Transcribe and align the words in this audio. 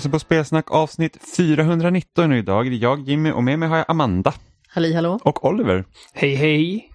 Lyssnar 0.00 0.12
på 0.12 0.18
Spelsnack 0.18 0.70
avsnitt 0.70 1.18
419 1.36 2.30
och 2.30 2.36
idag 2.36 2.66
är 2.66 2.70
det 2.70 2.76
jag 2.76 3.00
Jimmy 3.00 3.30
och 3.30 3.44
med 3.44 3.58
mig 3.58 3.68
har 3.68 3.76
jag 3.76 3.84
Amanda 3.88 4.34
Halli 4.68 4.94
hallå. 4.94 5.20
och 5.22 5.44
Oliver. 5.44 5.84
Hej 6.12 6.34
hej! 6.34 6.90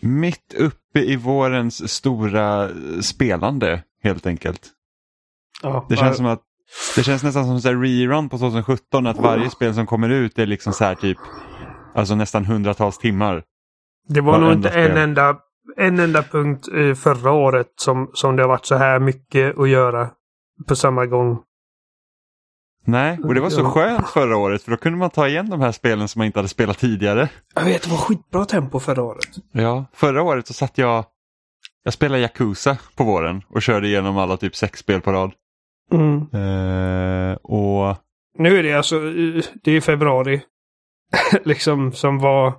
Mitt 0.00 0.54
uppe 0.58 1.00
i 1.00 1.16
vårens 1.16 1.92
stora 1.92 2.68
spelande 3.02 3.82
helt 4.02 4.26
enkelt. 4.26 4.60
Ja, 5.62 5.86
Det 5.88 5.96
känns 5.96 6.16
som 6.16 6.26
att 6.26 6.42
det 6.96 7.02
känns 7.02 7.22
nästan 7.22 7.44
som 7.44 7.60
så 7.60 7.68
här 7.68 7.76
rerun 7.76 8.28
på 8.28 8.38
2017 8.38 9.06
att 9.06 9.18
varje 9.18 9.50
spel 9.50 9.74
som 9.74 9.86
kommer 9.86 10.08
ut 10.08 10.38
är 10.38 10.46
liksom 10.46 10.72
så 10.72 10.84
här 10.84 10.94
typ 10.94 11.18
alltså 11.94 12.14
nästan 12.14 12.44
hundratals 12.44 12.98
timmar. 12.98 13.42
det 14.08 14.20
var 14.20 14.38
nog 14.38 14.52
inte 14.52 14.68
en 14.68 14.96
enda, 14.96 15.36
en 15.76 15.98
enda 15.98 16.22
punkt 16.22 16.68
eh, 16.74 16.94
förra 16.94 17.32
året 17.32 17.68
som, 17.76 18.10
som 18.14 18.36
det 18.36 18.42
har 18.42 18.48
varit 18.48 18.66
så 18.66 18.76
här 18.76 18.98
mycket 18.98 19.58
att 19.58 19.68
göra 19.68 20.10
på 20.68 20.76
samma 20.76 21.06
gång. 21.06 21.42
Nej, 22.86 23.18
och 23.24 23.34
det 23.34 23.40
var 23.40 23.50
så 23.50 23.64
skönt 23.64 24.08
förra 24.08 24.36
året 24.36 24.62
för 24.62 24.70
då 24.70 24.76
kunde 24.76 24.98
man 24.98 25.10
ta 25.10 25.28
igen 25.28 25.50
de 25.50 25.60
här 25.60 25.72
spelen 25.72 26.08
som 26.08 26.20
man 26.20 26.26
inte 26.26 26.38
hade 26.38 26.48
spelat 26.48 26.78
tidigare. 26.78 27.28
Jag 27.54 27.64
vet, 27.64 27.82
det 27.82 27.90
var 27.90 27.96
skitbra 27.96 28.44
tempo 28.44 28.80
förra 28.80 29.02
året. 29.02 29.28
Ja, 29.52 29.84
förra 29.92 30.22
året 30.22 30.46
så 30.46 30.52
satt 30.52 30.78
jag 30.78 31.04
jag 31.84 31.92
spelade 31.92 32.22
Yakuza 32.22 32.78
på 32.96 33.04
våren 33.04 33.42
och 33.48 33.62
körde 33.62 33.86
igenom 33.86 34.18
alla 34.18 34.36
typ 34.36 34.56
sex 34.56 34.80
spel 34.80 35.00
på 35.00 35.12
rad. 35.12 35.32
Mm. 35.92 36.16
Eh, 36.16 37.36
och 37.36 37.96
Nu 38.38 38.58
är 38.58 38.62
det 38.62 38.72
alltså, 38.72 39.00
det 39.62 39.72
är 39.72 39.80
februari. 39.80 40.42
liksom 41.44 41.92
som 41.92 42.18
var 42.18 42.54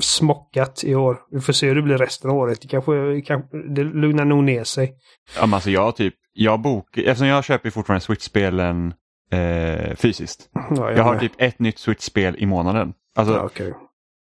smockat 0.00 0.84
i 0.84 0.94
år. 0.94 1.18
Vi 1.30 1.40
får 1.40 1.52
se 1.52 1.68
hur 1.68 1.74
det 1.74 1.82
blir 1.82 1.98
resten 1.98 2.30
av 2.30 2.36
året. 2.36 2.60
Det 2.60 2.68
kanske, 2.68 3.20
kanske 3.20 3.56
det 3.56 3.84
lugnar 3.84 4.24
nog 4.24 4.44
ner 4.44 4.64
sig. 4.64 4.94
ja, 5.36 5.46
men 5.46 5.54
alltså 5.54 5.70
jag 5.70 5.96
typ, 5.96 6.14
jag 6.32 6.60
bok, 6.60 6.98
eftersom 6.98 7.26
jag 7.26 7.44
köper 7.44 7.70
fortfarande 7.70 8.04
Switch-spelen 8.04 8.94
eh, 9.32 9.96
fysiskt. 9.96 10.48
Ja, 10.76 10.90
Jag 10.92 11.04
har 11.04 11.12
med. 11.12 11.20
typ 11.20 11.32
ett 11.38 11.58
nytt 11.58 11.78
Switch-spel 11.78 12.34
i 12.38 12.46
månaden. 12.46 12.94
Alltså, 13.16 13.50
Ja, 13.58 13.64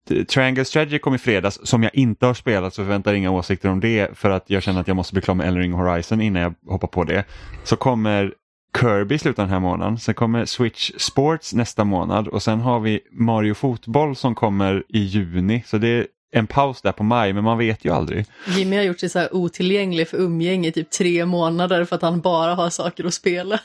t- 0.09 0.25
Triangle 0.25 0.65
Strategy 0.65 0.99
kom 0.99 1.15
i 1.15 1.17
fredags 1.17 1.59
som 1.63 1.83
jag 1.83 1.95
inte 1.95 2.25
har 2.25 2.33
spelat 2.33 2.73
så 2.73 2.81
förväntar 2.83 3.13
inga 3.13 3.31
åsikter 3.31 3.69
om 3.69 3.79
det 3.79 4.17
för 4.17 4.29
att 4.29 4.49
jag 4.49 4.63
känner 4.63 4.81
att 4.81 4.87
jag 4.87 4.95
måste 4.95 5.13
bli 5.13 5.21
klar 5.21 5.35
med 5.35 5.47
Elden 5.47 5.61
Ring 5.61 5.73
Horizon 5.73 6.21
innan 6.21 6.41
jag 6.41 6.53
hoppar 6.67 6.87
på 6.87 7.03
det. 7.03 7.23
Så 7.63 7.75
kommer 7.75 8.33
Kirby 8.81 9.15
i 9.15 9.19
slutet 9.19 9.39
av 9.39 9.45
den 9.45 9.53
här 9.53 9.59
månaden, 9.59 9.97
sen 9.99 10.13
kommer 10.15 10.45
Switch 10.45 10.91
Sports 10.97 11.53
nästa 11.53 11.83
månad 11.83 12.27
och 12.27 12.43
sen 12.43 12.59
har 12.59 12.79
vi 12.79 12.99
Mario 13.11 13.53
Fotboll 13.53 14.15
som 14.15 14.35
kommer 14.35 14.83
i 14.89 14.99
juni. 14.99 15.63
Så 15.65 15.77
det 15.77 15.87
är 15.87 16.07
en 16.31 16.47
paus 16.47 16.81
där 16.81 16.91
på 16.91 17.03
maj 17.03 17.33
men 17.33 17.43
man 17.43 17.57
vet 17.57 17.85
ju 17.85 17.93
aldrig. 17.93 18.25
Jimmy 18.47 18.75
har 18.75 18.83
gjort 18.83 18.99
sig 18.99 19.09
så 19.09 19.19
här 19.19 19.35
otillgänglig 19.35 20.07
för 20.07 20.17
umgänge 20.17 20.67
i 20.67 20.71
typ 20.71 20.89
tre 20.91 21.25
månader 21.25 21.85
för 21.85 21.95
att 21.95 22.01
han 22.01 22.21
bara 22.21 22.55
har 22.55 22.69
saker 22.69 23.03
att 23.05 23.13
spela. 23.13 23.59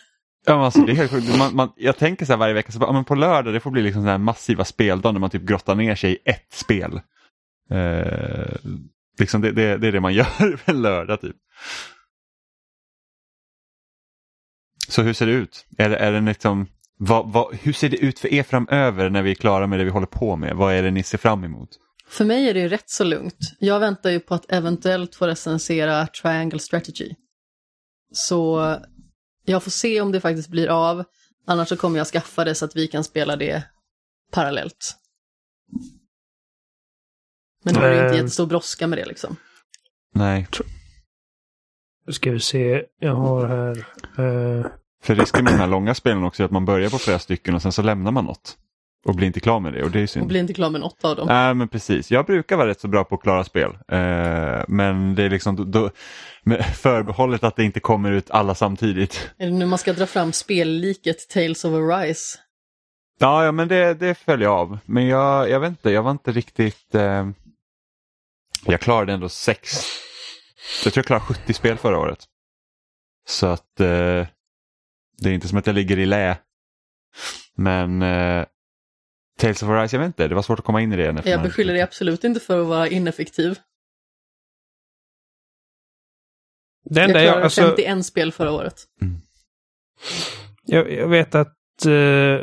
Ja, 0.46 0.56
men 0.56 0.64
alltså, 0.64 0.80
det 0.80 0.92
är 0.92 0.96
helt 0.96 1.10
sjukt. 1.10 1.38
Man, 1.38 1.56
man, 1.56 1.72
jag 1.76 1.96
tänker 1.96 2.26
så 2.26 2.32
här 2.32 2.38
varje 2.38 2.54
vecka, 2.54 2.72
så 2.72 2.78
bara, 2.78 2.92
men 2.92 3.04
på 3.04 3.14
lördag 3.14 3.54
det 3.54 3.60
får 3.60 3.70
bli 3.70 3.82
liksom 3.82 4.02
så 4.02 4.08
här 4.08 4.18
massiva 4.18 4.64
speldagar 4.64 5.12
när 5.12 5.20
man 5.20 5.30
typ 5.30 5.42
grottar 5.42 5.74
ner 5.74 5.94
sig 5.94 6.12
i 6.12 6.18
ett 6.24 6.52
spel. 6.52 7.00
Eh, 7.70 8.56
liksom 9.18 9.40
det, 9.40 9.52
det, 9.52 9.76
det 9.76 9.88
är 9.88 9.92
det 9.92 10.00
man 10.00 10.14
gör 10.14 10.60
en 10.64 10.82
lördag 10.82 11.20
typ. 11.20 11.36
Så 14.88 15.02
hur 15.02 15.12
ser 15.12 15.26
det 15.26 15.32
ut? 15.32 15.66
Är 15.78 15.88
det, 15.88 15.96
är 15.96 16.12
det 16.12 16.20
liksom, 16.20 16.66
vad, 16.98 17.32
vad, 17.32 17.54
hur 17.54 17.72
ser 17.72 17.88
det 17.88 17.96
ut 17.96 18.18
för 18.18 18.32
er 18.32 18.42
framöver 18.42 19.10
när 19.10 19.22
vi 19.22 19.30
är 19.30 19.34
klara 19.34 19.66
med 19.66 19.78
det 19.78 19.84
vi 19.84 19.90
håller 19.90 20.06
på 20.06 20.36
med? 20.36 20.56
Vad 20.56 20.74
är 20.74 20.82
det 20.82 20.90
ni 20.90 21.02
ser 21.02 21.18
fram 21.18 21.44
emot? 21.44 21.68
För 22.08 22.24
mig 22.24 22.48
är 22.48 22.54
det 22.54 22.60
ju 22.60 22.68
rätt 22.68 22.90
så 22.90 23.04
lugnt. 23.04 23.38
Jag 23.58 23.80
väntar 23.80 24.10
ju 24.10 24.20
på 24.20 24.34
att 24.34 24.52
eventuellt 24.52 25.14
få 25.14 25.26
recensera 25.26 26.06
Triangle 26.06 26.58
Strategy. 26.58 27.14
Så 28.12 28.76
jag 29.44 29.62
får 29.62 29.70
se 29.70 30.00
om 30.00 30.12
det 30.12 30.20
faktiskt 30.20 30.48
blir 30.48 30.68
av. 30.68 31.04
Annars 31.46 31.68
så 31.68 31.76
kommer 31.76 31.98
jag 31.98 32.06
skaffa 32.06 32.44
det 32.44 32.54
så 32.54 32.64
att 32.64 32.76
vi 32.76 32.88
kan 32.88 33.04
spela 33.04 33.36
det 33.36 33.62
parallellt. 34.32 34.96
Men 37.64 37.74
då 37.74 37.80
är 37.80 37.88
det 37.90 37.94
ju 37.96 38.00
inte 38.02 38.12
Eh. 38.14 38.16
jättestor 38.16 38.46
brådska 38.46 38.86
med 38.86 38.98
det 38.98 39.04
liksom. 39.04 39.36
Nej, 40.14 40.48
Nu 42.06 42.12
ska 42.12 42.30
vi 42.30 42.40
se. 42.40 42.84
Jag 42.98 43.14
har 43.14 43.46
här... 43.46 43.76
eh, 43.78 44.66
för 45.02 45.14
risken 45.14 45.44
med 45.44 45.52
de 45.52 45.56
här 45.58 45.66
långa 45.66 45.94
spelen 45.94 46.24
också 46.24 46.42
är 46.42 46.44
att 46.44 46.50
man 46.50 46.64
börjar 46.64 46.90
på 46.90 46.98
flera 46.98 47.18
stycken 47.18 47.54
och 47.54 47.62
sen 47.62 47.72
så 47.72 47.82
lämnar 47.82 48.12
man 48.12 48.24
något. 48.24 48.58
Och 49.04 49.14
blir 49.14 49.26
inte 49.26 49.40
klar 49.40 49.60
med 49.60 49.72
det 49.72 49.82
och 49.82 49.90
det 49.90 50.00
är 50.00 50.06
synd. 50.06 50.22
Och 50.22 50.28
blir 50.28 50.40
inte 50.40 50.54
klar 50.54 50.70
med 50.70 50.80
något 50.80 51.04
av 51.04 51.16
dem. 51.16 51.28
Nej 51.28 51.54
men 51.54 51.68
precis, 51.68 52.10
jag 52.10 52.26
brukar 52.26 52.56
vara 52.56 52.68
rätt 52.68 52.80
så 52.80 52.88
bra 52.88 53.04
på 53.04 53.14
att 53.14 53.22
klara 53.22 53.44
spel. 53.44 53.70
Eh, 53.88 54.62
men 54.68 55.14
det 55.14 55.22
är 55.22 55.30
liksom 55.30 55.70
då, 55.70 55.90
förbehållet 56.74 57.44
att 57.44 57.56
det 57.56 57.64
inte 57.64 57.80
kommer 57.80 58.12
ut 58.12 58.30
alla 58.30 58.54
samtidigt. 58.54 59.30
Är 59.38 59.46
det 59.46 59.52
nu 59.52 59.66
man 59.66 59.78
ska 59.78 59.92
dra 59.92 60.06
fram 60.06 60.32
spelliket 60.32 61.28
Tales 61.28 61.64
of 61.64 61.72
Arise? 61.72 62.38
Ja, 63.18 63.44
ja 63.44 63.52
men 63.52 63.68
det, 63.68 63.94
det 63.94 64.14
följer 64.14 64.48
jag 64.48 64.58
av. 64.58 64.78
Men 64.84 65.06
jag, 65.06 65.50
jag 65.50 65.60
vet 65.60 65.70
inte, 65.70 65.90
jag 65.90 66.02
var 66.02 66.10
inte 66.10 66.32
riktigt... 66.32 66.94
Eh, 66.94 67.28
jag 68.66 68.80
klarade 68.80 69.12
ändå 69.12 69.28
sex. 69.28 69.86
Jag 70.84 70.92
tror 70.92 71.00
jag 71.00 71.06
klarade 71.06 71.24
70 71.24 71.52
spel 71.52 71.78
förra 71.78 71.98
året. 71.98 72.24
Så 73.28 73.46
att 73.46 73.80
eh, 73.80 74.26
det 75.18 75.28
är 75.28 75.32
inte 75.32 75.48
som 75.48 75.58
att 75.58 75.66
jag 75.66 75.74
ligger 75.74 75.98
i 75.98 76.06
lä. 76.06 76.38
Men 77.54 78.02
eh, 78.02 78.44
Tales 79.38 79.62
of 79.62 79.68
Arise, 79.68 79.96
jag 79.96 80.00
vet 80.00 80.06
inte, 80.06 80.28
det 80.28 80.34
var 80.34 80.42
svårt 80.42 80.58
att 80.58 80.64
komma 80.64 80.80
in 80.80 80.92
i 80.92 80.96
det. 80.96 81.22
Jag 81.24 81.42
beskyller 81.42 81.72
dig 81.72 81.82
absolut 81.82 82.24
inte 82.24 82.40
för 82.40 82.60
att 82.60 82.66
vara 82.66 82.88
ineffektiv. 82.88 83.58
Det 86.84 87.00
Jag 87.00 87.10
klarade 87.10 87.24
jag, 87.28 87.42
alltså, 87.42 87.62
51 87.62 88.06
spel 88.06 88.32
förra 88.32 88.52
året. 88.52 88.84
jag, 90.64 90.92
jag 90.92 91.08
vet 91.08 91.34
att 91.34 91.56
uh, 91.86 92.40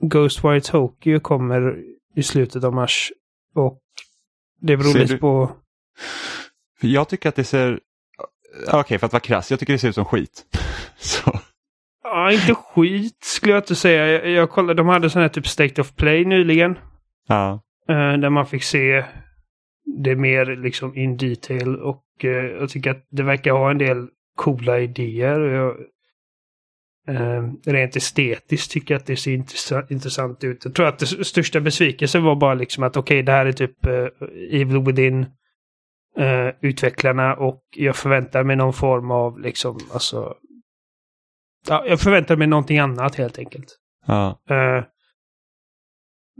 Ghostwire 0.00 0.60
Tokyo 0.60 1.20
kommer 1.20 1.84
i 2.14 2.22
slutet 2.22 2.64
av 2.64 2.74
mars. 2.74 3.12
Och 3.54 3.80
det 4.60 4.76
beror 4.76 4.92
Ser 4.92 4.98
lite 4.98 5.14
du- 5.14 5.18
på... 5.18 5.56
Jag 6.80 7.08
tycker 7.08 7.28
att 7.28 7.36
det 7.36 7.44
ser... 7.44 7.80
Okej, 8.72 8.98
för 8.98 9.06
att 9.06 9.12
vara 9.12 9.20
krass, 9.20 9.50
jag 9.50 9.60
tycker 9.60 9.72
det 9.72 9.78
ser 9.78 9.88
ut 9.88 9.94
som 9.94 10.04
skit. 10.04 10.44
Så. 10.98 11.40
Ja, 12.02 12.32
inte 12.32 12.54
skit 12.54 13.24
skulle 13.24 13.52
jag 13.52 13.62
inte 13.62 13.74
säga. 13.74 14.06
Jag, 14.06 14.30
jag 14.30 14.50
kollade, 14.50 14.74
de 14.74 14.88
hade 14.88 15.10
sån 15.10 15.22
här 15.22 15.28
typ 15.28 15.46
State 15.46 15.80
of 15.80 15.96
Play 15.96 16.24
nyligen. 16.24 16.78
Ja. 17.28 17.60
eh, 17.88 18.12
där 18.12 18.30
man 18.30 18.46
fick 18.46 18.62
se 18.62 19.04
det 20.02 20.16
mer 20.16 20.56
liksom 20.56 20.96
in 20.96 21.16
detail. 21.16 21.76
Och 21.76 22.04
eh, 22.22 22.30
jag 22.30 22.68
tycker 22.70 22.90
att 22.90 23.06
det 23.10 23.22
verkar 23.22 23.52
ha 23.52 23.70
en 23.70 23.78
del 23.78 24.08
coola 24.36 24.80
idéer. 24.80 25.40
Jag, 25.40 25.76
eh, 27.08 27.42
rent 27.66 27.96
estetiskt 27.96 28.70
tycker 28.72 28.94
jag 28.94 29.00
att 29.00 29.06
det 29.06 29.16
ser 29.16 29.32
intressant, 29.32 29.90
intressant 29.90 30.44
ut. 30.44 30.64
Jag 30.64 30.74
tror 30.74 30.86
att 30.86 30.98
det 30.98 31.06
största 31.06 31.60
besvikelsen 31.60 32.24
var 32.24 32.36
bara 32.36 32.54
liksom 32.54 32.84
att 32.84 32.96
okej, 32.96 33.22
det 33.22 33.32
här 33.32 33.46
är 33.46 33.52
typ 33.52 33.86
Evil 34.50 34.82
Within 34.82 35.26
utvecklarna 36.60 37.34
och 37.34 37.62
jag 37.76 37.96
förväntar 37.96 38.44
mig 38.44 38.56
någon 38.56 38.72
form 38.72 39.10
av 39.10 39.40
liksom, 39.40 39.78
alltså... 39.92 40.34
Ja, 41.68 41.84
jag 41.86 42.00
förväntar 42.00 42.36
mig 42.36 42.46
någonting 42.46 42.78
annat 42.78 43.14
helt 43.14 43.38
enkelt. 43.38 43.76
ja. 44.06 44.40
Eh, 44.50 44.84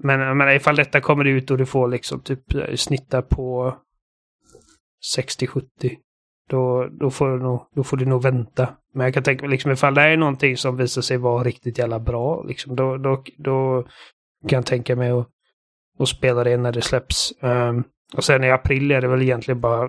men 0.03 0.39
menar, 0.39 0.55
ifall 0.55 0.77
detta 0.77 1.01
kommer 1.01 1.25
ut 1.25 1.51
och 1.51 1.59
du 1.59 1.67
får 1.67 1.89
liksom 1.89 2.21
typ 2.21 2.55
eh, 2.55 2.75
snittar 2.75 3.23
på 3.23 3.77
60-70. 5.17 5.63
Då, 6.51 6.89
då, 7.01 7.11
får 7.11 7.29
du 7.29 7.43
nog, 7.43 7.61
då 7.75 7.85
får 7.85 7.97
du 7.97 8.07
nog 8.07 8.23
vänta. 8.23 8.69
Men 8.95 9.05
jag 9.05 9.15
kan 9.15 9.23
tänka 9.23 9.43
mig 9.43 9.51
liksom 9.51 9.71
ifall 9.71 9.95
det 9.95 10.03
är 10.03 10.17
någonting 10.17 10.57
som 10.57 10.77
visar 10.77 11.03
sig 11.03 11.17
vara 11.17 11.45
riktigt 11.45 11.79
jävla 11.79 12.01
bra. 12.01 12.43
Liksom, 12.43 12.77
då, 12.77 12.97
då, 12.97 13.25
då 13.39 13.83
kan 14.49 14.57
jag 14.57 14.67
tänka 14.67 14.97
mig 14.97 15.11
att, 15.11 15.29
att 15.99 16.09
spela 16.09 16.45
det 16.45 16.57
när 16.57 16.73
det 16.73 16.83
släpps. 16.83 17.33
Ehm, 17.43 17.85
och 18.17 18.25
sen 18.25 18.45
i 18.45 18.51
april 18.51 18.91
är 18.91 19.01
det 19.01 19.09
väl 19.09 19.23
egentligen 19.23 19.61
bara 19.61 19.89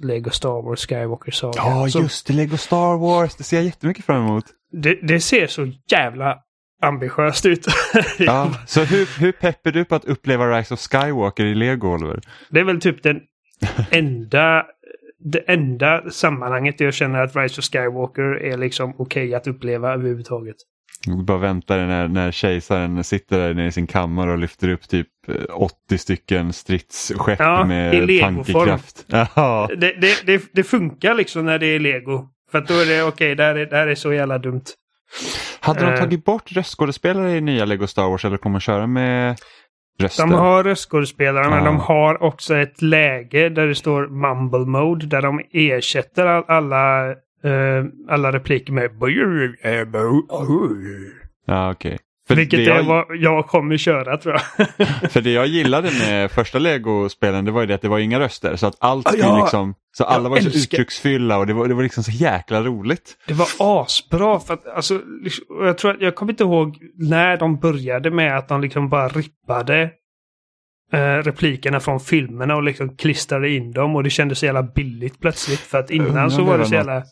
Lego 0.00 0.30
Star 0.30 0.62
Wars 0.62 0.86
Skywalker 0.86 1.32
Saga. 1.32 1.52
Ja, 1.56 1.88
Så 1.90 2.00
just 2.00 2.26
det, 2.26 2.32
Lego 2.32 2.56
Star 2.56 2.98
Wars, 2.98 3.34
det 3.34 3.44
ser 3.44 3.56
jag 3.56 3.64
jättemycket 3.66 4.04
fram 4.04 4.22
emot. 4.22 4.44
det, 4.72 4.98
det 5.02 5.20
ser 5.20 5.46
så 5.46 5.72
jävla 5.90 6.38
ambitiöst 6.82 7.46
ut. 7.46 7.66
Ja. 8.18 8.54
Så 8.66 8.80
hur, 8.84 9.20
hur 9.20 9.32
pepp 9.32 9.66
är 9.66 9.72
du 9.72 9.84
på 9.84 9.94
att 9.94 10.04
uppleva 10.04 10.58
Rise 10.58 10.74
of 10.74 10.80
Skywalker 10.80 11.44
i 11.44 11.54
Lego, 11.54 11.94
Oliver? 11.94 12.20
Det 12.50 12.60
är 12.60 12.64
väl 12.64 12.80
typ 12.80 13.02
den 13.02 13.20
enda, 13.90 14.66
det 15.32 15.38
enda 15.38 16.10
sammanhanget 16.10 16.80
jag 16.80 16.94
känner 16.94 17.22
att 17.22 17.36
Rise 17.36 17.60
of 17.60 17.64
Skywalker 17.64 18.22
är 18.22 18.56
liksom 18.56 18.94
okej 18.98 19.34
att 19.34 19.46
uppleva 19.46 19.92
överhuvudtaget. 19.92 20.56
Bara 21.26 21.38
väntar 21.38 21.86
när, 21.86 22.08
när 22.08 22.32
kejsaren 22.32 23.04
sitter 23.04 23.38
där 23.38 23.54
nere 23.54 23.66
i 23.66 23.72
sin 23.72 23.86
kammare 23.86 24.32
och 24.32 24.38
lyfter 24.38 24.68
upp 24.68 24.88
typ 24.88 25.08
80 25.52 25.98
stycken 25.98 26.52
stridsskepp 26.52 27.38
Ja, 27.40 27.64
med 27.64 28.20
tankekraft. 28.20 29.04
Ja. 29.34 29.68
Det, 29.76 29.92
det, 30.00 30.26
det, 30.26 30.42
det 30.52 30.62
funkar 30.64 31.14
liksom 31.14 31.44
när 31.46 31.58
det 31.58 31.66
är 31.66 31.78
lego. 31.78 32.28
För 32.50 32.60
då 32.60 32.74
är 32.74 32.86
det 32.86 33.02
okej, 33.02 33.34
det, 33.34 33.42
här 33.42 33.54
är- 33.54 33.66
det 33.66 33.76
här 33.76 33.86
är 33.86 33.94
så 33.94 34.12
jävla 34.12 34.38
dumt. 34.38 34.62
Hade 35.60 35.80
de 35.80 35.92
Eh. 35.92 35.98
tagit 36.00 36.24
bort 36.24 36.52
röstskådespelare 36.52 37.36
i 37.36 37.40
nya 37.40 37.64
Lego 37.64 37.86
Star 37.86 38.08
Wars 38.08 38.24
eller 38.24 38.36
kommer 38.36 38.56
de 38.56 38.60
köra 38.60 38.86
med 38.86 39.36
röster? 40.00 40.22
De 40.22 40.32
har 40.32 40.64
röstskådespelare, 40.64 41.48
men 41.50 41.58
Ja. 41.58 41.64
de 41.64 41.76
har 41.76 42.22
också 42.22 42.56
ett 42.56 42.82
läge 42.82 43.48
där 43.48 43.66
det 43.66 43.74
står 43.74 44.08
mumble 44.08 44.58
mode, 44.78 45.06
där 45.06 45.22
de 45.22 45.40
ersätter 45.52 46.26
all, 46.26 46.44
alla 46.48 47.10
eh, 47.10 47.84
alla 48.08 48.32
repliker 48.32 48.72
med 48.72 48.90
Ja, 51.46 51.70
okej. 51.70 51.98
Vilket 52.28 52.58
det 52.58 52.64
är 52.70 52.76
jag, 52.76 52.84
vad 52.84 53.04
jag 53.16 53.46
kommer 53.46 53.76
köra 53.76 54.16
tror 54.16 54.34
jag. 54.34 54.88
för 55.10 55.20
det 55.20 55.30
jag 55.32 55.46
gillade 55.46 55.90
med 55.90 56.30
första 56.30 56.58
Lego-spelen 56.58 57.44
det 57.44 57.50
var 57.50 57.60
ju 57.60 57.66
det 57.66 57.74
att 57.74 57.82
det 57.82 57.88
var 57.88 57.98
inga 57.98 58.20
röster. 58.20 58.56
Så 58.56 58.66
att 58.66 58.76
allt 58.78 59.08
Ja, 59.12 59.18
ja. 59.18 59.40
liksom, 59.42 59.74
så 59.96 60.04
alla 60.04 60.28
var 60.28 60.36
så 60.40 60.46
älskar- 60.48 60.58
uttrycksfylla 60.76 61.38
och 61.38 61.46
det 61.46 61.52
var, 61.52 61.68
det 61.68 61.74
var 61.74 61.82
liksom 61.82 62.04
så 62.04 62.10
jäkla 62.10 62.62
roligt. 62.62 63.16
Det 63.26 63.34
var 63.34 63.46
asbra 63.58 64.40
för 64.40 64.54
att 64.54 64.66
alltså, 64.66 65.00
liksom, 65.22 65.44
jag 65.60 65.78
tror 65.78 65.90
att, 65.90 66.00
jag 66.00 66.14
kommer 66.14 66.32
inte 66.32 66.44
ihåg 66.44 66.78
när 66.98 67.36
de 67.36 67.56
började 67.60 68.10
med 68.10 68.38
att 68.38 68.48
de 68.48 68.60
liksom 68.60 68.88
bara 68.88 69.08
rippade 69.08 69.90
eh, 70.92 70.98
replikerna 70.98 71.80
från 71.80 72.00
filmerna 72.00 72.56
och 72.56 72.62
liksom 72.62 72.96
klistrade 72.96 73.50
in 73.50 73.72
dem 73.72 73.96
och 73.96 74.02
det 74.02 74.10
kändes 74.10 74.38
så 74.38 74.46
jävla 74.46 74.62
billigt 74.62 75.20
plötsligt 75.20 75.60
för 75.60 75.78
att 75.78 75.90
innan 75.90 76.30
så 76.30 76.42
var 76.44 76.58
det 76.58 76.64
så 76.64 76.70
något- 76.70 76.76
jävla... 76.76 77.02
Kan 77.02 77.04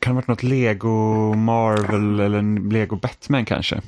det 0.00 0.08
ha 0.08 0.14
varit 0.14 0.28
något 0.28 0.42
Lego 0.42 1.34
Marvel 1.34 2.20
eller 2.20 2.70
Lego 2.72 2.96
Batman 2.96 3.44
kanske? 3.44 3.80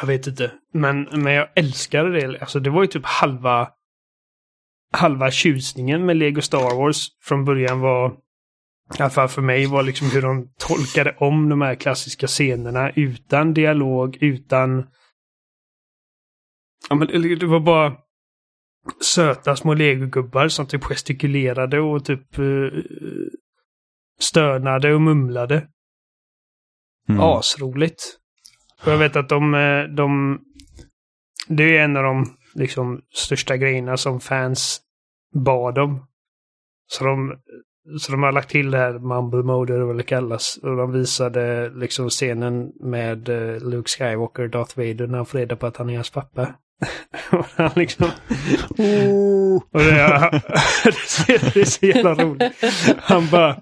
Jag 0.00 0.06
vet 0.06 0.26
inte. 0.26 0.52
Men, 0.72 1.02
men 1.02 1.32
jag 1.32 1.48
älskade 1.56 2.20
det. 2.20 2.40
Alltså 2.40 2.60
det 2.60 2.70
var 2.70 2.82
ju 2.82 2.86
typ 2.86 3.06
halva 3.06 3.68
halva 4.92 5.30
tjusningen 5.30 6.06
med 6.06 6.16
Lego 6.16 6.42
Star 6.42 6.76
Wars 6.76 7.08
från 7.22 7.44
början 7.44 7.80
var 7.80 8.16
i 8.98 9.02
alla 9.02 9.10
fall 9.10 9.28
för 9.28 9.42
mig 9.42 9.66
var 9.66 9.82
liksom 9.82 10.10
hur 10.10 10.22
de 10.22 10.52
tolkade 10.58 11.16
om 11.18 11.48
de 11.48 11.60
här 11.60 11.74
klassiska 11.74 12.26
scenerna 12.26 12.90
utan 12.90 13.54
dialog, 13.54 14.18
utan... 14.20 14.86
Ja, 16.88 16.94
men 16.94 17.38
det 17.38 17.46
var 17.46 17.60
bara 17.60 17.96
söta 19.00 19.56
små 19.56 19.74
legogubbar 19.74 20.48
som 20.48 20.66
typ 20.66 20.84
gestikulerade 20.84 21.80
och 21.80 22.04
typ 22.04 22.38
eh, 22.38 22.44
stönade 24.20 24.94
och 24.94 25.00
mumlade. 25.00 25.68
Mm. 27.08 27.20
Asroligt. 27.20 28.19
Och 28.84 28.92
jag 28.92 28.98
vet 28.98 29.16
att 29.16 29.28
de, 29.28 29.54
eh, 29.54 29.84
de... 29.84 30.38
Det 31.48 31.76
är 31.76 31.84
en 31.84 31.96
av 31.96 32.02
de 32.02 32.26
liksom, 32.54 33.00
största 33.14 33.56
grejerna 33.56 33.96
som 33.96 34.20
fans 34.20 34.80
bad 35.34 35.78
om. 35.78 36.06
Så 36.86 37.04
de, 37.04 37.34
så 38.00 38.12
de 38.12 38.22
har 38.22 38.32
lagt 38.32 38.50
till 38.50 38.70
det 38.70 38.78
här 38.78 38.98
Mumble 38.98 39.42
Mode, 39.42 39.74
eller 39.74 39.84
vad 39.84 39.96
det 39.96 40.02
kallas. 40.02 40.58
Och 40.62 40.76
de 40.76 40.92
visade 40.92 41.70
liksom 41.70 42.10
scenen 42.10 42.72
med 42.80 43.28
eh, 43.28 43.62
Luke 43.62 43.88
Skywalker, 43.88 44.48
Darth 44.48 44.78
Vader, 44.78 45.06
när 45.06 45.16
han 45.16 45.26
får 45.26 45.38
reda 45.38 45.56
på 45.56 45.66
att 45.66 45.76
han 45.76 45.90
är 45.90 45.94
hans 45.94 46.10
pappa. 46.10 46.54
och 47.32 47.46
han 47.56 47.70
liksom... 47.76 48.10
Och 49.72 49.80
det, 49.80 50.00
är, 50.00 50.30
det 51.54 51.60
är 51.60 51.64
så 51.64 51.86
jävla 51.86 52.14
roligt. 52.14 52.52
Han 52.98 53.28
bara... 53.30 53.56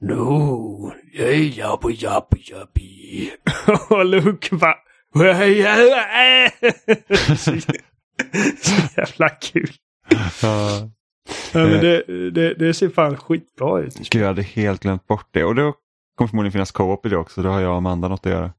No, 0.00 0.92
är 1.18 1.58
jabba 1.58 1.90
jabba 1.90 2.36
jabbi. 2.50 3.30
Och 3.90 4.04
Luke 4.04 4.56
bara... 4.56 4.74
så, 7.36 7.52
så 8.56 8.72
jävla 8.96 9.28
kul. 9.28 9.70
Ja. 10.42 10.90
Ja, 11.52 11.58
men 11.66 11.80
det, 11.80 12.02
det, 12.30 12.54
det 12.54 12.74
ser 12.74 12.88
fan 12.88 13.16
skitbra 13.16 13.80
ut. 13.80 14.10
Gud, 14.10 14.22
jag 14.22 14.26
hade 14.26 14.42
helt 14.42 14.82
glömt 14.82 15.06
bort 15.06 15.28
det. 15.30 15.44
Och 15.44 15.54
då 15.54 15.74
kommer 16.14 16.28
förmodligen 16.28 16.52
finnas 16.52 16.70
co-op 16.72 17.06
i 17.06 17.08
det 17.08 17.16
också. 17.16 17.42
Då 17.42 17.48
har 17.48 17.60
jag 17.60 17.70
och 17.70 17.76
Amanda 17.76 18.08
något 18.08 18.26
att 18.26 18.32
göra. 18.32 18.52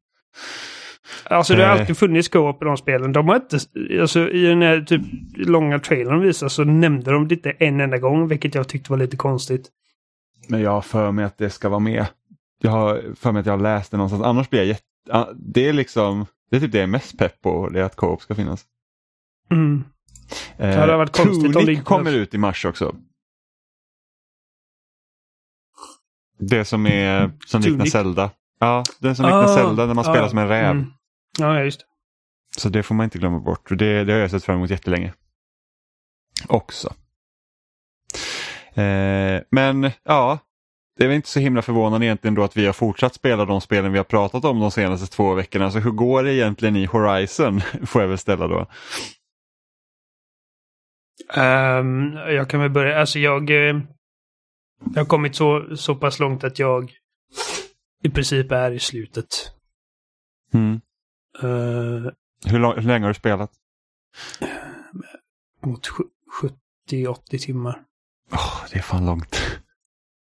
Alltså 1.23 1.55
det 1.55 1.65
har 1.65 1.75
Eh. 1.75 1.79
alltid 1.81 1.97
funnits 1.97 2.29
co-op 2.29 2.61
i 2.61 2.65
de 2.65 2.77
spelen. 2.77 3.11
De 3.13 3.27
har 3.27 3.35
inte, 3.35 3.59
alltså 4.01 4.29
i 4.29 4.41
den 4.45 4.61
här 4.61 4.81
typ 4.81 5.01
långa 5.35 5.79
trailern 5.79 6.13
de 6.13 6.21
visade 6.21 6.49
så 6.49 6.63
nämnde 6.63 7.11
de 7.11 7.27
det 7.27 7.35
inte 7.35 7.51
en 7.51 7.81
enda 7.81 7.97
gång, 7.97 8.27
vilket 8.27 8.55
jag 8.55 8.67
tyckte 8.67 8.91
var 8.91 8.97
lite 8.97 9.17
konstigt. 9.17 9.69
Men 10.49 10.61
jag 10.61 10.71
har 10.71 10.81
för 10.81 11.11
mig 11.11 11.25
att 11.25 11.37
det 11.37 11.49
ska 11.49 11.69
vara 11.69 11.79
med. 11.79 12.05
Jag 12.61 12.71
har 12.71 13.15
för 13.15 13.31
mig 13.31 13.39
att 13.39 13.45
jag 13.45 13.53
har 13.53 13.59
läst 13.59 13.91
det 13.91 13.97
någonstans. 13.97 14.23
Annars 14.23 14.49
blir 14.49 14.59
jag 14.59 14.67
jätte... 14.67 15.33
Det 15.35 15.69
är 15.69 15.73
liksom... 15.73 16.25
Det 16.49 16.55
är 16.55 16.59
typ 16.59 16.71
det 16.71 16.77
jag 16.77 16.83
är 16.83 16.87
mest 16.87 17.17
pepp 17.17 17.41
på. 17.41 17.69
Det 17.69 17.79
är 17.79 17.83
att 17.83 17.95
co-op 17.95 18.21
ska 18.21 18.35
finnas. 18.35 18.65
Mm. 19.51 19.83
Eh, 20.57 20.79
hade 20.79 20.97
varit 20.97 21.17
konstigt 21.17 21.45
om 21.45 21.51
det 21.51 21.65
Tunic 21.65 21.83
kommer 21.83 22.11
ut 22.11 22.33
i 22.33 22.37
mars 22.37 22.65
också. 22.65 22.95
Det 26.39 26.65
som 26.65 26.87
är 26.87 27.31
som 27.45 27.61
liknar 27.61 27.77
Tunic? 27.77 27.91
Zelda. 27.91 28.31
Ja, 28.59 28.83
den 28.99 29.15
som 29.15 29.25
liknar 29.25 29.43
Ah, 29.43 29.55
Zelda 29.55 29.85
när 29.85 29.93
man 29.93 30.03
spelar 30.03 30.23
ah, 30.23 30.29
som 30.29 30.37
en 30.37 30.47
räv. 30.47 30.71
Mm. 30.71 30.93
Ja, 31.39 31.63
just 31.63 31.79
det. 31.79 31.85
Så 32.61 32.69
det 32.69 32.83
får 32.83 32.95
man 32.95 33.03
inte 33.03 33.17
glömma 33.17 33.39
bort. 33.39 33.69
Det, 33.69 34.03
det 34.03 34.13
har 34.13 34.19
jag 34.19 34.31
sett 34.31 34.43
fram 34.43 34.55
emot 34.55 34.69
jättelänge. 34.69 35.13
Också. 36.47 36.93
Eh, 38.73 39.41
men 39.51 39.91
ja, 40.03 40.39
det 40.97 41.03
är 41.03 41.07
väl 41.07 41.15
inte 41.15 41.29
så 41.29 41.39
himla 41.39 41.61
förvånande 41.61 42.05
egentligen 42.05 42.35
då 42.35 42.43
att 42.43 42.57
vi 42.57 42.65
har 42.65 42.73
fortsatt 42.73 43.13
spela 43.13 43.45
de 43.45 43.61
spelen 43.61 43.91
vi 43.91 43.97
har 43.97 44.05
pratat 44.05 44.45
om 44.45 44.59
de 44.59 44.71
senaste 44.71 45.15
två 45.15 45.33
veckorna. 45.33 45.71
Så 45.71 45.79
hur 45.79 45.91
går 45.91 46.23
det 46.23 46.33
egentligen 46.33 46.75
i 46.75 46.85
Horizon? 46.85 47.61
Får 47.85 48.01
jag 48.01 48.09
väl 48.09 48.17
ställa 48.17 48.47
då. 48.47 48.67
Ehm, 51.33 52.13
jag 52.13 52.49
kan 52.49 52.59
väl 52.61 52.69
börja. 52.69 52.99
Alltså 52.99 53.19
jag... 53.19 53.49
eh, 53.49 53.79
jag 54.93 55.01
har 55.01 55.05
kommit 55.05 55.35
så, 55.35 55.77
så 55.77 55.95
pass 55.95 56.19
långt 56.19 56.43
att 56.43 56.59
jag 56.59 56.91
i 58.03 58.09
princip 58.09 58.51
är 58.51 58.71
i 58.71 58.79
slutet. 58.79 59.27
Mm. 60.53 60.81
Uh, 61.43 62.11
Hur, 62.45 62.59
lång, 62.59 62.73
hur 62.75 62.87
länge 62.87 63.05
har 63.05 63.09
du 63.09 63.13
spelat? 63.13 63.51
mot 65.65 65.87
sju- 65.87 66.03
70-80 66.89 67.37
timmar. 67.37 67.83
Oh, 68.31 68.65
det 68.71 68.77
är 68.77 68.81
fan 68.81 69.05
långt. 69.05 69.61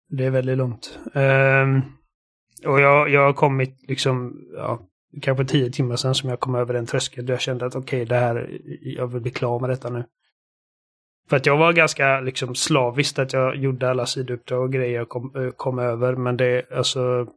Det 0.09 0.25
är 0.25 0.29
väldigt 0.29 0.57
långt. 0.57 0.99
Um, 1.13 1.81
och 2.65 2.81
jag, 2.81 3.09
jag 3.09 3.25
har 3.25 3.33
kommit 3.33 3.79
liksom, 3.87 4.33
ja, 4.53 4.79
kanske 5.21 5.45
tio 5.45 5.71
timmar 5.71 5.95
sedan 5.95 6.15
som 6.15 6.29
jag 6.29 6.39
kom 6.39 6.55
över 6.55 6.73
den 6.73 6.85
tröskeln. 6.85 7.25
där 7.25 7.33
Jag 7.33 7.41
kände 7.41 7.65
att 7.65 7.75
okej, 7.75 8.05
det 8.05 8.15
här, 8.15 8.59
jag 8.81 9.07
vill 9.07 9.21
bli 9.21 9.31
klar 9.31 9.59
med 9.59 9.69
detta 9.69 9.89
nu. 9.89 10.03
För 11.29 11.37
att 11.37 11.45
jag 11.45 11.57
var 11.57 11.73
ganska 11.73 12.21
liksom 12.21 12.55
slaviskt 12.55 13.19
att 13.19 13.33
jag 13.33 13.55
gjorde 13.55 13.89
alla 13.89 14.05
sidouppdrag 14.05 14.61
och 14.61 14.71
grejer 14.73 14.95
jag 14.95 15.09
kom, 15.09 15.35
eh, 15.35 15.51
kom 15.51 15.79
över. 15.79 16.15
Men 16.15 16.37
det, 16.37 16.71
alltså... 16.71 17.27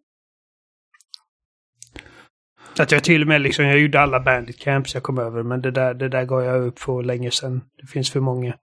Att 2.79 2.93
jag 2.93 3.05
till 3.05 3.23
och 3.23 3.29
med 3.29 3.41
liksom, 3.41 3.65
jag 3.65 3.79
gjorde 3.79 4.01
alla 4.01 4.21
bandit 4.21 4.59
camps 4.59 4.95
jag 4.95 5.03
kom 5.03 5.19
över. 5.19 5.43
Men 5.43 5.63
det 5.63 5.71
där, 5.71 5.95
det 5.95 6.09
där 6.09 6.25
gav 6.25 6.45
jag 6.45 6.67
upp 6.67 6.79
för 6.79 7.03
länge 7.03 7.31
sedan. 7.31 7.61
Det 7.81 7.87
finns 7.87 8.11
för 8.11 8.21
många. 8.21 8.55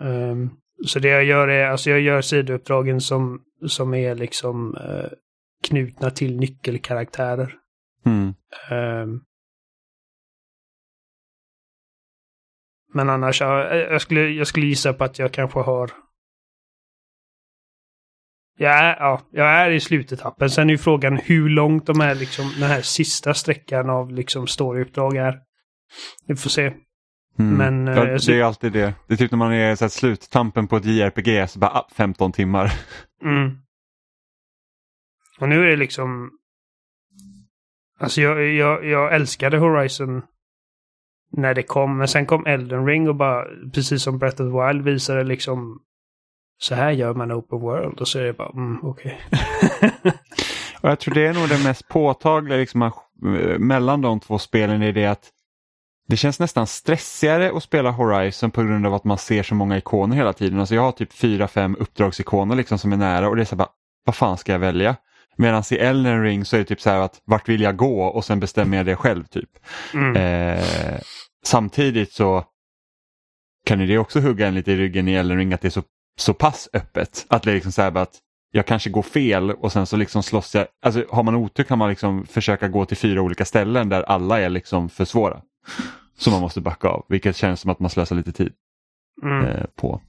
Um, 0.00 0.50
så 0.86 0.98
det 0.98 1.08
jag 1.08 1.24
gör 1.24 1.48
är, 1.48 1.66
alltså 1.66 1.90
jag 1.90 2.00
gör 2.00 2.20
sidouppdragen 2.20 3.00
som, 3.00 3.42
som 3.66 3.94
är 3.94 4.14
liksom 4.14 4.76
eh, 4.76 5.10
knutna 5.68 6.10
till 6.10 6.36
nyckelkaraktärer. 6.36 7.54
Mm. 8.06 8.34
Ehm. 8.70 9.20
men 12.96 13.10
annars, 13.10 13.40
ja, 13.40 13.74
jag, 13.74 14.02
skulle, 14.02 14.20
jag 14.20 14.46
skulle 14.46 14.66
gissa 14.66 14.92
på 14.92 15.04
att 15.04 15.18
jag 15.18 15.32
kanske 15.32 15.60
har... 15.60 15.90
Jag 18.58 18.78
är, 18.78 18.96
ja, 18.96 19.20
jag 19.30 19.46
är 19.46 19.70
i 19.70 19.80
slutetappen. 19.80 20.50
Sen 20.50 20.68
är 20.68 20.72
ju 20.72 20.78
frågan 20.78 21.16
hur 21.16 21.48
långt 21.48 21.86
de 21.86 22.00
är, 22.00 22.14
liksom, 22.14 22.52
den 22.58 22.68
här 22.68 22.82
sista 22.82 23.34
sträckan 23.34 23.90
av 23.90 24.12
liksom, 24.12 24.46
storyuppdrag 24.46 25.16
är. 25.16 25.38
Vi 26.26 26.36
får 26.36 26.50
se. 26.50 26.74
Mm. 27.38 27.56
Men, 27.56 27.88
eh, 27.88 28.04
ja, 28.04 28.18
ser- 28.18 28.32
det 28.32 28.40
är 28.40 28.44
alltid 28.44 28.72
det. 28.72 28.94
Det 29.06 29.14
är 29.14 29.18
typ 29.18 29.30
när 29.30 29.38
man 29.38 29.52
är 29.52 29.74
så 29.76 29.84
här, 29.84 29.88
sluttampen 29.90 30.66
på 30.68 30.76
ett 30.76 30.84
JRPG 30.84 31.48
så 31.50 31.58
bara 31.58 31.70
ah, 31.70 31.88
15 31.96 32.32
timmar. 32.32 32.72
Mm. 33.22 33.50
Och 35.40 35.48
nu 35.48 35.62
är 35.62 35.66
det 35.66 35.76
liksom... 35.76 36.30
Alltså 38.00 38.20
jag, 38.20 38.44
jag, 38.48 38.86
jag 38.86 39.14
älskade 39.14 39.58
Horizon 39.58 40.22
när 41.32 41.54
det 41.54 41.62
kom, 41.62 41.98
men 41.98 42.08
sen 42.08 42.26
kom 42.26 42.46
Elden 42.46 42.86
Ring 42.86 43.08
och 43.08 43.14
bara, 43.16 43.44
precis 43.74 44.02
som 44.02 44.18
Breath 44.18 44.42
of 44.42 44.52
the 44.52 44.66
Wild 44.66 44.84
visade 44.84 45.24
liksom 45.24 45.80
så 46.58 46.74
här 46.74 46.90
gör 46.90 47.14
man 47.14 47.32
open 47.32 47.60
world 47.60 48.00
och 48.00 48.08
så 48.08 48.18
är 48.18 48.22
det 48.22 48.32
bara, 48.32 48.50
mm, 48.50 48.78
okej. 48.82 49.20
Och 50.82 50.88
jag 50.90 50.98
tror 50.98 51.14
det 51.14 51.26
är 51.26 51.34
nog 51.34 51.48
det 51.48 51.64
mest 51.64 51.88
påtagliga 51.88 52.58
liksom, 52.58 52.82
eh, 52.82 53.58
mellan 53.58 54.00
de 54.00 54.20
två 54.20 54.38
spelen 54.38 54.82
är 54.82 54.92
det 54.92 55.06
att 55.06 55.30
det 56.06 56.16
känns 56.16 56.40
nästan 56.40 56.66
stressigare 56.66 57.52
att 57.56 57.62
spela 57.62 57.90
Horizon 57.90 58.50
på 58.50 58.62
grund 58.62 58.86
av 58.86 58.94
att 58.94 59.04
man 59.04 59.18
ser 59.18 59.42
så 59.42 59.54
många 59.54 59.78
ikoner 59.78 60.16
hela 60.16 60.32
tiden. 60.32 60.60
Alltså 60.60 60.74
jag 60.74 60.82
har 60.82 60.92
typ 60.92 61.12
fyra, 61.12 61.48
fem 61.48 61.76
uppdragsikoner 61.80 62.56
liksom 62.56 62.78
som 62.78 62.92
är 62.92 62.96
nära 62.96 63.28
och 63.28 63.36
det 63.36 63.42
är 63.42 63.44
så 63.44 63.54
här 63.54 63.58
bara, 63.58 63.68
vad 64.04 64.14
fan 64.16 64.38
ska 64.38 64.52
jag 64.52 64.58
välja? 64.58 64.96
Medan 65.36 65.62
i 65.70 65.74
Elden 65.74 66.22
Ring 66.22 66.44
så 66.44 66.56
är 66.56 66.60
det 66.60 66.66
typ 66.66 66.80
så 66.80 66.90
här 66.90 67.00
att 67.00 67.20
vart 67.24 67.48
vill 67.48 67.60
jag 67.60 67.76
gå 67.76 68.02
och 68.02 68.24
sen 68.24 68.40
bestämmer 68.40 68.76
jag 68.76 68.86
det 68.86 68.96
själv 68.96 69.24
typ. 69.24 69.50
Mm. 69.94 70.16
Eh, 70.16 71.00
samtidigt 71.44 72.12
så 72.12 72.44
kan 73.66 73.78
det 73.78 73.98
också 73.98 74.20
hugga 74.20 74.46
en 74.46 74.54
lite 74.54 74.72
i 74.72 74.76
ryggen 74.76 75.08
i 75.08 75.14
Elden 75.14 75.36
Ring 75.36 75.52
att 75.52 75.60
det 75.60 75.68
är 75.68 75.70
så, 75.70 75.82
så 76.18 76.34
pass 76.34 76.68
öppet. 76.72 77.26
Att 77.28 77.42
det 77.42 77.50
är 77.50 77.54
liksom 77.54 77.72
så 77.72 77.82
här 77.82 77.96
att 77.96 78.20
jag 78.52 78.66
kanske 78.66 78.90
går 78.90 79.02
fel 79.02 79.50
och 79.50 79.72
sen 79.72 79.86
så 79.86 79.96
liksom 79.96 80.22
slåss 80.22 80.54
jag. 80.54 80.66
Alltså 80.82 81.04
har 81.10 81.22
man 81.22 81.34
otur 81.34 81.64
kan 81.64 81.78
man 81.78 81.88
liksom 81.88 82.26
försöka 82.26 82.68
gå 82.68 82.84
till 82.84 82.96
fyra 82.96 83.22
olika 83.22 83.44
ställen 83.44 83.88
där 83.88 84.02
alla 84.02 84.40
är 84.40 84.48
liksom 84.48 84.88
för 84.88 85.04
svåra. 85.04 85.40
Som 86.18 86.32
man 86.32 86.40
måste 86.42 86.60
backa 86.60 86.88
av, 86.88 87.04
vilket 87.08 87.36
känns 87.36 87.60
som 87.60 87.70
att 87.70 87.80
man 87.80 87.90
slösar 87.90 88.16
lite 88.16 88.32
tid 88.32 88.52
Mm. 89.22 89.46
eh, 89.46 89.64
på. 89.74 90.00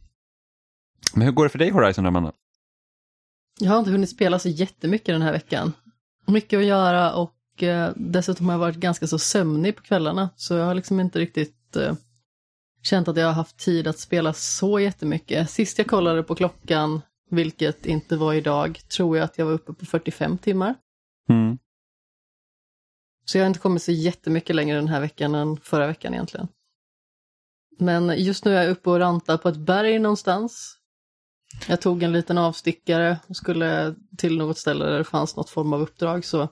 Men 1.13 1.23
hur 1.25 1.31
går 1.31 1.43
det 1.43 1.49
för 1.49 1.59
dig 1.59 1.69
Horizon 1.69 2.05
Amanda? 2.05 2.31
Jag 3.59 3.71
har 3.71 3.79
inte 3.79 3.91
hunnit 3.91 4.09
spela 4.09 4.39
så 4.39 4.49
jättemycket 4.49 5.07
den 5.15 5.21
här 5.21 5.31
veckan. 5.31 5.73
Mycket 6.25 6.57
att 6.57 6.65
göra 6.65 7.13
och 7.13 7.63
eh, 7.63 7.91
dessutom 7.95 8.45
har 8.45 8.53
jag 8.53 8.59
varit 8.59 8.75
ganska 8.75 9.07
så 9.07 9.19
sömnig 9.19 9.75
på 9.75 9.81
kvällarna. 9.81 10.29
Så 10.35 10.53
jag 10.53 10.65
har 10.65 10.75
liksom 10.75 10.99
inte 10.99 11.19
riktigt 11.19 11.75
eh, 11.75 11.93
känt 12.83 13.07
att 13.07 13.17
jag 13.17 13.25
har 13.25 13.33
haft 13.33 13.57
tid 13.57 13.87
att 13.87 13.99
spela 13.99 14.33
så 14.33 14.79
jättemycket. 14.79 15.49
Sist 15.49 15.77
jag 15.77 15.87
kollade 15.87 16.23
på 16.23 16.35
klockan, 16.35 17.01
vilket 17.29 17.85
inte 17.85 18.17
var 18.17 18.33
idag, 18.33 18.79
tror 18.89 19.17
jag 19.17 19.23
att 19.23 19.37
jag 19.37 19.45
var 19.45 19.53
uppe 19.53 19.73
på 19.73 19.85
45 19.85 20.37
timmar. 20.37 20.75
Mm. 21.29 21.57
Så 23.29 23.37
jag 23.37 23.43
har 23.43 23.47
inte 23.47 23.59
kommit 23.59 23.83
så 23.83 23.91
jättemycket 23.91 24.55
längre 24.55 24.77
den 24.77 24.87
här 24.87 24.99
veckan 24.99 25.35
än 25.35 25.57
förra 25.57 25.87
veckan 25.87 26.13
egentligen. 26.13 26.47
Men 27.79 28.23
just 28.23 28.45
nu 28.45 28.57
är 28.57 28.63
jag 28.63 28.71
uppe 28.71 28.89
och 28.89 28.99
rantar 28.99 29.37
på 29.37 29.49
ett 29.49 29.57
berg 29.57 29.99
någonstans. 29.99 30.77
Jag 31.67 31.81
tog 31.81 32.03
en 32.03 32.11
liten 32.11 32.37
avstickare 32.37 33.19
och 33.27 33.35
skulle 33.35 33.95
till 34.17 34.37
något 34.37 34.57
ställe 34.57 34.85
där 34.85 34.97
det 34.97 35.03
fanns 35.03 35.35
något 35.35 35.49
form 35.49 35.73
av 35.73 35.81
uppdrag 35.81 36.25
så 36.25 36.47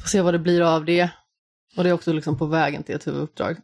får 0.00 0.08
se 0.08 0.20
vad 0.20 0.34
det 0.34 0.38
blir 0.38 0.60
av 0.60 0.84
det. 0.84 1.10
Och 1.76 1.84
det 1.84 1.88
är 1.90 1.94
också 1.94 2.12
liksom 2.12 2.38
på 2.38 2.46
vägen 2.46 2.82
till 2.82 2.94
ett 2.94 3.06
huvuduppdrag. 3.06 3.56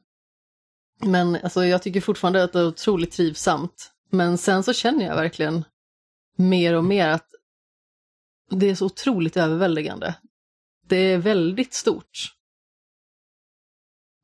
Men 1.00 1.37
alltså, 1.42 1.64
jag 1.64 1.82
tycker 1.82 2.00
fortfarande 2.00 2.44
att 2.44 2.52
det 2.52 2.58
är 2.58 2.66
otroligt 2.66 3.12
trivsamt. 3.12 3.92
Men 4.11 4.38
sen 4.38 4.62
så 4.62 4.72
känner 4.72 5.06
jag 5.06 5.16
verkligen 5.16 5.64
mer 6.37 6.75
och 6.75 6.84
mer 6.84 7.08
att 7.08 7.26
det 8.50 8.70
är 8.70 8.75
så 8.75 8.87
otroligt 8.87 9.37
överväldigande. 9.37 10.14
Det 10.92 11.12
är 11.12 11.18
väldigt 11.18 11.75
stort. 11.75 12.34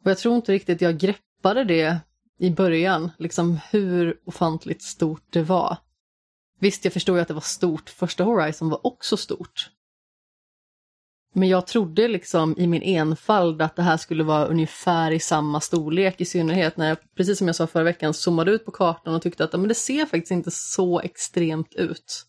Och 0.05 0.11
jag 0.11 0.19
tror 0.19 0.37
inte 0.37 0.53
riktigt 0.53 0.81
jag 0.81 0.99
greppade 0.99 1.65
det 1.65 2.01
i 2.39 2.51
början, 2.51 3.11
liksom 3.19 3.59
hur 3.71 4.21
ofantligt 4.25 4.83
stort 4.83 5.23
det 5.31 5.43
var. 5.43 5.77
Visst, 6.61 6.85
jag 6.85 6.93
förstår 6.93 7.17
ju 7.17 7.23
att 7.23 7.29
det 7.29 7.35
var 7.35 7.41
stort, 7.41 7.91
första 7.91 8.25
Horizon 8.25 8.69
var 8.69 8.87
också 8.87 9.17
stort. 9.17 9.71
Men 11.35 11.49
jag 11.49 11.67
trodde 11.67 12.09
liksom 12.09 12.55
i 12.59 12.67
min 12.67 12.83
enfald 12.83 13.63
att 13.63 13.77
det 13.77 13.83
här 13.83 13.97
skulle 13.97 14.25
vara 14.25 14.47
ungefär 14.47 15.11
i 15.11 15.21
samma 15.21 15.61
storlek, 15.61 16.21
i 16.21 16.25
synnerhet 16.25 16.77
när 16.77 16.89
jag, 16.89 16.99
precis 17.15 17.39
som 17.39 17.47
jag 17.47 17.57
sa 17.57 17.67
förra 17.67 17.85
veckan, 17.85 18.15
zoomade 18.15 18.51
ut 18.51 18.65
på 18.65 18.71
kartan 18.71 19.15
och 19.15 19.23
tyckte 19.23 19.45
att 19.45 19.53
men 19.53 19.69
det 19.69 19.75
ser 19.75 20.07
faktiskt 20.07 20.33
inte 20.33 20.51
så 20.51 21.01
extremt 21.01 21.75
ut. 21.75 22.25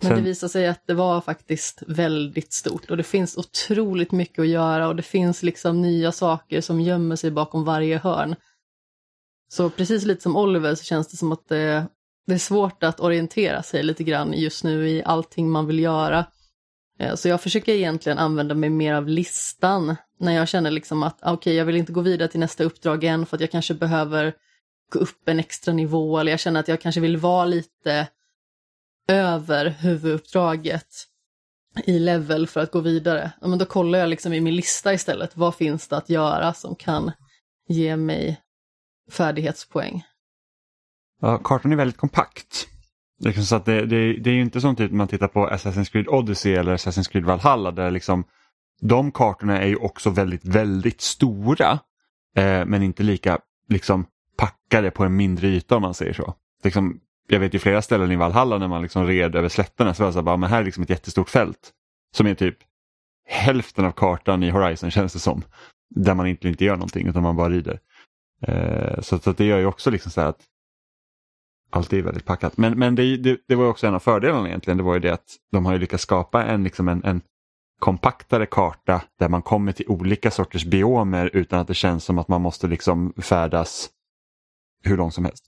Men 0.00 0.08
Sen- 0.08 0.16
det 0.18 0.24
visade 0.24 0.50
sig 0.50 0.66
att 0.66 0.86
det 0.86 0.94
var 0.94 1.20
faktiskt 1.20 1.82
väldigt 1.86 2.52
stort 2.52 2.90
och 2.90 2.96
det 2.96 3.02
finns 3.02 3.36
otroligt 3.36 4.12
mycket 4.12 4.38
att 4.38 4.48
göra 4.48 4.88
och 4.88 4.96
det 4.96 5.02
finns 5.02 5.42
liksom 5.42 5.82
nya 5.82 6.12
saker 6.12 6.60
som 6.60 6.80
gömmer 6.80 7.16
sig 7.16 7.30
bakom 7.30 7.64
varje 7.64 7.98
hörn. 7.98 8.36
Så 9.48 9.70
precis 9.70 10.04
lite 10.04 10.22
som 10.22 10.36
Oliver 10.36 10.74
så 10.74 10.84
känns 10.84 11.08
det 11.08 11.16
som 11.16 11.32
att 11.32 11.48
det, 11.48 11.86
det 12.26 12.34
är 12.34 12.38
svårt 12.38 12.82
att 12.82 13.00
orientera 13.00 13.62
sig 13.62 13.82
lite 13.82 14.04
grann 14.04 14.32
just 14.32 14.64
nu 14.64 14.88
i 14.88 15.02
allting 15.04 15.50
man 15.50 15.66
vill 15.66 15.78
göra. 15.78 16.26
Eh, 16.98 17.14
Så 17.14 17.28
jag 17.28 17.40
försöker 17.40 17.72
egentligen 17.72 18.18
använda 18.18 18.54
mig 18.54 18.70
mer 18.70 18.94
av 18.94 19.08
listan 19.08 19.96
när 20.20 20.32
jag 20.32 20.48
känner 20.48 20.70
liksom 20.70 21.02
att 21.02 21.18
ah, 21.20 21.32
okej, 21.32 21.54
jag 21.54 21.64
vill 21.64 21.76
inte 21.76 21.92
gå 21.92 22.00
vidare 22.00 22.28
till 22.28 22.40
nästa 22.40 22.64
uppdrag 22.64 23.04
än 23.04 23.26
för 23.26 23.36
att 23.36 23.40
jag 23.40 23.50
kanske 23.50 23.74
behöver 23.74 24.34
gå 24.92 24.98
upp 24.98 25.28
en 25.28 25.38
extra 25.40 25.74
nivå 25.74 26.18
eller 26.18 26.30
jag 26.32 26.40
känner 26.40 26.60
att 26.60 26.68
jag 26.68 26.80
kanske 26.80 27.00
vill 27.00 27.16
vara 27.16 27.44
lite 27.44 28.06
över 29.08 29.70
huvuduppdraget 29.70 30.86
i 31.86 31.98
level 31.98 32.46
för 32.46 32.60
att 32.60 32.70
gå 32.70 32.80
vidare. 32.80 33.32
Ja, 33.40 33.46
men 33.46 33.58
då 33.58 33.64
kollar 33.64 33.98
jag 33.98 34.08
liksom 34.08 34.32
i 34.32 34.40
min 34.40 34.56
lista 34.56 34.94
istället, 34.94 35.36
vad 35.36 35.54
finns 35.54 35.88
det 35.88 35.96
att 35.96 36.10
göra 36.10 36.54
som 36.54 36.76
kan 36.76 37.12
ge 37.68 37.96
mig 37.96 38.40
färdighetspoäng. 39.12 40.02
Ja, 41.20 41.38
kartan 41.38 41.72
är 41.72 41.76
väldigt 41.76 41.96
kompakt. 41.96 42.68
Liksom 43.18 43.44
så 43.44 43.56
att 43.56 43.64
det, 43.64 43.86
det, 43.86 44.12
det 44.12 44.30
är 44.30 44.34
ju 44.34 44.40
inte 44.40 44.60
som 44.60 44.76
typ 44.76 44.92
man 44.92 45.08
tittar 45.08 45.28
på 45.28 45.48
Assassin's 45.48 45.92
Creed 45.92 46.08
Odyssey 46.08 46.54
eller 46.54 46.76
Assassin's 46.76 47.10
Creed 47.10 47.24
Valhalla 47.24 47.70
där 47.70 47.90
liksom 47.90 48.24
de 48.80 49.12
kartorna 49.12 49.60
är 49.60 49.66
ju 49.66 49.76
också 49.76 50.10
väldigt, 50.10 50.44
väldigt 50.44 51.00
stora 51.00 51.78
eh, 52.36 52.64
men 52.66 52.82
inte 52.82 53.02
lika 53.02 53.38
liksom 53.68 54.06
packade 54.36 54.90
på 54.90 55.04
en 55.04 55.16
mindre 55.16 55.48
yta 55.48 55.76
om 55.76 55.82
man 55.82 55.94
säger 55.94 56.12
så. 56.12 56.34
Liksom, 56.64 57.00
jag 57.28 57.40
vet 57.40 57.54
ju 57.54 57.58
flera 57.58 57.82
ställen 57.82 58.12
i 58.12 58.16
Valhalla 58.16 58.58
när 58.58 58.68
man 58.68 58.82
liksom 58.82 59.06
red 59.06 59.36
över 59.36 59.48
slätterna 59.48 59.94
så 59.94 60.02
var 60.02 60.08
det 60.08 60.12
så 60.12 60.18
här, 60.18 60.24
bara, 60.24 60.36
men 60.36 60.50
här 60.50 60.60
är 60.60 60.64
liksom 60.64 60.82
ett 60.82 60.90
jättestort 60.90 61.28
fält 61.28 61.72
som 62.16 62.26
är 62.26 62.34
typ 62.34 62.58
hälften 63.26 63.84
av 63.84 63.92
kartan 63.92 64.42
i 64.42 64.50
Horizon 64.50 64.90
känns 64.90 65.12
det 65.12 65.18
som. 65.18 65.42
Där 65.94 66.14
man 66.14 66.26
inte, 66.26 66.48
inte 66.48 66.64
gör 66.64 66.76
någonting 66.76 67.08
utan 67.08 67.22
man 67.22 67.36
bara 67.36 67.50
rider. 67.50 67.80
Eh, 68.46 69.00
så, 69.00 69.18
så 69.18 69.30
att 69.30 69.38
det 69.38 69.44
gör 69.44 69.58
ju 69.58 69.66
också 69.66 69.90
liksom 69.90 70.10
så 70.10 70.20
här 70.20 70.28
att 70.28 70.44
allt 71.70 71.92
är 71.92 72.02
väldigt 72.02 72.24
packat. 72.24 72.56
Men, 72.56 72.78
men 72.78 72.94
det, 72.94 73.16
det, 73.16 73.40
det 73.48 73.54
var 73.54 73.64
ju 73.64 73.70
också 73.70 73.86
en 73.86 73.94
av 73.94 73.98
fördelarna 73.98 74.48
egentligen. 74.48 74.76
Det 74.76 74.82
var 74.84 74.94
ju 74.94 75.00
det 75.00 75.12
att 75.12 75.36
de 75.52 75.66
har 75.66 75.72
ju 75.72 75.78
lyckats 75.78 76.02
skapa 76.02 76.44
en, 76.44 76.64
liksom 76.64 76.88
en, 76.88 77.04
en 77.04 77.20
kompaktare 77.80 78.46
karta 78.46 79.02
där 79.18 79.28
man 79.28 79.42
kommer 79.42 79.72
till 79.72 79.88
olika 79.88 80.30
sorters 80.30 80.64
biomer 80.64 81.30
utan 81.32 81.60
att 81.60 81.68
det 81.68 81.74
känns 81.74 82.04
som 82.04 82.18
att 82.18 82.28
man 82.28 82.42
måste 82.42 82.66
liksom 82.66 83.12
färdas 83.16 83.90
hur 84.84 84.96
långt 84.96 85.14
som 85.14 85.24
helst. 85.24 85.44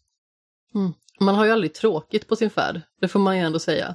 Mm. 0.74 0.92
Man 1.20 1.34
har 1.34 1.44
ju 1.44 1.50
aldrig 1.50 1.74
tråkigt 1.74 2.28
på 2.28 2.36
sin 2.36 2.50
färd, 2.50 2.80
det 3.00 3.08
får 3.08 3.20
man 3.20 3.36
ju 3.36 3.42
ändå 3.42 3.58
säga. 3.58 3.94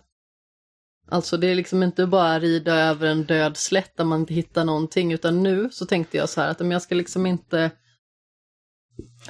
Alltså 1.08 1.38
det 1.38 1.48
är 1.48 1.56
liksom 1.56 1.84
inte 1.84 2.06
bara 2.08 2.40
rida 2.40 2.76
över 2.76 3.08
en 3.08 3.24
död 3.24 3.58
slätt 3.58 3.98
där 3.98 4.04
man 4.04 4.20
inte 4.20 4.34
hittar 4.34 4.66
någonting, 4.66 5.12
utan 5.14 5.44
nu 5.44 5.70
så 5.72 5.86
tänkte 5.86 6.18
jag 6.18 6.30
så 6.30 6.42
här 6.42 6.50
att 6.50 6.60
men 6.60 6.72
jag 6.72 6.82
ska 6.82 6.96
liksom 6.96 7.26
inte 7.26 7.72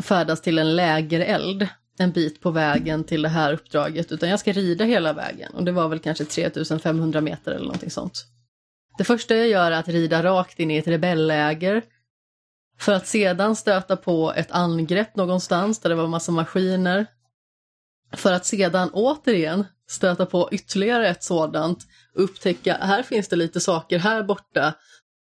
färdas 0.01 0.41
till 0.41 0.59
en 0.59 0.75
lägereld 0.75 1.67
en 1.97 2.11
bit 2.11 2.41
på 2.41 2.51
vägen 2.51 3.03
till 3.03 3.21
det 3.21 3.29
här 3.29 3.53
uppdraget, 3.53 4.11
utan 4.11 4.29
jag 4.29 4.39
ska 4.39 4.51
rida 4.51 4.85
hela 4.85 5.13
vägen. 5.13 5.53
Och 5.53 5.63
det 5.63 5.71
var 5.71 5.87
väl 5.87 5.99
kanske 5.99 6.25
3500 6.25 7.21
meter 7.21 7.51
eller 7.51 7.65
någonting 7.65 7.91
sånt. 7.91 8.25
Det 8.97 9.03
första 9.03 9.35
jag 9.35 9.47
gör 9.47 9.71
är 9.71 9.79
att 9.79 9.87
rida 9.87 10.23
rakt 10.23 10.59
in 10.59 10.71
i 10.71 10.77
ett 10.77 10.87
rebelläger. 10.87 11.81
för 12.79 12.91
att 12.93 13.07
sedan 13.07 13.55
stöta 13.55 13.97
på 13.97 14.33
ett 14.35 14.51
angrepp 14.51 15.15
någonstans 15.15 15.79
där 15.79 15.89
det 15.89 15.95
var 15.95 16.07
massa 16.07 16.31
maskiner. 16.31 17.05
För 18.13 18.33
att 18.33 18.45
sedan 18.45 18.89
återigen 18.93 19.65
stöta 19.89 20.25
på 20.25 20.49
ytterligare 20.51 21.07
ett 21.07 21.23
sådant, 21.23 21.87
upptäcka 22.13 22.77
här 22.81 23.03
finns 23.03 23.27
det 23.27 23.35
lite 23.35 23.59
saker 23.59 23.99
här 23.99 24.23
borta. 24.23 24.73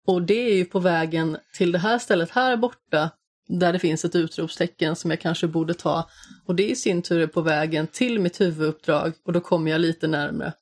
Och 0.07 0.21
det 0.21 0.51
är 0.51 0.55
ju 0.55 0.65
på 0.65 0.79
vägen 0.79 1.37
till 1.57 1.71
det 1.71 1.79
här 1.79 1.99
stället 1.99 2.29
här 2.29 2.57
borta, 2.57 3.09
där 3.47 3.73
det 3.73 3.79
finns 3.79 4.05
ett 4.05 4.15
utropstecken 4.15 4.95
som 4.95 5.11
jag 5.11 5.21
kanske 5.21 5.47
borde 5.47 5.73
ta. 5.73 6.09
Och 6.45 6.55
det 6.55 6.69
i 6.69 6.75
sin 6.75 7.01
tur 7.01 7.21
är 7.21 7.27
på 7.27 7.41
vägen 7.41 7.87
till 7.87 8.19
mitt 8.19 8.41
huvuduppdrag 8.41 9.13
och 9.25 9.33
då 9.33 9.41
kommer 9.41 9.71
jag 9.71 9.81
lite 9.81 10.07
närmre. 10.07 10.53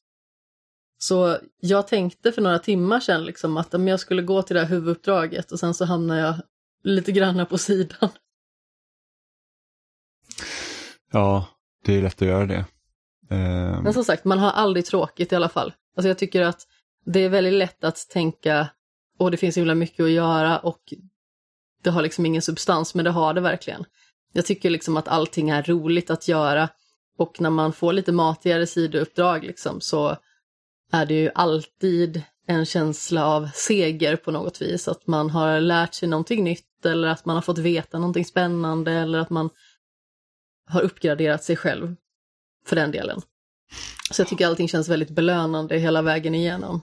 Så 0.97 1.37
jag 1.59 1.87
tänkte 1.87 2.31
för 2.31 2.41
några 2.41 2.59
timmar 2.59 2.99
sedan 2.99 3.25
liksom 3.25 3.57
att 3.57 3.73
om 3.73 3.87
jag 3.87 3.99
skulle 3.99 4.21
gå 4.21 4.41
till 4.41 4.55
det 4.55 4.61
här 4.61 4.69
huvuduppdraget 4.69 5.51
och 5.51 5.59
sen 5.59 5.73
så 5.73 5.85
hamnar 5.85 6.19
jag 6.19 6.35
lite 6.83 7.11
granna 7.11 7.45
på 7.45 7.57
sidan. 7.57 8.09
Ja, 11.11 11.47
det 11.85 11.97
är 11.97 12.01
lätt 12.01 12.21
att 12.21 12.27
göra 12.27 12.45
det. 12.45 12.65
Eh, 13.29 13.81
Men 13.81 13.93
som 13.93 14.03
sagt, 14.03 14.25
man 14.25 14.39
har 14.39 14.51
aldrig 14.51 14.85
tråkigt 14.85 15.31
i 15.31 15.35
alla 15.35 15.49
fall. 15.49 15.73
Alltså 15.97 16.07
jag 16.07 16.17
tycker 16.17 16.41
att 16.41 16.67
det 17.05 17.19
är 17.19 17.29
väldigt 17.29 17.53
lätt 17.53 17.83
att 17.83 18.09
tänka, 18.09 18.67
och 19.19 19.31
det 19.31 19.37
finns 19.37 19.55
så 19.55 19.59
himla 19.59 19.75
mycket 19.75 20.03
att 20.03 20.11
göra 20.11 20.59
och 20.59 20.93
det 21.83 21.89
har 21.89 22.01
liksom 22.01 22.25
ingen 22.25 22.41
substans, 22.41 22.95
men 22.95 23.05
det 23.05 23.11
har 23.11 23.33
det 23.33 23.41
verkligen. 23.41 23.85
Jag 24.33 24.45
tycker 24.45 24.69
liksom 24.69 24.97
att 24.97 25.07
allting 25.07 25.49
är 25.49 25.63
roligt 25.63 26.09
att 26.09 26.27
göra 26.27 26.69
och 27.17 27.41
när 27.41 27.49
man 27.49 27.73
får 27.73 27.93
lite 27.93 28.11
matigare 28.11 28.67
sidouppdrag 28.67 29.43
liksom 29.43 29.81
så 29.81 30.17
är 30.91 31.05
det 31.05 31.13
ju 31.13 31.29
alltid 31.35 32.21
en 32.47 32.65
känsla 32.65 33.25
av 33.25 33.49
seger 33.53 34.15
på 34.15 34.31
något 34.31 34.61
vis. 34.61 34.87
Att 34.87 35.07
man 35.07 35.29
har 35.29 35.59
lärt 35.59 35.93
sig 35.93 36.09
någonting 36.09 36.43
nytt 36.43 36.85
eller 36.85 37.07
att 37.07 37.25
man 37.25 37.35
har 37.35 37.41
fått 37.41 37.57
veta 37.57 37.99
någonting 37.99 38.25
spännande 38.25 38.91
eller 38.91 39.19
att 39.19 39.29
man 39.29 39.49
har 40.69 40.81
uppgraderat 40.81 41.43
sig 41.43 41.55
själv 41.55 41.95
för 42.67 42.75
den 42.75 42.91
delen. 42.91 43.21
Så 44.11 44.21
jag 44.21 44.27
tycker 44.27 44.47
allting 44.47 44.67
känns 44.67 44.89
väldigt 44.89 45.09
belönande 45.09 45.77
hela 45.77 46.01
vägen 46.01 46.35
igenom. 46.35 46.81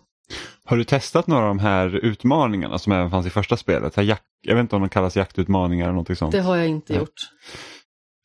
Har 0.64 0.76
du 0.76 0.84
testat 0.84 1.26
några 1.26 1.42
av 1.42 1.48
de 1.48 1.58
här 1.58 1.96
utmaningarna 1.96 2.78
som 2.78 2.92
även 2.92 3.10
fanns 3.10 3.26
i 3.26 3.30
första 3.30 3.56
spelet? 3.56 3.96
Jag 3.96 4.54
vet 4.54 4.60
inte 4.60 4.76
om 4.76 4.82
de 4.82 4.88
kallas 4.88 5.16
jaktutmaningar 5.16 5.84
eller 5.84 5.92
någonting 5.92 6.16
sånt. 6.16 6.32
Det 6.32 6.40
har 6.40 6.56
jag 6.56 6.68
inte 6.68 6.92
Nej. 6.92 7.00
gjort. 7.00 7.20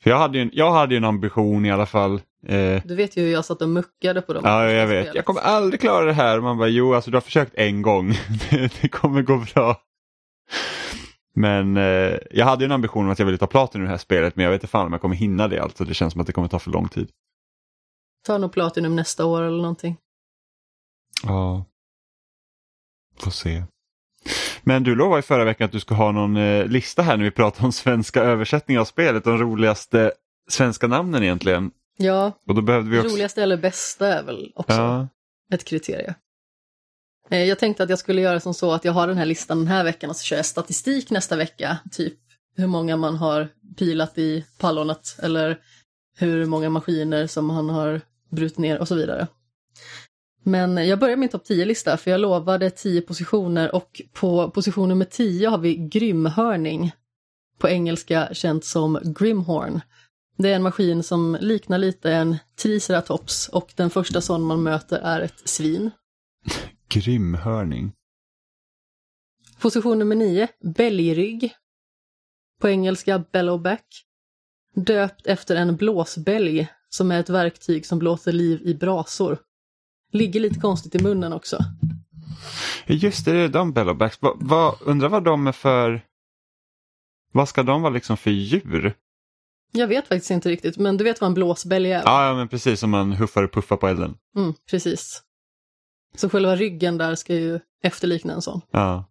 För 0.04 0.10
jag, 0.10 0.18
hade 0.18 0.38
ju 0.38 0.42
en, 0.42 0.50
jag 0.54 0.72
hade 0.72 0.94
ju 0.94 0.98
en 0.98 1.04
ambition 1.06 1.66
i 1.66 1.72
alla 1.72 1.86
fall. 1.86 2.22
Eh, 2.48 2.82
Du 2.86 2.96
vet 2.96 3.18
ju 3.18 3.22
hur 3.22 3.32
jag 3.32 3.46
satt 3.46 3.62
och 3.62 3.70
muckade 3.70 4.22
på 4.22 4.34
dem. 4.34 4.44
ja, 4.46 4.72
jag 4.72 4.88
vet. 4.88 5.04
spelet. 5.04 5.16
Jag 5.16 5.26
kommer 5.26 5.42
aldrig 5.42 5.80
klara 5.82 6.06
det 6.06 6.14
här. 6.14 6.40
Man 6.40 6.58
bara, 6.58 6.68
jo, 6.68 6.94
alltså 6.94 7.12
du 7.12 7.18
har 7.18 7.22
försökt 7.22 7.56
en 7.56 7.82
gång. 7.82 8.14
det 8.82 8.88
kommer 8.92 9.22
gå 9.22 9.46
bra. 9.54 9.82
Men 11.36 11.78
eh, 11.78 12.18
jag 12.32 12.46
hade 12.46 12.66
en 12.66 12.72
ambition 12.72 13.06
om 13.06 13.12
att 13.12 13.20
jag 13.20 13.26
ville 13.26 13.38
ta 13.38 13.48
platin 13.48 13.82
i 13.82 13.84
det 13.84 13.90
här 13.90 13.98
spelet 13.98 14.36
men 14.36 14.44
jag 14.44 14.52
vet 14.52 14.62
inte 14.62 14.72
fan 14.72 14.86
om 14.86 14.92
jag 14.92 15.02
kommer 15.02 15.16
hinna 15.16 15.48
det 15.48 15.60
alltså. 15.60 15.86
Det 15.86 15.94
känns 15.94 16.14
som 16.14 16.22
att 16.22 16.28
det 16.28 16.34
kommer 16.34 16.48
ta 16.48 16.60
för 16.60 16.72
lång 16.72 16.88
tid. 16.90 17.10
Ta 18.26 18.38
nog 18.38 18.52
Platinum 18.52 18.96
nästa 18.96 19.26
år 19.26 19.42
eller 19.42 19.58
någonting. 19.58 19.98
Ja. 21.24 21.66
Får 23.20 23.32
se. 23.32 23.64
Men 24.64 24.84
du 24.84 24.96
lovade 24.96 25.20
i 25.20 25.22
förra 25.22 25.44
veckan 25.44 25.66
att 25.66 25.72
du 25.72 25.80
ska 25.80 25.96
ha 25.96 26.12
någon 26.12 26.38
eh, 26.38 26.66
lista 26.66 27.02
här 27.02 27.18
när 27.18 27.24
vi 27.24 27.32
pratar 27.32 27.66
om 27.66 27.72
svenska 27.72 28.24
översättningar 28.24 28.82
av 28.82 28.86
spelet. 28.86 29.24
De 29.24 29.38
roligaste 29.38 30.12
svenska 30.50 30.88
namnen 30.88 31.24
egentligen. 31.24 31.72
Ja, 31.98 32.32
Och 32.48 32.56
då 32.56 32.62
behövde 32.62 32.90
vi 32.90 33.00
också... 33.00 33.10
roligaste 33.10 33.44
eller 33.44 33.58
bästa 33.58 34.08
är 34.08 34.24
väl 34.24 34.52
också 34.56 34.78
Ja, 34.78 35.08
ett 35.54 35.66
kriterie. 35.66 36.16
Eh, 37.30 37.44
jag 37.44 37.60
tänkte 37.60 37.84
att 37.84 37.90
jag 37.90 38.00
skulle 38.00 38.22
göra 38.22 38.40
som 38.40 38.54
så 38.54 38.72
att 38.72 38.86
jag 38.86 38.94
har 38.94 39.08
den 39.08 39.18
här 39.18 39.26
listan 39.26 39.58
den 39.58 39.68
här 39.68 39.84
veckan 39.84 40.10
och 40.10 40.16
så 40.16 40.24
kör 40.24 40.36
jag 40.36 40.46
statistik 40.46 41.10
nästa 41.10 41.36
vecka. 41.36 41.78
Typ 41.92 42.20
hur 42.56 42.68
många 42.68 42.98
man 42.98 43.16
har 43.16 43.48
pilat 43.78 44.18
i 44.18 44.46
pallonet 44.58 45.16
eller 45.24 45.60
hur 46.18 46.46
många 46.46 46.70
maskiner 46.70 47.28
som 47.28 47.50
han 47.50 47.70
har 47.70 48.02
brutit 48.32 48.58
ner 48.58 48.80
och 48.80 48.88
så 48.88 48.96
vidare. 48.96 49.28
Men 50.44 50.88
jag 50.88 51.00
börjar 51.00 51.18
min 51.18 51.30
topp 51.30 51.48
10-lista 51.50 51.98
för 51.98 52.12
jag 52.12 52.22
lovade 52.22 52.70
10 52.70 53.02
positioner 53.02 53.76
och 53.76 54.02
på 54.14 54.50
position 54.50 54.90
nummer 54.90 55.06
10 55.06 55.50
har 55.50 55.58
vi 55.58 55.76
grymhörning. 55.76 56.92
På 57.58 57.70
engelska 57.70 58.30
känt 58.34 58.66
som 58.66 59.00
Grimhorn. 59.20 59.82
Det 60.38 60.52
är 60.52 60.56
en 60.56 60.64
maskin 60.64 61.04
som 61.04 61.38
liknar 61.42 61.78
lite 61.78 62.12
en 62.12 62.38
triceratops 62.62 63.48
och 63.48 63.74
den 63.76 63.90
första 63.90 64.22
sån 64.22 64.42
man 64.42 64.64
möter 64.64 64.98
är 64.98 65.22
ett 65.22 65.50
svin. 65.50 65.92
grymhörning. 66.96 67.92
Position 69.60 70.00
nummer 70.00 70.16
9, 70.16 70.48
bälgrygg. 70.64 71.54
På 72.62 72.70
engelska 72.70 73.24
bellowback. 73.32 73.86
Döpt 74.76 75.28
efter 75.28 75.56
en 75.56 75.76
blåsbälg 75.76 76.68
som 76.90 77.12
är 77.12 77.20
ett 77.20 77.30
verktyg 77.30 77.86
som 77.86 78.00
blåser 78.00 78.32
liv 78.32 78.62
i 78.64 78.74
brasor. 78.74 79.38
Ligger 80.12 80.40
lite 80.40 80.60
konstigt 80.60 80.96
i 80.96 81.04
munnen 81.04 81.34
också. 81.34 81.58
Just 82.88 83.26
det, 83.26 83.34
det 83.34 83.40
är 83.40 83.50
de 83.50 83.74
bellowbacks. 83.74 84.22
Va, 84.22 84.38
va, 84.40 84.76
undrar 84.82 85.10
vad 85.10 85.24
de 85.24 85.48
är 85.48 85.52
för... 85.52 86.02
Vad 87.32 87.50
ska 87.50 87.64
de 87.64 87.82
vara 87.82 87.94
liksom 87.94 88.18
för 88.18 88.32
djur? 88.32 88.96
Jag 89.72 89.88
vet 89.88 90.08
faktiskt 90.08 90.32
inte 90.32 90.50
riktigt, 90.50 90.78
men 90.78 90.98
du 90.98 91.04
vet 91.04 91.22
vad 91.22 91.28
en 91.28 91.34
blåsbälg 91.34 91.92
är? 91.92 92.02
Ja, 92.06 92.28
ja 92.28 92.36
men 92.36 92.48
precis 92.48 92.80
som 92.80 92.90
man 92.90 93.14
huffar 93.14 93.44
och 93.44 93.54
puffar 93.54 93.78
på 93.78 93.88
elden. 93.88 94.18
Mm, 94.38 94.54
precis. 94.70 95.25
Så 96.16 96.30
själva 96.30 96.56
ryggen 96.56 96.98
där 96.98 97.16
ska 97.16 97.36
ju 97.36 97.60
efterlikna 97.84 98.34
en 98.34 98.42
sån. 98.42 98.62
Ja. 98.72 99.06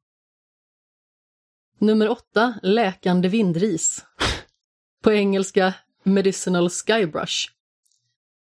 Nummer 1.78 2.08
8, 2.08 2.54
läkande 2.62 3.28
vindris. 3.28 4.04
På 5.02 5.12
engelska 5.12 5.74
medicinal 6.02 6.70
skybrush. 6.70 7.50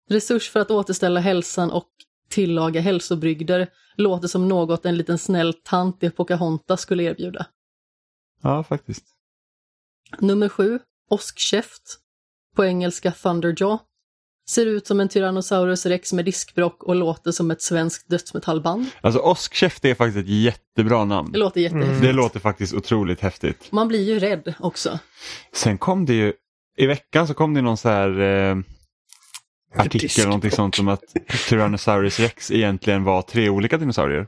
Resurs 0.10 0.50
för 0.50 0.60
att 0.60 0.72
återställa 0.72 1.20
hälsan 1.20 1.72
och 1.72 1.90
tillaga 2.30 2.82
hälsobrygder 2.82 3.68
låter 3.96 4.28
som 4.28 4.48
något 4.48 4.86
en 4.86 4.98
liten 4.98 5.18
snäll 5.18 5.54
tant 5.54 6.04
i 6.04 6.10
Pocahontas 6.10 6.82
skulle 6.82 7.04
erbjuda. 7.04 7.46
ja, 8.42 8.64
faktiskt. 8.64 9.06
Nummer 10.20 10.50
7, 10.50 10.80
åskkäft. 11.10 11.98
På 12.56 12.66
engelska 12.66 13.12
Thunderjaw. 13.12 13.78
Ser 14.52 14.66
ut 14.66 14.88
som 14.88 15.00
en 15.00 15.10
Tyrannosaurus 15.10 15.86
rex 15.86 16.14
med 16.14 16.26
diskbrock 16.26 16.84
och 16.84 16.96
låter 16.96 17.32
som 17.32 17.52
ett 17.52 17.62
svenskt 17.62 18.10
dödsmetallband. 18.10 18.86
Alltså 19.02 19.20
åskkäft 19.20 19.86
är 19.86 19.96
faktiskt 19.96 20.18
ett 20.18 20.30
jättebra 20.30 21.06
namn. 21.06 21.32
Det 21.32 21.40
låter 21.40 21.62
jättehäftigt. 21.62 22.02
Det 22.02 22.12
låter 22.14 22.40
faktiskt 22.40 22.74
otroligt 22.74 23.20
häftigt. 23.20 23.72
Man 23.72 23.88
blir 23.88 24.04
ju 24.04 24.20
rädd 24.20 24.54
också. 24.60 25.00
Sen 25.54 25.78
kom 25.78 26.06
det 26.06 26.14
ju, 26.14 26.34
i 26.78 26.86
veckan 26.86 27.28
så 27.28 27.34
kom 27.34 27.54
det 27.54 27.62
någon 27.62 27.78
så 27.78 27.90
här 27.90 28.20
eh, 28.20 28.58
artikel 29.76 30.00
Diskbrock. 30.00 30.18
eller 30.18 30.30
någonting 30.30 30.52
sånt 30.52 30.80
om 30.80 30.88
att 30.88 31.04
Tyrannosaurus 31.50 32.20
rex 32.20 32.52
egentligen 32.52 33.04
var 33.04 33.22
tre 33.22 33.50
olika 33.50 33.78
dinosaurier. 33.78 34.28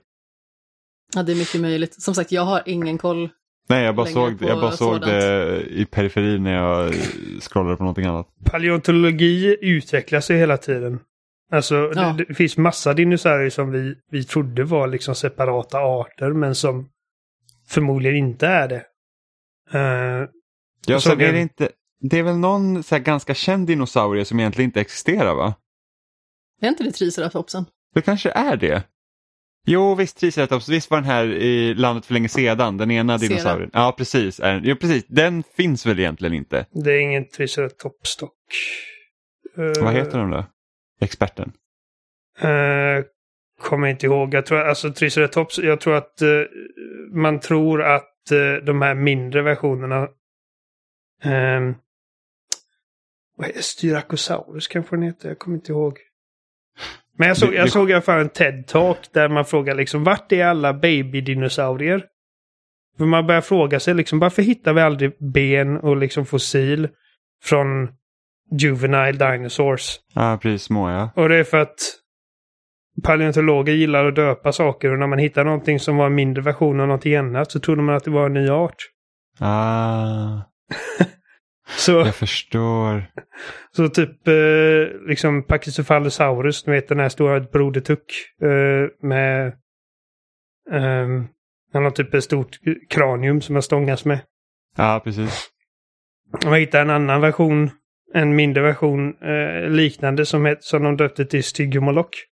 Ja, 1.15 1.23
det 1.23 1.31
är 1.31 1.35
mycket 1.35 1.61
möjligt. 1.61 2.01
Som 2.01 2.15
sagt, 2.15 2.31
jag 2.31 2.45
har 2.45 2.63
ingen 2.65 2.97
koll. 2.97 3.29
Nej, 3.69 3.83
jag 3.85 3.95
bara 3.95 4.05
såg, 4.05 4.41
jag 4.41 4.59
bara 4.61 4.71
såg 4.71 4.77
sådant. 4.93 5.05
det 5.05 5.61
i 5.69 5.85
periferin 5.85 6.43
när 6.43 6.53
jag 6.53 6.93
scrollade 7.41 7.77
på 7.77 7.83
någonting 7.83 8.05
annat. 8.05 8.27
Paleontologi 8.45 9.57
utvecklas 9.61 10.31
ju 10.31 10.35
hela 10.35 10.57
tiden. 10.57 10.99
Alltså 11.51 11.91
Ja. 11.95 12.15
det, 12.17 12.25
det 12.25 12.33
finns 12.33 12.57
massa 12.57 12.93
dinosaurier 12.93 13.49
som 13.49 13.71
vi, 13.71 13.95
vi 14.11 14.23
trodde 14.23 14.63
var 14.63 14.87
liksom 14.87 15.15
separata 15.15 15.77
arter 15.79 16.33
men 16.33 16.55
som 16.55 16.89
förmodligen 17.67 18.17
inte 18.17 18.47
är 18.47 18.67
det. 18.67 18.85
Eh, 19.73 20.29
Ja, 20.87 20.99
såg 20.99 21.11
sen 21.11 21.21
är 21.21 21.33
det, 21.33 21.39
inte, 21.39 21.69
det 22.01 22.19
är 22.19 22.23
väl 22.23 22.37
någon 22.37 22.83
så 22.83 22.95
här 22.95 23.01
ganska 23.03 23.33
känd 23.33 23.67
dinosaurie 23.67 24.25
som 24.25 24.39
egentligen 24.39 24.69
inte 24.69 24.81
existerar 24.81 25.35
va? 25.35 25.53
Är 26.61 26.67
inte 26.69 26.83
det 26.83 26.91
triceratopsen? 26.91 27.65
Det 27.95 28.01
kanske 28.01 28.29
är 28.31 28.55
det. 28.57 28.83
Jo 29.65 29.95
visst, 29.95 30.17
Triceratops, 30.17 30.69
visst 30.69 30.91
var 30.91 30.97
den 30.97 31.05
här 31.09 31.25
i 31.25 31.73
landet 31.73 32.05
för 32.05 32.13
länge 32.13 32.29
sedan, 32.29 32.77
den 32.77 32.91
ena 32.91 33.19
Sedan. 33.19 33.29
dinosaurien. 33.29 33.69
Ja 33.73 33.95
precis, 33.97 34.39
är, 34.39 34.61
jo, 34.63 34.75
precis, 34.75 35.05
den 35.07 35.43
finns 35.43 35.85
väl 35.85 35.99
egentligen 35.99 36.33
inte. 36.33 36.65
det 36.71 36.91
är 36.91 36.99
ingen 36.99 37.27
triceratops 37.27 38.17
dock. 38.17 38.33
Eh, 39.57 39.83
Vad 39.83 39.93
heter 39.93 40.17
de 40.19 40.31
då? 40.31 40.45
Experten? 41.01 41.51
Eh, 42.39 43.05
kommer 43.61 43.87
inte 43.87 44.05
ihåg. 44.05 44.33
Jag 44.33 44.45
tror, 44.45 44.59
alltså 44.59 44.93
Triceratops, 44.93 45.57
jag 45.57 45.81
tror 45.81 45.95
att 45.95 46.21
eh, 46.21 46.27
man 47.13 47.39
tror 47.39 47.81
att 47.83 48.31
eh, 48.31 48.65
de 48.65 48.81
här 48.81 48.95
mindre 48.95 49.41
versionerna 49.41 50.07
vad 53.37 53.49
är 53.49 53.53
det? 53.53 53.61
Styracosaurus 53.63 54.67
kanske 54.67 54.95
den 54.95 55.03
heter. 55.03 55.27
Jag 55.29 55.39
kommer 55.39 55.57
inte 55.57 55.71
ihåg. 55.71 55.99
Men 57.17 57.27
jag 57.27 57.37
såg, 57.37 57.53
jag 57.53 57.69
såg 57.69 57.89
i 57.89 57.93
alla 57.93 58.01
fall 58.01 58.19
en 58.19 58.29
TED-talk 58.29 58.97
där 59.13 59.29
man 59.29 59.45
frågar 59.45 59.75
liksom 59.75 60.03
vart 60.03 60.31
är 60.31 60.45
alla 60.45 60.73
babydinosaurier? 60.73 62.05
För 62.97 63.05
man 63.05 63.27
börjar 63.27 63.41
fråga 63.41 63.79
sig 63.79 63.93
liksom 63.93 64.19
varför 64.19 64.41
hittar 64.41 64.73
vi 64.73 64.81
aldrig 64.81 65.11
ben 65.33 65.77
och 65.77 65.97
liksom 65.97 66.25
fossil 66.25 66.89
från 67.43 67.89
juvenile 68.59 69.11
dinosaurs? 69.11 69.99
Ja 70.13 70.39
precis, 70.41 70.63
små 70.63 70.89
ja. 70.89 71.11
Och 71.15 71.29
det 71.29 71.35
är 71.35 71.43
för 71.43 71.57
att 71.57 71.75
paleontologer 73.03 73.73
gillar 73.73 74.05
att 74.05 74.15
döpa 74.15 74.51
saker 74.51 74.91
och 74.91 74.99
när 74.99 75.07
man 75.07 75.19
hittar 75.19 75.43
någonting 75.43 75.79
som 75.79 75.97
var 75.97 76.05
en 76.05 76.15
mindre 76.15 76.43
version 76.43 76.79
av 76.79 76.87
någonting 76.87 77.15
annat 77.15 77.51
så 77.51 77.59
trodde 77.59 77.81
man 77.81 77.95
att 77.95 78.03
det 78.03 78.11
var 78.11 78.25
en 78.25 78.33
ny 78.33 78.49
art. 78.49 78.77
Ah, 79.39 80.41
Så, 81.77 81.91
jag 81.91 82.15
förstår. 82.15 83.05
så 83.71 83.87
typ 83.87 84.27
eh, 84.27 85.07
liksom 85.07 85.43
Pachycephalosaurus, 85.43 86.63
du 86.63 86.71
vet 86.71 86.87
den 86.87 86.99
här 86.99 87.09
stora 87.09 87.39
brodertuck 87.39 88.03
eh, 88.41 89.07
med 89.07 89.47
eh, 90.71 91.07
han 91.73 91.83
har 91.83 91.91
typ 91.91 92.13
ett 92.13 92.23
stort 92.23 92.59
kranium 92.89 93.41
som 93.41 93.55
jag 93.55 93.63
stångas 93.63 94.05
med. 94.05 94.19
Ja 94.77 95.01
precis. 95.03 95.49
Man 96.45 96.53
hittar 96.53 96.81
en 96.81 96.89
annan 96.89 97.21
version, 97.21 97.69
en 98.13 98.35
mindre 98.35 98.63
version 98.63 99.15
eh, 99.21 99.69
liknande 99.69 100.25
som, 100.25 100.45
het, 100.45 100.63
som 100.63 100.83
de 100.83 100.97
döpte 100.97 101.25
till 101.25 101.43
Stygmoloch. 101.43 102.27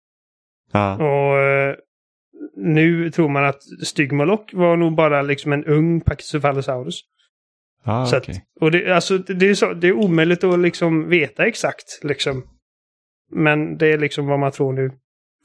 Ja. 0.71 0.95
Och 0.95 1.39
eh, 1.39 1.75
nu 2.55 3.11
tror 3.11 3.29
man 3.29 3.45
att 3.45 3.63
Stygmoloch 3.83 4.53
var 4.53 4.77
nog 4.77 4.95
bara 4.95 5.21
liksom 5.21 5.53
en 5.53 5.65
ung 5.65 6.01
Pachycephalosaurus. 6.01 7.01
Ah, 7.83 8.05
så 8.05 8.15
att, 8.15 8.23
okej. 8.23 8.45
och 8.59 8.71
det, 8.71 8.91
alltså, 8.91 9.17
det, 9.17 9.49
är 9.49 9.53
så, 9.53 9.73
det 9.73 9.87
är 9.87 9.93
omöjligt 9.93 10.43
att 10.43 10.59
liksom 10.59 11.09
veta 11.09 11.45
exakt. 11.47 11.99
Liksom. 12.03 12.43
Men 13.31 13.77
det 13.77 13.87
är 13.87 13.97
liksom 13.97 14.27
vad 14.27 14.39
man 14.39 14.51
tror 14.51 14.73
nu. 14.73 14.91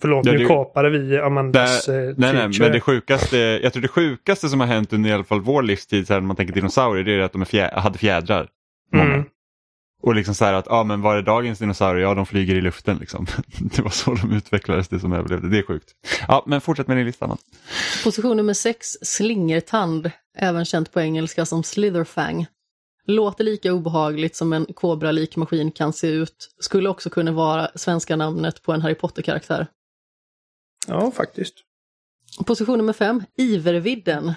Förlåt, 0.01 0.27
Ja, 0.27 0.33
nu 0.33 0.39
det- 0.39 0.47
kapade 0.47 0.91
vi 0.91 1.19
Amandas 1.19 1.89
eh, 1.89 1.95
Nej, 1.95 2.15
nej, 2.35 2.49
men 2.61 2.73
det 2.73 2.81
sjukaste, 2.81 3.37
jag 3.39 3.73
tror 3.73 3.83
det 3.83 3.89
sjukaste 3.89 4.49
som 4.49 4.61
har 4.61 4.67
hänt 4.67 4.93
under 4.93 5.11
i 5.11 5.13
alla 5.13 5.25
fall 5.25 5.41
vår 5.41 5.63
livstid, 5.63 6.07
så 6.07 6.13
här, 6.13 6.21
när 6.21 6.27
man 6.27 6.37
tänker 6.37 6.55
dinosaurier, 6.55 7.05
det 7.05 7.13
är 7.13 7.21
att 7.21 7.33
de 7.33 7.41
är 7.41 7.47
fjä, 7.47 7.71
hade 7.75 7.99
fjädrar. 7.99 8.49
Många. 8.93 9.15
Mm. 9.15 9.25
Och 10.03 10.15
liksom 10.15 10.35
så 10.35 10.45
här 10.45 10.53
att, 10.55 10.67
ja 10.69 10.85
men 10.85 11.01
var 11.03 11.17
är 11.17 11.23
dagens 11.23 11.59
dinosaurier? 11.59 12.03
Ja, 12.03 12.15
de 12.15 12.27
flyger 12.27 12.55
i 12.55 12.61
luften 12.61 12.97
liksom. 12.97 13.27
Det 13.59 13.83
var 13.83 13.91
så 13.91 14.15
de 14.15 14.33
utvecklades, 14.33 14.89
det 14.89 15.01
som 15.01 15.13
överlevde. 15.13 15.49
Det 15.49 15.59
är 15.59 15.63
sjukt. 15.63 15.91
Ja, 16.29 16.45
men 16.47 16.61
fortsätt 16.61 16.89
med 16.89 16.97
din 16.97 17.07
lista. 17.07 17.25
Anna. 17.25 17.37
Position 18.05 18.37
nummer 18.37 18.55
6, 18.55 18.87
slingertand, 19.03 20.11
även 20.35 20.65
känt 20.65 20.93
på 20.93 21.01
engelska 21.01 21.47
som 21.47 21.63
slitherfang. 21.63 22.47
Låter 23.07 23.45
lika 23.45 23.73
obehagligt 23.73 24.37
som 24.37 24.53
en 24.53 24.67
kobralik 24.67 25.37
maskin 25.37 25.71
kan 25.71 25.93
se 25.93 26.07
ut. 26.09 26.55
Skulle 26.59 26.89
också 26.89 27.11
kunna 27.11 27.33
vara 27.33 27.71
svenska 27.75 28.17
namnet 28.17 28.63
på 28.63 28.73
en 28.73 28.83
Harry 28.83 28.95
Potter-karaktär. 28.95 29.67
Ja, 30.87 31.11
faktiskt. 31.11 31.55
Position 32.47 32.79
nummer 32.79 32.93
5, 32.93 33.23
Ivervidden. 33.37 34.33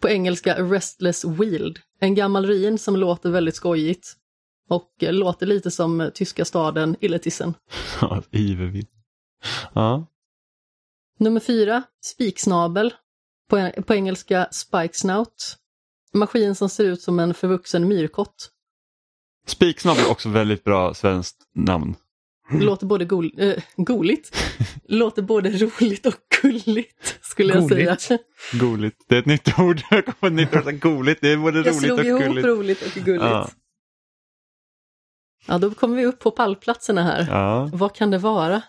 På 0.00 0.08
engelska 0.08 0.62
Restless 0.62 1.24
Wield. 1.24 1.78
En 2.00 2.14
gammal 2.14 2.46
ruin 2.46 2.78
som 2.78 2.96
låter 2.96 3.30
väldigt 3.30 3.54
skojigt. 3.54 4.16
Och 4.68 5.02
eh, 5.02 5.12
låter 5.12 5.46
lite 5.46 5.70
som 5.70 6.00
eh, 6.00 6.08
tyska 6.08 6.44
staden 6.44 6.96
Illetissen. 7.00 7.54
Ja, 8.00 8.22
Ivervidd. 8.30 8.88
Ja. 9.74 10.06
Nummer 11.18 11.40
fyra, 11.40 11.82
spiksnabel. 12.00 12.94
På, 13.48 13.72
på 13.82 13.94
engelska 13.94 14.48
spike 14.50 14.94
snout. 14.94 15.56
Maskin 16.12 16.54
som 16.54 16.68
ser 16.68 16.84
ut 16.84 17.02
som 17.02 17.18
en 17.20 17.34
förvuxen 17.34 17.88
myrkott. 17.88 18.50
Spiksnabb 19.46 19.98
är 19.98 20.10
också 20.10 20.28
väldigt 20.28 20.64
bra 20.64 20.94
svenskt 20.94 21.36
namn. 21.54 21.94
Låter 22.52 22.86
både 22.86 23.04
gol, 23.04 23.32
äh, 23.38 23.62
goligt, 23.76 24.36
låter 24.84 25.22
både 25.22 25.50
roligt 25.50 26.06
och 26.06 26.14
gulligt 26.42 27.18
skulle 27.22 27.52
jag 27.54 27.68
Goligt. 27.68 28.00
säga. 28.00 28.18
Goligt. 28.60 29.04
Det 29.08 29.14
är 29.14 29.18
ett 29.18 29.26
nytt 29.26 29.58
ord. 29.58 29.80
Jag 29.90 30.04
kommer 30.04 30.14
på 30.20 30.26
ett 30.26 30.32
nytt 30.32 30.56
ord. 30.56 30.80
Goligt. 30.80 31.18
Det 31.20 31.28
är 31.32 31.36
både 31.36 31.58
Jag 31.58 31.66
roligt 31.66 31.80
slog 31.82 31.98
och 31.98 32.04
ihop 32.04 32.22
gulligt. 32.22 32.46
roligt 32.46 32.82
och 32.82 32.92
gulligt. 32.92 33.24
Ja. 33.24 33.48
Ja, 35.46 35.58
då 35.58 35.70
kommer 35.70 35.96
vi 35.96 36.06
upp 36.06 36.18
på 36.18 36.30
pallplatserna 36.30 37.02
här. 37.02 37.26
Ja. 37.30 37.70
Vad 37.72 37.94
kan 37.94 38.10
det 38.10 38.18
vara? 38.18 38.62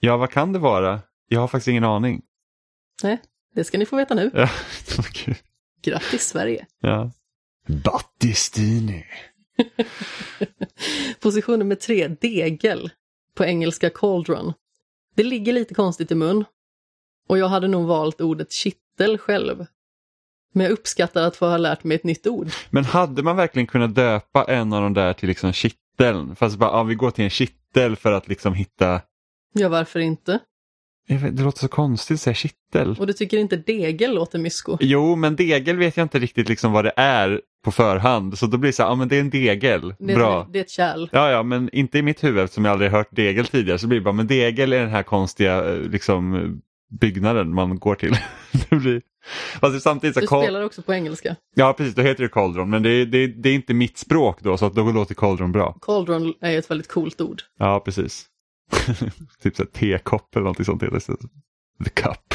ja, 0.00 0.16
vad 0.16 0.30
kan 0.30 0.52
det 0.52 0.58
vara? 0.58 1.00
Jag 1.28 1.40
har 1.40 1.48
faktiskt 1.48 1.68
ingen 1.68 1.84
aning. 1.84 2.22
Nej, 3.02 3.22
det 3.56 3.64
ska 3.64 3.78
ni 3.78 3.86
få 3.86 3.96
veta 3.96 4.14
nu. 4.14 4.30
Ja, 4.34 4.48
kul. 5.12 5.34
Grattis 5.82 6.28
Sverige! 6.28 6.66
ja. 6.80 7.10
Battistini. 7.68 9.04
Position 11.20 11.58
nummer 11.58 11.74
tre, 11.74 12.08
degel. 12.08 12.90
På 13.34 13.44
engelska 13.44 13.90
cauldron. 13.90 14.52
Det 15.14 15.22
ligger 15.22 15.52
lite 15.52 15.74
konstigt 15.74 16.10
i 16.10 16.14
mun. 16.14 16.44
Och 17.28 17.38
jag 17.38 17.48
hade 17.48 17.68
nog 17.68 17.86
valt 17.86 18.20
ordet 18.20 18.52
kittel 18.52 19.18
själv. 19.18 19.66
Men 20.52 20.64
jag 20.64 20.72
uppskattar 20.72 21.22
att 21.22 21.36
få 21.36 21.46
ha 21.46 21.56
lärt 21.56 21.84
mig 21.84 21.94
ett 21.94 22.04
nytt 22.04 22.26
ord. 22.26 22.48
Men 22.70 22.84
hade 22.84 23.22
man 23.22 23.36
verkligen 23.36 23.66
kunnat 23.66 23.94
döpa 23.94 24.44
en 24.44 24.72
av 24.72 24.82
de 24.82 24.94
där 24.94 25.12
till 25.12 25.28
liksom 25.28 25.52
kitteln? 25.52 26.36
Fast 26.36 26.58
bara, 26.58 26.70
ja, 26.70 26.82
vi 26.82 26.94
går 26.94 27.10
till 27.10 27.24
en 27.24 27.30
kittel 27.30 27.96
för 27.96 28.12
att 28.12 28.28
liksom 28.28 28.54
hitta... 28.54 29.00
Ja, 29.52 29.68
varför 29.68 30.00
inte? 30.00 30.40
Det 31.08 31.42
låter 31.42 31.58
så 31.58 31.68
konstigt 31.68 32.14
att 32.14 32.20
säga 32.20 32.34
kittel. 32.34 32.96
Och 32.98 33.06
du 33.06 33.12
tycker 33.12 33.38
inte 33.38 33.56
degel 33.56 34.14
låter 34.14 34.38
mysko? 34.38 34.78
Jo, 34.80 35.16
men 35.16 35.36
degel 35.36 35.76
vet 35.76 35.96
jag 35.96 36.04
inte 36.04 36.18
riktigt 36.18 36.48
liksom 36.48 36.72
vad 36.72 36.84
det 36.84 36.92
är 36.96 37.40
på 37.64 37.72
förhand. 37.72 38.38
Så 38.38 38.46
då 38.46 38.58
blir 38.58 38.68
det 38.68 38.72
så 38.72 38.82
här, 38.82 38.90
ja 38.90 38.94
men 38.94 39.08
det 39.08 39.16
är 39.16 39.20
en 39.20 39.30
degel. 39.30 39.94
Det 39.98 40.12
är, 40.12 40.16
Bra. 40.16 40.48
det 40.52 40.58
är 40.58 40.62
ett 40.62 40.70
kärl. 40.70 41.08
Ja, 41.12 41.30
ja, 41.30 41.42
men 41.42 41.70
inte 41.72 41.98
i 41.98 42.02
mitt 42.02 42.24
huvud 42.24 42.44
eftersom 42.44 42.64
jag 42.64 42.72
aldrig 42.72 42.90
hört 42.90 43.08
degel 43.10 43.46
tidigare. 43.46 43.78
Så 43.78 43.86
blir 43.86 43.98
det 43.98 44.04
bara, 44.04 44.12
men 44.12 44.26
degel 44.26 44.72
är 44.72 44.80
den 44.80 44.90
här 44.90 45.02
konstiga 45.02 45.72
eh, 45.72 45.80
liksom, 45.80 46.60
byggnaden 47.00 47.54
man 47.54 47.78
går 47.78 47.94
till. 47.94 48.12
det 48.70 48.76
blir... 48.76 49.02
Fast 49.60 49.82
samtidigt 49.82 50.14
så 50.14 50.20
Du 50.20 50.26
spelar 50.26 50.62
också 50.62 50.82
på 50.82 50.94
engelska. 50.94 51.36
Ja, 51.54 51.72
precis, 51.72 51.94
då 51.94 52.02
heter 52.02 52.22
det 52.22 52.28
cauldron. 52.28 52.70
Men 52.70 52.82
det 52.82 52.90
är, 52.90 53.06
det, 53.06 53.18
är, 53.18 53.28
det 53.28 53.48
är 53.48 53.54
inte 53.54 53.74
mitt 53.74 53.98
språk 53.98 54.38
då, 54.42 54.56
så 54.56 54.66
att 54.66 54.74
då 54.74 54.92
låter 54.92 55.14
cauldron 55.14 55.52
bra. 55.52 55.78
Cauldron 55.82 56.34
är 56.40 56.58
ett 56.58 56.70
väldigt 56.70 56.88
coolt 56.88 57.20
ord. 57.20 57.42
Ja, 57.58 57.80
precis. 57.84 58.26
typ 59.42 59.56
så 59.56 59.62
här 59.62 59.70
tekopp 59.70 60.36
eller 60.36 60.44
någonting 60.44 60.64
sånt. 60.64 60.82
heter 60.82 60.98
det. 60.98 61.84
The 61.84 61.90
cup. 61.90 62.34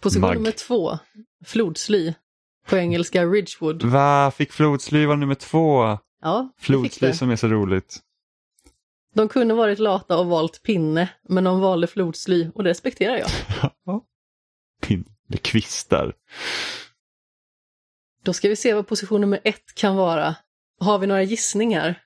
Position 0.00 0.20
Mugg. 0.28 0.34
nummer 0.34 0.50
två, 0.50 0.98
flodsly. 1.44 2.14
På 2.66 2.76
engelska 2.76 3.24
Ridgewood. 3.24 3.82
Va, 3.82 4.30
fick 4.30 4.52
flodsly 4.52 5.06
vara 5.06 5.16
nummer 5.16 5.34
två? 5.34 5.98
Ja, 6.22 6.48
Flodsly 6.58 7.12
som 7.12 7.30
är 7.30 7.36
så 7.36 7.48
roligt. 7.48 8.00
De 9.14 9.28
kunde 9.28 9.54
varit 9.54 9.78
lata 9.78 10.18
och 10.18 10.26
valt 10.26 10.62
pinne, 10.62 11.08
men 11.28 11.44
de 11.44 11.60
valde 11.60 11.86
flodsly 11.86 12.50
och 12.54 12.64
det 12.64 12.70
respekterar 12.70 13.16
jag. 13.16 13.30
Pin, 14.82 15.04
eller 15.28 15.38
kvistar. 15.38 16.14
Då 18.22 18.32
ska 18.32 18.48
vi 18.48 18.56
se 18.56 18.74
vad 18.74 18.86
position 18.86 19.20
nummer 19.20 19.40
ett 19.44 19.74
kan 19.74 19.96
vara. 19.96 20.34
Har 20.80 20.98
vi 20.98 21.06
några 21.06 21.22
gissningar? 21.22 22.02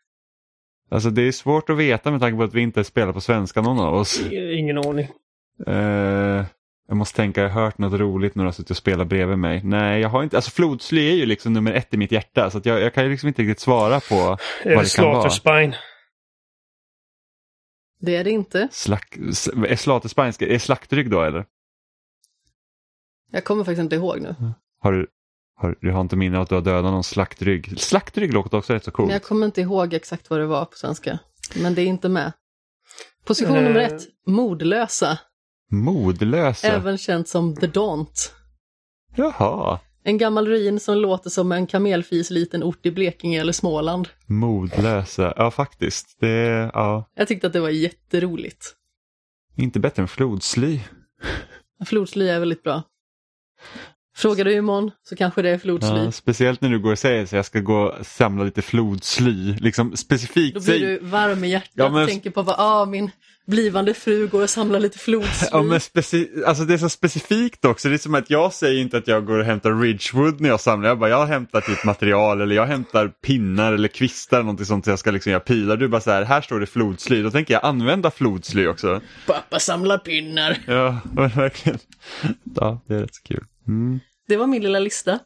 Alltså 0.88 1.10
det 1.10 1.22
är 1.22 1.32
svårt 1.32 1.70
att 1.70 1.76
veta 1.76 2.10
med 2.10 2.20
tanke 2.20 2.36
på 2.36 2.42
att 2.42 2.54
vi 2.54 2.60
inte 2.60 2.84
spelar 2.84 3.12
på 3.12 3.20
svenska 3.20 3.60
någon 3.62 3.80
av 3.80 3.94
oss. 3.94 4.20
Ingen 4.30 4.78
aning. 4.78 5.08
Eh, 5.66 6.44
jag 6.88 6.96
måste 6.96 7.16
tänka, 7.16 7.42
jag 7.42 7.48
har 7.50 7.62
hört 7.62 7.78
något 7.78 8.00
roligt 8.00 8.34
när 8.34 8.44
du 8.44 8.46
har 8.46 8.52
suttit 8.52 8.70
och 8.70 8.76
spelat 8.76 9.06
bredvid 9.06 9.38
mig. 9.38 9.62
Nej, 9.64 10.00
jag 10.00 10.08
har 10.08 10.22
inte, 10.22 10.36
alltså 10.36 10.50
flodsly 10.50 11.10
är 11.10 11.14
ju 11.14 11.26
liksom 11.26 11.52
nummer 11.52 11.72
ett 11.72 11.94
i 11.94 11.96
mitt 11.96 12.12
hjärta 12.12 12.50
så 12.50 12.58
att 12.58 12.66
jag, 12.66 12.80
jag 12.80 12.94
kan 12.94 13.04
ju 13.04 13.10
liksom 13.10 13.28
inte 13.28 13.42
riktigt 13.42 13.60
svara 13.60 14.00
på 14.00 14.14
Är 14.14 14.28
vad 14.28 14.38
det 14.64 14.82
det 14.82 14.96
kan 14.96 15.04
vara. 15.04 15.30
Spine? 15.30 15.76
Det 18.00 18.16
är 18.16 18.24
det 18.24 18.30
inte. 18.30 18.68
Slack, 18.72 19.16
är 19.68 19.76
slaterspine, 19.76 20.32
är 20.40 20.58
slaktrygg 20.58 21.10
då 21.10 21.22
eller? 21.22 21.44
Jag 23.32 23.44
kommer 23.44 23.64
faktiskt 23.64 23.82
inte 23.82 23.96
ihåg 23.96 24.20
nu. 24.20 24.34
Har 24.80 24.92
du, 24.92 25.06
har, 25.56 25.78
du 25.80 25.90
har 25.92 26.00
inte 26.00 26.16
minne 26.16 26.38
att 26.40 26.48
du 26.48 26.54
har 26.54 26.62
dödat 26.62 26.84
någon 26.92 27.04
slaktrygg? 27.04 27.80
Slaktrygg 27.80 28.32
låter 28.34 28.58
också 28.58 28.72
rätt 28.72 28.84
så 28.84 28.90
coolt. 28.90 29.06
Men 29.06 29.12
jag 29.12 29.22
kommer 29.22 29.46
inte 29.46 29.60
ihåg 29.60 29.94
exakt 29.94 30.30
vad 30.30 30.40
det 30.40 30.46
var 30.46 30.64
på 30.64 30.76
svenska. 30.76 31.18
Men 31.56 31.74
det 31.74 31.82
är 31.82 31.86
inte 31.86 32.08
med. 32.08 32.32
Position 33.24 33.56
Eh. 33.56 33.62
nummer 33.62 33.80
ett, 33.80 34.02
modlösa. 34.26 35.18
Modlösa? 35.70 36.68
Även 36.68 36.98
känt 36.98 37.28
som 37.28 37.56
The 37.56 37.66
Daunt. 37.66 38.32
Jaha, 39.16 39.80
En 40.04 40.18
gammal 40.18 40.46
ruin 40.48 40.80
som 40.80 40.96
låter 40.98 41.30
som 41.30 41.52
en 41.52 41.66
kamelfis 41.66 42.30
liten 42.30 42.62
ort 42.62 42.86
i 42.86 42.90
Blekinge 42.90 43.40
eller 43.40 43.52
Småland. 43.52 44.08
modlösa. 44.26 45.34
Ja 45.36 45.50
faktiskt. 45.50 46.16
Det 46.20 46.70
ja, 46.74 47.10
Jag 47.14 47.28
tyckte 47.28 47.46
att 47.46 47.52
det 47.52 47.60
var 47.60 47.68
jätteroligt. 47.70 48.74
inte 49.56 49.80
bättre 49.80 50.02
än 50.02 50.08
flodsly. 50.08 50.80
Flodsly 51.86 52.28
är 52.28 52.40
väldigt 52.40 52.62
bra. 52.62 52.82
Frågar 54.16 54.44
du 54.44 54.52
imorgon 54.52 54.90
så 55.08 55.16
kanske 55.16 55.42
det 55.42 55.50
är 55.50 55.58
flodsly. 55.58 55.88
Ja, 56.04 56.12
speciellt 56.12 56.60
när 56.60 56.68
du 56.70 56.78
går 56.78 56.92
och 56.92 56.98
säger 56.98 57.22
att 57.22 57.32
jag 57.32 57.44
ska 57.44 57.60
gå 57.60 57.76
och 57.80 58.06
samla 58.06 58.44
lite 58.44 58.62
flodsly. 58.62 59.54
Liksom 59.56 59.96
specifikt. 59.96 60.54
Då 60.54 60.60
blir 60.60 60.80
du 60.80 60.98
varm 60.98 61.44
i 61.44 61.48
hjärtat 61.50 61.70
Ja, 61.74 61.88
men- 61.90 62.02
och 62.02 62.08
tänker 62.08 62.30
på 62.30 62.42
vad 62.42 62.54
ah, 62.58 62.84
min 62.86 63.10
blivande 63.46 63.94
fru 63.94 64.26
går 64.26 64.42
och 64.42 64.50
samlar 64.50 64.80
lite 64.80 64.98
flodsly. 64.98 65.48
Ja, 65.52 65.62
men 65.62 65.78
speci- 65.78 66.44
alltså 66.46 66.64
det 66.64 66.74
är 66.74 66.78
så 66.78 66.88
specifikt 66.88 67.64
också. 67.64 67.88
Det 67.88 67.94
är 67.94 67.98
som 67.98 68.14
att 68.14 68.30
jag 68.30 68.52
säger 68.52 68.80
inte 68.80 68.96
att 68.98 69.08
jag 69.08 69.26
går 69.26 69.38
och 69.38 69.44
hämtar 69.44 69.80
Ridgewood 69.80 70.40
när 70.40 70.48
jag 70.48 70.60
samlar. 70.60 70.88
Jag 70.88 70.98
bara, 70.98 71.10
jag 71.10 71.26
hämtar 71.26 71.60
typ 71.60 71.84
material 71.84 72.40
eller 72.40 72.56
jag 72.56 72.66
hämtar 72.66 73.08
pinnar 73.08 73.72
eller 73.72 73.88
kvistar 73.88 74.36
eller 74.36 74.44
någonting 74.44 74.66
sånt 74.66 74.84
så 74.84 74.90
jag 74.90 74.98
ska 74.98 75.10
liksom 75.10 75.32
göra 75.32 75.40
pilar. 75.40 75.76
Du 75.76 75.88
bara 75.88 76.00
så 76.00 76.10
här, 76.10 76.22
här 76.24 76.40
står 76.40 76.60
det 76.60 76.66
flodsly. 76.66 77.22
Då 77.22 77.30
tänker 77.30 77.54
jag 77.54 77.64
använda 77.64 78.10
flodsly 78.10 78.66
också. 78.66 79.00
Pappa 79.26 79.58
samlar 79.58 79.98
pinnar. 79.98 80.58
Ja, 80.66 80.98
men 81.12 81.28
verkligen. 81.34 81.78
Ja, 82.54 82.80
det 82.86 82.94
är 82.94 83.00
rätt 83.00 83.14
så 83.14 83.22
kul. 83.22 83.44
Mm. 83.68 84.00
Det 84.28 84.36
var 84.36 84.46
min 84.46 84.62
lilla 84.62 84.78
lista. 84.78 85.18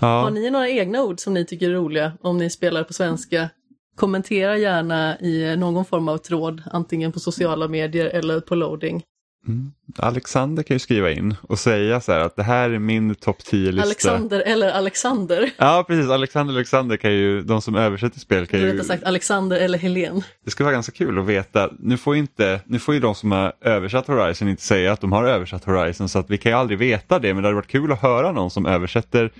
Ja. 0.00 0.06
Har 0.06 0.30
ni 0.30 0.50
några 0.50 0.68
egna 0.68 1.02
ord 1.02 1.20
som 1.20 1.34
ni 1.34 1.44
tycker 1.44 1.70
är 1.70 1.74
roliga 1.74 2.12
om 2.20 2.38
ni 2.38 2.50
spelar 2.50 2.84
på 2.84 2.92
svenska? 2.92 3.50
Kommentera 3.96 4.58
gärna 4.58 5.20
i 5.20 5.56
någon 5.56 5.84
form 5.84 6.08
av 6.08 6.18
tråd, 6.18 6.62
antingen 6.72 7.12
på 7.12 7.20
sociala 7.20 7.68
medier 7.68 8.06
eller 8.06 8.40
på 8.40 8.54
loading. 8.54 9.02
Mm. 9.48 9.72
Alexander 9.96 10.62
kan 10.62 10.74
ju 10.74 10.78
skriva 10.78 11.10
in 11.10 11.34
och 11.42 11.58
säga 11.58 12.00
så 12.00 12.12
här 12.12 12.20
att 12.20 12.36
det 12.36 12.42
här 12.42 12.70
är 12.70 12.78
min 12.78 13.14
topp 13.14 13.38
10-lista. 13.38 13.82
Alexander 13.82 14.40
eller 14.40 14.70
Alexander. 14.70 15.50
Ja, 15.56 15.84
precis. 15.88 16.10
Alexander 16.10 16.54
Alexander 16.54 16.96
kan 16.96 17.12
ju, 17.12 17.42
de 17.42 17.62
som 17.62 17.76
översätter 17.76 18.20
spel 18.20 18.46
kan 18.46 18.60
ju... 18.60 18.84
Sagt 18.84 19.04
Alexander 19.04 19.56
eller 19.56 19.78
Helen. 19.78 20.22
Det 20.44 20.50
skulle 20.50 20.64
vara 20.64 20.74
ganska 20.74 20.92
kul 20.92 21.18
att 21.18 21.26
veta. 21.26 21.70
Nu 21.78 21.96
får, 21.96 22.16
inte, 22.16 22.60
nu 22.66 22.78
får 22.78 22.94
ju 22.94 23.00
de 23.00 23.14
som 23.14 23.32
har 23.32 23.52
översatt 23.60 24.06
Horizon 24.06 24.48
inte 24.48 24.62
säga 24.62 24.92
att 24.92 25.00
de 25.00 25.12
har 25.12 25.24
översatt 25.24 25.64
Horizon 25.64 26.08
så 26.08 26.18
att 26.18 26.30
vi 26.30 26.38
kan 26.38 26.52
ju 26.52 26.58
aldrig 26.58 26.78
veta 26.78 27.18
det 27.18 27.34
men 27.34 27.42
det 27.42 27.48
hade 27.48 27.56
varit 27.56 27.66
kul 27.66 27.92
att 27.92 28.02
höra 28.02 28.32
någon 28.32 28.50
som 28.50 28.66
översätter 28.66 29.30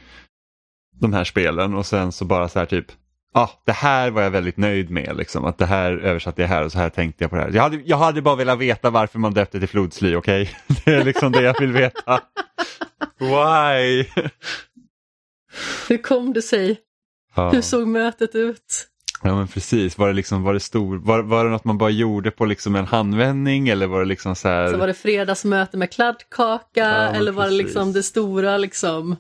de 1.01 1.13
här 1.13 1.25
spelen 1.25 1.75
och 1.75 1.87
sen 1.87 2.13
så 2.13 2.25
bara 2.25 2.49
så 2.49 2.59
här 2.59 2.67
typ 2.67 2.87
ah, 3.33 3.49
det 3.67 3.73
här 3.73 4.11
var 4.11 4.23
jag 4.23 4.31
väldigt 4.31 4.57
nöjd 4.57 4.91
med, 4.91 5.17
liksom, 5.17 5.45
att 5.45 5.59
det 5.59 5.67
här 5.67 5.93
översatte 5.93 6.43
jag 6.43 6.49
här 6.49 6.65
och 6.65 6.73
så 6.73 6.79
här 6.79 6.89
tänkte 6.89 7.25
jag 7.25 7.31
på 7.31 7.37
det 7.37 7.43
här. 7.43 7.51
Jag 7.51 7.63
hade, 7.63 7.77
jag 7.85 7.97
hade 7.97 8.23
bara 8.23 8.37
velat 8.37 8.59
veta 8.59 8.91
varför 8.91 9.19
man 9.19 9.35
döpte 9.35 9.59
till 9.59 9.69
flodsly, 9.69 10.15
okej? 10.15 10.51
Det 10.85 10.95
är 10.95 11.05
liksom 11.05 11.33
det 11.33 11.43
jag 11.43 11.61
vill 11.61 11.73
veta. 11.73 12.21
Why? 13.19 14.05
Hur 15.89 16.03
kom 16.03 16.33
det 16.33 16.43
sig? 16.43 16.79
Ja. 17.35 17.51
Hur 17.51 17.61
såg 17.61 17.89
mötet 17.89 18.35
ut? 18.35 18.89
Ja 19.23 19.37
men 19.37 19.49
precis, 19.49 19.99
var 19.99 20.09
det 20.09 20.15
liksom, 20.15 20.43
var 20.43 20.55
det 20.55 20.61
stor, 20.61 20.97
var, 20.97 21.23
var 21.23 21.45
det 21.45 21.51
något 21.51 21.65
man 21.65 21.79
bara 21.79 21.91
gjorde 21.91 22.31
på 22.31 22.45
liksom 22.45 22.77
en 22.77 22.87
handvändning 22.87 23.69
eller 23.69 23.87
var 23.87 24.01
det 24.01 24.07
liksom 24.07 24.37
så 24.37 24.49
här? 24.49 24.71
Så 24.71 24.77
var 24.77 24.87
det 24.87 24.95
fredagsmöte 24.95 25.77
med 25.77 25.93
kladdkaka 25.93 26.89
men 26.89 27.15
eller 27.15 27.33
var 27.33 27.45
det 27.45 27.51
precis. 27.51 27.65
liksom 27.65 27.93
det 27.93 28.03
stora 28.03 28.59
liksom 28.59 29.17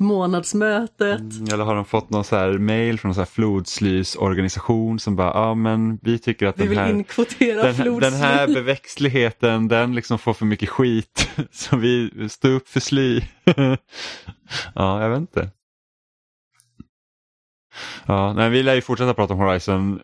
månadsmötet? 0.00 1.20
Mm, 1.20 1.44
Eller 1.52 1.64
har 1.64 1.74
de 1.74 1.84
fått 1.84 2.10
någon 2.10 2.24
så 2.24 2.36
här 2.36 2.58
mail 2.58 2.98
från 2.98 3.08
någon 3.08 3.14
så 3.14 3.20
här 3.20 3.26
flodslys 3.26 4.16
organisation 4.16 4.98
som 4.98 5.16
bara, 5.16 5.28
ja 5.34 5.54
men 5.54 5.98
vi 6.02 6.18
tycker 6.18 6.46
att 6.46 6.58
Vi 6.58 6.66
den 6.66 6.76
här, 6.78 6.86
den, 6.86 7.04
här- 7.84 8.00
den 8.00 8.12
här 8.12 8.46
beväxtligheten 8.54 9.68
den 9.68 9.94
liksom 9.94 10.18
får 10.18 10.34
för 10.34 10.44
mycket 10.46 10.68
skit 10.68 11.30
så 11.52 11.76
vi 11.76 12.10
står 12.28 12.48
upp 12.50 12.68
för 12.68 12.80
sly. 12.80 13.20
ja, 14.74 15.02
jag 15.02 15.10
vet 15.10 15.20
inte. 15.20 15.50
Ja, 18.06 18.32
nej, 18.32 18.50
vi 18.50 18.62
lär 18.62 18.74
ju 18.74 18.80
fortsätta 18.82 19.14
prata 19.14 19.34
om 19.34 19.40
Horizon 19.40 20.00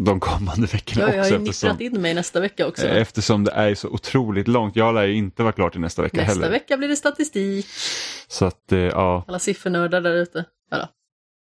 de 0.00 0.20
kommande 0.20 0.66
veckorna 0.66 1.02
Ja, 1.02 1.08
jag 1.08 1.14
har 1.16 1.20
också 1.20 1.34
ju 1.34 1.40
eftersom, 1.40 1.68
nipprat 1.68 1.80
in 1.94 2.02
mig 2.02 2.14
nästa 2.14 2.40
vecka 2.40 2.66
också. 2.66 2.86
eftersom 2.86 3.44
det 3.44 3.50
är 3.52 3.74
så 3.74 3.88
otroligt 3.88 4.48
långt. 4.48 4.76
Jag 4.76 4.94
lär 4.94 5.04
ju 5.06 5.14
inte 5.14 5.42
vara 5.42 5.52
klar 5.52 5.70
till 5.70 5.80
nästa 5.80 6.02
vecka 6.02 6.16
Nästa 6.16 6.32
heller. 6.32 6.50
vecka 6.50 6.76
blir 6.76 6.88
det 6.88 6.96
statistik. 6.96 7.66
Så 8.28 8.44
att, 8.44 8.72
eh, 8.72 8.78
ja. 8.78 9.24
Alla 9.28 9.38
siffernördar 9.38 10.00
där 10.00 10.14
ute. 10.14 10.44
Ja, 10.70 10.88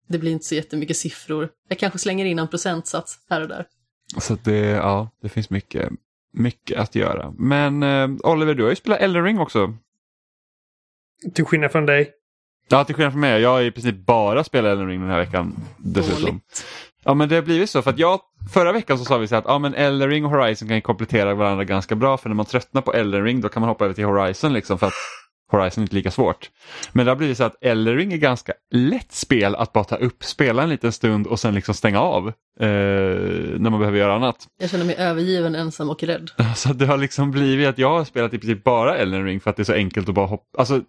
det 0.08 0.18
blir 0.18 0.32
inte 0.32 0.44
så 0.44 0.54
jättemycket 0.54 0.96
siffror. 0.96 1.48
Jag 1.68 1.78
kanske 1.78 1.98
slänger 1.98 2.24
in 2.24 2.38
en 2.38 2.48
procentsats 2.48 3.18
här 3.30 3.40
och 3.40 3.48
där. 3.48 3.66
Så 4.18 4.34
att 4.34 4.44
det, 4.44 4.56
ja, 4.58 5.10
det 5.22 5.28
finns 5.28 5.50
mycket, 5.50 5.92
mycket 6.32 6.78
att 6.78 6.94
göra. 6.94 7.34
Men 7.38 7.82
eh, 7.82 8.08
Oliver, 8.32 8.54
du 8.54 8.62
har 8.62 8.70
ju 8.70 8.76
spelat 8.76 9.00
Elden 9.00 9.24
Ring 9.24 9.38
också. 9.38 9.74
Till 11.34 11.44
skillnad 11.44 11.72
från 11.72 11.86
dig. 11.86 12.10
Ja, 12.68 12.84
till 12.84 12.94
skillnad 12.94 13.12
från 13.12 13.20
mig. 13.20 13.40
Jag 13.42 13.50
har 13.50 13.62
i 13.62 13.70
princip 13.70 13.94
bara 14.06 14.44
spelat 14.44 14.70
Elden 14.72 14.86
Ring 14.88 15.00
den 15.00 15.10
här 15.10 15.18
veckan. 15.18 15.54
Dessutom. 15.78 16.22
Dåligt. 16.24 16.64
Ja, 17.08 17.14
men 17.14 17.28
det 17.28 17.34
har 17.34 17.42
blivit 17.42 17.70
så. 17.70 17.82
För 17.82 17.90
att 17.90 17.98
jag, 17.98 18.20
förra 18.52 18.72
veckan 18.72 18.98
så 18.98 19.04
sa 19.04 19.18
vi 19.18 19.28
så 19.28 19.36
att 19.36 19.44
ja, 19.46 19.58
men 19.58 19.74
Elden 19.74 20.10
Ring 20.10 20.24
och 20.24 20.30
Horizon 20.30 20.68
kan 20.68 20.82
komplettera 20.82 21.34
varandra 21.34 21.64
ganska 21.64 21.94
bra. 21.94 22.16
För 22.16 22.28
när 22.28 22.36
man 22.36 22.46
tröttnar 22.46 22.82
på 22.82 22.92
Elden 22.92 23.24
Ring 23.24 23.40
då 23.40 23.48
kan 23.48 23.60
man 23.60 23.68
hoppa 23.68 23.84
över 23.84 23.94
till 23.94 24.04
Horizon. 24.04 24.52
Liksom, 24.52 24.78
för 24.78 24.86
att 24.86 24.92
Horizon 25.52 25.82
inte 25.82 25.94
lika 25.94 26.10
svårt. 26.10 26.50
Men 26.92 27.06
det 27.06 27.10
har 27.10 27.16
blivit 27.16 27.36
så 27.36 27.44
att 27.44 27.64
Ellering 27.64 28.12
är 28.12 28.16
ganska 28.16 28.52
lätt 28.70 29.12
spel 29.12 29.54
att 29.54 29.72
bara 29.72 29.84
ta 29.84 29.96
upp, 29.96 30.24
spela 30.24 30.62
en 30.62 30.68
liten 30.68 30.92
stund 30.92 31.26
och 31.26 31.40
sen 31.40 31.54
liksom 31.54 31.74
stänga 31.74 32.00
av 32.00 32.28
eh, 32.60 32.66
när 33.58 33.70
man 33.70 33.78
behöver 33.78 33.98
göra 33.98 34.14
annat. 34.14 34.46
Jag 34.60 34.70
känner 34.70 34.84
mig 34.84 34.96
övergiven, 34.96 35.54
ensam 35.54 35.90
och 35.90 36.02
rädd. 36.02 36.30
Så 36.56 36.72
det 36.72 36.86
har 36.86 36.96
liksom 36.96 37.30
blivit 37.30 37.68
att 37.68 37.78
jag 37.78 37.90
har 37.90 38.04
spelat 38.04 38.34
i 38.34 38.38
princip 38.38 38.64
bara 38.64 38.96
Elden 38.96 39.24
Ring 39.24 39.40
för 39.40 39.50
att 39.50 39.56
det 39.56 39.62
är 39.62 39.64
så 39.64 39.74
enkelt 39.74 40.08
att 40.08 40.14
bara 40.14 40.26
hoppa. 40.26 40.58
Alltså, 40.58 40.80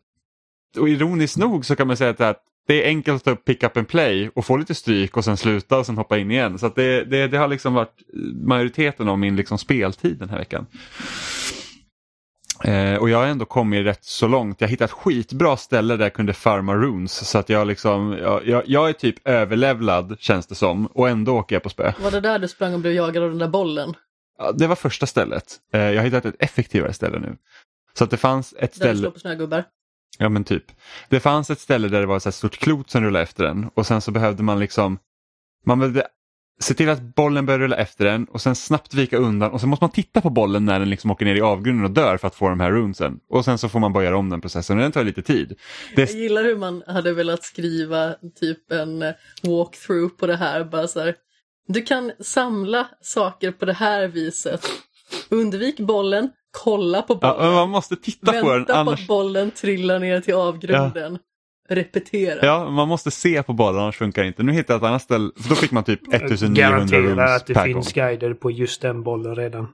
och 0.78 0.90
ironiskt 0.90 1.38
nog 1.38 1.66
så 1.66 1.76
kan 1.76 1.88
man 1.88 1.98
säga 1.98 2.30
att 2.30 2.44
det 2.68 2.84
är 2.84 2.88
enkelt 2.88 3.16
att 3.16 3.24
ta 3.24 3.32
upp 3.32 3.46
pick 3.46 3.64
up 3.64 3.78
and 3.78 3.88
play 3.88 4.30
och 4.36 4.46
få 4.46 4.58
lite 4.58 4.76
stryk 4.76 5.18
och 5.18 5.26
sen 5.26 5.38
sluta 5.38 5.78
och 5.78 5.86
sen 5.86 5.98
hoppa 5.98 6.18
in 6.18 6.32
igen. 6.32 6.60
Så 6.60 6.72
det, 6.76 7.04
det, 7.04 7.28
det, 7.28 7.38
har 7.38 7.48
liksom 7.48 7.74
varit 7.74 8.02
majoriteten 8.44 9.10
av 9.10 9.20
min 9.20 9.36
liksom 9.36 9.58
speltid 9.58 10.18
den 10.20 10.30
här 10.30 10.38
veckan. 10.38 10.66
Eh, 12.64 12.96
och 12.96 13.10
jag 13.10 13.18
har 13.18 13.26
ändå 13.26 13.46
kommit 13.46 13.86
rätt 13.86 14.04
så 14.04 14.28
långt. 14.28 14.62
Jag 14.62 14.68
har 14.68 14.72
hittat 14.72 14.90
ett 14.90 14.96
skitbra 14.96 15.58
ställe 15.58 15.96
där 15.96 16.06
jag 16.06 16.14
kunde 16.14 16.34
farma 16.34 16.76
runes. 16.76 17.30
Så 17.30 17.38
att 17.38 17.50
jag 17.50 17.68
liksom, 17.68 18.18
jag, 18.22 18.48
jag, 18.48 18.64
jag 18.66 18.90
är 18.90 18.94
typ 18.94 19.28
överlevlad 19.28 20.18
känns 20.20 20.48
det 20.48 20.56
som 20.56 20.86
och 20.86 21.10
ändå 21.10 21.38
åker 21.38 21.56
jag 21.56 21.64
på 21.64 21.70
spö. 21.70 21.94
Var 22.00 22.12
det 22.12 22.22
där 22.22 22.40
du 22.40 22.48
sprang 22.48 22.74
och 22.74 22.80
blev 22.80 22.94
jagad 22.94 23.24
av 23.24 23.30
den 23.30 23.40
där 23.40 23.48
bollen? 23.48 23.94
Ja, 24.38 24.52
det 24.52 24.68
var 24.68 24.76
första 24.76 25.06
stället. 25.06 25.44
Eh, 25.74 25.82
jag 25.82 25.98
har 25.98 26.06
hittat 26.06 26.26
ett 26.26 26.36
effektivare 26.40 26.94
ställe 26.94 27.20
nu. 27.20 27.36
Så 27.98 28.04
att 28.04 28.10
det 28.10 28.18
fanns 28.18 28.54
ett 28.58 28.76
ställe... 28.76 28.90
Där 28.90 28.94
du 28.94 29.00
slår 29.00 29.12
på 29.12 29.20
snögubbar? 29.20 29.64
Ja 30.22 30.30
men 30.30 30.44
typ. 30.44 30.64
Det 31.10 31.20
fanns 31.20 31.50
ett 31.50 31.60
ställe 31.60 31.88
där 31.88 32.00
det 32.00 32.06
var 32.06 32.28
ett 32.28 32.36
stort 32.36 32.58
klot 32.58 32.90
som 32.90 33.04
rullade 33.04 33.24
efter 33.24 33.44
den 33.44 33.70
och 33.74 33.86
sen 33.86 34.02
så 34.02 34.12
behövde 34.12 34.44
man 34.44 34.60
liksom 34.60 35.00
man 35.66 35.80
behövde 35.80 36.08
se 36.62 36.74
till 36.74 36.90
att 36.90 37.16
bollen 37.16 37.46
börjar 37.46 37.60
rulla 37.60 37.76
efter 37.76 38.06
den 38.06 38.26
och 38.26 38.42
sen 38.42 38.56
snabbt 38.56 38.94
vika 38.94 39.18
undan 39.18 39.52
och 39.52 39.60
sen 39.60 39.70
måste 39.70 39.84
man 39.84 39.92
titta 39.92 40.22
på 40.22 40.30
bollen 40.30 40.66
när 40.66 40.80
den 40.80 40.90
liksom 40.90 41.12
åker 41.12 41.26
ner 41.26 41.36
i 41.36 41.42
avgrunden 41.42 41.86
och 41.86 41.92
dör 41.92 42.18
för 42.18 42.28
att 42.28 42.36
få 42.36 42.50
de 42.50 42.60
här 42.60 42.72
runesen. 42.72 43.20
Och 43.30 43.46
sen 43.46 43.58
så 43.58 43.70
får 43.70 43.80
man 43.80 43.94
bara 43.94 44.04
göra 44.04 44.18
om 44.18 44.30
den 44.30 44.42
processen 44.42 44.78
och 44.78 44.84
den 44.84 44.92
tar 44.92 45.04
lite 45.04 45.22
tid. 45.22 45.56
Det... 45.96 46.02
Jag 46.12 46.22
gillar 46.22 46.44
hur 46.44 46.58
man 46.58 46.84
hade 46.88 47.14
velat 47.14 47.44
skriva 47.44 48.16
typ 48.40 48.72
en 48.72 49.02
eh, 49.02 49.14
walkthrough 49.44 50.16
på 50.16 50.28
det 50.28 50.36
här. 50.36 50.64
Bara 50.64 50.88
så 50.88 51.00
här. 51.00 51.16
Du 51.68 51.82
kan 51.82 52.12
samla 52.20 52.88
saker 53.02 53.52
på 53.52 53.66
det 53.66 53.74
här 53.74 54.08
viset. 54.08 54.66
Undvik 55.30 55.80
bollen, 55.80 56.30
kolla 56.52 57.02
på 57.02 57.16
bollen. 57.16 57.46
Ja, 57.46 57.52
man 57.52 57.70
måste 57.70 57.96
titta 57.96 58.32
på 58.32 58.50
den. 58.50 58.58
Vänta 58.58 58.86
på 58.86 58.92
att 58.92 59.08
bollen 59.08 59.52
trillar 59.52 60.00
ner 60.00 60.22
till 60.22 60.34
avgrunden. 60.34 61.14
Ja 61.14 61.20
repetera. 61.70 62.46
Ja, 62.46 62.70
man 62.70 62.88
måste 62.88 63.12
se 63.12 63.44
på 63.44 63.54
bollen 63.54 63.82
annars 63.82 63.98
funkar 63.98 64.22
det 64.22 64.28
inte. 64.28 64.44
Nu 64.44 64.52
hittade 64.52 64.74
jag 64.74 64.78
ett 64.78 64.88
annat 64.88 65.02
ställe, 65.02 65.32
för 65.42 65.50
då 65.50 65.56
fick 65.56 65.72
man 65.72 65.84
typ 65.84 66.14
1900 66.14 66.62
Garanterar 66.62 67.36
att 67.36 67.46
det 67.46 67.64
finns 67.64 67.94
guider 67.94 68.34
på 68.34 68.52
just 68.52 68.82
den 68.82 69.04
bollen 69.04 69.36
redan. 69.36 69.68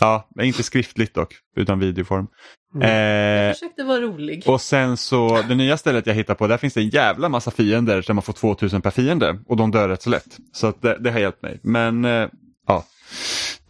Ja, 0.00 0.28
inte 0.40 0.62
skriftligt 0.62 1.14
dock, 1.14 1.34
utan 1.56 1.78
videoform. 1.78 2.26
Mm. 2.74 2.88
Eh, 2.88 3.46
jag 3.46 3.56
försökte 3.56 3.84
vara 3.84 4.00
rolig. 4.00 4.42
Och 4.46 4.60
sen 4.60 4.96
så, 4.96 5.42
det 5.48 5.54
nya 5.54 5.76
stället 5.76 6.06
jag 6.06 6.14
hittade 6.14 6.38
på, 6.38 6.46
där 6.46 6.56
finns 6.56 6.74
det 6.74 6.80
en 6.80 6.88
jävla 6.88 7.28
massa 7.28 7.50
fiender 7.50 8.04
där 8.06 8.14
man 8.14 8.22
får 8.22 8.32
2000 8.32 8.82
per 8.82 8.90
fiende 8.90 9.38
och 9.46 9.56
de 9.56 9.70
dör 9.70 9.88
rätt 9.88 10.02
så 10.02 10.10
lätt. 10.10 10.36
Så 10.52 10.72
det, 10.80 10.98
det 11.00 11.10
har 11.10 11.20
hjälpt 11.20 11.42
mig. 11.42 11.60
Men 11.62 12.04
eh, 12.04 12.28
ja, 12.66 12.84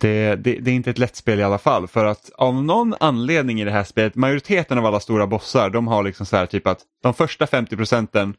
det, 0.00 0.36
det, 0.36 0.58
det, 0.60 0.70
är 0.70 0.74
inte 0.74 0.90
ett 0.90 0.98
lätt 0.98 1.16
spel 1.16 1.40
i 1.40 1.42
alla 1.42 1.58
fall 1.58 1.88
för 1.88 2.04
att 2.04 2.30
av 2.34 2.64
någon 2.64 2.94
anledning 3.00 3.60
i 3.60 3.64
det 3.64 3.70
här 3.70 3.84
spelet, 3.84 4.14
majoriteten 4.14 4.78
av 4.78 4.86
alla 4.86 5.00
stora 5.00 5.26
bossar, 5.26 5.70
de 5.70 5.86
har 5.86 6.02
liksom 6.02 6.26
så 6.26 6.36
här 6.36 6.46
typ 6.46 6.66
att 6.66 6.80
de 7.02 7.14
första 7.14 7.46
50 7.46 7.76
procenten, 7.76 8.34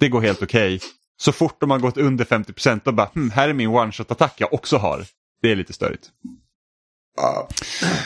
det 0.00 0.08
går 0.08 0.20
helt 0.20 0.42
okej. 0.42 0.76
Okay. 0.76 0.88
Så 1.16 1.32
fort 1.32 1.60
de 1.60 1.70
har 1.70 1.78
gått 1.78 1.96
under 1.96 2.24
50 2.24 2.52
procent, 2.52 2.84
då 2.84 2.92
bara, 2.92 3.10
hm, 3.14 3.30
här 3.30 3.48
är 3.48 3.52
min 3.52 3.68
one-shot-attack 3.68 4.34
jag 4.36 4.54
också 4.54 4.76
har. 4.76 5.04
Det 5.42 5.52
är 5.52 5.56
lite 5.56 5.72
störigt. 5.72 6.10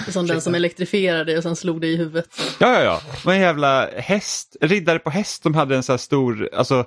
Som 0.09 0.27
den 0.27 0.41
som 0.41 0.55
elektrifierade 0.55 1.37
och 1.37 1.43
sen 1.43 1.57
slog 1.57 1.81
det 1.81 1.87
i 1.87 1.97
huvudet. 1.97 2.29
Ja, 2.59 2.73
ja, 2.73 2.83
ja. 2.83 3.01
Det 3.13 3.27
var 3.27 3.35
en 3.35 3.41
jävla 3.41 3.91
häst, 3.97 4.57
riddare 4.61 4.99
på 4.99 5.11
häst 5.11 5.43
som 5.43 5.55
hade 5.55 5.77
en 5.77 5.83
så 5.83 5.93
här 5.93 5.99
stor, 5.99 6.49
alltså 6.55 6.85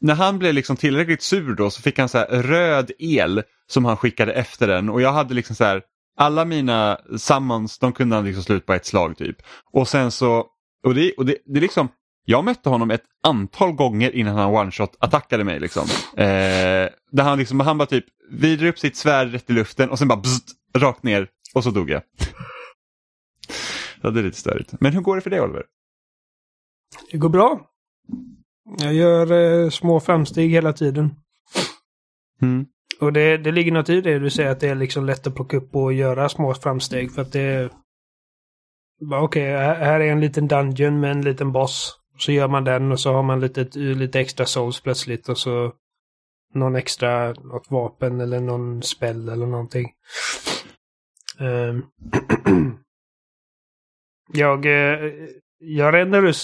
när 0.00 0.14
han 0.14 0.38
blev 0.38 0.54
liksom 0.54 0.76
tillräckligt 0.76 1.22
sur 1.22 1.54
då 1.54 1.70
så 1.70 1.82
fick 1.82 1.98
han 1.98 2.08
så 2.08 2.18
röd 2.30 2.90
el 2.98 3.42
som 3.66 3.84
han 3.84 3.96
skickade 3.96 4.32
efter 4.32 4.66
den 4.66 4.88
och 4.88 5.02
jag 5.02 5.12
hade 5.12 5.34
liksom 5.34 5.56
så 5.56 5.64
här 5.64 5.82
alla 6.18 6.44
mina 6.44 7.00
summons 7.18 7.78
de 7.78 7.92
kunde 7.92 8.16
han 8.16 8.24
liksom 8.24 8.42
slut 8.42 8.66
på 8.66 8.72
ett 8.72 8.86
slag 8.86 9.16
typ. 9.16 9.36
Och 9.72 9.88
sen 9.88 10.10
så, 10.10 10.46
och 10.84 10.94
det, 10.94 11.12
och 11.12 11.26
det, 11.26 11.36
det 11.44 11.60
liksom, 11.60 11.88
jag 12.24 12.44
mötte 12.44 12.68
honom 12.68 12.90
ett 12.90 13.04
antal 13.22 13.72
gånger 13.72 14.10
innan 14.16 14.36
han 14.36 14.50
one-shot 14.50 14.96
attackade 14.98 15.44
mig. 15.44 15.60
Liksom. 15.60 15.82
Eh, 16.16 16.88
där 17.12 17.22
han, 17.22 17.38
liksom, 17.38 17.60
han 17.60 17.78
bara 17.78 17.86
typ 17.86 18.04
vidar 18.30 18.66
upp 18.66 18.78
sitt 18.78 18.96
svärd 18.96 19.32
rätt 19.32 19.50
i 19.50 19.52
luften 19.52 19.90
och 19.90 19.98
sen 19.98 20.08
bara 20.08 20.20
bzzt, 20.20 20.48
rakt 20.76 21.02
ner 21.02 21.28
och 21.54 21.64
så 21.64 21.70
dog 21.70 21.90
jag. 21.90 22.02
ja, 24.02 24.10
det 24.10 24.20
är 24.20 24.24
lite 24.24 24.38
störigt. 24.38 24.74
Men 24.80 24.92
hur 24.92 25.00
går 25.00 25.16
det 25.16 25.22
för 25.22 25.30
dig 25.30 25.40
Oliver? 25.40 25.64
Det 27.10 27.18
går 27.18 27.28
bra. 27.28 27.60
Jag 28.76 28.94
gör 28.94 29.32
eh, 29.32 29.70
små 29.70 30.00
framsteg 30.00 30.50
hela 30.50 30.72
tiden. 30.72 31.14
Mm. 32.42 32.66
Och 33.00 33.12
det, 33.12 33.36
det 33.36 33.52
ligger 33.52 33.72
något 33.72 33.88
i 33.88 34.00
det 34.00 34.18
du 34.18 34.30
säger 34.30 34.50
att 34.50 34.60
det 34.60 34.68
är 34.68 34.74
liksom 34.74 35.06
lätt 35.06 35.26
att 35.26 35.34
plocka 35.34 35.56
upp 35.56 35.76
och 35.76 35.92
göra 35.92 36.28
små 36.28 36.54
framsteg 36.54 37.12
för 37.12 37.22
att 37.22 37.32
det. 37.32 37.70
Okej, 39.02 39.22
okay, 39.22 39.74
här 39.84 40.00
är 40.00 40.12
en 40.12 40.20
liten 40.20 40.48
dungeon 40.48 41.00
med 41.00 41.10
en 41.10 41.22
liten 41.22 41.52
boss. 41.52 41.98
Så 42.18 42.32
gör 42.32 42.48
man 42.48 42.64
den 42.64 42.92
och 42.92 43.00
så 43.00 43.12
har 43.12 43.22
man 43.22 43.40
lite, 43.40 43.78
lite 43.78 44.20
extra 44.20 44.46
souls 44.46 44.80
plötsligt 44.80 45.28
och 45.28 45.38
så 45.38 45.72
någon 46.54 46.76
extra, 46.76 47.32
något 47.32 47.70
vapen 47.70 48.20
eller 48.20 48.40
någon 48.40 48.82
spell 48.82 49.28
eller 49.28 49.46
någonting. 49.46 49.86
Um, 51.40 51.86
jag, 54.32 54.66
eh, 54.66 55.12
jag 55.58 55.94
ränner, 55.94 56.34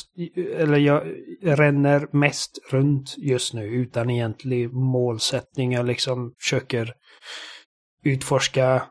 eller 0.57 0.79
jag 0.79 1.03
ränner 1.42 2.09
mest 2.11 2.59
runt 2.70 3.14
just 3.18 3.55
nu 3.55 3.66
utan 3.66 4.11
egentlig 4.11 4.72
målsättning. 4.72 5.72
Jag 5.72 5.87
liksom 5.87 6.35
försöker 6.38 6.94
utforska 8.05 8.83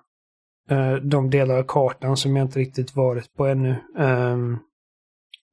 uh, 0.72 0.96
de 0.96 1.30
delar 1.30 1.58
av 1.58 1.64
kartan 1.64 2.18
som 2.18 2.36
jag 2.36 2.46
inte 2.46 2.60
riktigt 2.60 2.96
varit 2.96 3.34
på 3.34 3.46
ännu. 3.46 3.76
Um, 3.98 4.60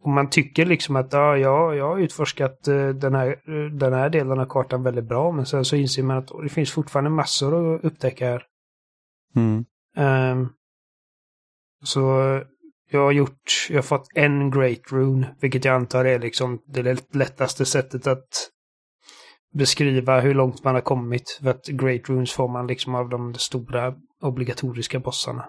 och 0.02 0.11
man 0.11 0.30
tycker 0.30 0.66
liksom 0.66 0.96
att 0.96 1.12
ja, 1.12 1.37
ja 1.37 1.74
jag 1.74 1.88
har 1.88 1.98
utforskat 1.98 2.68
uh, 2.68 2.88
den, 2.88 3.14
här, 3.14 3.37
den 3.78 3.92
här 3.92 4.11
delen 4.11 4.40
av 4.40 4.46
kartan 4.46 4.83
väldigt 4.83 5.09
bra. 5.09 5.33
Men 5.33 5.46
sen 5.46 5.64
så 5.64 5.76
inser 5.76 6.02
man 6.02 6.18
att 6.18 6.30
det 6.42 6.48
finns 6.48 6.72
fortfarande 6.72 7.11
massor 7.11 7.74
att 7.74 7.85
upptäcka 7.85 8.26
här. 8.26 8.42
Mm. 9.37 9.64
Um, 9.96 10.52
så 11.85 12.37
jag 12.90 13.00
har 13.00 13.12
gjort, 13.12 13.66
jag 13.68 13.76
har 13.76 13.83
fått 13.83 14.09
en 14.14 14.50
Great 14.50 14.92
Rune, 14.92 15.37
vilket 15.40 15.64
jag 15.64 15.74
antar 15.74 16.05
är 16.05 16.18
liksom 16.18 16.62
det 16.66 17.14
lättaste 17.14 17.66
sättet 17.66 18.07
att 18.07 18.50
beskriva 19.55 20.20
hur 20.20 20.35
långt 20.35 20.64
man 20.64 20.74
har 20.74 20.83
kommit. 20.83 21.38
För 21.42 21.50
att 21.50 21.66
Great 21.66 22.09
Runes 22.09 22.33
får 22.33 22.48
man 22.48 22.66
liksom 22.66 22.94
av 22.94 23.09
de 23.09 23.35
stora 23.35 23.94
obligatoriska 24.22 25.00
bossarna. 25.00 25.48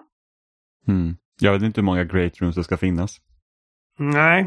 Mm. 0.88 1.16
Jag 1.40 1.52
vet 1.52 1.62
inte 1.62 1.80
hur 1.80 1.86
många 1.86 2.04
Great 2.04 2.40
Runes 2.40 2.56
det 2.56 2.64
ska 2.64 2.76
finnas. 2.76 3.16
Nej. 3.98 4.42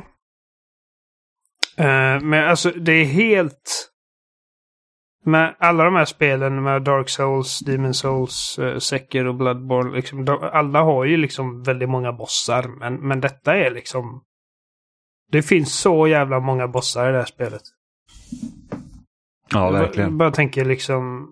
Uh, 1.79 2.23
men 2.23 2.49
alltså 2.49 2.71
det 2.71 2.91
är 2.91 3.05
helt 3.05 3.91
med 5.25 5.55
alla 5.59 5.83
de 5.83 5.95
här 5.95 6.05
spelen 6.05 6.63
med 6.63 6.81
Dark 6.81 7.09
Souls, 7.09 7.59
Demon 7.59 7.93
Souls, 7.93 8.59
uh, 8.59 8.77
Sekir 8.77 9.27
och 9.27 9.35
Bloodborne. 9.35 9.95
Liksom, 9.95 10.25
de, 10.25 10.49
alla 10.53 10.81
har 10.81 11.05
ju 11.05 11.17
liksom 11.17 11.63
väldigt 11.63 11.89
många 11.89 12.13
bossar. 12.13 12.63
Men, 12.79 12.95
men 13.07 13.21
detta 13.21 13.55
är 13.55 13.71
liksom... 13.71 14.23
Det 15.31 15.41
finns 15.41 15.79
så 15.79 16.07
jävla 16.07 16.39
många 16.39 16.67
bossar 16.67 17.09
i 17.09 17.11
det 17.11 17.17
här 17.17 17.25
spelet. 17.25 17.61
Ja, 19.51 19.71
verkligen. 19.71 20.09
Jag 20.09 20.17
bara 20.17 20.31
tänker 20.31 20.65
liksom... 20.65 21.29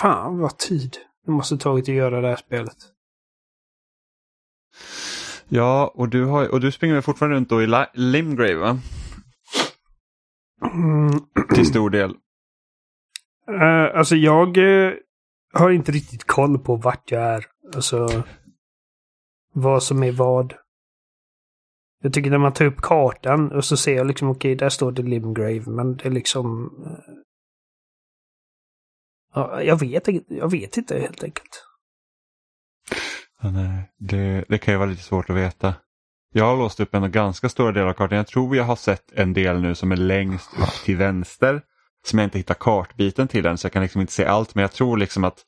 Fan 0.00 0.38
vad 0.38 0.58
tid 0.58 0.96
det 1.26 1.32
måste 1.32 1.56
tagit 1.56 1.88
att 1.88 1.94
göra 1.94 2.20
det 2.20 2.28
här 2.28 2.36
spelet. 2.36 2.76
Ja, 5.48 5.92
och 5.94 6.08
du, 6.08 6.24
har, 6.24 6.52
och 6.52 6.60
du 6.60 6.72
springer 6.72 7.00
fortfarande 7.00 7.36
runt 7.36 7.48
då 7.48 7.62
i 7.62 7.86
Limgrave 7.92 8.54
va? 8.54 8.78
Mm. 10.62 11.10
Till 11.54 11.66
stor 11.66 11.90
del. 11.90 12.10
Uh, 13.50 13.98
alltså 13.98 14.16
jag 14.16 14.56
uh, 14.56 14.92
har 15.52 15.70
inte 15.70 15.92
riktigt 15.92 16.24
koll 16.24 16.58
på 16.58 16.76
vart 16.76 17.10
jag 17.10 17.22
är. 17.22 17.46
Alltså 17.74 18.24
vad 19.52 19.82
som 19.82 20.02
är 20.02 20.12
vad. 20.12 20.54
Jag 22.02 22.12
tycker 22.12 22.30
när 22.30 22.38
man 22.38 22.52
tar 22.52 22.64
upp 22.64 22.80
kartan 22.80 23.52
och 23.52 23.64
så 23.64 23.76
ser 23.76 23.96
jag 23.96 24.06
liksom 24.06 24.28
okej, 24.30 24.52
okay, 24.52 24.54
där 24.54 24.68
står 24.68 24.92
det 24.92 25.02
Limgrave, 25.02 25.62
men 25.66 25.96
det 25.96 26.06
är 26.06 26.10
liksom... 26.10 26.70
Uh, 29.36 29.62
jag 29.62 29.80
vet, 29.80 30.08
jag 30.28 30.50
vet 30.50 30.76
inte 30.76 30.98
helt 30.98 31.24
enkelt. 31.24 31.64
Ja, 33.42 33.50
nej, 33.50 33.92
det, 33.98 34.44
det 34.48 34.58
kan 34.58 34.74
ju 34.74 34.78
vara 34.78 34.90
lite 34.90 35.02
svårt 35.02 35.30
att 35.30 35.36
veta. 35.36 35.74
Jag 36.36 36.44
har 36.44 36.56
låst 36.56 36.80
upp 36.80 36.94
en 36.94 37.12
ganska 37.12 37.48
stora 37.48 37.72
del 37.72 37.88
av 37.88 37.92
kartan. 37.92 38.16
Jag 38.16 38.26
tror 38.26 38.56
jag 38.56 38.64
har 38.64 38.76
sett 38.76 39.12
en 39.12 39.32
del 39.32 39.60
nu 39.60 39.74
som 39.74 39.92
är 39.92 39.96
längst 39.96 40.50
upp 40.58 40.84
till 40.84 40.96
vänster. 40.96 41.62
Som 42.06 42.18
jag 42.18 42.26
inte 42.26 42.38
hittar 42.38 42.54
kartbiten 42.54 43.28
till 43.28 43.46
än 43.46 43.58
så 43.58 43.64
jag 43.66 43.72
kan 43.72 43.82
liksom 43.82 44.00
inte 44.00 44.12
se 44.12 44.24
allt 44.24 44.54
men 44.54 44.62
jag 44.62 44.72
tror 44.72 44.96
liksom 44.96 45.24
att 45.24 45.42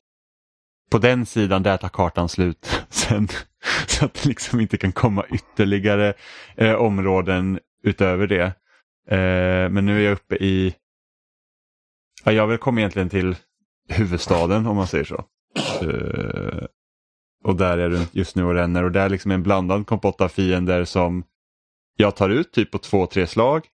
på 0.91 0.97
den 0.97 1.25
sidan 1.25 1.63
där 1.63 1.77
tar 1.77 1.89
kartan 1.89 2.29
slut. 2.29 2.81
sen, 2.89 3.27
så 3.87 4.05
att 4.05 4.13
det 4.13 4.25
liksom 4.25 4.59
inte 4.59 4.77
kan 4.77 4.91
komma 4.91 5.25
ytterligare 5.29 6.13
eh, 6.55 6.73
områden 6.73 7.59
utöver 7.83 8.27
det. 8.27 8.45
Eh, 9.09 9.69
men 9.69 9.85
nu 9.85 9.99
är 9.99 10.03
jag 10.03 10.13
uppe 10.13 10.35
i, 10.35 10.75
ja, 12.23 12.31
jag 12.31 12.47
vill 12.47 12.57
komma 12.57 12.79
egentligen 12.79 13.09
till 13.09 13.35
huvudstaden 13.89 14.67
om 14.67 14.75
man 14.75 14.87
säger 14.87 15.05
så. 15.05 15.25
Eh, 15.81 16.63
och 17.47 17.55
där 17.55 17.77
är 17.77 17.89
du 17.89 18.05
just 18.11 18.35
nu 18.35 18.43
och 18.43 18.53
ränner 18.53 18.83
och 18.83 18.91
det 18.91 18.99
liksom 18.99 19.05
är 19.05 19.09
liksom 19.09 19.31
en 19.31 19.43
blandad 19.43 19.87
kompott 19.87 20.21
av 20.21 20.29
fiender 20.29 20.85
som 20.85 21.23
jag 21.95 22.15
tar 22.15 22.29
ut 22.29 22.51
typ 22.51 22.71
på 22.71 22.77
två, 22.77 23.05
tre 23.05 23.27
slag. 23.27 23.65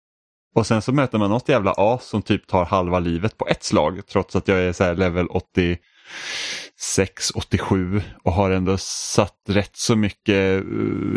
Och 0.54 0.66
sen 0.66 0.82
så 0.82 0.92
möter 0.92 1.18
man 1.18 1.30
något 1.30 1.48
jävla 1.48 1.74
as 1.76 2.04
som 2.04 2.22
typ 2.22 2.46
tar 2.46 2.64
halva 2.64 2.98
livet 2.98 3.38
på 3.38 3.48
ett 3.48 3.64
slag 3.64 4.06
trots 4.06 4.36
att 4.36 4.48
jag 4.48 4.58
är 4.58 4.72
så 4.72 4.92
level 4.92 5.26
86, 5.26 7.30
87 7.34 8.02
och 8.22 8.32
har 8.32 8.50
ändå 8.50 8.76
satt 8.78 9.38
rätt 9.48 9.76
så 9.76 9.96
mycket 9.96 10.56
eh, 10.56 10.62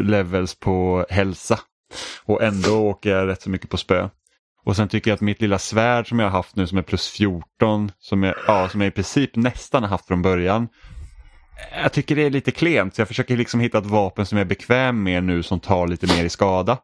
levels 0.03 0.59
på 0.59 1.05
hälsa. 1.09 1.59
Och 2.23 2.43
ändå 2.43 2.77
åker 2.77 3.09
jag 3.09 3.27
rätt 3.27 3.41
så 3.41 3.49
mycket 3.49 3.69
på 3.69 3.77
spö. 3.77 4.09
Och 4.65 4.75
sen 4.75 4.87
tycker 4.87 5.11
jag 5.11 5.15
att 5.15 5.21
mitt 5.21 5.41
lilla 5.41 5.59
svärd 5.59 6.09
som 6.09 6.19
jag 6.19 6.25
har 6.25 6.37
haft 6.37 6.55
nu 6.55 6.67
som 6.67 6.77
är 6.77 6.81
plus 6.81 7.07
14, 7.07 7.91
som 7.99 8.23
jag, 8.23 8.35
ja, 8.47 8.69
som 8.69 8.81
jag 8.81 8.87
i 8.87 8.91
princip 8.91 9.35
nästan 9.35 9.83
har 9.83 9.89
haft 9.89 10.07
från 10.07 10.21
början. 10.21 10.67
Jag 11.83 11.93
tycker 11.93 12.15
det 12.15 12.21
är 12.21 12.29
lite 12.29 12.51
klent 12.51 12.95
så 12.95 13.01
jag 13.01 13.07
försöker 13.07 13.37
liksom 13.37 13.59
hitta 13.59 13.77
ett 13.77 13.85
vapen 13.85 14.25
som 14.25 14.37
jag 14.37 14.45
är 14.45 14.49
bekväm 14.49 15.03
med 15.03 15.23
nu 15.23 15.43
som 15.43 15.59
tar 15.59 15.87
lite 15.87 16.07
mer 16.07 16.25
i 16.25 16.29
skada. 16.29 16.77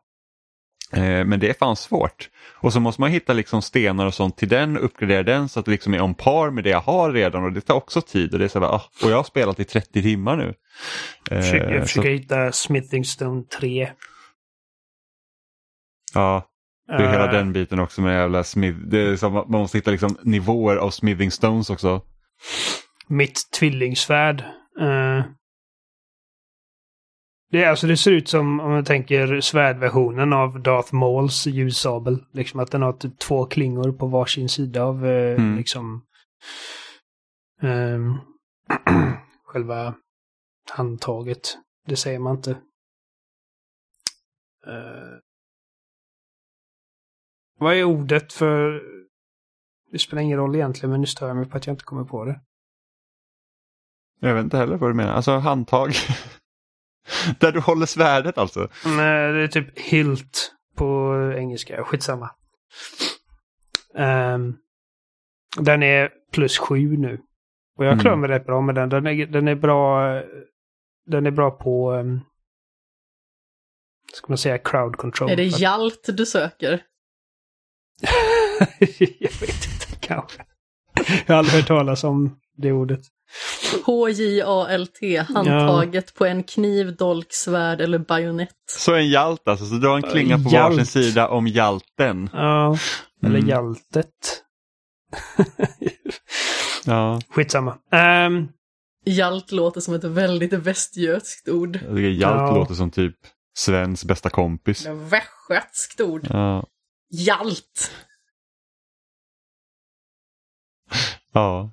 Eh, 0.94 1.26
men 1.26 1.40
det 1.40 1.50
är 1.50 1.54
fan 1.54 1.76
svårt. 1.76 2.30
Och 2.54 2.74
så 2.74 2.80
måste 2.80 3.02
man 3.02 3.12
hitta 3.12 3.34
liksom 3.34 3.62
stenar 3.62 4.06
och 4.06 4.14
sånt 4.14 4.38
till 4.38 4.48
den 4.48 4.78
uppgradera 4.78 5.24
den 5.24 5.50
så 5.50 5.60
att 5.60 5.66
det 5.66 5.72
liksom 5.72 5.94
är 5.94 6.02
on 6.02 6.14
par 6.14 6.50
med 6.50 6.64
det 6.64 6.70
jag 6.70 6.82
har 6.82 7.12
redan 7.12 7.44
och 7.44 7.52
det 7.52 7.62
tar 7.62 7.76
också 7.76 8.02
tid. 8.02 8.34
Och, 8.34 8.40
det 8.40 8.46
är 8.46 8.50
så 8.50 8.60
här, 8.60 8.68
ah, 8.68 8.84
och 9.04 9.12
jag 9.12 9.16
har 9.16 9.24
spelat 9.24 9.60
i 9.60 9.64
30 9.64 10.02
timmar 10.02 10.38
nu. 10.38 10.54
Jag 11.30 11.44
försöker, 11.44 11.70
jag 11.70 11.82
försöker 11.82 12.10
så... 12.10 12.22
hitta 12.22 12.52
Smithingstone 12.52 13.44
3. 13.60 13.92
Ja, 16.14 16.48
det 16.88 16.94
är 16.94 17.04
uh... 17.04 17.12
hela 17.12 17.28
den 17.28 17.54
biten 17.54 17.80
också 17.80 18.02
med 18.02 18.20
jävla 18.20 18.44
smith. 18.44 19.16
Som, 19.16 19.34
man 19.34 19.48
måste 19.48 19.78
hitta 19.78 19.92
liksom 19.92 20.18
nivåer 20.24 20.78
av 20.78 20.90
smithing 20.90 21.32
stones 21.32 21.70
också. 21.70 22.02
Mitt 23.08 23.52
tvillingsvärd. 23.60 24.44
Uh... 24.80 25.26
Det, 27.52 27.66
alltså 27.66 27.88
det 27.88 27.98
ser 27.98 28.12
ut 28.12 28.30
som, 28.30 28.60
om 28.60 28.72
man 28.72 28.86
tänker 28.86 29.42
svärdversionen 29.42 30.34
av 30.34 30.62
Darth 30.62 30.94
Mauls 30.94 31.48
ljussabel. 31.48 32.26
Liksom 32.32 32.60
att 32.60 32.72
den 32.72 32.82
har 32.82 32.94
typ 32.94 33.20
två 33.20 33.46
klingor 33.46 33.92
på 33.92 34.08
varsin 34.08 34.50
sida 34.50 34.84
av 34.84 35.06
eh, 35.06 35.42
mm. 35.42 35.58
liksom 35.58 36.06
eh, 37.62 38.16
själva 39.46 39.96
handtaget. 40.72 41.58
Det 41.88 41.96
säger 41.96 42.20
man 42.20 42.36
inte. 42.36 42.52
Eh, 44.68 45.18
vad 47.60 47.76
är 47.76 47.84
ordet 47.84 48.34
för... 48.34 48.84
Det 49.92 50.00
spelar 50.00 50.22
ingen 50.22 50.38
roll 50.38 50.56
egentligen, 50.56 50.92
men 50.92 51.02
nu 51.02 51.08
stör 51.08 51.28
jag 51.28 51.38
mig 51.38 51.50
på 51.50 51.58
att 51.58 51.68
jag 51.68 51.74
inte 51.74 51.84
kommer 51.84 52.04
på 52.04 52.26
det. 52.26 52.42
Jag 54.22 54.34
vet 54.34 54.44
inte 54.44 54.58
heller 54.58 54.78
vad 54.78 54.90
du 54.90 54.94
menar. 54.94 55.14
Alltså 55.14 55.38
handtag. 55.38 55.94
Där 57.40 57.52
du 57.52 57.60
håller 57.60 57.86
svärdet 57.86 58.38
alltså? 58.38 58.70
Nej, 58.86 59.34
det 59.34 59.44
är 59.44 59.48
typ 59.48 59.80
hilt 59.80 60.52
på 60.76 61.16
engelska. 61.38 61.84
Skitsamma. 61.84 62.30
Um, 63.94 64.58
den 65.58 65.84
är 65.84 66.10
plus 66.32 66.58
sju 66.58 66.98
nu. 66.98 67.22
Och 67.78 67.86
jag 67.86 68.02
klarar 68.02 68.18
mm. 68.18 68.30
mig 68.30 68.40
rätt 68.40 68.46
bra 68.46 68.62
med 68.62 68.76
den. 68.76 68.90
Den 68.90 69.08
är, 69.08 69.26
den 69.26 69.48
är 69.48 69.56
bra 69.56 70.14
Den 71.06 71.26
är 71.26 71.32
bra 71.32 71.52
på 71.52 71.92
um, 71.92 72.22
Ska 74.14 74.26
man 74.28 74.38
säga 74.38 74.58
crowd 74.58 74.98
control. 74.98 75.30
Är 75.30 75.36
det 75.36 75.44
hjalt 75.44 76.10
du 76.18 76.26
söker? 76.26 76.84
jag 78.98 79.40
vet 79.40 79.66
inte, 79.66 79.98
kanske. 80.00 80.46
Jag 81.26 81.36
har 81.36 81.40
aldrig 81.40 81.56
hört 81.56 81.68
talas 81.68 82.04
om 82.04 82.40
det 82.58 82.72
ordet. 82.72 83.02
H-J-A-L-T, 83.86 85.18
handtaget 85.18 86.06
ja. 86.08 86.18
på 86.18 86.26
en 86.26 86.44
kniv, 86.44 86.96
dolk, 86.96 87.34
svärd 87.34 87.82
eller 87.82 88.00
bajonett. 88.00 88.50
Så 88.68 88.96
en 88.96 89.10
hjalt 89.10 89.48
alltså, 89.48 89.66
så 89.66 89.76
du 89.76 89.88
har 89.88 89.96
en 89.96 90.04
klinga 90.04 90.38
på 90.38 90.50
Hjalt. 90.50 90.74
varsin 90.74 90.86
sida 90.86 91.28
om 91.28 91.48
hjälten. 91.48 92.30
Ja, 92.34 92.78
eller 93.24 93.40
mm. 93.40 93.50
hjältet. 93.50 94.44
ja. 96.86 97.22
Skitsamma. 97.30 97.78
Um, 98.26 98.50
Hjalt 99.06 99.52
låter 99.52 99.82
som 99.82 99.94
ett 99.94 100.04
väldigt 100.04 100.54
västgötskt 100.54 101.50
ord. 101.50 101.76
Jag 101.76 101.96
tycker 101.96 102.10
hjalt 102.10 102.42
ja. 102.42 102.56
låter 102.56 102.74
som 102.74 102.92
typ 102.92 103.16
Svens 103.58 104.06
bästa 104.06 104.30
kompis. 104.30 104.86
Västgötskt 104.86 106.02
ord. 106.02 106.28
Ja. 106.30 106.66
Hjalt. 107.10 107.92
Ja. 111.34 111.72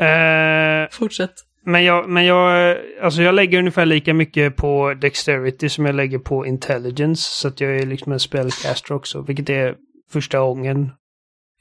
Uh, 0.00 0.88
Fortsätt. 0.90 1.34
Men 1.68 1.84
jag, 1.84 2.08
men 2.08 2.24
jag, 2.24 2.76
alltså 3.02 3.22
jag 3.22 3.34
lägger 3.34 3.58
ungefär 3.58 3.86
lika 3.86 4.14
mycket 4.14 4.56
på 4.56 4.94
Dexterity 4.94 5.68
som 5.68 5.86
jag 5.86 5.94
lägger 5.94 6.18
på 6.18 6.46
Intelligence. 6.46 7.22
Så 7.22 7.48
att 7.48 7.60
jag 7.60 7.76
är 7.76 7.86
liksom 7.86 8.12
en 8.12 8.20
spellcaster 8.20 8.94
också, 8.94 9.20
vilket 9.20 9.50
är 9.50 9.76
första 10.10 10.40
gången 10.40 10.90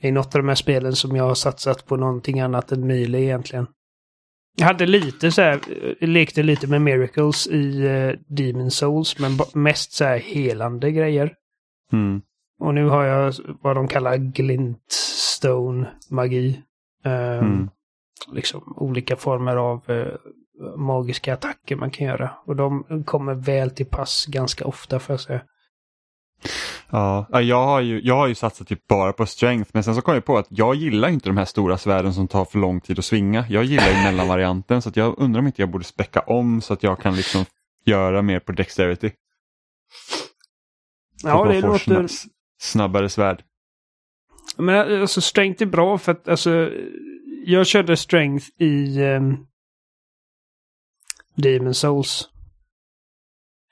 i 0.02 0.12
något 0.12 0.36
av 0.36 0.42
de 0.42 0.48
här 0.48 0.56
spelen 0.56 0.96
som 0.96 1.16
jag 1.16 1.24
har 1.24 1.36
satsat 1.36 1.86
på 1.86 1.96
någonting 1.96 2.40
annat 2.40 2.72
än 2.72 2.88
Melee 2.88 3.22
egentligen. 3.22 3.68
Jag 4.58 4.68
hade 4.68 4.86
lite 4.86 5.32
så 5.32 5.42
här, 5.42 5.60
lekte 6.06 6.44
lite 6.44 6.68
med 6.68 6.82
Miracles 6.82 7.48
i 7.48 7.88
uh, 7.88 8.14
Demon 8.28 8.72
Souls, 8.72 9.20
men 9.20 9.32
mest 9.54 9.92
så 9.92 10.04
här 10.04 10.18
helande 10.18 10.92
grejer. 10.92 11.34
Mm. 11.94 12.22
Och 12.60 12.74
nu 12.74 12.86
har 12.86 13.04
jag 13.04 13.34
vad 13.62 13.76
de 13.76 13.88
kallar 13.88 14.18
glintstone 14.18 15.88
magi. 16.10 16.62
Um, 17.06 17.12
mm 17.12 17.70
liksom 18.32 18.74
olika 18.78 19.16
former 19.16 19.56
av 19.56 19.92
eh, 19.92 20.14
magiska 20.78 21.34
attacker 21.34 21.76
man 21.76 21.92
kan 21.92 22.08
göra. 22.08 22.32
Och 22.46 22.56
de 22.56 23.04
kommer 23.06 23.34
väl 23.34 23.72
till 23.72 23.86
pass 23.86 24.26
ganska 24.26 24.66
ofta 24.66 25.00
får 25.00 25.14
jag 25.14 25.20
säga. 25.20 25.42
Ja, 26.90 27.42
jag 27.42 27.66
har, 27.66 27.82
ju, 27.82 28.02
jag 28.02 28.16
har 28.16 28.28
ju 28.28 28.36
satsat 28.36 28.68
typ 28.68 28.88
bara 28.88 29.14
på 29.14 29.26
strength 29.26 29.72
men 29.74 29.84
sen 29.84 29.96
så 29.96 30.02
kom 30.02 30.14
jag 30.14 30.26
på 30.26 30.38
att 30.38 30.48
jag 30.50 30.76
gillar 30.76 31.10
inte 31.10 31.30
de 31.30 31.38
här 31.38 31.46
stora 31.46 31.78
svärden 31.78 32.14
som 32.14 32.28
tar 32.28 32.46
för 32.46 32.60
lång 32.60 32.82
tid 32.82 33.00
att 33.00 33.06
svinga. 33.06 33.46
Jag 33.50 33.64
gillar 33.64 33.88
ju 33.88 34.04
mellanvarianten 34.04 34.82
så 34.82 34.92
jag 34.94 35.16
undrar 35.18 35.40
om 35.40 35.48
inte 35.48 35.62
jag 35.62 35.70
borde 35.70 35.84
späcka 35.84 36.20
om 36.20 36.62
så 36.62 36.74
att 36.74 36.84
jag 36.84 37.00
kan 37.00 37.16
liksom 37.16 37.46
göra 37.86 38.22
mer 38.22 38.40
på 38.40 38.52
dexterity. 38.52 39.12
Ja, 41.24 41.46
det 41.46 41.62
låter... 41.62 42.08
Snabbare 42.60 43.10
svärd. 43.10 43.44
Men 44.58 45.02
alltså 45.02 45.22
strength 45.22 45.64
är 45.64 45.66
bra 45.66 45.98
för 45.98 46.12
att 46.12 46.28
alltså 46.28 46.70
jag 47.48 47.68
körde 47.68 47.98
strength 47.98 48.46
i 48.58 49.04
um, 49.04 49.48
Demon 51.36 51.74
Souls. 51.74 52.30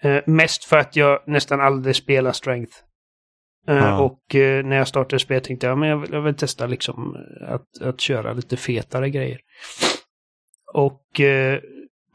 Uh, 0.06 0.20
mest 0.26 0.66
för 0.66 0.78
att 0.78 0.96
jag 0.96 1.24
nästan 1.28 1.62
aldrig 1.62 1.96
spelar 1.96 2.32
strength. 2.32 2.74
Uh, 3.70 3.76
ja. 3.76 4.00
Och 4.02 4.36
uh, 4.36 4.64
när 4.66 4.76
jag 4.76 4.88
startade 4.88 5.20
spelet 5.20 5.44
tänkte 5.44 5.68
jag 5.68 5.78
men 5.78 5.90
jag 5.90 5.98
vill, 5.98 6.14
jag 6.14 6.22
vill 6.22 6.36
testa 6.36 6.68
liksom 6.68 7.16
att, 7.42 7.82
att 7.82 8.02
köra 8.02 8.34
lite 8.34 8.58
fetare 8.58 9.10
grejer. 9.10 9.40
Och 10.74 11.02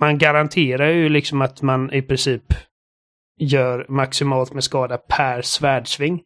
man 0.00 0.18
garanterar 0.18 0.88
ju 0.88 1.08
liksom 1.08 1.42
att 1.42 1.62
man 1.62 1.92
i 1.92 2.02
princip 2.02 2.42
gör 3.38 3.86
maximalt 3.88 4.52
med 4.52 4.64
skada 4.64 4.98
per 4.98 5.42
svärdsving. 5.42 6.22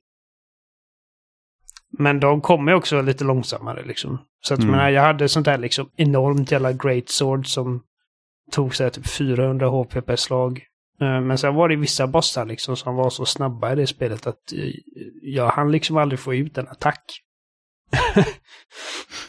Men 1.98 2.20
de 2.20 2.40
kommer 2.40 2.74
också 2.74 3.02
lite 3.02 3.24
långsammare 3.24 3.84
liksom. 3.84 4.18
Så 4.40 4.54
att 4.54 4.60
mm. 4.60 4.70
menar, 4.70 4.90
jag 4.90 5.02
hade 5.02 5.28
sånt 5.28 5.44
där 5.46 5.58
liksom 5.58 5.90
enormt 5.96 6.52
jävla 6.52 6.72
great 6.72 7.08
sword 7.08 7.46
som 7.46 7.82
tog 8.50 8.74
sig 8.74 8.90
typ 8.90 9.08
400 9.08 9.68
HP 9.68 10.06
per 10.06 10.16
slag. 10.16 10.62
Eh, 11.00 11.20
men 11.20 11.38
sen 11.38 11.54
var 11.54 11.68
det 11.68 11.76
vissa 11.76 12.06
bossar 12.06 12.44
liksom 12.44 12.76
som 12.76 12.94
var 12.96 13.10
så 13.10 13.26
snabba 13.26 13.72
i 13.72 13.76
det 13.76 13.86
spelet 13.86 14.26
att 14.26 14.52
eh, 14.52 14.72
jag 15.22 15.48
hann 15.48 15.72
liksom 15.72 15.96
aldrig 15.96 16.18
få 16.20 16.34
ut 16.34 16.58
en 16.58 16.68
attack. 16.68 17.04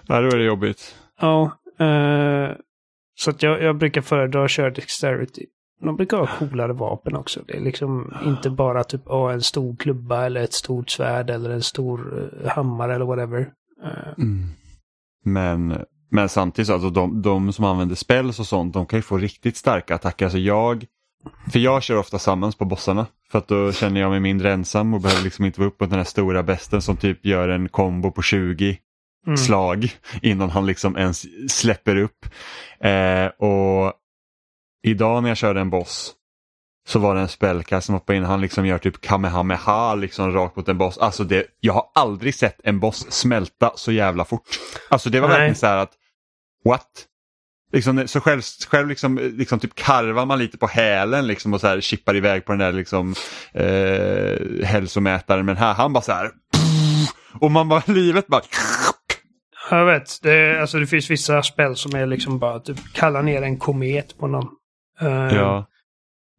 Nej, 0.07 0.21
då 0.21 0.27
är 0.27 0.37
det 0.37 0.43
jobbigt. 0.43 0.95
Ja. 1.19 1.51
Uh, 1.81 2.55
så 3.15 3.29
att 3.29 3.43
jag, 3.43 3.61
jag 3.61 3.77
brukar 3.77 4.01
föredra 4.01 4.45
att 4.45 4.51
köra 4.51 4.69
Dexterity. 4.69 5.45
De 5.81 5.95
brukar 5.95 6.17
ha 6.17 6.27
coolare 6.27 6.73
vapen 6.73 7.15
också. 7.15 7.39
Det 7.47 7.57
är 7.57 7.61
liksom 7.61 8.13
inte 8.25 8.49
bara 8.49 8.83
typ 8.83 9.07
oh, 9.07 9.33
en 9.33 9.41
stor 9.41 9.75
klubba 9.75 10.25
eller 10.25 10.41
ett 10.41 10.53
stort 10.53 10.89
svärd 10.89 11.29
eller 11.29 11.49
en 11.49 11.63
stor 11.63 12.13
uh, 12.13 12.49
hammare 12.49 12.95
eller 12.95 13.05
whatever. 13.05 13.39
Uh. 13.83 14.13
Mm. 14.17 14.49
Men, 15.25 15.85
men 16.11 16.29
samtidigt, 16.29 16.69
alltså 16.69 16.89
de, 16.89 17.21
de 17.21 17.53
som 17.53 17.65
använder 17.65 17.95
spells 17.95 18.39
och 18.39 18.47
sånt, 18.47 18.73
de 18.73 18.85
kan 18.85 18.99
ju 18.99 19.03
få 19.03 19.17
riktigt 19.17 19.57
starka 19.57 19.95
attacker. 19.95 20.25
Alltså 20.25 20.39
jag, 20.39 20.85
för 21.51 21.59
jag 21.59 21.83
kör 21.83 21.97
ofta 21.97 22.19
sammans 22.19 22.55
på 22.55 22.65
bossarna 22.65 23.05
för 23.31 23.39
att 23.39 23.47
då 23.47 23.71
känner 23.71 24.01
jag 24.01 24.11
mig 24.11 24.19
mindre 24.19 24.53
ensam 24.53 24.93
och 24.93 25.01
behöver 25.01 25.23
liksom 25.23 25.45
inte 25.45 25.59
vara 25.59 25.67
uppe 25.67 25.77
på 25.77 25.85
den 25.85 25.97
här 25.97 26.03
stora 26.03 26.43
besten 26.43 26.81
som 26.81 26.97
typ 26.97 27.25
gör 27.25 27.49
en 27.49 27.69
kombo 27.69 28.11
på 28.11 28.21
20 28.21 28.77
mm. 29.27 29.37
slag 29.37 29.91
innan 30.21 30.49
han 30.49 30.65
liksom 30.65 30.97
ens 30.97 31.25
släpper 31.49 31.95
upp. 31.95 32.25
Eh, 32.79 33.25
och 33.25 33.93
idag 34.85 35.23
när 35.23 35.29
jag 35.29 35.37
körde 35.37 35.59
en 35.59 35.69
boss 35.69 36.13
så 36.87 36.99
var 36.99 37.15
det 37.15 37.21
en 37.21 37.27
spellcast 37.27 37.85
som 37.85 37.95
hoppade 37.95 38.17
in 38.17 38.23
han 38.23 38.41
liksom 38.41 38.65
gör 38.65 38.77
typ 38.77 39.01
kamehameha 39.01 39.95
liksom 39.95 40.31
rakt 40.31 40.55
mot 40.55 40.69
en 40.69 40.77
boss. 40.77 40.97
Alltså 40.97 41.23
det, 41.23 41.45
jag 41.59 41.73
har 41.73 41.85
aldrig 41.95 42.35
sett 42.35 42.59
en 42.63 42.79
boss 42.79 43.11
smälta 43.11 43.71
så 43.75 43.91
jävla 43.91 44.25
fort. 44.25 44.43
Alltså 44.89 45.09
det 45.09 45.19
var 45.19 45.27
Nej. 45.27 45.37
verkligen 45.37 45.55
så 45.55 45.67
här 45.67 45.77
att 45.77 45.91
what? 46.65 47.05
Liksom, 47.71 48.07
så 48.07 48.19
själv, 48.19 48.41
själv 48.67 48.87
liksom, 48.87 49.17
liksom 49.33 49.59
typ 49.59 49.75
karvar 49.75 50.25
man 50.25 50.39
lite 50.39 50.57
på 50.57 50.67
hälen 50.67 51.27
liksom 51.27 51.53
och 51.53 51.61
så 51.61 51.67
här 51.67 51.81
chippar 51.81 52.15
iväg 52.15 52.45
på 52.45 52.51
den 52.51 52.59
där 52.59 52.71
liksom, 52.71 53.15
eh, 53.53 54.65
hälsomätaren. 54.67 55.45
Men 55.45 55.57
här 55.57 55.73
han 55.73 55.93
bara 55.93 56.03
så 56.03 56.11
här 56.11 56.31
och 57.39 57.51
man 57.51 57.69
bara, 57.69 57.83
livet 57.85 58.27
bara 58.27 58.41
Jag 59.69 59.85
vet, 59.85 60.21
det, 60.21 60.61
alltså 60.61 60.79
det 60.79 60.87
finns 60.87 61.11
vissa 61.11 61.43
spel 61.43 61.75
som 61.75 61.95
är 61.95 62.05
liksom 62.05 62.39
bara 62.39 62.59
typ 62.59 62.77
kalla 62.93 63.21
ner 63.21 63.41
en 63.41 63.57
komet 63.57 64.17
på 64.17 64.27
någon. 64.27 64.47
Eh, 64.99 65.35
Ja, 65.35 65.65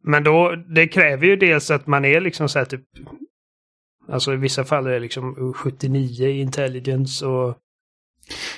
Men 0.03 0.23
då, 0.23 0.55
det 0.55 0.87
kräver 0.87 1.25
ju 1.27 1.35
dels 1.35 1.71
att 1.71 1.87
man 1.87 2.05
är 2.05 2.21
liksom 2.21 2.49
så 2.49 2.59
här 2.59 2.65
typ... 2.65 2.81
Alltså 4.11 4.33
i 4.33 4.35
vissa 4.35 4.65
fall 4.65 4.87
är 4.87 4.91
det 4.91 4.99
liksom 4.99 5.53
79 5.55 6.27
i 6.27 6.41
intelligence 6.41 7.25
och... 7.25 7.57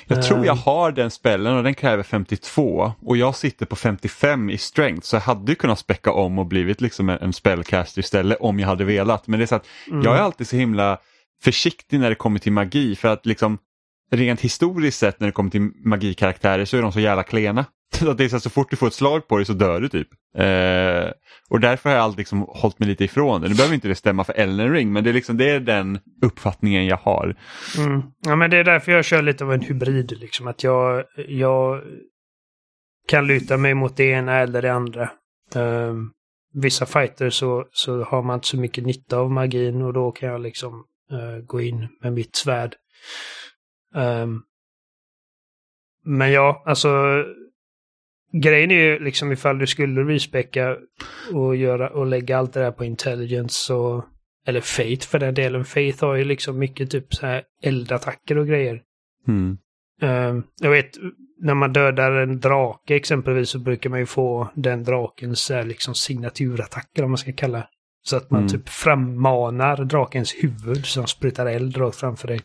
jag 0.06 0.22
tror 0.22 0.46
jag 0.46 0.56
Eh. 0.56 0.64
har 0.64 0.92
den 0.92 1.10
spellen 1.10 1.56
och 1.56 1.62
den 1.62 1.74
kräver 1.74 2.02
52 2.02 2.92
och 3.00 3.16
jag 3.16 3.34
sitter 3.34 3.66
på 3.66 3.76
55 3.76 4.50
i 4.50 4.58
strength 4.58 5.02
så 5.02 5.16
jag 5.16 5.20
hade 5.20 5.52
ju 5.52 5.56
kunnat 5.56 5.78
späcka 5.78 6.12
om 6.12 6.38
och 6.38 6.46
blivit 6.46 6.80
liksom 6.80 7.08
en, 7.08 7.18
en 7.18 7.32
spellcaster 7.32 8.00
istället 8.00 8.38
om 8.40 8.60
jag 8.60 8.66
hade 8.68 8.84
velat. 8.84 9.26
Men 9.26 9.38
det 9.40 9.44
är 9.44 9.46
så 9.46 9.54
att 9.54 9.66
Mm. 9.90 10.02
jag 10.04 10.16
är 10.16 10.20
alltid 10.20 10.48
så 10.48 10.56
himla 10.56 10.98
försiktig 11.42 12.00
när 12.00 12.08
det 12.08 12.14
kommer 12.14 12.38
till 12.38 12.52
magi 12.52 12.96
för 12.96 13.08
att 13.08 13.26
liksom 13.26 13.58
rent 14.10 14.40
historiskt 14.40 14.98
sett 14.98 15.20
när 15.20 15.26
det 15.26 15.32
kommer 15.32 15.50
till 15.50 15.70
magikaraktärer 15.84 16.64
så 16.64 16.76
är 16.76 16.82
de 16.82 16.92
så 16.92 17.00
jävla 17.00 17.22
klena. 17.22 17.64
Så, 17.98 18.10
att 18.10 18.18
det 18.18 18.24
är 18.24 18.28
så, 18.28 18.36
här, 18.36 18.40
så 18.40 18.50
fort 18.50 18.70
du 18.70 18.76
får 18.76 18.86
ett 18.86 18.94
slag 18.94 19.28
på 19.28 19.36
dig 19.36 19.46
så 19.46 19.52
dör 19.52 19.80
du 19.80 19.88
typ. 19.88 20.08
Eh, 20.36 21.10
och 21.50 21.60
därför 21.60 21.88
har 21.88 21.96
jag 21.96 22.04
alltid 22.04 22.18
liksom 22.18 22.46
hållit 22.48 22.78
mig 22.78 22.88
lite 22.88 23.04
ifrån 23.04 23.40
det. 23.40 23.48
Nu 23.48 23.54
behöver 23.54 23.74
inte 23.74 23.88
det 23.88 23.94
stämma 23.94 24.24
för 24.24 24.32
Elden 24.32 24.72
Ring 24.72 24.92
men 24.92 25.04
det 25.04 25.10
är, 25.10 25.14
liksom, 25.14 25.36
det 25.36 25.50
är 25.50 25.60
den 25.60 25.98
uppfattningen 26.22 26.86
jag 26.86 26.96
har. 26.96 27.36
Mm. 27.78 28.02
Ja 28.26 28.36
men 28.36 28.50
det 28.50 28.56
är 28.56 28.64
därför 28.64 28.92
jag 28.92 29.04
kör 29.04 29.22
lite 29.22 29.44
av 29.44 29.52
en 29.52 29.60
hybrid 29.60 30.18
liksom. 30.20 30.46
Att 30.46 30.64
jag, 30.64 31.04
jag 31.28 31.82
kan 33.08 33.26
luta 33.26 33.56
mig 33.56 33.74
mot 33.74 33.96
det 33.96 34.04
ena 34.04 34.36
eller 34.36 34.62
det 34.62 34.72
andra. 34.72 35.02
Eh, 35.54 35.94
vissa 36.52 36.86
fighter 36.86 37.30
så, 37.30 37.66
så 37.72 38.04
har 38.04 38.22
man 38.22 38.34
inte 38.34 38.46
så 38.46 38.56
mycket 38.56 38.84
nytta 38.84 39.18
av 39.18 39.30
magin 39.30 39.82
och 39.82 39.92
då 39.92 40.12
kan 40.12 40.28
jag 40.28 40.40
liksom 40.40 40.84
eh, 41.12 41.44
gå 41.44 41.60
in 41.60 41.88
med 42.02 42.12
mitt 42.12 42.36
svärd. 42.36 42.76
Ehm, 43.94 44.42
men 46.04 46.32
ja, 46.32 46.62
alltså 46.66 46.88
grejen 48.32 48.70
är 48.70 48.74
ju 48.74 48.98
liksom 48.98 49.32
ifall 49.32 49.58
du 49.58 49.66
skulle 49.66 50.00
respecka 50.00 50.76
och, 51.32 51.56
göra, 51.56 51.88
och 51.90 52.06
lägga 52.06 52.38
allt 52.38 52.52
det 52.52 52.60
där 52.60 52.72
på 52.72 52.84
intelligence 52.84 53.54
så 53.54 54.04
eller 54.46 54.60
Faith 54.60 55.08
för 55.08 55.18
den 55.18 55.34
delen. 55.34 55.64
Faith 55.64 56.04
har 56.04 56.14
ju 56.14 56.24
liksom 56.24 56.58
mycket 56.58 56.90
typ 56.90 57.14
så 57.14 57.26
här 57.26 57.42
eldattacker 57.62 58.38
och 58.38 58.46
grejer. 58.46 58.82
Mm. 59.28 59.58
Ehm, 60.02 60.42
jag 60.60 60.70
vet, 60.70 60.90
när 61.42 61.54
man 61.54 61.72
dödar 61.72 62.12
en 62.12 62.40
drake 62.40 62.94
exempelvis 62.94 63.50
så 63.50 63.58
brukar 63.58 63.90
man 63.90 63.98
ju 63.98 64.06
få 64.06 64.48
den 64.54 64.84
drakens 64.84 65.50
här, 65.50 65.64
liksom 65.64 65.94
signaturattacker 65.94 67.04
om 67.04 67.10
man 67.10 67.18
ska 67.18 67.32
kalla 67.32 67.66
Så 68.02 68.16
att 68.16 68.30
man 68.30 68.40
Mm. 68.40 68.48
typ 68.48 68.68
frammanar 68.68 69.84
drakens 69.84 70.34
huvud 70.34 70.86
som 70.86 71.06
sprutar 71.06 71.46
eld 71.46 71.76
rakt 71.76 71.96
framför 71.96 72.28
dig. 72.28 72.40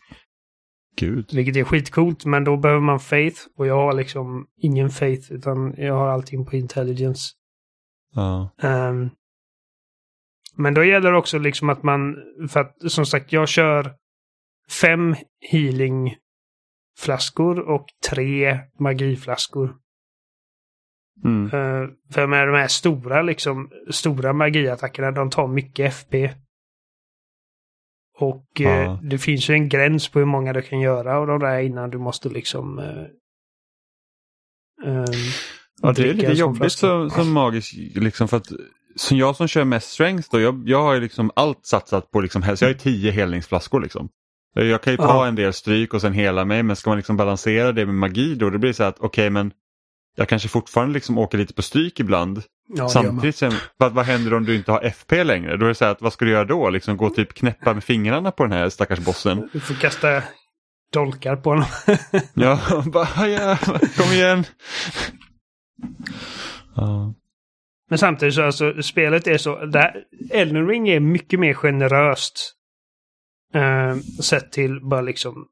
Gud. 0.96 1.30
Vilket 1.32 1.56
är 1.56 1.64
skitcoolt, 1.64 2.24
men 2.24 2.44
då 2.44 2.56
behöver 2.56 2.80
man 2.80 3.00
faith. 3.00 3.40
Och 3.56 3.66
jag 3.66 3.76
har 3.76 3.92
liksom 3.92 4.46
ingen 4.56 4.90
faith, 4.90 5.32
utan 5.32 5.74
jag 5.76 5.94
har 5.94 6.08
allting 6.08 6.46
på 6.46 6.56
intelligence. 6.56 7.32
Ja. 8.14 8.50
Ehm, 8.62 9.10
men 10.56 10.74
då 10.74 10.84
gäller 10.84 11.12
det 11.12 11.18
också 11.18 11.38
liksom 11.38 11.68
att 11.68 11.82
man, 11.82 12.16
för 12.48 12.60
att 12.60 12.92
som 12.92 13.06
sagt 13.06 13.32
jag 13.32 13.48
kör 13.48 13.94
fem 14.80 15.16
healingflaskor 15.50 17.60
och 17.60 17.86
tre 18.10 18.58
magiflaskor. 18.78 19.76
Mm. 21.24 21.44
Uh, 21.44 21.88
för 22.12 22.26
med 22.26 22.48
de 22.48 22.56
här 22.56 22.68
stora 22.68 23.22
liksom, 23.22 23.70
stora 23.90 24.32
magiattackerna, 24.32 25.10
de 25.10 25.30
tar 25.30 25.48
mycket 25.48 25.94
FP. 25.94 26.34
Och 28.18 28.60
eh, 28.60 28.66
Ja. 28.82 29.00
det 29.02 29.18
finns 29.18 29.50
ju 29.50 29.54
en 29.54 29.68
gräns 29.68 30.08
på 30.08 30.18
hur 30.18 30.26
många 30.26 30.52
du 30.52 30.62
kan 30.62 30.80
göra 30.80 31.16
av 31.18 31.26
de 31.26 31.38
där 31.38 31.60
innan 31.60 31.90
du 31.90 31.98
måste 31.98 32.28
liksom... 32.28 32.78
eh, 32.78 33.04
ehm, 34.88 35.04
Ja, 35.82 35.92
det 35.92 36.08
är 36.10 36.14
lite 36.14 36.32
jobbigt 36.32 36.72
som, 36.72 37.10
som 37.10 37.32
magisk, 37.32 37.74
liksom 37.94 38.28
för 38.28 38.36
att 38.36 38.46
som 38.96 39.16
jag 39.18 39.36
som 39.36 39.48
kör 39.48 39.64
mest 39.64 39.90
strength 39.90 40.28
då, 40.32 40.40
jag, 40.40 40.62
jag 40.68 40.82
har 40.82 40.94
ju 40.94 41.00
liksom 41.00 41.30
allt 41.36 41.66
satsat 41.66 42.10
på 42.10 42.20
liksom 42.20 42.42
hälsa. 42.42 42.64
Jag 42.64 42.68
har 42.68 42.74
ju 42.74 42.78
tio 42.78 43.10
helningsflaskor 43.10 43.80
liksom. 43.80 44.08
Jag 44.54 44.82
kan 44.82 44.92
ju 44.92 44.96
ta 44.96 45.04
Ja. 45.04 45.26
en 45.26 45.34
del 45.34 45.52
stryk 45.52 45.94
och 45.94 46.00
sen 46.00 46.12
hela 46.12 46.44
mig 46.44 46.62
men 46.62 46.76
ska 46.76 46.90
man 46.90 46.96
liksom 46.96 47.16
balansera 47.16 47.72
det 47.72 47.86
med 47.86 47.94
magi 47.94 48.34
då, 48.34 48.50
det 48.50 48.58
blir 48.58 48.72
så 48.72 48.84
att 48.84 48.98
okej 49.00 49.30
men 49.30 49.52
jag 50.16 50.28
kanske 50.28 50.48
fortfarande 50.48 50.94
liksom 50.94 51.18
åker 51.18 51.38
lite 51.38 51.54
på 51.54 51.62
stryk 51.62 52.00
ibland. 52.00 52.42
Ja. 52.68 52.88
Samtidigt, 52.88 53.36
sen, 53.36 53.52
vad, 53.76 53.92
vad 53.92 54.04
händer 54.04 54.34
om 54.34 54.44
du 54.44 54.56
inte 54.56 54.72
har 54.72 54.82
FP 54.82 55.24
längre? 55.24 55.56
Då 55.56 55.64
är 55.64 55.68
det 55.68 55.74
så 55.74 55.84
här 55.84 55.92
att 55.92 56.02
vad 56.02 56.12
ska 56.12 56.24
du 56.24 56.30
göra 56.30 56.44
då? 56.44 56.70
Liksom 56.70 56.96
gå 56.96 57.10
typ 57.10 57.34
knäppa 57.34 57.74
med 57.74 57.84
fingrarna 57.84 58.30
på 58.30 58.42
den 58.42 58.52
här 58.52 58.68
stackars 58.68 58.98
bossen? 58.98 59.48
Du 59.52 59.60
får 59.60 59.74
kasta 59.74 60.22
dolkar 60.92 61.36
på 61.36 61.50
honom. 61.50 61.66
Ja, 62.34 62.82
bara, 62.86 63.28
ja 63.28 63.56
kom 63.96 64.12
igen. 64.12 64.44
Ja. 66.76 67.14
Men 67.88 67.98
samtidigt 67.98 68.34
så 68.34 68.42
alltså, 68.42 68.82
spelet 68.82 69.26
är 69.26 69.38
så... 69.38 69.66
Där, 69.66 70.04
Elden 70.30 70.68
Ring 70.68 70.88
är 70.88 71.00
mycket 71.00 71.40
mer 71.40 71.54
generöst. 71.54 72.52
Eh, 73.54 73.96
sett 74.22 74.52
till 74.52 74.80
bara 74.80 75.00
liksom... 75.00 75.46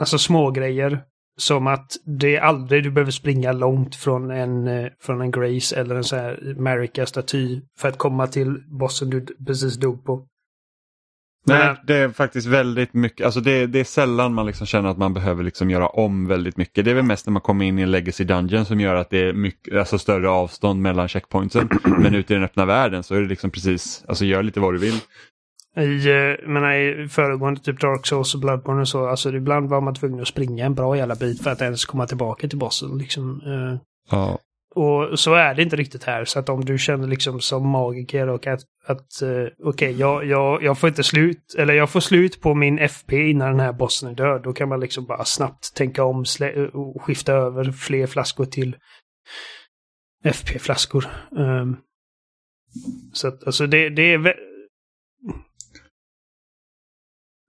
Alltså 0.00 0.18
små 0.18 0.50
grejer 0.50 1.02
Som 1.40 1.66
att 1.66 1.92
det 2.04 2.36
är 2.36 2.40
aldrig 2.40 2.82
du 2.82 2.90
behöver 2.90 3.12
springa 3.12 3.52
långt 3.52 3.96
från 3.96 4.30
en, 4.30 4.68
eh, 4.68 4.86
från 5.02 5.20
en 5.20 5.30
Grace 5.30 5.76
eller 5.76 5.94
en 5.94 6.04
sån 6.04 6.18
här 6.18 6.54
Marika-staty 6.58 7.60
för 7.78 7.88
att 7.88 7.98
komma 7.98 8.26
till 8.26 8.62
bossen 8.80 9.10
du 9.10 9.26
precis 9.46 9.76
dog 9.76 10.04
på. 10.04 10.26
Nej, 11.46 11.66
Men- 11.66 11.76
det 11.86 11.96
är 11.96 12.08
faktiskt 12.08 12.46
väldigt 12.46 12.94
mycket, 12.94 13.24
alltså 13.26 13.40
det, 13.40 13.66
det 13.66 13.80
är 13.80 13.84
sällan 13.84 14.34
man 14.34 14.46
liksom 14.46 14.66
känner 14.66 14.88
att 14.88 14.98
man 14.98 15.14
behöver 15.14 15.44
liksom 15.44 15.70
göra 15.70 15.88
om 15.88 16.26
väldigt 16.26 16.56
mycket. 16.56 16.84
Det 16.84 16.90
är 16.90 16.94
väl 16.94 17.04
mest 17.04 17.26
när 17.26 17.32
man 17.32 17.42
kommer 17.42 17.64
in 17.64 17.78
i 17.78 17.82
en 17.82 17.90
legacy 17.90 18.24
dungeon 18.24 18.64
som 18.64 18.80
gör 18.80 18.94
att 18.94 19.10
det 19.10 19.18
är 19.18 19.32
mycket, 19.32 19.78
alltså 19.78 19.98
större 19.98 20.28
avstånd 20.30 20.82
mellan 20.82 21.08
checkpointsen. 21.08 21.68
Men 21.98 22.14
ute 22.14 22.32
i 22.32 22.36
den 22.36 22.44
öppna 22.44 22.64
världen 22.64 23.02
så 23.02 23.14
är 23.14 23.20
det 23.20 23.28
liksom 23.28 23.50
precis, 23.50 24.04
alltså 24.08 24.24
gör 24.24 24.42
lite 24.42 24.60
vad 24.60 24.74
du 24.74 24.78
vill. 24.78 25.00
I, 25.76 26.10
eh, 26.10 26.48
menar, 26.48 26.72
I 26.72 27.08
föregående 27.08 27.60
typ 27.60 27.80
Dark 27.80 28.06
Souls 28.06 28.34
och 28.34 28.40
Bloodborne 28.40 28.80
och 28.80 28.88
så, 28.88 29.06
alltså 29.06 29.34
ibland 29.34 29.68
var 29.68 29.80
man 29.80 29.94
tvungen 29.94 30.20
att 30.20 30.28
springa 30.28 30.66
en 30.66 30.74
bra 30.74 30.96
jävla 30.96 31.14
bit 31.14 31.42
för 31.42 31.50
att 31.50 31.60
ens 31.60 31.84
komma 31.84 32.06
tillbaka 32.06 32.48
till 32.48 32.58
bossen. 32.58 32.98
Liksom. 32.98 33.40
eh. 33.46 33.80
Ja. 34.10 34.38
Och 34.74 35.18
så 35.18 35.34
är 35.34 35.54
det 35.54 35.62
inte 35.62 35.76
riktigt 35.76 36.04
här. 36.04 36.24
Så 36.24 36.38
att 36.38 36.48
om 36.48 36.64
du 36.64 36.78
känner 36.78 37.08
liksom 37.08 37.40
som 37.40 37.68
magiker 37.68 38.28
och 38.28 38.46
att, 38.46 38.60
att 38.86 39.22
eh, 39.22 39.46
okej, 39.64 39.92
jag, 39.92 40.26
jag, 40.26 40.62
jag 40.62 40.78
får 40.78 40.88
inte 40.88 41.02
slut, 41.02 41.54
eller 41.58 41.74
jag 41.74 41.90
får 41.90 42.00
slut 42.00 42.40
på 42.40 42.54
min 42.54 42.78
FP 42.78 43.30
innan 43.30 43.50
den 43.50 43.60
här 43.60 43.72
bossen 43.72 44.10
är 44.10 44.14
död. 44.14 44.42
Då 44.42 44.52
kan 44.52 44.68
man 44.68 44.80
liksom 44.80 45.06
bara 45.06 45.24
snabbt 45.24 45.74
tänka 45.74 46.04
om 46.04 46.24
och 46.72 47.02
skifta 47.02 47.32
över 47.32 47.72
fler 47.72 48.06
flaskor 48.06 48.44
till 48.44 48.76
FP-flaskor. 50.24 51.04
Ehm, 51.38 51.76
så 53.12 53.28
att 53.28 53.44
alltså 53.46 53.66
det, 53.66 53.88
det 53.88 54.12
är 54.12 54.34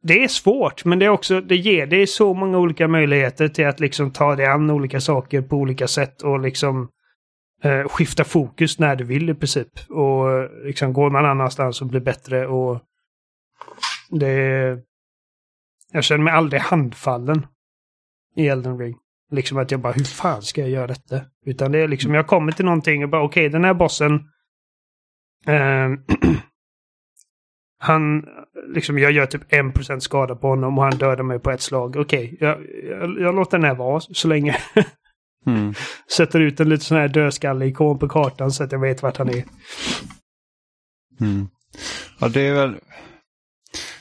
det 0.03 0.23
är 0.23 0.27
svårt, 0.27 0.85
men 0.85 0.99
det 0.99 1.05
är 1.05 1.09
också, 1.09 1.41
det 1.41 1.55
ger 1.55 1.85
dig 1.85 2.07
så 2.07 2.33
många 2.33 2.57
olika 2.57 2.87
möjligheter 2.87 3.47
till 3.47 3.67
att 3.67 3.79
liksom 3.79 4.11
ta 4.11 4.35
dig 4.35 4.45
an 4.45 4.69
olika 4.69 5.01
saker 5.01 5.41
på 5.41 5.55
olika 5.55 5.87
sätt 5.87 6.21
och 6.21 6.39
liksom 6.39 6.89
eh, 7.63 7.87
skifta 7.87 8.23
fokus 8.23 8.79
när 8.79 8.95
du 8.95 9.03
vill 9.03 9.29
i 9.29 9.33
princip. 9.33 9.89
Och 9.89 10.49
liksom 10.65 10.93
går 10.93 11.09
man 11.09 11.25
annanstans 11.25 11.81
och 11.81 11.87
blir 11.87 12.01
bättre 12.01 12.47
och 12.47 12.81
det... 14.09 14.77
Jag 15.93 16.03
känner 16.03 16.23
mig 16.23 16.33
aldrig 16.33 16.61
handfallen 16.61 17.47
i 18.35 18.47
Elden 18.47 18.77
Ring. 18.77 18.95
Liksom 19.31 19.57
att 19.57 19.71
jag 19.71 19.79
bara, 19.79 19.93
hur 19.93 20.03
fan 20.03 20.41
ska 20.41 20.61
jag 20.61 20.69
göra 20.69 20.87
detta? 20.87 21.21
Utan 21.45 21.71
det 21.71 21.79
är 21.79 21.87
liksom, 21.87 22.13
jag 22.13 22.27
kommer 22.27 22.51
till 22.51 22.65
någonting 22.65 23.03
och 23.03 23.09
bara, 23.09 23.23
okej, 23.23 23.49
den 23.49 23.63
här 23.63 23.73
bossen 23.73 24.13
eh, 25.47 25.89
Han, 27.83 28.25
liksom 28.75 28.99
jag 28.99 29.11
gör 29.11 29.25
typ 29.25 29.51
1% 29.51 29.99
skada 29.99 30.35
på 30.35 30.47
honom 30.47 30.77
och 30.77 30.83
han 30.83 30.97
dödar 30.97 31.23
mig 31.23 31.39
på 31.39 31.51
ett 31.51 31.61
slag. 31.61 31.95
Okej, 31.95 32.37
jag, 32.39 32.57
jag, 32.89 33.19
jag 33.19 33.35
låter 33.35 33.57
den 33.57 33.67
här 33.67 33.75
vara 33.75 33.99
så 33.99 34.27
länge. 34.27 34.57
Mm. 35.45 35.73
Sätter 36.17 36.39
ut 36.39 36.59
en 36.59 36.69
liten 36.69 36.83
sån 36.83 36.97
här 36.97 37.07
dödskalle-ikon 37.07 37.99
på 37.99 38.09
kartan 38.09 38.51
så 38.51 38.63
att 38.63 38.71
jag 38.71 38.79
vet 38.79 39.03
vart 39.03 39.17
han 39.17 39.29
är. 39.29 39.43
Mm. 41.21 41.47
Ja, 42.19 42.27
det 42.27 42.41
är 42.41 42.53
väl... 42.53 42.75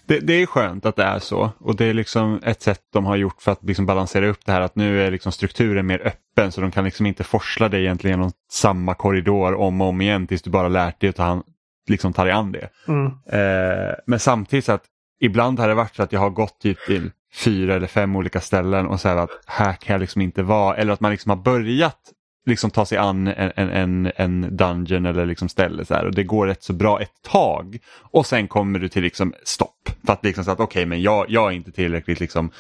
det, 0.07 0.19
det 0.19 0.33
är 0.33 0.47
skönt 0.47 0.87
att 0.87 0.97
det 0.97 1.03
är 1.03 1.19
så 1.19 1.51
och 1.59 1.77
det 1.77 1.85
är 1.85 1.95
liksom 1.95 2.41
ett 2.45 2.63
sätt 2.63 2.81
de 2.93 3.05
har 3.07 3.17
gjort 3.17 3.43
för 3.43 3.53
att 3.53 3.65
liksom 3.65 3.87
balansera 3.87 4.29
upp 4.29 4.45
det 4.47 4.53
här 4.53 4.61
att 4.61 4.77
nu 4.77 5.03
är 5.03 5.11
liksom 5.11 5.33
strukturen 5.33 5.87
mer 5.87 6.07
öppen 6.07 6.53
så 6.53 6.61
de 6.61 6.71
kan 6.71 6.85
liksom 6.85 7.07
inte 7.07 7.25
forsla 7.25 7.69
dig 7.69 7.81
egentligen 7.85 8.19
genom 8.19 8.33
samma 8.53 8.95
korridor 8.95 9.55
om 9.55 9.81
och 9.81 9.87
om 9.87 10.01
igen 10.01 10.27
tills 10.27 10.43
du 10.43 10.51
bara 10.51 10.69
lärt 10.69 11.01
dig 11.01 11.11
att 11.11 11.17
ta, 11.17 11.23
hand- 11.23 11.45
liksom 11.89 12.13
ta 12.13 12.25
dig 12.25 12.33
an 12.33 12.53
det. 12.53 12.69
Mm. 12.89 13.07
Eh, 13.07 13.95
men 14.07 14.19
samtidigt 14.19 14.65
så 14.65 14.73
att 14.73 14.85
ibland 15.21 15.59
har 15.59 15.69
det 15.69 15.75
varit 15.75 15.97
så 15.97 16.03
att 16.03 16.13
jag 16.13 16.21
har 16.21 16.31
gått 16.31 16.61
typ 16.61 16.87
till 16.87 17.11
fyra 17.35 17.75
eller 17.75 17.87
fem 17.87 18.17
olika 18.17 18.41
ställen 18.41 18.87
och 18.87 19.01
så 19.01 19.09
här 19.09 19.17
att 19.17 19.31
här 19.47 19.73
kan 19.73 19.95
jag 19.95 20.01
liksom 20.01 20.23
inte 20.23 20.43
vara. 20.43 20.77
Eller 20.77 20.93
att 20.93 21.01
man 21.01 21.11
liksom 21.11 21.31
har 21.31 21.37
börjat 21.37 21.99
liksom 22.47 22.71
ta 22.71 22.87
sig 22.87 22.99
an 22.99 23.27
en, 23.27 23.53
en, 23.57 24.13
en, 24.17 24.57
dungeon 24.57 25.07
eller 25.07 25.27
liksom 25.27 25.49
ställe 25.49 25.85
så 25.85 25.95
här. 25.95 26.05
Och 26.05 26.15
det 26.15 26.25
går 26.25 26.47
rätt 26.47 26.63
så 26.63 26.73
bra 26.73 27.01
ett 27.01 27.23
tag. 27.23 27.79
Och 28.11 28.27
sen 28.27 28.49
kommer 28.49 28.79
du 28.79 28.89
till 28.89 29.03
liksom 29.03 29.35
stopp. 29.45 29.91
För 30.07 30.13
att 30.13 30.25
liksom 30.25 30.45
så 30.45 30.51
att 30.51 30.61
okej 30.61 30.87
men 30.87 31.03
jag, 31.03 31.27
jag 31.29 31.47
är 31.47 31.57
inte 31.57 31.73
tillräckligt 31.73 32.21
liksom 32.21 32.51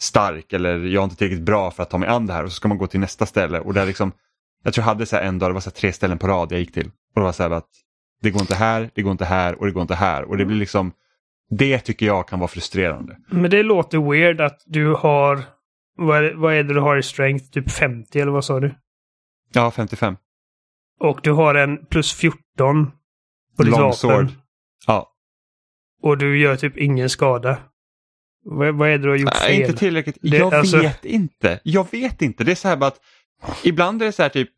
stark 0.00 0.52
eller 0.52 0.78
jag 0.78 1.00
är 1.00 1.04
inte 1.04 1.16
tillräckligt 1.16 1.46
bra 1.46 1.70
för 1.70 1.82
att 1.82 1.90
ta 1.90 1.98
mig 1.98 2.08
an 2.08 2.26
det 2.26 2.32
här. 2.32 2.44
Och 2.44 2.50
så 2.50 2.56
ska 2.56 2.68
man 2.68 2.78
gå 2.78 2.86
till 2.86 3.00
nästa 3.00 3.26
ställe. 3.26 3.60
Och 3.60 3.74
där 3.74 3.86
liksom 3.86 4.12
jag 4.62 4.74
tror 4.74 4.82
jag 4.82 4.88
hade 4.88 5.06
så 5.06 5.16
en 5.16 5.38
dag, 5.38 5.50
det 5.50 5.54
var 5.54 5.60
så 5.60 5.70
tre 5.70 5.92
ställen 5.92 6.18
på 6.18 6.28
rad 6.28 6.52
jag 6.52 6.60
gick 6.60 6.72
till. 6.72 6.86
Och 6.86 7.20
det 7.20 7.20
var 7.20 7.32
så 7.32 7.42
här 7.42 7.50
att 7.50 7.68
det 8.22 8.30
går 8.30 8.40
inte 8.40 8.54
här, 8.54 8.90
det 8.94 9.02
går 9.02 9.12
inte 9.12 9.24
här 9.24 9.54
och 9.60 9.66
det 9.66 9.72
går 9.72 9.82
inte 9.82 9.94
här 9.94 10.22
och 10.24 10.36
det 10.36 10.44
blir 10.44 10.56
liksom 10.56 10.92
det 11.50 11.78
tycker 11.78 12.06
jag 12.06 12.28
kan 12.28 12.38
vara 12.38 12.48
frustrerande. 12.48 13.16
Men 13.30 13.50
det 13.50 13.62
låter 13.62 14.10
weird 14.10 14.40
att 14.40 14.62
du 14.66 14.94
har... 14.94 15.42
Vad 15.96 16.24
är, 16.24 16.34
vad 16.34 16.54
är 16.54 16.62
det 16.62 16.74
du 16.74 16.80
har 16.80 16.96
i 16.96 17.02
strength? 17.02 17.44
Typ 17.50 17.70
50 17.70 18.20
eller 18.20 18.32
vad 18.32 18.44
sa 18.44 18.60
du? 18.60 18.74
Ja, 19.52 19.70
55. 19.70 20.16
Och 21.00 21.20
du 21.22 21.32
har 21.32 21.54
en 21.54 21.86
plus 21.86 22.12
14 22.14 22.90
på 23.56 23.62
ditt 23.62 23.78
Longsword. 23.78 24.12
vapen. 24.12 24.32
Ja, 24.86 25.12
Och 26.02 26.18
du 26.18 26.38
gör 26.40 26.56
typ 26.56 26.76
ingen 26.76 27.08
skada. 27.10 27.58
Vad, 28.44 28.74
vad 28.74 28.88
är 28.88 28.92
det 28.92 29.04
du 29.04 29.08
har 29.08 29.16
gjort 29.16 29.30
Nej, 29.40 29.56
fel? 29.56 29.60
inte 29.60 29.78
tillräckligt. 29.78 30.18
Det- 30.22 30.36
jag 30.36 30.54
alltså- 30.54 30.78
vet 30.78 31.04
inte. 31.04 31.60
Jag 31.62 31.90
vet 31.92 32.22
inte. 32.22 32.44
Det 32.44 32.50
är 32.50 32.54
så 32.56 32.68
här 32.68 32.76
bara 32.76 32.86
att 32.86 33.00
ibland 33.64 34.02
är 34.02 34.06
det 34.06 34.12
så 34.12 34.22
här 34.22 34.28
typ 34.30 34.50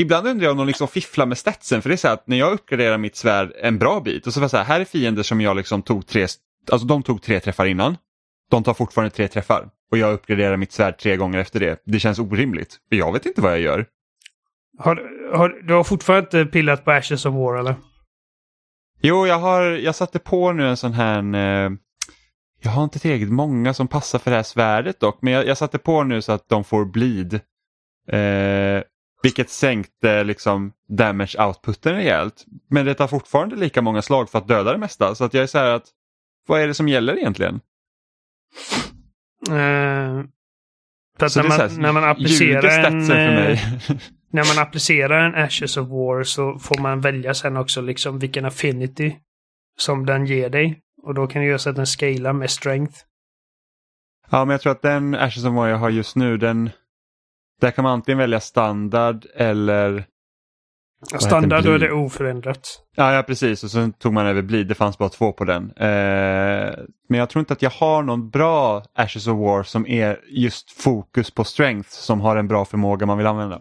Ibland 0.00 0.26
undrar 0.26 0.44
jag 0.44 0.52
om 0.52 0.58
de 0.58 0.66
liksom 0.66 0.88
fifflar 0.88 1.26
med 1.26 1.38
statsen 1.38 1.82
för 1.82 1.88
det 1.88 1.94
är 1.94 1.96
så 1.96 2.08
här 2.08 2.14
att 2.14 2.26
när 2.26 2.36
jag 2.36 2.52
uppgraderar 2.52 2.98
mitt 2.98 3.16
svärd 3.16 3.52
en 3.62 3.78
bra 3.78 4.00
bit 4.00 4.26
och 4.26 4.32
så 4.32 4.40
var 4.40 4.44
det 4.44 4.48
så 4.48 4.56
här, 4.56 4.64
här 4.64 4.80
är 4.80 4.84
fiender 4.84 5.22
som 5.22 5.40
jag 5.40 5.56
liksom 5.56 5.82
tog 5.82 6.06
tre, 6.06 6.26
alltså 6.72 6.86
de 6.86 7.02
tog 7.02 7.22
tre 7.22 7.40
träffar 7.40 7.66
innan. 7.66 7.96
De 8.50 8.64
tar 8.64 8.74
fortfarande 8.74 9.10
tre 9.10 9.28
träffar 9.28 9.68
och 9.90 9.98
jag 9.98 10.12
uppgraderar 10.12 10.56
mitt 10.56 10.72
svärd 10.72 10.98
tre 10.98 11.16
gånger 11.16 11.38
efter 11.38 11.60
det. 11.60 11.82
Det 11.84 12.00
känns 12.00 12.18
orimligt. 12.18 12.76
Jag 12.88 13.12
vet 13.12 13.26
inte 13.26 13.40
vad 13.40 13.52
jag 13.52 13.60
gör. 13.60 13.86
Har, 14.78 15.02
har, 15.36 15.48
du 15.48 15.74
har 15.74 15.84
fortfarande 15.84 16.40
inte 16.40 16.52
pillat 16.52 16.84
på 16.84 16.90
Ashes 16.90 17.26
of 17.26 17.34
War 17.34 17.58
eller? 17.58 17.74
Jo, 19.00 19.26
jag, 19.26 19.38
har, 19.38 19.62
jag 19.62 19.94
satte 19.94 20.18
på 20.18 20.52
nu 20.52 20.68
en 20.68 20.76
sån 20.76 20.92
här 20.92 21.34
eh, 21.34 21.70
jag 22.62 22.70
har 22.70 22.84
inte 22.84 22.98
tillräckligt 22.98 23.32
många 23.32 23.74
som 23.74 23.88
passar 23.88 24.18
för 24.18 24.30
det 24.30 24.36
här 24.36 24.42
svärdet 24.42 25.00
dock, 25.00 25.22
men 25.22 25.32
jag, 25.32 25.46
jag 25.46 25.58
satte 25.58 25.78
på 25.78 26.04
nu 26.04 26.22
så 26.22 26.32
att 26.32 26.48
de 26.48 26.64
får 26.64 26.84
bleed. 26.84 27.34
Eh, 28.08 28.82
vilket 29.22 29.50
sänkte 29.50 30.24
liksom 30.24 30.72
damage 30.88 31.46
outputen 31.46 31.94
rejält. 31.94 32.44
Men 32.70 32.86
det 32.86 32.94
tar 32.94 33.06
fortfarande 33.08 33.56
lika 33.56 33.82
många 33.82 34.02
slag 34.02 34.30
för 34.30 34.38
att 34.38 34.48
döda 34.48 34.72
det 34.72 34.78
mesta. 34.78 35.14
Så 35.14 35.24
att 35.24 35.34
jag 35.34 35.42
är 35.42 35.46
så 35.46 35.58
här 35.58 35.70
att, 35.70 35.84
vad 36.46 36.60
är 36.60 36.66
det 36.66 36.74
som 36.74 36.88
gäller 36.88 37.18
egentligen? 37.18 37.60
Att 41.20 41.32
Så 41.32 41.42
när 41.42 41.48
man, 41.48 41.60
här, 41.60 41.70
när 41.78 41.92
man 41.92 42.04
applicerar 42.04 42.84
en... 42.84 43.06
för 43.06 43.14
mig. 43.14 43.52
eh, 43.52 43.96
När 44.32 44.54
man 44.54 44.62
applicerar 44.62 45.26
en 45.26 45.44
Ashes 45.44 45.76
of 45.76 45.88
War 45.88 46.22
så 46.22 46.58
får 46.58 46.78
man 46.78 47.00
välja 47.00 47.34
sen 47.34 47.56
också 47.56 47.80
liksom 47.80 48.18
vilken 48.18 48.44
affinity 48.44 49.16
som 49.78 50.06
den 50.06 50.26
ger 50.26 50.50
dig. 50.50 50.80
Och 51.02 51.14
då 51.14 51.26
kan 51.26 51.42
det 51.42 51.48
göra 51.48 51.58
så 51.58 51.70
att 51.70 51.76
den 51.76 51.86
scalar 51.86 52.32
med 52.32 52.50
strength. 52.50 52.94
ja, 54.30 54.44
men 54.44 54.52
jag 54.52 54.60
tror 54.60 54.72
att 54.72 54.82
den 54.82 55.14
Ashes 55.14 55.44
of 55.44 55.54
War 55.54 55.68
jag 55.68 55.76
har 55.76 55.90
just 55.90 56.16
nu, 56.16 56.36
den, 56.36 56.70
där 57.60 57.70
kan 57.70 57.82
man 57.82 57.92
antingen 57.92 58.18
välja 58.18 58.40
standard 58.40 59.26
eller 59.34 60.04
heter 61.12 61.18
Standard 61.18 61.64
då 61.64 61.72
är 61.72 61.78
det 61.78 61.92
oförändrat. 61.92 62.82
Ja, 62.96 63.12
ja 63.12 63.22
precis 63.22 63.64
och 63.64 63.70
sen 63.70 63.92
tog 63.92 64.12
man 64.12 64.26
över 64.26 64.42
bleed, 64.42 64.66
det 64.66 64.74
fanns 64.74 64.98
bara 64.98 65.08
två 65.08 65.32
på 65.32 65.44
den. 65.44 65.70
Eh, 65.76 66.74
men 67.08 67.18
jag 67.18 67.28
tror 67.30 67.40
inte 67.40 67.52
att 67.52 67.62
jag 67.62 67.70
har 67.70 68.02
någon 68.02 68.30
bra 68.30 68.82
Ashes 68.94 69.26
of 69.26 69.38
War 69.38 69.62
som 69.62 69.86
är 69.86 70.20
just 70.28 70.70
fokus 70.70 71.30
på 71.30 71.44
strength 71.44 71.90
som 71.90 72.20
har 72.20 72.36
en 72.36 72.48
bra 72.48 72.64
förmåga 72.64 73.06
man 73.06 73.18
vill 73.18 73.26
använda. 73.26 73.60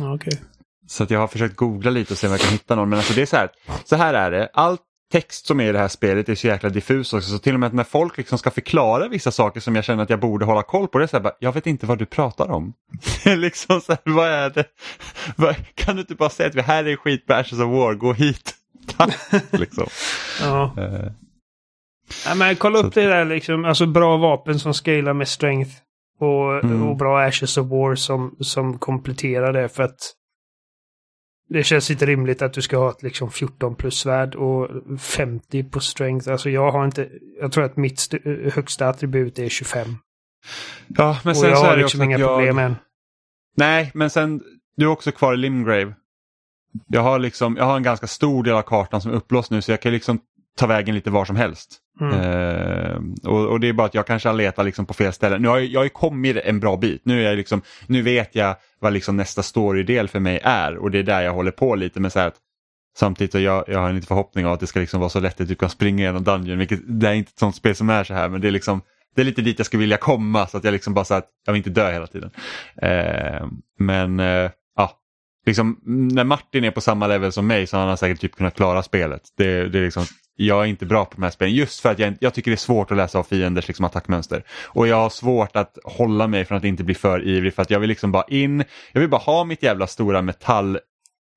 Ja, 0.00 0.14
Okej. 0.14 0.40
Så 0.86 1.02
att 1.02 1.10
jag 1.10 1.20
har 1.20 1.28
försökt 1.28 1.56
googla 1.56 1.90
lite 1.90 2.14
och 2.14 2.18
se 2.18 2.26
om 2.26 2.30
jag 2.30 2.40
kan 2.40 2.52
hitta 2.52 2.74
någon. 2.74 2.88
Men 2.88 2.98
alltså 2.98 3.14
det 3.14 3.22
är 3.22 3.26
så 3.26 3.36
här, 3.36 3.50
så 3.84 3.96
här 3.96 4.14
är 4.14 4.30
det. 4.30 4.50
All 4.52 4.78
text 5.12 5.46
som 5.46 5.60
är 5.60 5.68
i 5.68 5.72
det 5.72 5.78
här 5.78 5.88
spelet 5.88 6.28
är 6.28 6.34
så 6.34 6.46
jäkla 6.46 6.68
diffus 6.68 7.12
också. 7.12 7.30
Så 7.30 7.38
till 7.38 7.54
och 7.54 7.60
med 7.60 7.74
när 7.74 7.84
folk 7.84 8.16
liksom 8.16 8.38
ska 8.38 8.50
förklara 8.50 9.08
vissa 9.08 9.30
saker 9.30 9.60
som 9.60 9.74
jag 9.76 9.84
känner 9.84 10.02
att 10.02 10.10
jag 10.10 10.20
borde 10.20 10.44
hålla 10.44 10.62
koll 10.62 10.88
på. 10.88 10.98
Det 10.98 11.04
är 11.04 11.06
så 11.06 11.16
här, 11.16 11.22
bara, 11.22 11.34
jag 11.38 11.52
vet 11.52 11.66
inte 11.66 11.86
vad 11.86 11.98
du 11.98 12.06
pratar 12.06 12.50
om. 12.50 12.72
Liksom 13.24 13.80
så 13.80 13.92
här, 13.92 14.00
vad 14.04 14.28
är 14.28 14.50
det? 14.50 14.64
Kan 15.74 15.96
du 15.96 16.00
inte 16.00 16.14
bara 16.14 16.30
säga 16.30 16.48
att 16.48 16.54
vi 16.54 16.60
här 16.62 16.84
är 16.84 16.96
skit 16.96 17.26
på 17.26 17.34
Ashes 17.34 17.52
of 17.52 17.58
War, 17.58 17.94
gå 17.94 18.12
hit. 18.12 18.54
Tack! 18.96 19.16
liksom. 19.50 19.86
Ja. 20.42 20.74
Eh, 20.78 21.10
ja. 22.26 22.34
Men 22.34 22.56
kolla 22.56 22.78
upp 22.78 22.94
det 22.94 23.06
där 23.06 23.24
liksom. 23.24 23.64
Alltså 23.64 23.86
bra 23.86 24.16
vapen 24.16 24.58
som 24.58 24.74
scalar 24.74 25.12
med 25.12 25.28
strength. 25.28 25.70
Och, 26.20 26.64
Mm. 26.64 26.88
och 26.88 26.96
bra 26.96 27.20
Ashes 27.20 27.56
of 27.56 27.66
War 27.66 27.94
som, 27.94 28.36
som 28.40 28.78
kompletterar 28.78 29.52
det 29.52 29.68
för 29.68 29.82
att 29.82 29.98
det 31.48 31.64
känns 31.64 31.90
inte 31.90 32.06
rimligt 32.06 32.42
att 32.42 32.52
du 32.52 32.62
ska 32.62 32.76
ha 32.76 32.90
ett 32.90 33.02
liksom 33.02 33.30
14 33.30 33.74
plus 33.74 33.98
svärd 33.98 34.34
och 34.34 34.68
50 35.00 35.64
på 35.64 35.80
strength. 35.80 36.30
Alltså 36.30 36.50
jag 36.50 36.70
har 36.70 36.84
inte, 36.84 37.08
jag 37.40 37.52
tror 37.52 37.64
att 37.64 37.76
mitt 37.76 37.98
st- 37.98 38.50
högsta 38.54 38.88
attribut 38.88 39.38
är 39.38 39.48
25. 39.48 39.88
Ja, 40.86 41.18
men 41.24 41.30
och 41.30 41.36
sen 41.36 41.48
jag 41.48 41.58
så 41.58 41.64
är 41.64 41.68
har 41.68 41.76
det 41.76 41.82
liksom 41.82 42.00
också 42.00 42.04
inga 42.04 42.18
jag... 42.18 42.28
problem 42.28 42.58
än. 42.58 42.76
Nej, 43.56 43.90
men 43.94 44.10
sen 44.10 44.40
du 44.76 44.84
är 44.84 44.90
också 44.90 45.12
kvar 45.12 45.34
i 45.34 45.36
Limgrave. 45.36 45.94
Jag 46.86 47.00
har, 47.00 47.18
liksom, 47.18 47.56
jag 47.56 47.64
har 47.64 47.76
en 47.76 47.82
ganska 47.82 48.06
stor 48.06 48.44
del 48.44 48.54
av 48.54 48.62
kartan 48.62 49.00
som 49.00 49.10
är 49.10 49.16
upplåst 49.16 49.50
nu 49.50 49.62
så 49.62 49.70
jag 49.72 49.82
kan 49.82 49.92
liksom 49.92 50.20
ta 50.56 50.66
vägen 50.66 50.94
lite 50.94 51.10
var 51.10 51.24
som 51.24 51.36
helst. 51.36 51.78
Mm. 52.00 52.20
Eh, 52.20 53.30
och, 53.30 53.46
och 53.46 53.60
det 53.60 53.68
är 53.68 53.72
bara 53.72 53.86
att 53.86 53.94
jag 53.94 54.06
kanske 54.06 54.28
har 54.28 54.34
letat 54.34 54.64
liksom 54.64 54.86
på 54.86 54.94
fel 54.94 55.12
ställen. 55.12 55.42
Nu 55.42 55.48
har 55.48 55.58
jag, 55.58 55.66
jag 55.66 55.80
har 55.80 55.88
kommit 55.88 56.36
en 56.36 56.60
bra 56.60 56.76
bit. 56.76 57.02
Nu, 57.04 57.20
är 57.20 57.28
jag 57.28 57.36
liksom, 57.36 57.62
nu 57.86 58.02
vet 58.02 58.34
jag 58.34 58.56
vad 58.80 58.92
liksom 58.92 59.16
nästa 59.16 59.42
storydel 59.42 60.08
för 60.08 60.20
mig 60.20 60.40
är 60.42 60.76
och 60.76 60.90
det 60.90 60.98
är 60.98 61.02
där 61.02 61.22
jag 61.22 61.32
håller 61.32 61.50
på 61.50 61.74
lite 61.74 62.00
med 62.00 62.12
så 62.12 62.20
att 62.20 62.34
Samtidigt 62.98 63.32
så 63.32 63.38
jag, 63.38 63.64
jag 63.66 63.78
har 63.78 63.88
en 63.88 63.94
liten 63.94 64.06
förhoppning 64.06 64.46
av 64.46 64.52
att 64.52 64.60
det 64.60 64.66
ska 64.66 64.80
liksom 64.80 65.00
vara 65.00 65.10
så 65.10 65.20
lätt 65.20 65.40
att 65.40 65.48
du 65.48 65.54
kan 65.54 65.70
springa 65.70 66.02
igenom 66.02 66.24
Dungeon, 66.24 66.58
vilket 66.58 66.80
det 66.86 67.08
är 67.08 67.12
inte 67.12 67.30
ett 67.30 67.38
sånt 67.38 67.56
spel 67.56 67.74
som 67.74 67.90
är 67.90 68.04
så 68.04 68.14
här 68.14 68.28
men 68.28 68.40
det 68.40 68.48
är 68.48 68.52
liksom 68.52 68.80
det 69.14 69.22
är 69.22 69.24
lite 69.24 69.42
dit 69.42 69.58
jag 69.58 69.66
skulle 69.66 69.80
vilja 69.80 69.96
komma 69.96 70.46
så 70.46 70.56
att 70.56 70.64
jag 70.64 70.72
liksom 70.72 70.94
bara 70.94 71.04
så 71.04 71.14
att 71.14 71.28
jag 71.46 71.52
vill 71.52 71.60
inte 71.60 71.70
dö 71.70 71.92
hela 71.92 72.06
tiden. 72.06 72.30
Eh, 72.82 73.46
men 73.78 74.20
eh, 74.20 74.50
liksom, 75.46 75.80
när 75.84 76.24
Martin 76.24 76.64
är 76.64 76.70
på 76.70 76.80
samma 76.80 77.06
level 77.06 77.32
som 77.32 77.46
mig 77.46 77.66
så 77.66 77.76
har 77.76 77.86
han 77.86 77.98
säkert 77.98 78.20
typ 78.20 78.36
kunnat 78.36 78.54
klara 78.54 78.82
spelet. 78.82 79.22
Det, 79.36 79.68
det 79.68 79.78
är 79.78 79.84
liksom, 79.84 80.04
jag 80.36 80.62
är 80.62 80.66
inte 80.66 80.86
bra 80.86 81.04
på 81.04 81.14
de 81.14 81.22
här 81.22 81.30
spelen 81.30 81.54
just 81.54 81.80
för 81.80 81.90
att 81.90 81.98
jag, 81.98 82.16
jag 82.20 82.34
tycker 82.34 82.50
det 82.50 82.54
är 82.54 82.56
svårt 82.56 82.90
att 82.90 82.96
läsa 82.96 83.18
av 83.18 83.22
fienders 83.22 83.68
liksom, 83.68 83.84
attackmönster. 83.84 84.44
Och 84.66 84.88
jag 84.88 84.96
har 84.96 85.10
svårt 85.10 85.56
att 85.56 85.78
hålla 85.84 86.26
mig 86.26 86.44
från 86.44 86.58
att 86.58 86.64
inte 86.64 86.84
bli 86.84 86.94
för 86.94 87.28
ivrig 87.28 87.54
för 87.54 87.62
att 87.62 87.70
jag 87.70 87.80
vill 87.80 87.88
liksom 87.88 88.12
bara 88.12 88.24
in, 88.28 88.64
jag 88.92 89.00
vill 89.00 89.10
bara 89.10 89.20
ha 89.20 89.44
mitt 89.44 89.62
jävla 89.62 89.86
stora 89.86 90.22
metall 90.22 90.78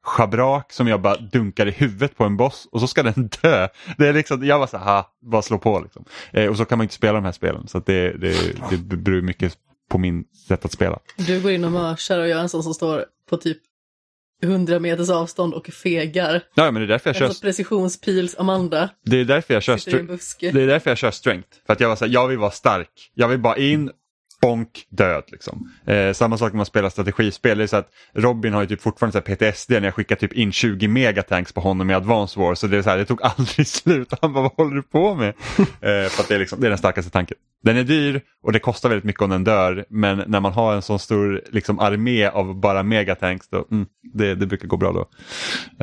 schabrak 0.03 0.73
som 0.73 0.87
jag 0.87 1.01
bara 1.01 1.17
dunkar 1.17 1.67
i 1.67 1.71
huvudet 1.71 2.17
på 2.17 2.23
en 2.23 2.37
boss 2.37 2.67
och 2.71 2.79
så 2.79 2.87
ska 2.87 3.03
den 3.03 3.29
dö. 3.41 3.67
Det 3.97 4.07
är 4.07 4.13
liksom, 4.13 4.45
jag 4.45 4.59
bara 4.59 4.67
så 4.67 4.77
här, 4.77 5.03
bara 5.21 5.41
slå 5.41 5.57
på 5.57 5.79
liksom. 5.79 6.05
Eh, 6.33 6.49
och 6.49 6.57
så 6.57 6.65
kan 6.65 6.77
man 6.77 6.85
inte 6.85 6.95
spela 6.95 7.13
de 7.13 7.25
här 7.25 7.31
spelen 7.31 7.67
så 7.67 7.77
att 7.77 7.85
det, 7.85 8.17
det, 8.17 8.35
det 8.69 8.97
beror 8.97 9.21
mycket 9.21 9.57
på 9.89 9.97
min 9.97 10.23
sätt 10.47 10.65
att 10.65 10.71
spela. 10.71 10.99
Du 11.15 11.41
går 11.41 11.51
in 11.51 11.63
och 11.63 11.71
mörsar 11.71 12.19
och 12.19 12.27
jag 12.27 12.37
är 12.37 12.41
en 12.41 12.49
sån 12.49 12.63
som 12.63 12.73
står 12.73 13.05
på 13.29 13.37
typ 13.37 13.57
100 14.41 14.79
meters 14.79 15.09
avstånd 15.09 15.53
och 15.53 15.67
fegar. 15.67 16.41
Ja, 16.55 16.71
men 16.71 16.81
det 16.81 16.85
är 16.85 16.87
därför 16.87 17.09
jag 17.09 17.15
kör, 17.15 17.25
Alltså 17.25 17.41
precisionspils 17.41 18.35
Amanda 18.37 18.89
det 19.05 19.17
är 19.17 19.25
därför 19.25 19.53
jag 19.53 19.63
kör, 19.63 19.79
det 20.51 20.61
är 20.61 20.67
därför 20.67 20.91
jag 20.91 20.97
kör 20.97 21.11
strength. 21.11 21.49
För 21.65 21.73
att 21.73 21.79
jag 21.79 21.89
var 21.89 21.95
så 21.95 22.05
här, 22.05 22.11
jag 22.11 22.27
vill 22.27 22.37
vara 22.37 22.51
stark. 22.51 23.11
Jag 23.13 23.27
vill 23.27 23.39
bara 23.39 23.57
in, 23.57 23.91
bonk, 24.41 24.87
död 24.89 25.23
liksom. 25.27 25.71
Eh, 25.85 26.13
samma 26.13 26.37
sak 26.37 26.53
när 26.53 26.57
man 26.57 26.65
spelar 26.65 26.89
strategispel. 26.89 27.57
Det 27.57 27.63
är 27.63 27.67
så 27.67 27.77
att 27.77 27.89
Robin 28.13 28.53
har 28.53 28.61
ju 28.61 28.67
typ 28.67 28.81
fortfarande 28.81 29.11
så 29.11 29.31
här 29.31 29.51
PTSD 29.51 29.71
när 29.71 29.83
jag 29.83 29.93
skickar 29.93 30.15
typ 30.15 30.33
in 30.33 30.51
20 30.51 30.87
megatanks 30.87 31.53
på 31.53 31.61
honom 31.61 31.89
i 31.89 31.93
Advance 31.93 32.39
War. 32.39 32.55
Så 32.55 32.67
det 32.67 32.77
är 32.77 32.81
så 32.81 32.89
här, 32.89 32.97
det 32.97 33.05
tog 33.05 33.21
aldrig 33.23 33.67
slut. 33.67 34.13
Han 34.21 34.33
bara, 34.33 34.41
vad 34.41 34.51
håller 34.51 34.75
du 34.75 34.83
på 34.83 35.15
med? 35.15 35.29
eh, 35.57 36.09
för 36.09 36.21
att 36.21 36.27
det 36.27 36.35
är, 36.35 36.39
liksom, 36.39 36.61
det 36.61 36.67
är 36.67 36.69
den 36.69 36.77
starkaste 36.77 37.11
tanken. 37.11 37.37
Den 37.63 37.77
är 37.77 37.83
dyr 37.83 38.21
och 38.43 38.51
det 38.51 38.59
kostar 38.59 38.89
väldigt 38.89 39.05
mycket 39.05 39.21
om 39.21 39.29
den 39.29 39.43
dör. 39.43 39.85
Men 39.89 40.23
när 40.27 40.39
man 40.39 40.53
har 40.53 40.75
en 40.75 40.81
sån 40.81 40.99
stor 40.99 41.41
liksom, 41.51 41.79
armé 41.79 42.25
av 42.25 42.59
bara 42.59 42.83
megatanks, 42.83 43.47
då, 43.49 43.67
mm, 43.71 43.85
det, 44.13 44.35
det 44.35 44.45
brukar 44.45 44.67
gå 44.67 44.77
bra 44.77 44.91
då. 44.91 45.09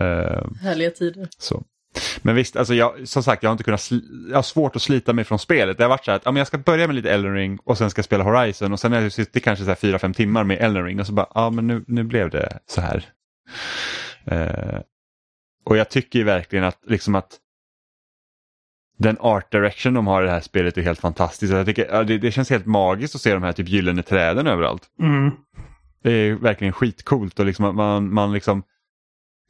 Eh, 0.02 0.46
Härliga 0.62 0.90
tider. 0.90 1.28
så. 1.38 1.64
Men 2.22 2.34
visst, 2.34 2.56
alltså 2.56 2.74
jag, 2.74 3.08
som 3.08 3.22
sagt 3.22 3.42
jag 3.42 3.50
har 3.50 3.52
inte 3.52 3.64
kunnat, 3.64 3.90
jag 4.28 4.36
har 4.36 4.42
svårt 4.42 4.76
att 4.76 4.82
slita 4.82 5.12
mig 5.12 5.24
från 5.24 5.38
spelet. 5.38 5.78
Det 5.78 5.84
har 5.84 5.88
varit 5.88 6.04
så 6.04 6.10
här 6.10 6.16
att 6.16 6.24
ja, 6.24 6.30
men 6.32 6.38
jag 6.40 6.46
ska 6.46 6.58
börja 6.58 6.86
med 6.86 6.96
lite 6.96 7.10
Elden 7.10 7.34
Ring 7.34 7.58
och 7.64 7.78
sen 7.78 7.90
ska 7.90 7.98
jag 7.98 8.04
spela 8.04 8.24
Horizon 8.24 8.72
och 8.72 8.80
sen 8.80 8.92
har 8.92 9.00
jag 9.00 9.12
suttit 9.12 9.44
kanske 9.44 9.64
så 9.64 9.70
här 9.70 9.76
fyra, 9.76 9.98
fem 9.98 10.14
timmar 10.14 10.44
med 10.44 10.58
Elden 10.60 10.84
Ring 10.84 11.00
och 11.00 11.06
så 11.06 11.12
bara, 11.12 11.26
ja 11.34 11.50
men 11.50 11.66
nu, 11.66 11.84
nu 11.86 12.04
blev 12.04 12.30
det 12.30 12.58
så 12.66 12.80
här. 12.80 13.04
Eh, 14.24 14.80
och 15.64 15.76
jag 15.76 15.90
tycker 15.90 16.18
ju 16.18 16.24
verkligen 16.24 16.64
att, 16.64 16.78
liksom 16.86 17.14
att 17.14 17.38
den 18.98 19.16
art 19.20 19.52
direction 19.52 19.94
de 19.94 20.06
har 20.06 20.22
i 20.22 20.26
det 20.26 20.32
här 20.32 20.40
spelet 20.40 20.78
är 20.78 20.82
helt 20.82 21.00
fantastisk. 21.00 21.52
Jag 21.52 21.66
tycker, 21.66 22.04
det, 22.04 22.18
det 22.18 22.32
känns 22.32 22.50
helt 22.50 22.66
magiskt 22.66 23.14
att 23.14 23.20
se 23.20 23.34
de 23.34 23.42
här 23.42 23.52
typ 23.52 23.68
gyllene 23.68 24.02
träden 24.02 24.46
överallt. 24.46 24.82
Mm. 25.02 25.30
Det 26.02 26.12
är 26.12 26.34
verkligen 26.34 26.72
skitcoolt 26.72 27.38
och 27.38 27.46
liksom 27.46 27.76
man, 27.76 28.14
man 28.14 28.32
liksom 28.32 28.62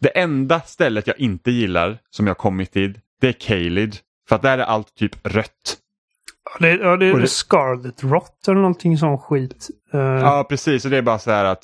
Det 0.01 0.09
enda 0.09 0.61
stället 0.61 1.07
jag 1.07 1.18
inte 1.20 1.51
gillar 1.51 1.99
som 2.11 2.26
jag 2.26 2.38
kommit 2.38 2.72
till 2.72 2.99
det 3.20 3.28
är 3.28 3.32
Kalid. 3.32 3.96
För 4.28 4.36
att 4.36 4.42
där 4.42 4.59
är 4.59 4.62
allt 4.62 4.94
typ 4.94 5.26
rött. 5.26 5.76
Ja, 6.44 6.57
det, 6.66 6.74
ja, 6.76 6.96
det 6.96 7.07
är 7.07 7.12
Och 7.14 7.20
det- 7.20 7.28
Scarlet 7.28 8.05
Rot 8.05 8.49
eller 8.49 8.57
någonting 8.61 8.99
sån 8.99 9.18
skit. 9.18 9.68
Eh, 9.92 10.01
Ja 10.01 10.46
precis 10.49 10.84
och 10.84 10.90
det 10.90 10.96
är 10.96 11.03
bara 11.03 11.18
så 11.18 11.30
här 11.30 11.44
att 11.44 11.62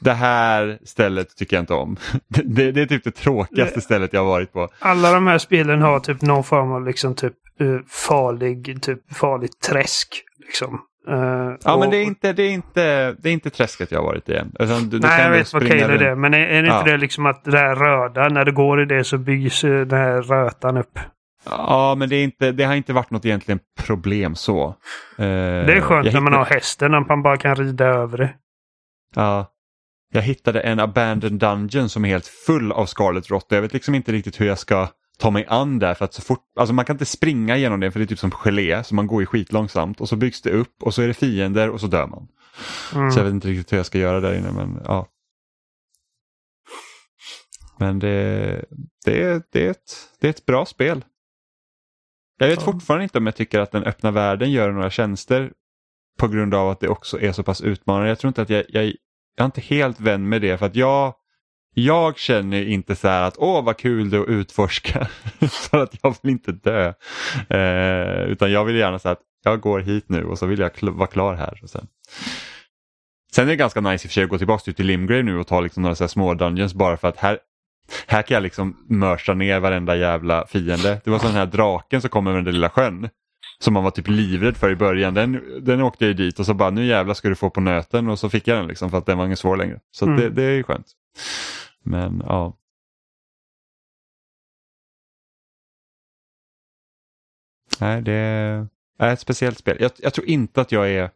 det 0.00 0.12
här 0.12 0.78
stället 0.84 1.36
tycker 1.36 1.56
jag 1.56 1.62
inte 1.62 1.74
om. 1.74 1.96
Det, 2.28 2.42
det, 2.42 2.72
det 2.72 2.82
är 2.82 2.86
typ 2.86 3.04
det 3.04 3.10
tråkigaste 3.10 3.80
stället 3.80 4.12
jag 4.12 4.20
har 4.20 4.26
varit 4.28 4.52
på. 4.52 4.68
Alla 4.78 5.12
de 5.12 5.26
här 5.26 5.38
spelen 5.38 5.82
har 5.82 6.00
typ 6.00 6.22
någon 6.22 6.44
form 6.44 6.72
av 6.72 6.86
liksom 6.86 7.14
typ 7.14 7.34
eh, 7.60 7.78
farlig, 7.88 8.82
typ 8.82 9.14
farligt 9.14 9.60
träsk. 9.60 10.22
Liksom. 10.38 10.80
Eh, 11.08 11.54
Ja 11.64 11.74
och- 11.74 11.80
men 11.80 11.90
det 11.90 11.96
är 11.96 12.02
inte, 12.04 12.32
det 12.32 12.42
är 12.42 12.50
inte, 12.50 13.12
det 13.12 13.28
är 13.28 13.32
inte 13.32 13.50
träsket 13.50 13.90
jag 13.92 13.98
har 13.98 14.06
varit 14.06 14.28
i 14.28 14.34
än. 14.36 14.52
Utan 14.58 14.82
du, 14.82 14.86
du 14.88 14.98
Nej, 14.98 15.16
kan 15.16 15.24
jag 15.24 15.30
vet 15.38 15.52
vad 15.52 15.68
Cale 15.68 15.84
är 15.84 15.98
det. 15.98 16.16
Men 16.16 16.34
är, 16.34 16.38
är 16.38 16.52
det 16.62 16.68
inte 16.68 16.70
Ja. 16.70 16.82
det 16.92 16.96
liksom 16.96 17.26
att 17.26 17.44
det 17.44 17.58
här 17.58 17.74
röda, 17.76 18.28
när 18.28 18.44
det 18.44 18.52
går 18.52 18.82
i 18.82 18.84
det 18.84 19.04
så 19.04 19.18
byggs 19.18 19.64
eh, 19.64 19.80
den 19.86 19.98
här 19.98 20.22
rötan 20.22 20.76
upp? 20.76 20.98
Ja 21.44 21.94
men 21.98 22.08
det, 22.08 22.16
är 22.16 22.24
inte, 22.24 22.52
det 22.52 22.64
har 22.64 22.74
inte 22.74 22.92
varit 22.92 23.10
något 23.10 23.24
egentligen 23.24 23.60
problem 23.86 24.34
så. 24.34 24.64
Eh, 25.18 25.24
Det 25.26 25.72
är 25.76 25.80
skönt 25.80 26.12
när 26.12 26.20
man 26.20 26.32
har 26.32 26.44
hästen, 26.44 26.94
att 26.94 27.08
man 27.08 27.22
bara 27.22 27.36
kan 27.36 27.54
rida 27.56 27.84
över 27.86 28.18
det. 28.18 28.34
Ja. 29.14 29.46
Jag 30.14 30.22
hittade 30.22 30.60
en 30.60 30.80
abandoned 30.80 31.38
dungeon 31.40 31.88
som 31.88 32.04
är 32.04 32.08
helt 32.08 32.26
full 32.26 32.72
av 32.72 32.86
Scarlet 32.86 33.30
Rot. 33.30 33.46
Jag 33.48 33.62
vet 33.62 33.72
liksom 33.72 33.94
inte 33.94 34.12
riktigt 34.12 34.40
hur 34.40 34.46
jag 34.46 34.58
ska 34.58 34.88
ta 35.18 35.30
mig 35.30 35.46
an 35.48 35.78
där 35.78 35.94
för 35.94 36.04
att 36.04 36.14
så 36.14 36.22
fort, 36.22 36.44
alltså 36.56 36.74
man 36.74 36.84
kan 36.84 36.94
inte 36.94 37.06
springa 37.06 37.56
igenom 37.56 37.80
det 37.80 37.90
för 37.90 37.98
det 37.98 38.04
är 38.04 38.06
typ 38.06 38.18
som 38.18 38.30
gelé 38.30 38.84
så 38.84 38.94
man 38.94 39.06
går 39.06 39.22
ju 39.22 39.26
skitlångsamt 39.26 40.00
och 40.00 40.08
så 40.08 40.16
byggs 40.16 40.42
det 40.42 40.50
upp 40.50 40.82
och 40.82 40.94
så 40.94 41.02
är 41.02 41.08
det 41.08 41.14
fiender 41.14 41.70
och 41.70 41.80
så 41.80 41.86
dör 41.86 42.06
man. 42.06 42.28
Mm. 42.94 43.10
Så 43.10 43.18
jag 43.18 43.24
vet 43.24 43.34
inte 43.34 43.48
riktigt 43.48 43.72
hur 43.72 43.76
jag 43.76 43.86
ska 43.86 43.98
göra 43.98 44.20
där 44.20 44.38
inne 44.38 44.52
men 44.52 44.80
ja. 44.84 45.08
Men 47.78 47.98
det, 47.98 48.64
det, 49.04 49.42
det, 49.52 49.66
är, 49.66 49.70
ett, 49.70 50.08
det 50.20 50.26
är 50.26 50.30
ett 50.30 50.46
bra 50.46 50.66
spel. 50.66 51.04
Jag 52.38 52.48
vet 52.48 52.58
Ja. 52.58 52.64
fortfarande 52.64 53.02
inte 53.04 53.18
om 53.18 53.26
jag 53.26 53.36
tycker 53.36 53.60
att 53.60 53.72
den 53.72 53.84
öppna 53.84 54.10
världen 54.10 54.50
gör 54.50 54.72
några 54.72 54.90
tjänster 54.90 55.52
på 56.18 56.28
grund 56.28 56.54
av 56.54 56.70
att 56.70 56.80
det 56.80 56.88
också 56.88 57.20
är 57.20 57.32
så 57.32 57.42
pass 57.42 57.60
utmanande. 57.60 58.08
Jag 58.08 58.18
tror 58.18 58.28
inte 58.28 58.42
att 58.42 58.50
jag, 58.50 58.64
jag, 58.68 58.84
jag 58.84 58.94
är 59.36 59.44
inte 59.44 59.60
helt 59.60 60.00
vän 60.00 60.28
med 60.28 60.42
det 60.42 60.58
för 60.58 60.66
att 60.66 60.76
jag, 60.76 61.14
jag 61.74 62.18
känner 62.18 62.66
inte 62.68 62.96
så 62.96 63.08
här 63.08 63.22
att 63.22 63.34
åh 63.38 63.64
vad 63.64 63.76
kul 63.76 64.10
det 64.10 64.16
är 64.16 64.20
att 64.20 64.28
utforska 64.28 65.08
för 65.70 65.82
att 65.82 65.94
jag 66.02 66.14
vill 66.22 66.30
inte 66.32 66.52
dö. 66.52 66.92
Eh, 67.48 68.22
utan 68.22 68.52
jag 68.52 68.64
vill 68.64 68.76
gärna 68.76 68.98
säga 68.98 69.12
att 69.12 69.20
jag 69.44 69.60
går 69.60 69.80
hit 69.80 70.04
nu 70.08 70.24
och 70.24 70.38
så 70.38 70.46
vill 70.46 70.58
jag 70.58 70.72
kl- 70.72 70.96
vara 70.96 71.06
klar 71.08 71.34
här. 71.34 71.60
Och 71.62 71.70
sen. 71.70 71.86
sen 73.32 73.44
är 73.44 73.48
det 73.50 73.56
ganska 73.56 73.80
nice 73.80 73.94
i 73.94 73.96
och 73.96 74.10
för 74.10 74.14
sig 74.14 74.24
att 74.24 74.30
gå 74.30 74.38
tillbaka 74.38 74.72
till 74.72 74.86
Limgrave 74.86 75.22
nu 75.22 75.38
och 75.38 75.46
ta 75.46 75.60
liksom 75.60 75.82
några 75.82 75.94
så 75.94 76.08
små 76.08 76.34
dungeons 76.34 76.74
bara 76.74 76.96
för 76.96 77.08
att 77.08 77.16
här, 77.16 77.38
här 78.06 78.22
kan 78.22 78.34
jag 78.34 78.42
liksom 78.42 78.76
mörsa 78.88 79.34
ner 79.34 79.60
varenda 79.60 79.96
jävla 79.96 80.46
fiende. 80.46 81.00
Det 81.04 81.10
var 81.10 81.18
sån 81.18 81.30
här 81.30 81.46
draken 81.46 82.00
som 82.00 82.10
kom 82.10 82.26
över 82.26 82.36
den 82.36 82.44
där 82.44 82.52
lilla 82.52 82.70
sjön. 82.70 83.08
Som 83.58 83.74
man 83.74 83.84
var 83.84 83.90
typ 83.90 84.08
livrädd 84.08 84.56
för 84.56 84.70
i 84.70 84.76
början. 84.76 85.14
Den, 85.14 85.42
den 85.64 85.80
åkte 85.82 86.04
jag 86.04 86.08
ju 86.08 86.14
dit 86.14 86.38
och 86.38 86.46
så 86.46 86.54
bara 86.54 86.70
nu 86.70 86.84
jävla 86.86 87.14
ska 87.14 87.28
du 87.28 87.34
få 87.34 87.50
på 87.50 87.60
nöten 87.60 88.08
och 88.08 88.18
så 88.18 88.30
fick 88.30 88.48
jag 88.48 88.58
den 88.58 88.66
liksom 88.66 88.90
för 88.90 88.98
att 88.98 89.06
den 89.06 89.18
var 89.18 89.24
ingen 89.24 89.36
svår 89.36 89.56
längre. 89.56 89.78
Så 89.90 90.04
Mm. 90.06 90.16
det, 90.20 90.30
det 90.30 90.42
är 90.42 90.50
ju 90.50 90.62
skönt. 90.62 90.86
Men 91.82 92.22
ja. 92.26 92.56
Nej, 97.80 98.02
det 98.02 98.12
är 98.98 99.12
ett 99.12 99.20
speciellt 99.20 99.58
spel. 99.58 99.76
Jag, 99.80 99.90
jag 99.98 100.14
tror 100.14 100.26
inte 100.26 100.60
att 100.60 100.72
jag 100.72 100.90
är 100.90 101.10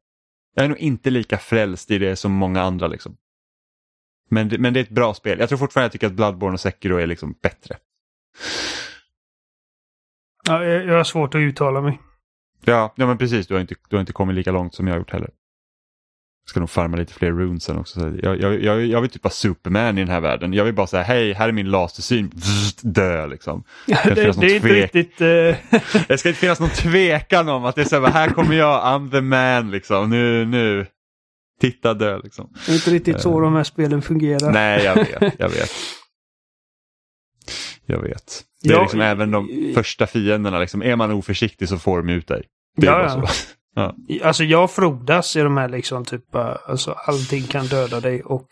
jag 0.54 0.64
är 0.64 0.68
nog 0.68 0.78
inte 0.78 1.10
lika 1.10 1.38
frälst 1.38 1.90
i 1.90 1.98
det 1.98 2.16
som 2.16 2.32
många 2.32 2.62
andra. 2.62 2.86
Liksom. 2.86 3.16
Men, 4.28 4.48
det, 4.48 4.58
men 4.58 4.72
det 4.72 4.80
är 4.80 4.84
ett 4.84 4.90
bra 4.90 5.14
spel. 5.14 5.38
Jag 5.38 5.48
tror 5.48 5.58
fortfarande 5.58 5.84
jag 5.84 5.92
tycker 5.92 6.06
att 6.06 6.12
Bloodborne 6.12 6.54
och 6.54 6.60
Sekiro 6.60 6.96
är 6.96 7.06
liksom 7.06 7.34
bättre. 7.42 7.76
Ja, 10.48 10.64
jag, 10.64 10.86
jag 10.86 10.94
har 10.94 11.04
svårt 11.04 11.34
att 11.34 11.38
uttala 11.38 11.80
mig. 11.80 12.00
Ja, 12.64 12.94
ja 12.96 13.06
men 13.06 13.18
precis. 13.18 13.46
Du 13.46 13.54
har, 13.54 13.60
inte, 13.60 13.74
du 13.88 13.96
har 13.96 14.00
inte 14.00 14.12
kommit 14.12 14.36
lika 14.36 14.52
långt 14.52 14.74
som 14.74 14.86
jag 14.86 14.94
har 14.94 14.98
gjort 14.98 15.12
heller. 15.12 15.30
Ska 16.48 16.60
nog 16.60 16.70
farma 16.70 16.96
lite 16.96 17.12
fler 17.12 17.32
runes 17.32 17.64
sen 17.64 17.78
också. 17.78 18.00
Så 18.00 18.12
Jag, 18.22 18.40
jag, 18.40 18.62
jag, 18.62 18.86
jag 18.86 19.00
vill 19.00 19.10
typ 19.10 19.24
vara 19.24 19.32
Superman 19.32 19.98
i 19.98 20.00
den 20.00 20.08
här 20.10 20.20
världen. 20.20 20.52
Jag 20.52 20.64
vill 20.64 20.74
bara 20.74 20.86
säga 20.86 21.02
hej, 21.02 21.32
här 21.32 21.48
är 21.48 21.52
min 21.52 21.70
lasersyn. 21.70 22.30
Dö 22.82 23.26
liksom. 23.26 23.64
det, 23.86 23.96
finnas 23.96 24.16
det 24.16 24.42
någon 24.42 24.44
är 24.50 24.54
inte 24.54 24.68
riktigt... 24.68 25.20
eh, 25.20 25.26
Det 26.08 26.18
ska 26.18 26.28
inte 26.28 26.40
finnas 26.40 26.60
någon 26.60 26.70
tvekan 26.70 27.48
om 27.48 27.64
att 27.64 27.74
det 27.74 27.80
är 27.80 27.84
så 27.84 28.00
här, 28.00 28.12
här 28.12 28.28
kommer 28.30 28.56
jag, 28.56 28.82
I'm 28.82 29.10
the 29.10 29.20
man 29.20 29.70
liksom. 29.70 30.10
Nu, 30.10 30.44
nu. 30.44 30.86
Titta 31.60 31.94
dö 31.94 32.18
liksom. 32.24 32.52
det 32.66 32.72
är 32.72 32.74
inte 32.74 32.90
riktigt 32.90 33.20
så 33.20 33.40
de 33.40 33.54
här 33.54 33.64
spelen 33.64 34.02
fungerar. 34.02 34.52
Nej, 34.52 34.84
jag 34.84 34.94
vet, 34.94 35.34
jag 35.38 35.48
vet. 35.48 35.70
Jag 37.88 37.98
vet. 37.98 38.42
Det 38.62 38.68
är 38.68 38.72
Ja, 38.74 38.82
liksom 38.82 39.00
även 39.00 39.30
de 39.30 39.72
första 39.74 40.06
fienderna, 40.06 40.58
liksom, 40.58 40.82
är 40.82 40.96
man 40.96 41.10
oförsiktig 41.10 41.68
så 41.68 41.78
får 41.78 41.98
de 42.02 42.08
ut 42.08 42.28
dig. 42.28 42.42
Det 42.76 42.86
är 42.86 42.90
Ja, 43.02 43.16
bara 43.20 43.30
ja. 43.76 43.94
så. 44.08 44.26
Alltså 44.26 44.44
jag 44.44 44.70
frodas 44.70 45.36
i 45.36 45.40
de 45.40 45.56
här 45.56 45.68
liksom 45.68 46.04
typ, 46.04 46.34
eh, 46.34 46.56
alltså 46.66 46.92
allting 46.92 47.42
kan 47.42 47.66
döda 47.66 48.00
dig 48.00 48.22
och... 48.22 48.46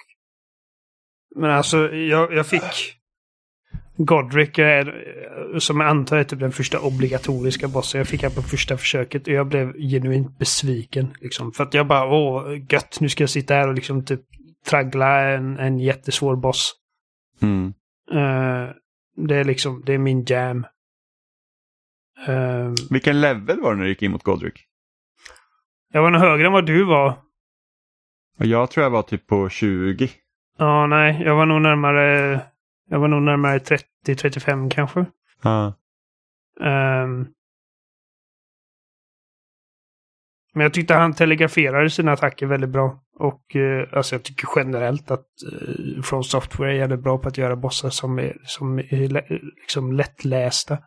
Men 1.37 1.51
alltså 1.51 1.93
jag, 1.93 2.33
jag 2.33 2.47
fick... 2.47 2.63
Godric 3.97 4.59
är, 4.59 4.87
eh, 5.53 5.59
som 5.59 5.81
jag 5.81 5.91
antar 5.91 6.17
är 6.17 6.25
typ 6.25 6.41
den 6.41 6.53
första 6.53 6.81
obligatoriska 6.81 7.69
bossen. 7.69 7.99
Jag 7.99 8.09
fick 8.09 8.23
han 8.23 8.33
på 8.33 8.43
första 8.43 8.77
försöket 8.77 9.27
och 9.27 9.33
jag 9.33 9.47
blev 9.47 9.73
genuint 9.73 10.39
besviken. 10.39 11.15
Liksom. 11.21 11.53
För 11.53 11.65
att 11.65 11.75
jag 11.75 11.87
bara, 11.87 12.07
åh, 12.07 12.59
gött, 12.69 13.01
nu 13.01 13.09
ska 13.09 13.23
jag 13.23 13.31
sitta 13.31 13.55
här 13.55 13.69
och 13.69 13.75
liksom 13.75 14.05
typ 14.05 14.21
traggla 14.67 15.21
en, 15.21 15.59
en 15.59 15.79
jättesvår 15.79 16.37
boss. 16.37 16.75
Mm. 17.43 17.75
Eh, 18.13 18.71
det 19.17 19.37
är 19.37 19.45
liksom, 19.45 19.83
det 19.87 19.93
är 19.93 19.99
min 19.99 20.25
jam. 20.25 20.67
Eh, 22.27 22.73
Vilken 22.91 23.21
level 23.21 23.61
var 23.61 23.71
det 23.71 23.77
när 23.77 23.85
du 23.85 23.91
gick 23.91 24.03
in 24.03 24.11
mot 24.11 24.23
Godric? 24.23 24.55
Jag 25.95 26.03
var 26.03 26.11
nog 26.11 26.21
högre 26.21 26.47
än 26.47 26.53
vad 26.53 26.67
du 26.67 26.85
var. 26.85 27.09
Och 28.39 28.47
Jag 28.47 28.71
tror 28.71 28.83
jag 28.85 28.91
var 28.91 29.03
typ 29.03 29.27
på 29.27 29.49
20. 29.49 30.09
Ja, 30.59 30.87
nej, 30.87 31.23
jag 31.25 31.37
var 31.37 31.47
nog 31.47 31.63
närmare... 31.63 32.41
Jag 32.91 32.99
var 33.01 33.09
nog 33.09 33.23
närmare 33.23 33.59
30-35 34.07 34.71
kanske. 34.71 35.07
Ja. 35.43 35.75
Ehm. 36.61 37.27
men 40.55 40.63
jag 40.63 40.75
tyckte 40.75 40.95
han 40.95 41.15
telegraferade 41.15 41.91
sina 41.91 42.13
attacker 42.13 42.47
väldigt 42.47 42.71
bra. 42.71 43.01
Och 43.19 43.57
eh, 43.57 43.89
alltså 43.93 44.15
jag 44.15 44.23
tycker 44.23 44.49
generellt 44.57 45.11
att 45.11 45.27
uh, 45.53 46.03
From 46.03 46.25
Software 46.25 46.71
är 46.71 46.75
jävligt 46.75 47.01
bra 47.03 47.19
på 47.19 47.29
att 47.29 47.39
göra 47.39 47.57
bossar 47.57 47.91
som 47.91 48.19
är, 48.19 48.37
som 48.45 48.79
är 48.79 49.09
lä- 49.09 49.27
liksom 49.61 49.93
lättlästa. 49.93 50.79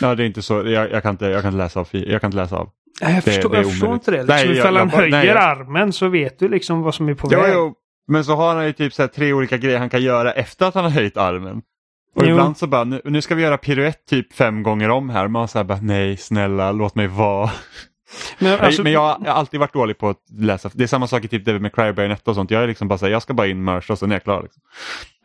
ja, 0.00 0.14
det 0.14 0.22
är 0.24 0.26
inte 0.26 0.42
så. 0.42 0.54
Jag, 0.54 0.90
jag, 0.90 1.02
kan, 1.02 1.10
inte, 1.10 1.26
jag 1.26 1.42
kan 1.42 1.48
inte 1.48 1.58
läsa 1.64 1.80
av. 1.80 1.88
Jag 1.92 2.20
kan 2.20 2.28
inte 2.28 2.36
läsa 2.36 2.56
av. 2.56 2.70
Nej, 3.00 3.12
Jag 3.14 3.16
Det- 3.24 3.30
förstår, 3.30 3.50
det 3.50 3.56
jag 3.56 3.70
förstår 3.70 3.94
inte 3.94 4.10
det. 4.10 4.16
Liksom, 4.16 4.36
Nej, 4.36 4.58
ifall 4.58 4.74
jag 4.74 4.80
han 4.80 4.90
höjer 4.90 5.10
nej, 5.10 5.26
jag- 5.26 5.36
armen 5.36 5.92
så 5.92 6.08
vet 6.08 6.38
du 6.38 6.48
liksom 6.48 6.82
vad 6.82 6.94
som 6.94 7.08
är 7.08 7.14
på 7.14 7.28
Jo, 7.32 7.40
väg. 7.40 7.52
jo. 7.54 7.74
Men 8.08 8.24
så 8.24 8.34
har 8.34 8.54
han 8.54 8.66
ju 8.66 8.72
typ 8.72 8.92
så 8.94 9.02
här 9.02 9.08
tre 9.08 9.32
olika 9.32 9.56
grejer 9.56 9.78
han 9.78 9.90
kan 9.90 10.02
göra 10.02 10.32
efter 10.32 10.66
att 10.66 10.74
han 10.74 10.84
har 10.84 10.90
höjt 10.90 11.16
armen. 11.16 11.62
Och 12.16 12.22
Jo. 12.24 12.30
ibland 12.30 12.56
så 12.56 12.66
bara, 12.66 12.84
nu, 12.84 13.00
nu 13.04 13.20
ska 13.20 13.34
vi 13.34 13.42
göra 13.42 13.58
piruett 13.58 14.06
typ 14.06 14.32
fem 14.32 14.62
gånger 14.62 14.88
om 14.90 15.10
här. 15.10 15.28
Man 15.28 15.48
säger 15.48 15.64
bara, 15.64 15.78
nej 15.82 16.16
snälla 16.16 16.72
låt 16.72 16.94
mig 16.94 17.06
vara. 17.06 17.50
Men, 18.38 18.60
alltså, 18.60 18.82
men 18.82 18.92
jag, 18.92 19.00
har- 19.00 19.26
alltid 19.26 19.60
varit 19.60 19.72
dålig 19.72 19.98
på 19.98 20.08
att 20.08 20.18
läsa. 20.38 20.70
Det 20.74 20.82
är 20.82 20.86
samma 20.86 21.06
sak 21.06 21.24
i 21.24 21.28
typ 21.28 21.44
Devil 21.44 21.60
May 21.62 21.70
Cry 21.70 21.92
Bayonetta 21.92 22.30
och 22.30 22.34
sånt. 22.34 22.50
Jag 22.50 22.62
är 22.62 22.66
liksom 22.66 22.88
bara 22.88 22.98
så 22.98 23.04
här, 23.04 23.12
jag 23.12 23.22
ska 23.22 23.34
bara 23.34 23.46
in 23.46 23.64
merge 23.64 23.86
och 23.92 23.98
sen 23.98 24.10
är 24.10 24.14
jag 24.14 24.22
klar. 24.24 24.42
Liksom. 24.42 24.62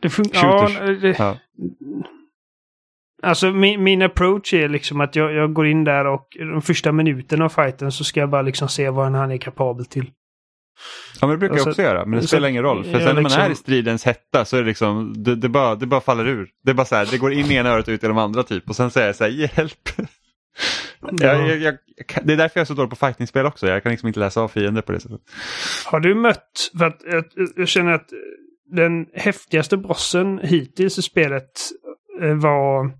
det 0.02 0.08
fun- 0.08 0.30
ja, 0.32 0.68
det, 1.02 1.18
Ja. 1.18 1.36
Alltså 3.22 3.50
min, 3.50 3.82
min 3.82 4.02
approach 4.02 4.54
är 4.54 4.68
liksom 4.68 5.00
att 5.00 5.16
jag, 5.16 5.32
jag 5.32 5.52
går 5.52 5.66
in 5.66 5.84
där 5.84 6.06
och 6.06 6.26
de 6.38 6.62
första 6.62 6.92
minuterna 6.92 7.44
av 7.44 7.48
fighten 7.48 7.92
så 7.92 8.04
ska 8.04 8.20
jag 8.20 8.30
bara 8.30 8.42
liksom 8.42 8.68
se 8.68 8.90
vad 8.90 9.12
han 9.12 9.30
är 9.30 9.36
kapabel 9.36 9.86
till. 9.86 10.10
Ja 11.20 11.26
men 11.26 11.30
det 11.30 11.36
brukar 11.38 11.54
jag 11.54 11.58
Alltså, 11.58 11.70
också 11.70 11.82
göra, 11.82 12.04
men 12.04 12.16
det 12.16 12.22
så- 12.22 12.28
spelar 12.28 12.48
ingen 12.48 12.62
roll. 12.62 12.84
För 12.84 12.90
sen 12.92 13.04
när 13.04 13.14
man 13.14 13.22
liksom- 13.22 13.42
är 13.42 13.50
i 13.50 13.54
stridens 13.54 14.04
hetta 14.04 14.44
så 14.44 14.56
är 14.56 14.60
det 14.60 14.66
liksom, 14.68 15.14
det, 15.24 15.34
det, 15.36 15.48
bara, 15.48 15.74
det 15.74 15.86
bara 15.86 16.00
faller 16.00 16.26
ur. 16.28 16.48
Det 16.64 16.70
är 16.70 16.74
bara 16.74 16.86
så 16.86 16.96
här, 16.96 17.08
det 17.10 17.18
går 17.18 17.32
in 17.32 17.46
i 17.50 17.54
ena 17.54 17.68
örat 17.70 17.88
och 17.88 17.92
ut 17.92 18.04
i 18.04 18.06
de 18.06 18.18
andra 18.18 18.42
typ 18.42 18.68
och 18.68 18.76
sen 18.76 18.90
säger 18.90 19.06
jag 19.06 19.16
så 19.16 19.24
här, 19.24 19.30
hjälp. 19.30 19.88
Jag, 21.10 21.48
jag, 21.48 21.58
jag, 21.58 21.74
det 22.22 22.32
är 22.32 22.36
därför 22.36 22.60
jag 22.60 22.62
är 22.62 22.66
så 22.66 22.74
dålig 22.74 22.90
på 22.90 22.96
fightingspel 22.96 23.46
också. 23.46 23.66
Jag 23.66 23.82
kan 23.82 23.90
liksom 23.90 24.06
inte 24.06 24.20
läsa 24.20 24.40
av 24.40 24.48
fiender 24.48 24.82
på 24.82 24.92
det 24.92 25.00
sättet. 25.00 25.20
Har 25.86 26.00
du 26.00 26.14
mött, 26.14 26.70
för 26.78 26.84
att 26.84 27.00
jag, 27.56 27.68
känner 27.68 27.92
att 27.92 28.06
den 28.76 29.06
häftigaste 29.14 29.76
bossen 29.76 30.38
hittills 30.42 30.98
i 30.98 31.02
spelet 31.02 31.50
eh, 32.22 32.34
var... 32.34 32.92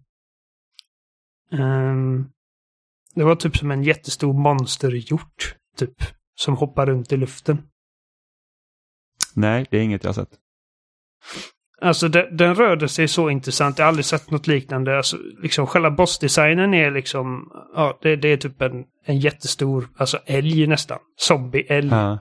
ehm, 1.52 2.24
det 3.14 3.24
var 3.24 3.34
typ 3.36 3.56
som 3.56 3.70
en 3.70 3.82
jättestor 3.82 4.32
monsterhjort, 4.32 5.56
typ. 5.76 5.94
Som 6.34 6.56
hoppar 6.56 6.86
runt 6.86 7.12
i 7.12 7.16
luften. 7.16 7.62
Nej, 9.34 9.66
det 9.70 9.78
är 9.78 9.82
inget 9.82 10.04
jag 10.04 10.08
har 10.08 10.14
sett. 10.14 10.30
Alltså 11.82 12.08
den, 12.08 12.36
den 12.36 12.54
rörde 12.54 12.88
sig 12.88 13.08
så 13.08 13.30
intressant. 13.30 13.78
Jag 13.78 13.84
har 13.84 13.88
aldrig 13.88 14.04
sett 14.04 14.30
något 14.30 14.46
liknande. 14.46 14.96
Alltså, 14.96 15.16
liksom 15.42 15.66
själva 15.66 15.90
bossdesignen 15.90 16.74
är 16.74 16.90
liksom... 16.90 17.50
Ja, 17.74 17.98
det, 18.02 18.16
det 18.16 18.28
är 18.28 18.36
typ 18.36 18.62
en, 18.62 18.84
en 19.04 19.18
jättestor, 19.18 19.88
alltså 19.96 20.18
älg 20.26 20.66
nästan. 20.66 20.98
Zombie-älg. 21.16 21.88
Ja. 21.88 22.12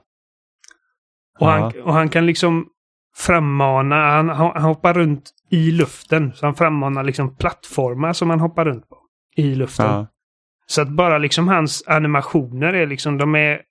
Och, 1.39 1.47
Ja. 1.47 1.49
han, 1.51 1.81
och 1.81 1.93
han 1.93 2.09
kan 2.09 2.25
liksom 2.25 2.67
frammana, 3.15 3.95
han, 3.95 4.29
han 4.29 4.61
hoppar 4.61 4.93
runt 4.93 5.31
i 5.49 5.71
luften. 5.71 6.33
Så 6.35 6.45
han 6.45 6.55
frammanar 6.55 7.03
liksom 7.03 7.35
plattformar 7.35 8.13
som 8.13 8.29
han 8.29 8.39
hoppar 8.39 8.65
runt 8.65 8.89
på. 8.89 8.97
I 9.35 9.55
luften. 9.55 9.85
Ja. 9.85 10.07
Så 10.65 10.81
att 10.81 10.89
bara 10.89 11.17
liksom 11.17 11.47
hans 11.47 11.83
animationer 11.87 12.73
är 12.73 12.87
liksom, 12.87 13.17
de 13.17 13.35
är... 13.35 13.61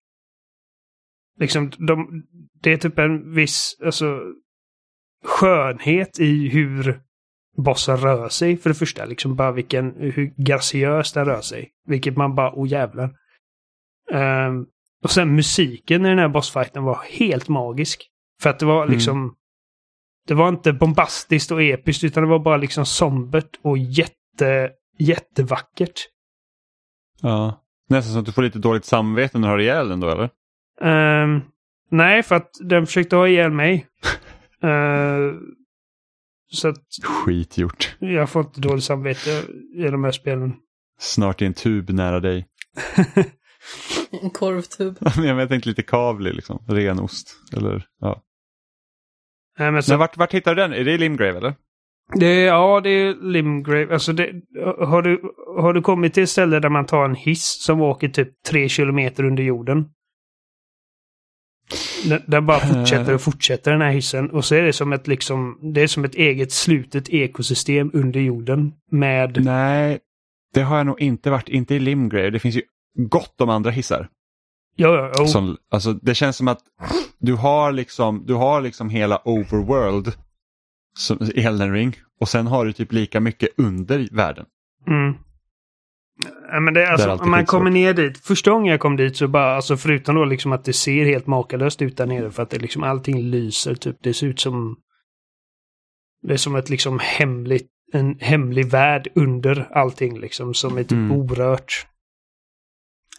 Liksom, 1.41 1.71
de, 1.79 2.23
det 2.63 2.73
är 2.73 2.77
typ 2.77 2.99
en 2.99 3.35
viss, 3.35 3.77
alltså... 3.85 4.21
Skönhet 5.25 6.21
i 6.21 6.49
hur 6.49 7.01
bossen 7.57 7.97
rör 7.97 8.29
sig 8.29 8.57
för 8.57 8.71
det 8.71 8.75
första. 8.75 9.05
Liksom 9.05 9.37
bara 9.37 9.53
vilken, 9.53 9.95
hur 9.97 10.35
graciöst 10.37 11.15
den 11.15 11.25
rör 11.25 11.41
sig. 11.41 11.71
Vilket 11.87 12.17
man 12.17 12.35
bara, 12.35 12.53
oh 12.55 12.69
jävlar. 12.69 13.15
Ehm, 14.13 14.67
och 15.03 15.11
sen 15.11 15.35
musiken 15.35 16.07
i 16.07 16.09
den 16.09 16.19
här 16.19 16.29
bossfighten 16.29 16.85
var 16.85 16.99
helt 17.11 17.49
magisk. 17.49 18.09
För 18.43 18.51
att 18.51 18.59
det 18.59 18.67
var 18.67 18.83
Mm. 18.83 18.95
liksom... 18.95 19.35
Det 20.27 20.35
var 20.35 20.49
inte 20.49 20.73
bombastiskt 20.73 21.51
och 21.51 21.63
episkt 21.63 22.05
utan 22.05 22.23
det 22.23 22.29
var 22.29 22.39
bara 22.39 22.57
liksom 22.57 22.87
sombert 22.87 23.59
och 23.63 23.79
jätte, 23.79 24.71
jättevackert. 24.99 26.01
Ja. 27.23 27.65
Nästan 27.89 28.13
som 28.13 28.21
att 28.21 28.27
du 28.27 28.33
får 28.33 28.43
lite 28.43 28.59
dåligt 28.59 28.85
samvete 28.85 29.39
när 29.39 29.49
du 29.49 29.53
har 29.53 29.59
ihjäl 29.59 29.89
den 29.89 30.01
då 30.01 30.11
eller? 30.11 30.31
Ehm, 30.81 31.41
nej, 31.91 32.23
för 32.23 32.35
att 32.35 32.51
den 32.61 32.87
försökte 32.87 33.17
ha 33.17 33.29
ihjäl 33.29 33.51
mig. 33.51 33.87
Ehm, 34.63 35.41
så 36.51 36.69
att 36.69 36.85
Skit 37.05 37.59
gjort. 37.59 37.97
jag 37.99 38.31
får 38.31 38.43
inte 38.43 38.61
dåligt 38.61 38.85
samvete 38.85 39.31
i 39.75 39.83
de 39.83 40.05
här 40.05 40.13
spelen. 40.13 40.55
Snart 40.99 41.43
i 41.43 41.47
en 41.47 41.55
tub 41.55 41.91
nära 41.91 42.21
dig. 42.21 42.47
En 44.23 44.31
korvtub. 44.31 44.99
Men 45.17 45.39
jag 45.39 45.49
tänkte 45.49 45.69
lite 45.69 45.83
kavli 45.83 46.33
liksom. 46.33 46.65
Ren 46.69 47.01
ost. 47.01 47.37
Eller, 47.57 47.87
ja. 48.01 48.23
Nej, 49.59 49.73
men 49.73 49.83
så, 49.83 49.93
Men 49.93 49.99
vart, 49.99 50.17
vart 50.17 50.35
hittar 50.35 50.55
du 50.55 50.63
den? 50.63 50.73
Är 50.73 50.85
det 50.85 50.93
i 50.93 50.99
Limgrave 50.99 51.39
eller? 51.39 51.55
Det, 52.15 52.41
ja, 52.41 52.81
det 52.81 52.91
är 52.91 53.15
Limgrave. 53.15 53.93
Alltså 53.93 54.13
det, 54.13 54.33
har, 54.79 55.03
du, 55.03 55.23
har 55.61 55.73
du 55.73 55.83
kommit 55.83 56.15
till 56.15 56.23
ett 56.23 56.31
ställe 56.31 56.61
där 56.61 56.69
man 56.69 56.87
tar 56.87 57.05
en 57.05 57.15
hiss 57.15 57.63
som 57.63 57.81
åker 57.81 58.09
typ 58.09 58.29
tre 58.49 58.69
kilometer 58.69 59.25
under 59.25 59.43
jorden? 59.43 59.89
Den, 62.05 62.23
den 62.27 62.47
bara 62.47 62.61
fortsätter 62.61 63.15
och 63.15 63.21
fortsätter 63.21 63.73
den 63.73 63.81
här 63.81 63.91
hissen. 63.91 64.31
Och 64.31 64.45
så 64.45 64.55
är 64.55 64.63
det 64.63 64.73
som 64.73 64.93
ett 64.93 65.07
liksom, 65.07 65.59
det 65.75 65.83
är 65.83 65.87
som 65.87 66.05
ett 66.05 66.15
eget 66.15 66.53
slutet 66.53 67.09
ekosystem 67.09 67.91
under 67.95 68.21
jorden. 68.21 68.73
Med 68.91 69.45
Nej, 69.45 69.99
det 70.55 70.63
har 70.63 70.77
jag 70.77 70.87
nog 70.87 71.01
inte 71.01 71.31
varit. 71.31 71.49
Inte 71.49 71.75
i 71.75 71.79
Limgrave. 71.79 72.31
Det 72.31 72.39
finns 72.39 72.57
ju 72.57 72.63
gott 73.09 73.41
om 73.41 73.49
andra 73.49 73.71
hissar. 73.71 74.09
Ja, 74.77 74.89
ja, 74.89 75.13
jo. 75.19 75.27
Som, 75.27 75.57
alltså, 75.71 75.93
det 75.93 76.15
känns 76.15 76.37
som 76.37 76.49
att 76.49 76.61
du 77.19 77.35
har 77.35 77.73
liksom, 77.73 78.25
du 78.27 78.35
har 78.35 78.61
liksom 78.61 78.91
hela 78.91 79.23
overworld 79.25 80.13
som, 80.99 81.19
i 81.35 81.41
Elden 81.45 81.73
Ring 81.73 81.97
och 82.21 82.29
sen 82.29 82.47
har 82.47 82.65
du 82.65 82.73
typ 82.73 82.93
lika 82.93 83.21
mycket 83.21 83.49
under 83.57 84.09
världen. 84.13 84.47
Mm. 84.87 85.15
Ja, 86.53 86.61
men 86.61 86.75
det 86.75 86.83
är 86.85 86.93
alltså, 86.93 87.11
om 87.13 87.31
man 87.31 87.47
kommer 87.47 87.71
ner 87.71 87.95
dit. 87.95 88.19
Första 88.19 88.51
gången 88.51 88.71
jag 88.71 88.81
kom 88.81 88.97
dit 88.97 89.17
så 89.17 89.29
bara, 89.29 89.57
alltså 89.57 89.77
förutom 89.77 90.15
då 90.15 90.25
liksom 90.25 90.53
att 90.53 90.65
det 90.65 90.73
ser 90.73 91.05
helt 91.05 91.27
makalöst 91.27 91.83
ut 91.83 91.97
där 91.97 92.07
nere 92.07 92.31
för 92.31 92.43
att 92.43 92.51
det 92.51 92.59
liksom 92.59 92.83
allting 92.83 93.23
lyser 93.23 93.75
typ. 93.75 93.97
Det 94.03 94.15
ser 94.15 94.27
ut 94.27 94.41
som... 94.41 94.77
Det 96.23 96.33
är 96.33 96.37
som 96.37 96.57
ett 96.57 96.71
liksom 96.71 96.99
hemligt, 97.03 97.69
en 97.93 98.19
hemlig 98.21 98.67
värld 98.71 99.09
under 99.15 99.69
allting 99.73 100.21
liksom 100.21 100.55
som 100.55 100.79
är 100.79 100.83
typ 100.83 100.93
Mm. 100.93 101.13
orört. 101.13 101.87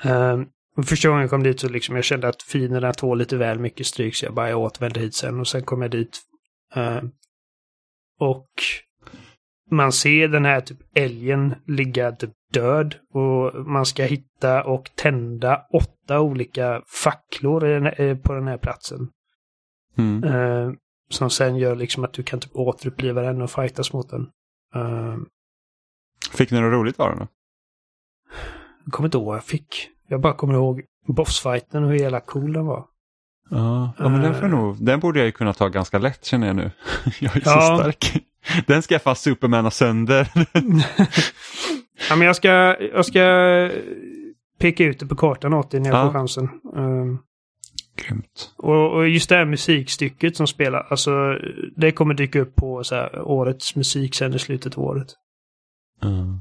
Um, 0.05 0.47
första 0.83 1.07
gången 1.07 1.21
jag 1.21 1.29
kom 1.29 1.43
dit 1.43 1.59
så 1.59 1.69
liksom 1.69 1.95
jag 1.95 2.05
kände 2.05 2.27
att 2.27 2.41
finerna 2.41 2.93
tål 2.93 3.17
lite 3.17 3.37
väl 3.37 3.59
mycket 3.59 3.85
stryk 3.85 4.15
så 4.15 4.25
jag 4.25 4.33
bara 4.33 4.49
jag 4.49 4.59
återvände 4.59 4.99
hit 4.99 5.15
sen 5.15 5.39
och 5.39 5.47
sen 5.47 5.63
kom 5.63 5.81
jag 5.81 5.91
dit. 5.91 6.19
Ehm, 6.75 7.11
och 8.19 8.49
man 9.71 9.91
ser 9.91 10.27
den 10.27 10.45
här 10.45 10.61
typ 10.61 10.77
älgen 10.95 11.55
ligga 11.67 12.11
typ 12.11 12.31
död 12.53 12.95
och 13.13 13.67
man 13.67 13.85
ska 13.85 14.03
hitta 14.03 14.63
och 14.63 14.91
tända 14.95 15.65
åtta 15.73 16.19
olika 16.19 16.81
facklor 17.03 17.63
eh, 18.01 18.17
på 18.17 18.33
den 18.33 18.47
här 18.47 18.57
platsen. 18.57 19.09
Mm. 19.97 20.23
Eh, 20.23 20.73
som 21.09 21.29
sen 21.29 21.57
gör 21.57 21.75
liksom 21.75 22.03
att 22.03 22.13
du 22.13 22.23
kan 22.23 22.39
typ 22.39 22.55
återuppliva 22.55 23.21
den 23.21 23.41
och 23.41 23.51
fightas 23.51 23.93
mot 23.93 24.09
den. 24.09 24.29
Eh, 24.75 25.17
Fick 26.31 26.51
ni 26.51 26.61
något 26.61 26.73
roligt 26.73 26.99
av 26.99 27.09
den 27.09 27.27
jag 28.89 28.93
kommer 28.93 29.07
inte 29.07 29.17
ihåg 29.17 29.25
vad 29.25 29.35
jag 29.35 29.43
fick. 29.43 29.89
Jag 30.07 30.21
bara 30.21 30.33
kommer 30.33 30.53
ihåg 30.53 30.83
bossfighten 31.07 31.83
och 31.83 31.89
hur 31.89 31.97
jävla 31.97 32.19
cool 32.19 32.53
den 32.53 32.65
var. 32.65 32.85
Ja, 33.49 33.93
ja 33.97 34.09
men 34.09 34.21
den, 34.21 34.35
får 34.39 34.47
nog, 34.47 34.85
den 34.85 34.99
borde 34.99 35.19
jag 35.19 35.25
ju 35.25 35.31
kunna 35.31 35.53
ta 35.53 35.67
ganska 35.67 35.99
lätt 35.99 36.25
känner 36.25 36.47
jag 36.47 36.55
nu. 36.55 36.71
Jag 37.19 37.35
är 37.37 37.41
Ja. 37.45 37.61
så 37.77 37.77
stark. 37.83 38.25
Den 38.67 38.81
ska 38.81 38.93
jag 38.95 39.01
fan 39.01 39.15
supermana 39.15 39.71
sönder. 39.71 40.31
ja, 42.09 42.15
men 42.15 42.21
jag 42.27 42.35
ska, 42.35 42.49
jag 42.93 43.05
ska 43.05 43.21
peka 44.59 44.83
ut 44.83 44.99
det 44.99 45.05
på 45.05 45.15
kartan 45.15 45.53
åt 45.53 45.71
dig 45.71 45.79
när 45.79 45.89
jag 45.89 45.97
Ja. 45.99 46.05
får 46.05 46.13
chansen. 46.19 46.43
Eh, 46.75 47.05
Grymt. 48.05 48.51
Och, 48.57 48.91
och 48.93 49.07
just 49.09 49.29
det 49.29 49.35
här 49.35 49.45
musikstycket 49.45 50.35
som 50.37 50.47
spelar, 50.47 50.87
alltså 50.89 51.11
det 51.75 51.91
kommer 51.91 52.13
dyka 52.13 52.39
upp 52.39 52.55
på 52.55 52.83
så 52.83 52.95
här, 52.95 53.21
årets 53.21 53.75
musik 53.75 54.15
sen 54.15 54.33
i 54.33 54.39
slutet 54.39 54.77
av 54.77 54.83
året. 54.83 55.07
Ja. 56.01 56.39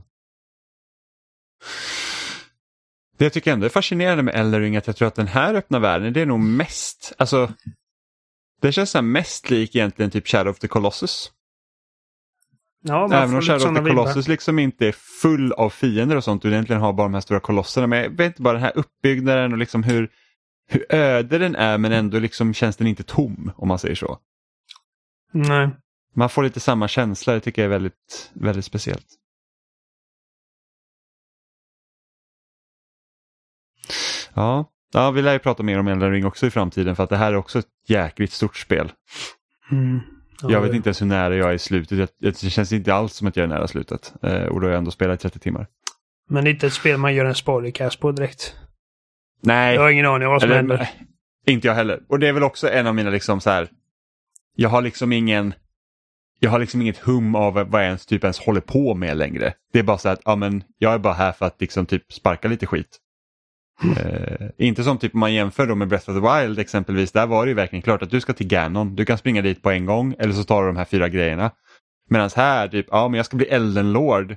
Det 3.19 3.25
jag 3.25 3.33
tycker 3.33 3.53
ändå 3.53 3.66
är 3.66 3.71
fascinerande 3.71 4.23
med 4.23 4.35
Elden 4.35 4.61
Ring 4.61 4.75
är 4.75 4.79
att 4.79 4.87
jag 4.87 4.97
tror 4.97 5.09
att 5.09 5.14
den 5.14 5.27
här 5.27 5.55
öppna 5.55 5.79
världen 5.79 6.12
det 6.12 6.21
är 6.21 6.27
nog 6.27 6.41
mest, 6.41 7.12
alltså 7.19 7.53
det 8.61 8.73
känns 8.73 8.91
så 8.91 9.03
mest 9.03 9.51
lik 9.51 9.77
egentligen 9.77 10.11
typ 10.11 10.29
Shadow 10.29 10.51
of 10.51 10.59
the 10.59 10.69
Colossus. 10.69 11.33
Ja, 12.85 13.09
Även 13.12 13.35
om 13.35 13.43
Shadow 13.43 13.69
of 13.69 13.77
the 13.77 13.83
vibbar. 13.83 14.03
Colossus 14.03 14.29
liksom 14.29 14.59
inte 14.59 14.87
är 14.87 14.93
full 15.23 15.53
av 15.53 15.71
fiender 15.71 16.16
och 16.16 16.25
sånt 16.25 16.45
och 16.45 16.51
egentligen 16.51 16.83
har 16.83 16.93
bara 16.93 17.07
de 17.07 17.14
här 17.14 17.21
stora 17.21 17.41
kolosserna. 17.41 17.87
Men 17.87 17.99
jag 17.99 18.11
vet 18.11 18.27
inte, 18.27 18.43
bara 18.43 18.53
den 18.53 18.62
här 18.62 18.73
uppbyggnaden 18.79 19.53
och 19.53 19.59
liksom 19.59 19.83
hur, 19.83 20.11
hur 20.69 20.95
öde 20.95 21.39
den 21.39 21.57
är 21.57 21.79
men 21.79 21.93
ändå 21.93 22.19
liksom 22.19 22.55
känns 22.55 22.77
den 22.77 22.87
inte 22.87 23.03
tom 23.03 23.53
om 23.57 23.69
man 23.69 23.79
säger 23.79 23.95
så. 23.95 24.19
Nej. 25.33 25.71
Man 26.14 26.29
får 26.29 26.43
lite 26.43 26.61
samma 26.61 26.89
känsla, 26.89 27.35
det 27.35 27.41
tycker 27.41 27.62
jag 27.62 27.66
är 27.66 27.71
väldigt, 27.71 28.31
väldigt 28.33 28.64
speciellt. 28.64 29.07
Ja. 34.39 34.70
ja, 34.93 35.11
vi 35.11 35.22
lär 35.22 35.32
ju 35.32 35.39
prata 35.39 35.62
mer 35.62 35.78
om 35.78 35.89
Elden 35.89 36.11
Ring 36.12 36.26
också 36.26 36.47
i 36.47 36.51
framtiden 36.51 36.97
för 36.97 37.05
att 37.05 37.11
det 37.11 37.16
här 37.16 37.32
är 37.32 37.36
också 37.36 37.59
ett 37.59 37.66
jäkligt 37.89 38.32
stort 38.32 38.57
spel. 38.57 38.93
Mm. 39.70 40.01
Ja, 40.43 40.51
jag 40.51 40.61
vet 40.61 40.70
det- 40.70 40.76
inte 40.76 40.89
ens 40.89 41.03
hur 41.03 41.07
nära 41.07 41.36
jag 41.36 41.51
är 41.51 41.55
i 41.55 41.59
slutet. 41.59 42.11
Det 42.20 42.36
känns 42.51 42.72
inte 42.72 42.95
alls 42.95 43.12
som 43.14 43.26
att 43.28 43.36
jag 43.36 43.45
är 43.45 43.49
nära 43.49 43.68
slutet. 43.68 44.14
Eh, 44.22 44.43
och 44.43 44.61
då 44.61 44.66
har 44.66 44.70
jag 44.72 44.78
ändå 44.78 44.91
spelat 44.91 45.20
i 45.20 45.22
30 45.22 45.39
timmar. 45.39 45.66
Men 46.30 46.45
det 46.45 46.51
är 46.51 46.53
inte 46.55 46.66
ett 46.66 46.72
spel 46.72 46.97
man 46.99 47.14
gör 47.14 47.24
en 47.24 47.34
spoilercast 47.34 48.01
på 48.01 48.12
direkt. 48.12 48.57
Nej, 49.43 49.74
Jag 49.74 49.82
har 49.82 49.91
ingen 49.91 50.07
aning 50.07 50.26
om 50.26 50.32
vad 50.32 50.41
som 50.41 50.51
Eller, 50.51 50.57
händer. 50.57 50.89
Inte 51.47 51.66
jag 51.66 51.74
heller. 51.74 52.01
Och 52.09 52.18
det 52.18 52.28
är 52.28 52.32
väl 52.32 52.43
också 52.43 52.68
en 52.70 52.86
av 52.86 52.95
mina 52.95 53.11
liksom 53.11 53.41
så 53.41 53.51
här. 53.51 53.68
Jag 54.57 54.68
har 54.68 54.82
liksom 54.82 55.12
ingen. 55.12 55.55
Jag 56.41 56.51
har 56.51 56.59
liksom 56.59 56.82
inget 56.82 56.99
hum 56.99 57.34
av 57.34 57.55
vad 57.55 57.80
jag 57.80 57.86
ens 57.86 58.07
typ 58.07 58.24
ens 58.24 58.39
håller 58.39 58.61
på 58.61 58.95
med 58.95 59.16
längre. 59.16 59.55
Det 59.72 59.78
är 59.78 59.82
bara 59.82 59.99
så 59.99 60.09
att 60.09 60.20
ja, 60.24 60.36
men 60.36 60.62
jag 60.78 60.95
är 60.95 60.99
bara 60.99 61.14
här 61.14 61.32
för 61.32 61.47
att 61.47 61.61
liksom 61.61 61.86
typ 61.86 62.12
sparka 62.12 62.49
lite 62.49 62.66
skit. 62.66 62.99
Eh, 63.83 64.49
inte 64.59 64.85
som 64.85 64.99
typ 64.99 65.14
man 65.14 65.35
jämför 65.35 65.66
då 65.66 65.74
med 65.74 65.89
Breath 65.89 66.11
of 66.11 66.16
the 66.16 66.41
Wild 66.41 66.59
exempelvis. 66.59 67.12
Där 67.12 67.26
var 67.26 67.47
det 67.47 67.49
ju 67.49 67.55
verkligen 67.55 67.83
klart 67.83 68.03
att 68.03 68.11
du 68.11 68.20
ska 68.20 68.33
till 68.33 68.47
Ganon. 68.47 68.97
Du 68.97 69.05
kan 69.05 69.18
springa 69.18 69.43
dit 69.43 69.62
på 69.62 69.70
en 69.70 69.87
gång 69.87 70.14
eller 70.18 70.33
så 70.33 70.45
tar 70.45 70.62
du 70.62 70.66
de 70.66 70.76
här 70.76 70.85
fyra 70.85 71.09
grejerna. 71.09 71.51
Medan 72.11 72.31
här, 72.37 72.68
typ, 72.68 72.87
ja 72.91 73.09
men 73.09 73.16
jag 73.16 73.26
ska 73.26 73.37
bli 73.37 73.47
Elden 73.47 73.93
Lord. 73.93 74.37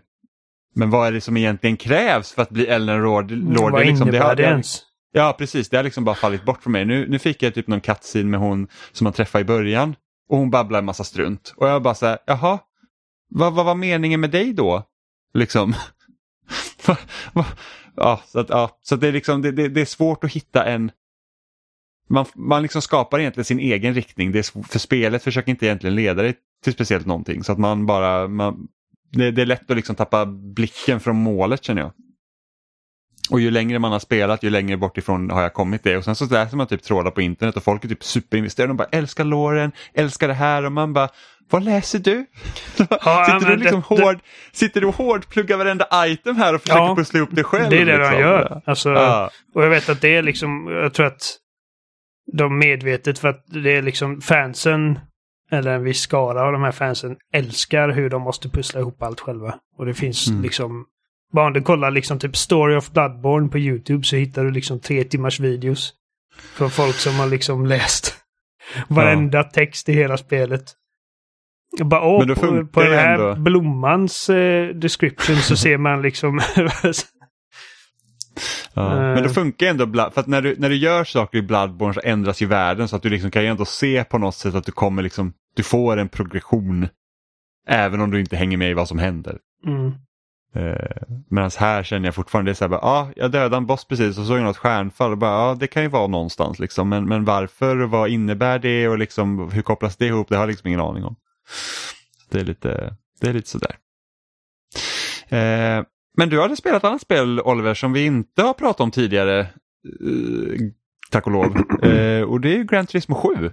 Men 0.76 0.90
vad 0.90 1.08
är 1.08 1.12
det 1.12 1.22
som 1.22 1.38
egentligen 1.38 1.78
krävs 1.78 2.32
för 2.32 2.42
att 2.42 2.50
bli 2.50 2.68
Elden 2.68 3.02
Lord? 3.02 3.32
Lord 3.32 3.72
vad 3.72 3.86
liksom, 3.86 4.08
innebär 4.08 4.36
det 4.36 4.44
ens? 4.44 4.82
Ja, 5.12 5.36
precis. 5.38 5.70
Det 5.70 5.78
har 5.78 5.84
liksom 5.84 6.04
bara 6.04 6.16
fallit 6.16 6.46
bort 6.46 6.64
för 6.64 6.70
mig. 6.70 6.86
Nu, 6.86 7.08
nu 7.10 7.20
fick 7.20 7.44
jag 7.44 7.54
typ 7.54 7.68
någon 7.68 7.82
cutscene 7.82 8.30
med 8.30 8.40
hon 8.40 8.68
som 8.92 9.04
man 9.04 9.14
träffade 9.14 9.42
i 9.42 9.46
början 9.46 9.96
och 10.30 10.38
hon 10.38 10.50
babblar 10.50 10.80
en 10.80 10.86
massa 10.86 11.04
strunt. 11.04 11.54
Och 11.58 11.68
jag 11.68 11.82
bara 11.82 11.96
så 11.96 12.06
här, 12.06 12.18
jaha, 12.26 12.60
vad, 13.30 13.54
vad 13.54 13.66
var 13.66 13.76
meningen 13.76 14.20
med 14.20 14.32
dig 14.32 14.54
då? 14.54 14.84
Liksom. 15.34 15.74
Ja, 17.96 18.22
så 18.26 18.40
att, 18.40 18.50
ja, 18.50 18.80
så 18.82 18.96
att 18.96 19.02
det, 19.02 19.08
är 19.08 19.12
liksom, 19.12 19.42
det, 19.42 19.52
det, 19.52 19.68
det 19.68 19.82
är 19.82 19.86
svårt 19.86 20.24
att 20.24 20.32
hitta 20.32 20.66
en... 20.66 20.92
Man, 22.10 22.26
man 22.36 22.62
liksom 22.62 22.82
skapar 22.82 23.20
egentligen 23.20 23.46
sin 23.46 23.60
egen 23.60 23.94
riktning. 23.94 24.32
Det 24.32 24.40
är, 24.40 24.68
för 24.68 24.80
spelet 24.80 25.24
försöker 25.24 25.50
inte 25.50 25.66
egentligen 25.66 25.96
leda 25.96 26.22
dig 26.22 26.36
till 26.64 26.74
speciellt 26.74 27.06
någonting. 27.06 27.44
Så 27.44 27.52
att 27.52 27.60
man 27.60 27.86
bara... 27.86 28.28
Man, 28.28 28.68
det, 29.12 29.32
det 29.32 29.42
är 29.42 29.46
lätt 29.46 29.72
att 29.72 29.78
liksom 29.78 29.96
tappa 29.96 30.26
blicken 30.26 31.00
från 31.00 31.16
målet 31.16 31.64
känner 31.64 31.82
jag. 31.82 31.92
Och 33.30 33.42
ju 33.42 33.52
längre 33.52 33.80
man 33.80 33.92
har 33.92 34.00
spelat, 34.00 34.44
ju 34.44 34.50
längre 34.50 34.78
bort 34.78 34.98
ifrån 34.98 35.32
har 35.32 35.42
jag 35.42 35.54
kommit 35.54 35.84
det. 35.84 35.98
Och 35.98 36.04
sen 36.04 36.16
så 36.16 36.26
läser 36.26 36.58
man 36.58 36.68
typ 36.68 36.84
trådar 36.84 37.12
på 37.12 37.22
internet 37.22 37.58
och 37.58 37.64
folk 37.64 37.84
är 37.84 37.90
typ 37.90 38.04
superinvesterade. 38.04 38.70
De 38.70 38.78
bara 38.78 38.88
älskar 38.92 39.24
låren, 39.24 39.72
älskar 39.94 40.28
det 40.28 40.34
här 40.34 40.66
och 40.66 40.72
man 40.72 40.94
bara 40.94 41.10
vad 41.52 41.64
läser 41.64 42.00
du? 42.00 42.26
Ja, 42.78 43.40
sitter, 43.40 43.52
du 43.52 43.58
liksom 43.58 43.84
det- 43.90 43.96
det- 43.96 44.04
hård, 44.04 44.20
sitter 44.52 44.82
du 44.82 44.88
och 44.88 44.96
hårdpluggar 44.96 45.58
varenda 45.58 45.88
item 46.08 46.36
här 46.36 46.56
och 46.56 46.62
försöker 46.62 46.80
Ja, 46.82 46.96
pussla 46.96 47.18
ihop 47.18 47.30
det 47.32 47.44
själv? 47.44 47.70
Det 47.70 47.82
är 47.82 47.86
det 47.86 47.98
liksom? 47.98 48.14
de 48.16 48.20
gör. 48.22 48.62
Alltså, 48.66 48.90
Ja. 48.90 49.30
Och 49.56 49.64
jag 49.64 49.70
vet 49.70 49.90
att 49.90 50.02
det 50.02 50.16
är 50.16 50.22
liksom, 50.22 50.68
jag 50.68 50.94
tror 50.94 51.06
att 51.06 51.38
de 52.34 52.58
medvetet 52.60 53.20
för 53.20 53.28
att 53.28 53.44
det 53.48 53.72
är 53.78 53.82
liksom 53.82 54.22
fansen, 54.22 55.00
eller 55.52 55.72
en 55.76 55.84
viss 55.84 56.02
skara 56.02 56.42
av 56.44 56.52
de 56.52 56.64
här 56.64 56.72
fansen, 56.72 57.16
älskar 57.34 57.90
hur 57.90 58.10
de 58.10 58.22
måste 58.22 58.50
pussla 58.50 58.80
ihop 58.80 59.02
allt 59.02 59.20
själva. 59.20 59.56
Och 59.78 59.86
det 59.86 59.94
finns 59.94 60.28
Mm. 60.28 60.42
liksom, 60.42 60.86
bara 61.34 61.46
om 61.48 61.54
du 61.54 61.62
kollar 61.62 61.92
liksom 61.92 62.20
typ 62.20 62.38
Story 62.38 62.76
of 62.76 62.92
Bloodborne 62.92 63.50
på 63.50 63.60
YouTube 63.60 64.04
så 64.04 64.16
hittar 64.16 64.44
du 64.44 64.52
liksom 64.52 64.80
tre 64.80 65.04
timmars 65.04 65.40
videos. 65.40 65.94
Från 66.56 66.72
folk 66.72 66.96
som 66.96 67.16
har 67.20 67.28
liksom 67.28 67.66
läst 67.66 68.16
varenda 68.88 69.44
text 69.44 69.90
i 69.90 69.94
hela 69.94 70.18
spelet. 70.18 70.64
Bara, 71.84 72.02
åh, 72.04 72.26
Men 72.26 72.36
på, 72.36 72.42
funkar 72.42 72.64
på 72.64 72.82
den 72.82 72.94
här 72.94 73.20
ändå. 73.20 73.42
blommans 73.42 74.30
eh, 74.30 74.68
description 74.76 75.36
så 75.36 75.58
ser 75.64 75.78
man 75.78 76.02
liksom 76.02 76.42
Ja. 78.74 78.92
Eh. 78.94 78.98
Men 79.00 79.24
det 79.24 79.30
funkar 79.30 79.66
ju 79.66 79.70
ändå, 79.70 80.10
för 80.12 80.22
att 80.22 80.28
när 80.28 80.42
du, 80.42 80.56
när 80.58 80.70
du 80.70 80.76
gör 80.76 81.04
saker 81.04 81.38
i 81.38 81.42
Bloodborne 81.42 81.94
så 81.94 82.02
ändras 82.04 82.42
ju 82.42 82.46
världen 82.46 82.88
så 82.88 82.96
att 82.96 83.02
du 83.04 83.10
liksom 83.10 83.32
kan 83.32 83.42
ju 83.44 83.48
ändå 83.48 83.66
se 83.66 84.04
på 84.04 84.18
något 84.18 84.36
sätt 84.36 84.56
att 84.56 84.66
du 84.66 84.72
kommer 84.72 85.04
liksom, 85.04 85.34
du 85.56 85.64
får 85.64 85.98
en 85.98 86.10
progression. 86.10 86.88
Även 87.68 88.02
om 88.02 88.12
du 88.12 88.20
inte 88.20 88.36
hänger 88.36 88.58
med 88.58 88.72
i 88.72 88.74
vad 88.74 88.88
som 88.88 89.00
händer. 89.00 89.38
mm. 89.68 89.92
Eh, 90.56 91.04
Medan 91.30 91.52
här 91.58 91.84
känner 91.84 92.08
jag 92.08 92.16
fortfarande 92.16 92.50
det 92.50 92.54
är 92.54 92.56
så 92.56 92.64
här, 92.64 92.70
bara, 92.70 92.80
ja, 92.82 93.10
jag 93.16 93.32
dödade 93.32 93.58
en 93.58 93.66
boss 93.66 93.86
precis 93.88 94.18
och 94.18 94.26
såg 94.26 94.40
något 94.40 94.58
stjärnfall 94.58 95.12
och 95.12 95.18
bara, 95.18 95.32
ja, 95.32 95.58
det 95.60 95.68
kan 95.68 95.84
ju 95.84 95.90
vara 95.90 96.08
någonstans 96.08 96.60
liksom. 96.60 96.90
Men, 96.90 97.06
men 97.10 97.26
varför 97.26 97.82
och 97.82 97.90
vad 97.90 98.10
innebär 98.10 98.60
det 98.60 98.88
och 98.88 98.98
liksom, 98.98 99.52
hur 99.52 99.62
kopplas 99.62 99.98
det 99.98 100.06
ihop? 100.06 100.30
Det 100.30 100.36
har 100.36 100.42
jag 100.44 100.48
liksom 100.48 100.68
ingen 100.68 100.80
aning 100.80 101.04
om. 101.04 101.16
Det 102.30 102.40
är 102.40 102.44
lite, 102.44 102.96
det 103.20 103.28
är 103.28 103.34
lite 103.34 103.50
sådär. 103.50 103.76
Eh, 105.28 105.84
men 106.18 106.30
du 106.30 106.42
hade 106.42 106.56
spelat 106.56 106.84
ett 106.84 106.88
annat 106.90 107.02
spel 107.02 107.40
Oliver 107.42 107.74
som 107.74 107.94
vi 107.94 108.06
inte 108.06 108.42
har 108.44 108.54
pratat 108.54 108.82
om 108.82 108.92
tidigare. 108.92 109.40
Eh, 109.40 110.60
tack 111.12 111.26
och 111.28 111.32
lov. 111.32 111.58
Eh, 111.84 112.22
och 112.22 112.42
det 112.42 112.50
är 112.50 112.58
ju 112.58 112.64
Gran 112.64 112.86
Turismo 112.86 113.16
7. 113.16 113.52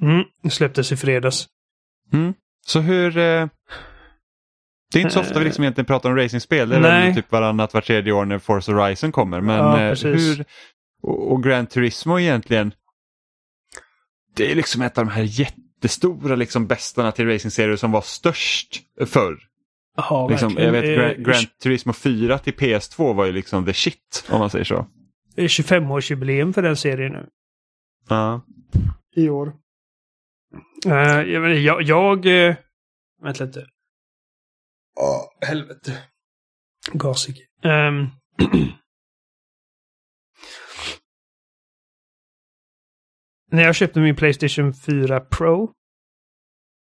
Mm, 0.00 0.24
det 0.42 0.50
släpptes 0.50 0.92
i 0.92 0.96
fredags. 0.96 1.46
Mm. 2.12 2.34
Så 2.66 2.80
hur... 2.80 3.18
Eh, 3.18 3.48
det 4.92 4.98
är 4.98 5.02
inte 5.02 5.14
så 5.14 5.20
ofta 5.20 5.38
vi 5.38 5.44
liksom 5.44 5.64
egentligen 5.64 5.86
pratar 5.86 6.10
om 6.10 6.16
racingspel. 6.16 6.68
Det 6.68 6.76
är 6.76 6.80
Nej. 6.80 7.06
väl 7.06 7.14
typ 7.14 7.32
varannat, 7.32 7.74
vart 7.74 7.84
tredje 7.86 8.12
år 8.12 8.24
när 8.24 8.38
Forza 8.38 8.72
Horizon 8.72 9.12
kommer. 9.12 9.40
Men 9.40 9.56
Ja, 9.56 9.80
eh, 9.80 9.98
hur... 10.02 10.44
Och, 11.02 11.32
och 11.32 11.42
Gran 11.42 11.66
Turismo 11.66 12.18
egentligen. 12.18 12.74
Det 14.34 14.50
är 14.50 14.54
liksom 14.54 14.82
ett 14.82 14.98
av 14.98 15.04
de 15.04 15.10
här 15.12 15.22
jättestora 15.82 16.36
liksom 16.36 16.66
bästarna 16.66 17.12
till 17.12 17.26
racingserier 17.26 17.76
som 17.76 17.92
var 17.92 18.00
störst 18.00 18.82
förr. 19.06 19.38
Ja, 19.96 20.28
Liksom, 20.30 20.56
jag 20.58 20.72
vet. 20.72 20.84
Gran, 20.84 21.22
Gran 21.22 21.44
Turismo 21.62 21.92
4 21.92 22.38
till 22.38 22.54
PS2 22.54 23.14
var 23.14 23.26
ju 23.26 23.32
liksom 23.32 23.64
the 23.64 23.74
shit 23.74 24.24
om 24.30 24.38
man 24.38 24.50
säger 24.50 24.64
så. 24.64 24.86
eh, 25.36 25.44
25-årsjubileum 25.44 26.52
för 26.52 26.62
den 26.62 26.76
serien 26.76 27.12
nu. 27.12 27.28
Ja. 28.08 28.40
I 29.16 29.28
år. 29.28 29.54
Uh, 30.86 30.92
jag, 30.94 31.54
jag... 31.58 31.82
jag 31.82 32.26
eh, 32.48 32.56
vänta 33.22 33.44
lite. 33.44 33.66
Åh, 35.00 35.48
helvete. 35.48 35.98
Gasig. 36.92 37.46
Ehm, 37.62 38.06
när 43.52 43.62
jag 43.62 43.74
köpte 43.74 44.00
min 44.00 44.16
Playstation 44.16 44.74
4 44.74 45.20
Pro 45.20 45.72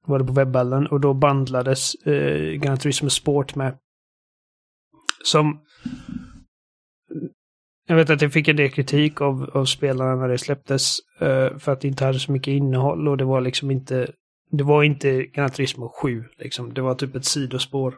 var 0.06 0.20
det 0.20 0.26
på 0.26 0.34
webballen 0.34 0.88
och 0.88 1.00
då 1.00 1.14
bandlades 1.14 1.96
eh, 1.96 2.52
Gran 2.52 2.78
Turismo 2.78 3.10
Sport 3.10 3.56
med. 3.56 3.78
Som... 5.24 5.62
Jag 7.88 7.96
vet 7.96 8.10
att 8.10 8.22
jag 8.22 8.34
fick 8.34 8.48
en 8.48 8.56
del 8.56 8.72
kritik 8.72 9.22
av, 9.22 9.50
av 9.54 9.66
spelarna 9.66 10.16
när 10.16 10.28
det 10.28 10.38
släpptes 10.38 11.00
eh, 11.20 11.58
för 11.58 11.72
att 11.72 11.82
det 11.82 11.88
inte 11.88 12.06
hade 12.06 12.20
så 12.20 12.32
mycket 12.32 12.52
innehåll 12.52 13.08
och 13.08 13.18
det 13.18 13.26
var 13.26 13.42
liksom 13.42 13.72
inte... 13.72 14.12
Det 14.52 14.64
var 14.64 14.84
inte 14.84 15.26
Gran 15.26 15.50
Turismo 15.50 15.90
7 15.90 16.24
liksom. 16.38 16.74
Det 16.74 16.82
var 16.82 16.96
typ 16.96 17.16
ett 17.16 17.26
sidospår. 17.26 17.98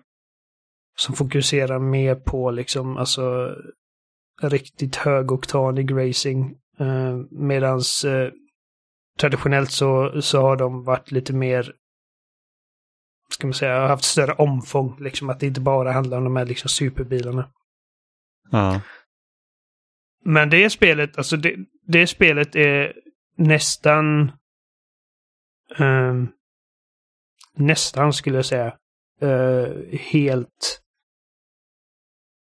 Som 0.98 1.16
fokuserar 1.16 1.80
mer 1.80 2.16
på 2.16 2.52
liksom 2.52 2.98
alltså 2.98 3.56
riktigt 4.42 4.96
högoktanig 4.96 5.92
racing. 5.94 6.56
Eh, 6.80 7.18
medans 7.32 8.06
eh, 8.06 8.32
traditionellt 9.20 9.72
så, 9.72 10.22
så 10.22 10.42
har 10.42 10.56
de 10.58 10.84
varit 10.84 11.12
lite 11.12 11.34
mer 11.34 11.74
ska 13.34 13.48
man 13.48 13.54
säga, 13.54 13.88
haft 13.88 14.04
större 14.04 14.34
omfång. 14.34 14.98
Liksom 15.00 15.30
att 15.30 15.40
det 15.40 15.48
inte 15.48 15.62
bara 15.62 15.92
handlar 15.92 16.18
om 16.18 16.24
de 16.24 16.36
här 16.36 16.46
liksom 16.46 16.70
superbilarna. 16.70 17.50
Ja. 18.52 18.82
Men 20.24 20.50
det 20.50 20.70
spelet, 20.70 21.18
alltså 21.18 21.38
det, 21.38 21.56
det 21.88 22.08
spelet 22.08 22.56
är 22.56 22.94
nästan... 23.38 24.32
ehm, 25.78 26.28
nästan 27.56 28.14
skulle 28.14 28.36
jag 28.38 28.46
säga. 28.46 28.78
eh, 29.22 30.00
helt... 30.00 30.82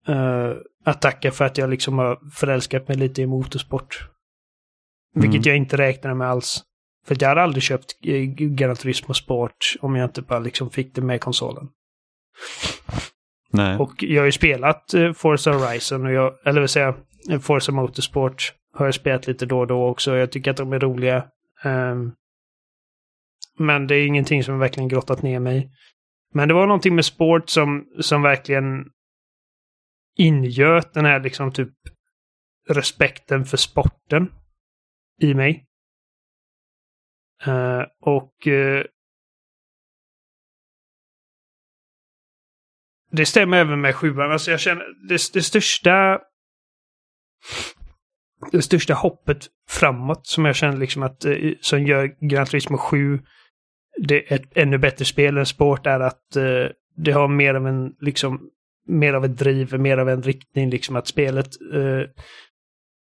Uh, 0.10 0.54
att 0.84 1.02
tacka 1.02 1.32
för 1.32 1.46
att 1.46 1.58
jag 1.58 1.70
liksom 1.70 1.98
har 1.98 2.30
förälskat 2.30 2.88
mig 2.88 2.98
lite 2.98 3.22
i 3.22 3.26
motorsport. 3.26 4.10
Vilket 5.16 5.36
Mm. 5.36 5.44
jag 5.44 5.58
inte 5.58 5.78
räknade 5.78 6.16
med 6.16 6.28
alls. 6.28 6.64
För 7.08 7.18
jag 7.20 7.30
hade 7.30 7.42
aldrig 7.42 7.64
köpt 7.64 7.86
eh, 8.04 8.22
Gran 8.36 8.76
Turismo 8.76 9.14
Sport 9.14 9.76
om 9.80 9.96
jag 9.96 10.06
inte 10.06 10.22
bara 10.22 10.40
liksom 10.40 10.70
fick 10.70 10.96
det 10.96 11.02
med 11.02 11.22
konsolen. 11.22 11.68
Nej. 13.52 13.78
Och 13.78 14.04
jag 14.04 14.22
har 14.22 14.26
ju 14.26 14.32
spelat 14.32 14.94
eh, 14.94 15.14
Forza 15.14 15.52
Horizon 15.52 16.06
och 16.06 16.12
jag, 16.12 16.34
eller 16.46 16.60
vill 16.62 16.70
säga 16.70 16.96
Forza 17.42 17.72
Motorsport 17.72 18.54
har 18.74 18.86
jag 18.86 18.96
spelat 18.96 19.28
lite 19.28 19.46
då 19.46 19.60
och 19.60 19.68
då 19.68 19.88
också. 19.88 20.16
Jag 20.16 20.32
tycker 20.32 20.52
att 20.52 20.58
de 20.58 20.74
är 20.74 20.80
roliga. 20.80 21.26
Ehm, 21.64 22.12
men 23.60 23.88
det 23.88 23.96
är 23.96 24.06
ingenting 24.08 24.44
som 24.44 24.60
verkligen 24.60 24.90
grottat 24.90 25.22
ner 25.22 25.40
mig. 25.40 25.70
Men 26.34 26.48
det 26.48 26.54
var 26.54 26.68
någonting 26.68 26.96
med 26.96 27.06
sport 27.06 27.50
som, 27.50 27.86
som 28.00 28.22
verkligen 28.22 28.86
ingöt 30.18 30.94
den 30.94 31.06
här 31.06 31.20
liksom 31.20 31.52
typ 31.52 31.74
respekten 32.70 33.46
för 33.46 33.58
sporten 33.58 34.28
i 35.22 35.34
mig. 35.34 35.66
Uh, 37.48 37.84
och 38.02 38.48
uh, 38.48 38.84
Det 43.12 43.26
stämmer 43.26 43.58
även 43.58 43.82
med 43.82 43.96
sjuan. 43.96 44.32
Alltså 44.32 44.52
jag 44.52 44.60
känner 44.60 44.86
det, 45.10 45.34
det 45.34 45.44
största... 45.44 46.20
Det 48.52 48.62
största 48.62 48.94
hoppet 48.94 49.48
framåt 49.70 50.28
som 50.28 50.46
jag 50.46 50.56
känner 50.56 50.78
liksom 50.78 51.04
att 51.04 51.26
uh, 51.26 51.54
som 51.62 51.84
gör 51.84 52.28
Gran 52.30 52.46
Turismo 52.46 52.78
7 52.78 53.20
det 53.98 54.32
är 54.32 54.36
ett 54.36 54.58
ännu 54.58 54.78
bättre 54.78 55.06
spel 55.06 55.38
än 55.38 55.46
sport 55.46 55.88
är 55.88 56.00
att 56.00 56.22
det 56.96 57.12
har 57.12 57.28
mer 57.28 57.54
av 57.54 57.68
en 57.68 57.96
liksom 58.00 58.50
mer 58.88 59.14
av 59.14 59.26
ett 59.26 59.38
driv, 59.38 59.80
mer 59.80 59.98
av 59.98 60.10
en 60.10 60.22
riktning 60.22 60.70
liksom 60.70 60.96
att 60.96 61.08
spelet 61.08 61.48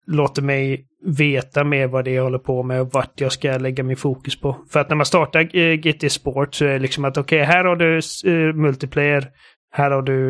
låter 0.07 0.41
mig 0.41 0.87
veta 1.05 1.63
mer 1.63 1.87
vad 1.87 2.05
det 2.05 2.11
är 2.11 2.15
jag 2.15 2.23
håller 2.23 2.39
på 2.39 2.63
med 2.63 2.81
och 2.81 2.93
vart 2.93 3.21
jag 3.21 3.31
ska 3.31 3.57
lägga 3.57 3.83
min 3.83 3.97
fokus 3.97 4.39
på. 4.39 4.57
För 4.69 4.79
att 4.79 4.89
när 4.89 4.95
man 4.95 5.05
startar 5.05 5.55
eh, 5.57 5.73
GT 5.73 6.11
Sport 6.11 6.55
så 6.55 6.65
är 6.65 6.69
det 6.69 6.79
liksom 6.79 7.05
att 7.05 7.17
okej, 7.17 7.43
här 7.43 7.65
har 7.65 7.75
du 7.75 7.97
eh, 7.97 8.53
multiplayer, 8.55 9.27
här 9.71 9.91
har 9.91 10.01
du 10.01 10.29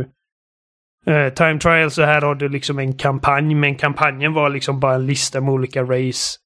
eh, 1.05 1.33
time 1.33 1.59
trials 1.59 1.97
och 1.97 2.05
här 2.05 2.21
har 2.21 2.35
du 2.35 2.49
liksom 2.49 2.79
en 2.79 2.97
kampanj. 2.97 3.55
Men 3.55 3.75
kampanjen 3.75 4.33
var 4.33 4.49
liksom 4.49 4.79
bara 4.79 4.95
en 4.95 5.05
lista 5.05 5.41
med 5.41 5.53
olika 5.53 5.83
race. 5.83 6.37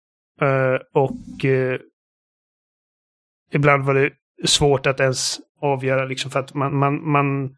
Eh, 0.41 0.77
och 0.93 1.45
eh, 1.45 1.79
ibland 3.53 3.85
var 3.85 3.93
det 3.93 4.11
svårt 4.45 4.87
att 4.87 4.99
ens 4.99 5.37
avgöra 5.61 6.05
liksom 6.05 6.31
för 6.31 6.39
att 6.39 6.53
man, 6.53 6.75
man, 6.75 7.11
man, 7.11 7.55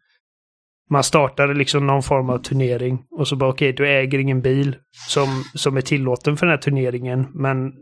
man 0.92 1.02
startade 1.02 1.54
liksom 1.54 1.86
någon 1.86 2.02
form 2.02 2.30
av 2.30 2.38
turnering 2.38 2.98
och 3.10 3.28
så 3.28 3.36
bara 3.36 3.50
okej, 3.50 3.72
du 3.72 3.88
äger 3.88 4.18
ingen 4.18 4.40
bil 4.42 4.76
som, 5.08 5.28
som 5.54 5.76
är 5.76 5.80
tillåten 5.80 6.36
för 6.36 6.46
den 6.46 6.50
här 6.52 6.62
turneringen. 6.62 7.26
Men 7.34 7.72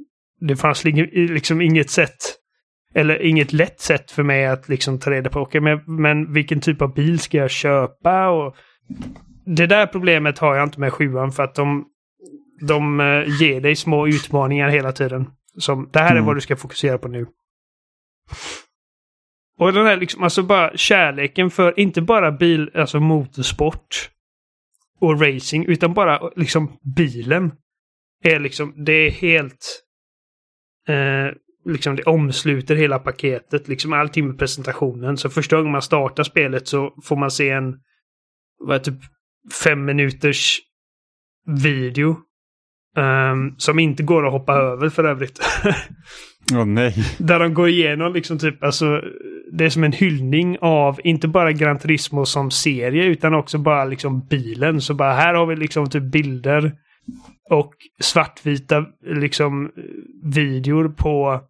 det 0.40 0.56
fanns 0.56 0.84
li- 0.84 1.26
liksom 1.28 1.60
inget 1.60 1.90
sätt 1.90 2.16
eller 2.94 3.22
inget 3.22 3.52
lätt 3.52 3.80
sätt 3.80 4.10
för 4.10 4.22
mig 4.22 4.46
att 4.46 4.68
liksom 4.68 4.98
ta 4.98 5.10
reda 5.10 5.30
på, 5.30 5.40
okej, 5.40 5.60
men, 5.60 5.80
men 5.86 6.32
vilken 6.32 6.60
typ 6.60 6.82
av 6.82 6.94
bil 6.94 7.18
ska 7.20 7.38
jag 7.38 7.50
köpa? 7.50 8.28
Och 8.28 8.56
det 9.56 9.66
där 9.66 9.86
problemet 9.86 10.38
har 10.38 10.54
jag 10.56 10.64
inte 10.66 10.80
med 10.80 10.92
sjuan 10.92 11.32
för 11.32 11.42
att 11.42 11.54
de, 11.54 11.84
de 12.68 13.00
eh, 13.00 13.40
ger 13.42 13.60
dig 13.60 13.76
små 13.76 14.08
utmaningar 14.08 14.68
hela 14.68 14.92
tiden. 14.92 15.30
Som, 15.58 15.88
det 15.92 15.98
här 15.98 16.06
är 16.10 16.12
Mm. 16.12 16.24
vad 16.24 16.36
du 16.36 16.40
ska 16.40 16.56
fokusera 16.56 16.98
på 16.98 17.08
nu. 17.08 17.26
Och 19.60 19.72
den 19.72 19.86
här 19.86 19.96
liksom, 19.96 20.22
alltså 20.22 20.42
bara 20.42 20.76
kärleken 20.76 21.50
för 21.50 21.80
inte 21.80 22.02
bara 22.02 22.32
bil, 22.32 22.70
alltså 22.74 23.00
motorsport 23.00 24.10
och 25.00 25.20
racing, 25.20 25.66
utan 25.68 25.94
bara 25.94 26.30
liksom 26.36 26.78
bilen. 26.96 27.52
Är 28.24 28.40
liksom, 28.40 28.84
det 28.84 28.92
är 28.92 29.10
helt... 29.10 29.82
Eh, 30.88 31.36
liksom 31.72 31.96
det 31.96 32.02
omsluter 32.02 32.76
hela 32.76 32.98
paketet, 32.98 33.68
liksom 33.68 33.92
allting 33.92 34.26
med 34.26 34.38
presentationen. 34.38 35.16
Så 35.16 35.30
första 35.30 35.56
gången 35.56 35.72
man 35.72 35.82
startar 35.82 36.22
spelet 36.22 36.68
så 36.68 36.94
får 37.04 37.16
man 37.16 37.30
se 37.30 37.50
en, 37.50 37.74
vad 38.58 38.76
är 38.76 38.80
typ 38.80 39.00
fem 39.64 39.84
minuters 39.84 40.58
video. 41.46 42.16
Um, 42.96 43.54
som 43.58 43.78
inte 43.78 44.02
går 44.02 44.26
att 44.26 44.32
hoppa 44.32 44.54
över 44.54 44.88
för 44.88 45.04
övrigt. 45.04 45.40
Åh 46.52 46.60
oh, 46.60 46.66
nej. 46.66 46.94
Där 47.18 47.38
de 47.38 47.54
går 47.54 47.68
igenom 47.68 48.12
liksom 48.12 48.38
typ, 48.38 48.64
alltså 48.64 49.02
det 49.52 49.64
är 49.64 49.70
som 49.70 49.84
en 49.84 49.92
hyllning 49.92 50.58
av 50.60 51.00
inte 51.04 51.28
bara 51.28 51.52
Gran 51.52 51.78
Turismo 51.78 52.26
som 52.26 52.50
serie 52.50 53.04
utan 53.04 53.34
också 53.34 53.58
bara 53.58 53.84
liksom 53.84 54.26
bilen. 54.26 54.80
Så 54.80 54.94
bara 54.94 55.12
här 55.12 55.34
har 55.34 55.46
vi 55.46 55.56
liksom 55.56 55.90
typ 55.90 56.02
bilder 56.02 56.72
och 57.50 57.74
svartvita 58.00 58.86
liksom 59.00 59.70
videor 60.22 60.88
på 60.88 61.40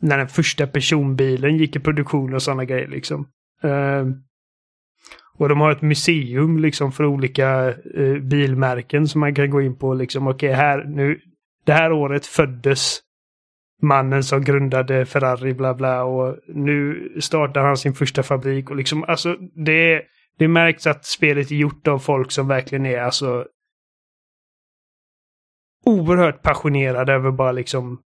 när 0.00 0.18
den 0.18 0.28
första 0.28 0.66
personbilen 0.66 1.56
gick 1.56 1.76
i 1.76 1.80
produktion 1.80 2.34
och 2.34 2.42
sådana 2.42 2.64
grejer 2.64 2.88
liksom. 2.88 3.28
Uh, 3.64 4.06
och 5.36 5.48
de 5.48 5.60
har 5.60 5.70
ett 5.70 5.82
museum 5.82 6.58
liksom 6.58 6.92
för 6.92 7.04
olika 7.04 7.74
uh, 7.98 8.18
bilmärken 8.18 9.08
som 9.08 9.20
man 9.20 9.34
kan 9.34 9.50
gå 9.50 9.62
in 9.62 9.76
på 9.76 9.94
liksom. 9.94 10.26
Okej, 10.26 10.48
okay, 10.48 10.60
här 10.60 10.84
nu. 10.84 11.20
Det 11.66 11.72
här 11.72 11.92
året 11.92 12.26
föddes 12.26 13.00
mannen 13.84 14.24
som 14.24 14.44
grundade 14.44 15.06
Ferrari 15.06 15.54
bla 15.54 15.74
bla 15.74 16.04
och 16.04 16.36
nu 16.46 17.08
startar 17.20 17.64
han 17.64 17.76
sin 17.76 17.94
första 17.94 18.22
fabrik 18.22 18.70
och 18.70 18.76
liksom 18.76 19.04
alltså 19.04 19.36
det, 19.54 20.02
det 20.38 20.48
märks 20.48 20.86
att 20.86 21.04
spelet 21.04 21.50
är 21.50 21.54
gjort 21.54 21.88
av 21.88 21.98
folk 21.98 22.30
som 22.30 22.48
verkligen 22.48 22.86
är 22.86 22.98
alltså 22.98 23.46
oerhört 25.84 26.42
passionerade 26.42 27.12
över 27.12 27.30
bara 27.30 27.52
liksom 27.52 27.98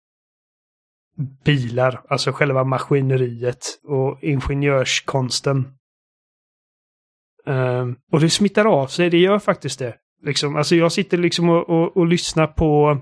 bilar, 1.44 2.02
alltså 2.08 2.32
själva 2.32 2.64
maskineriet 2.64 3.80
och 3.84 4.18
ingenjörskonsten. 4.22 5.72
Um, 7.46 7.96
och 8.12 8.20
det 8.20 8.30
smittar 8.30 8.64
av 8.64 8.86
sig, 8.86 9.10
det 9.10 9.18
gör 9.18 9.38
faktiskt 9.38 9.78
det. 9.78 9.96
Liksom, 10.22 10.56
alltså 10.56 10.74
jag 10.74 10.92
sitter 10.92 11.18
liksom 11.18 11.48
och, 11.48 11.68
och, 11.68 11.96
och 11.96 12.06
lyssnar 12.06 12.46
på 12.46 12.98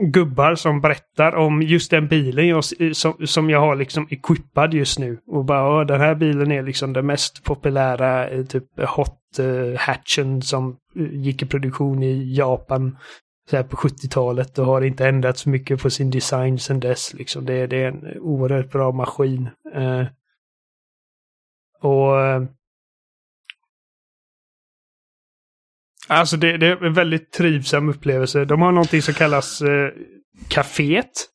gubbar 0.00 0.54
som 0.54 0.80
berättar 0.80 1.34
om 1.34 1.62
just 1.62 1.90
den 1.90 2.08
bilen 2.08 2.48
jag, 2.48 2.64
som, 2.92 3.26
som 3.26 3.50
jag 3.50 3.60
har 3.60 3.76
liksom 3.76 4.06
equippad 4.10 4.74
just 4.74 4.98
nu. 4.98 5.18
Och 5.26 5.44
bara, 5.44 5.84
den 5.84 6.00
här 6.00 6.14
bilen 6.14 6.52
är 6.52 6.62
liksom 6.62 6.92
den 6.92 7.06
mest 7.06 7.44
populära 7.44 8.28
eh, 8.28 8.44
typ 8.44 8.64
hot 8.80 9.18
uh, 9.40 9.76
hatchen 9.76 10.42
som 10.42 10.76
eh, 10.96 11.12
gick 11.12 11.42
i 11.42 11.46
produktion 11.46 12.02
i 12.02 12.34
Japan 12.34 12.96
så 13.50 13.56
här 13.56 13.62
på 13.62 13.76
70-talet 13.76 14.58
och 14.58 14.66
har 14.66 14.82
inte 14.82 15.08
ändrats 15.08 15.46
mycket 15.46 15.82
på 15.82 15.90
sin 15.90 16.10
design 16.10 16.58
sedan 16.58 16.80
dess. 16.80 17.14
Liksom. 17.14 17.46
Det, 17.46 17.66
det 17.66 17.82
är 17.82 17.88
en 17.88 18.18
oerhört 18.20 18.70
bra 18.70 18.92
maskin. 18.92 19.48
Uh, 19.76 20.06
och 21.80 22.16
Alltså 26.08 26.36
det, 26.36 26.56
det, 26.56 26.66
är 26.66 26.84
en 26.84 26.92
väldigt 26.92 27.32
trivsam 27.32 27.88
upplevelse. 27.88 28.44
De 28.44 28.62
har 28.62 28.72
någonting 28.72 29.02
som 29.02 29.14
kallas 29.14 29.62
eh, 29.62 29.90
kaféet. 30.48 31.26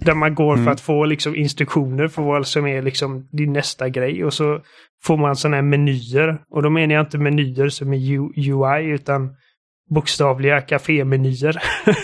Där 0.00 0.14
man 0.14 0.34
går 0.34 0.52
mm. 0.52 0.64
för 0.64 0.72
att 0.72 0.80
få 0.80 1.04
liksom, 1.04 1.36
instruktioner 1.36 2.08
för 2.08 2.22
vad 2.22 2.46
som 2.46 2.66
är 2.66 2.82
liksom, 2.82 3.28
din 3.32 3.52
nästa 3.52 3.88
grej. 3.88 4.24
Och 4.24 4.34
så 4.34 4.60
får 5.02 5.16
man 5.16 5.36
sådana 5.36 5.56
här 5.56 5.62
menyer. 5.62 6.38
Och 6.50 6.62
då 6.62 6.70
menar 6.70 6.94
jag 6.94 7.02
inte 7.02 7.18
menyer 7.18 7.68
som 7.68 7.92
är 7.92 8.18
UI 8.50 8.84
utan 8.84 9.36
bokstavliga 9.90 10.60
kafémenyer. 10.60 11.62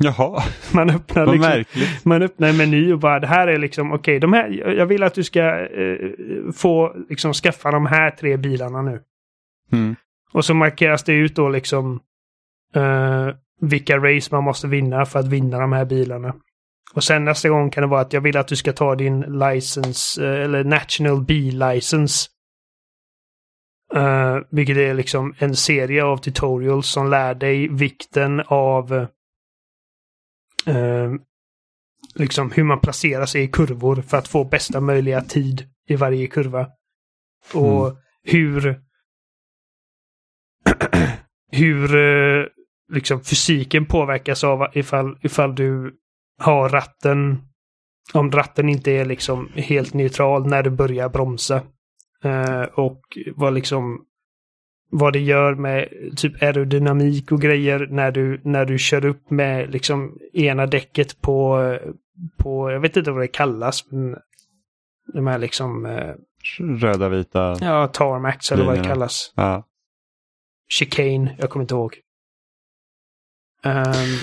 Jaha, 0.00 0.42
man 0.72 0.90
öppnar, 0.90 1.26
vad 1.26 1.34
liksom, 1.34 1.50
märkligt. 1.50 2.04
man 2.04 2.22
öppnar 2.22 2.48
en 2.48 2.56
meny 2.56 2.92
och 2.92 2.98
bara 2.98 3.20
det 3.20 3.26
här 3.26 3.48
är 3.48 3.58
liksom 3.58 3.92
okej, 3.92 3.98
okay, 3.98 4.18
de 4.18 4.32
här, 4.32 4.74
jag 4.76 4.86
vill 4.86 5.02
att 5.02 5.14
du 5.14 5.24
ska 5.24 5.40
eh, 5.60 5.96
få 6.54 6.96
liksom 7.08 7.32
skaffa 7.32 7.70
de 7.70 7.86
här 7.86 8.10
tre 8.10 8.36
bilarna 8.36 8.82
nu. 8.82 9.00
Mm. 9.72 9.96
Och 10.38 10.44
så 10.44 10.54
markeras 10.54 11.04
det 11.04 11.12
ut 11.12 11.36
då 11.36 11.48
liksom 11.48 12.00
uh, 12.76 13.28
vilka 13.60 13.98
race 13.98 14.28
man 14.34 14.44
måste 14.44 14.66
vinna 14.66 15.06
för 15.06 15.18
att 15.18 15.28
vinna 15.28 15.58
de 15.58 15.72
här 15.72 15.84
bilarna. 15.84 16.34
Och 16.94 17.04
sen 17.04 17.24
nästa 17.24 17.48
gång 17.48 17.70
kan 17.70 17.82
det 17.82 17.86
vara 17.86 18.00
att 18.00 18.12
jag 18.12 18.20
vill 18.20 18.36
att 18.36 18.48
du 18.48 18.56
ska 18.56 18.72
ta 18.72 18.94
din 18.94 19.20
license, 19.20 20.22
uh, 20.22 20.44
eller 20.44 20.64
National 20.64 21.24
B-license. 21.24 22.28
Uh, 23.96 24.38
vilket 24.50 24.76
är 24.76 24.94
liksom 24.94 25.34
en 25.38 25.56
serie 25.56 26.04
av 26.04 26.16
tutorials 26.16 26.88
som 26.88 27.10
lär 27.10 27.34
dig 27.34 27.68
vikten 27.68 28.40
av 28.46 28.92
uh, 30.68 31.14
liksom 32.14 32.50
hur 32.50 32.64
man 32.64 32.80
placerar 32.80 33.26
sig 33.26 33.42
i 33.42 33.48
kurvor 33.48 34.02
för 34.02 34.16
att 34.16 34.28
få 34.28 34.44
bästa 34.44 34.80
möjliga 34.80 35.20
tid 35.20 35.68
i 35.88 35.96
varje 35.96 36.26
kurva. 36.26 36.66
Och 37.54 37.86
mm. 37.86 37.96
hur 38.22 38.87
hur 41.52 41.96
eh, 41.96 42.44
liksom 42.92 43.20
fysiken 43.20 43.86
påverkas 43.86 44.44
av 44.44 44.66
ifall, 44.72 45.18
ifall 45.22 45.54
du 45.54 45.94
har 46.38 46.68
ratten 46.68 47.38
om 48.12 48.30
ratten 48.30 48.68
inte 48.68 48.92
är 48.92 49.04
liksom 49.04 49.48
helt 49.54 49.94
neutral 49.94 50.46
när 50.46 50.62
du 50.62 50.70
börjar 50.70 51.08
bromsa. 51.08 51.62
Uh, 52.24 52.62
och 52.62 53.00
vad 53.36 53.54
liksom 53.54 54.04
vad 54.90 55.12
det 55.12 55.18
gör 55.18 55.54
med 55.54 55.88
typ 56.16 56.42
aerodynamik 56.42 57.32
och 57.32 57.40
grejer 57.40 57.86
när 57.90 58.10
du, 58.10 58.40
när 58.44 58.64
du 58.64 58.78
kör 58.78 59.04
upp 59.04 59.30
med 59.30 59.70
liksom 59.70 60.18
ena 60.32 60.66
däcket 60.66 61.20
på, 61.20 61.78
på, 62.36 62.70
jag 62.70 62.80
vet 62.80 62.96
inte 62.96 63.10
vad 63.10 63.22
det 63.22 63.28
kallas, 63.28 63.90
men 63.90 64.16
de 65.14 65.26
här 65.26 65.38
liksom... 65.38 65.86
Uh, 65.86 66.14
Röda, 66.58 67.08
vita... 67.08 67.56
Ja, 67.60 67.86
tarmax 67.86 68.52
eller 68.52 68.64
vad 68.64 68.78
det 68.78 68.84
kallas. 68.84 69.32
Ja 69.36 69.67
chicane, 70.68 71.34
jag 71.38 71.50
kommer 71.50 71.64
inte 71.64 71.74
ihåg. 71.74 71.98
Um, 73.64 74.18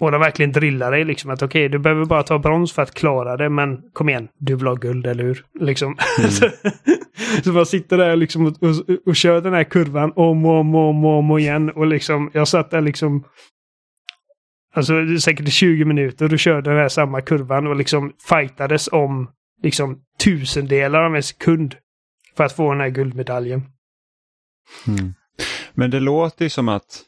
och 0.00 0.12
de 0.12 0.20
verkligen 0.20 0.52
drillar 0.52 0.90
dig 0.90 1.04
liksom 1.04 1.30
att 1.30 1.42
okej, 1.42 1.60
okay, 1.60 1.68
du 1.68 1.78
behöver 1.78 2.04
bara 2.04 2.22
ta 2.22 2.38
brons 2.38 2.72
för 2.72 2.82
att 2.82 2.94
klara 2.94 3.36
det, 3.36 3.48
men 3.48 3.82
kom 3.92 4.08
igen, 4.08 4.28
du 4.38 4.56
vill 4.56 4.66
ha 4.66 4.74
guld, 4.74 5.06
eller 5.06 5.24
hur? 5.24 5.44
Liksom. 5.60 5.96
Mm. 6.18 6.30
så 7.44 7.52
man 7.52 7.66
sitter 7.66 7.96
där 7.98 8.16
liksom 8.16 8.46
och, 8.46 8.62
och, 8.62 8.74
och, 9.06 9.16
kör 9.16 9.40
den 9.40 9.54
här 9.54 9.64
kurvan 9.64 10.12
om 10.16 10.46
och 10.46 10.60
om 10.60 10.74
och 10.74 10.88
om, 10.88 11.04
och 11.04 11.18
om 11.18 11.38
igen. 11.38 11.70
Och 11.70 11.86
liksom, 11.86 12.30
jag 12.34 12.48
satt 12.48 12.70
där 12.70 12.80
liksom 12.80 13.24
Alltså 14.74 15.18
säkert 15.20 15.52
20 15.52 15.84
minuter 15.84 16.32
och 16.32 16.38
körde 16.38 16.70
den 16.70 16.78
här 16.78 16.88
samma 16.88 17.20
kurvan 17.20 17.66
och 17.66 17.76
liksom 17.76 18.12
fightades 18.28 18.88
om 18.92 19.30
liksom 19.62 20.00
tusendelar 20.24 21.02
av 21.02 21.16
en 21.16 21.22
sekund. 21.22 21.74
För 22.36 22.44
att 22.44 22.52
få 22.52 22.72
den 22.72 22.80
här 22.80 22.88
guldmedaljen. 22.88 23.62
Mm. 24.86 25.14
Men 25.74 25.90
det 25.90 26.00
låter 26.00 26.44
ju 26.44 26.50
som 26.50 26.68
att, 26.68 27.02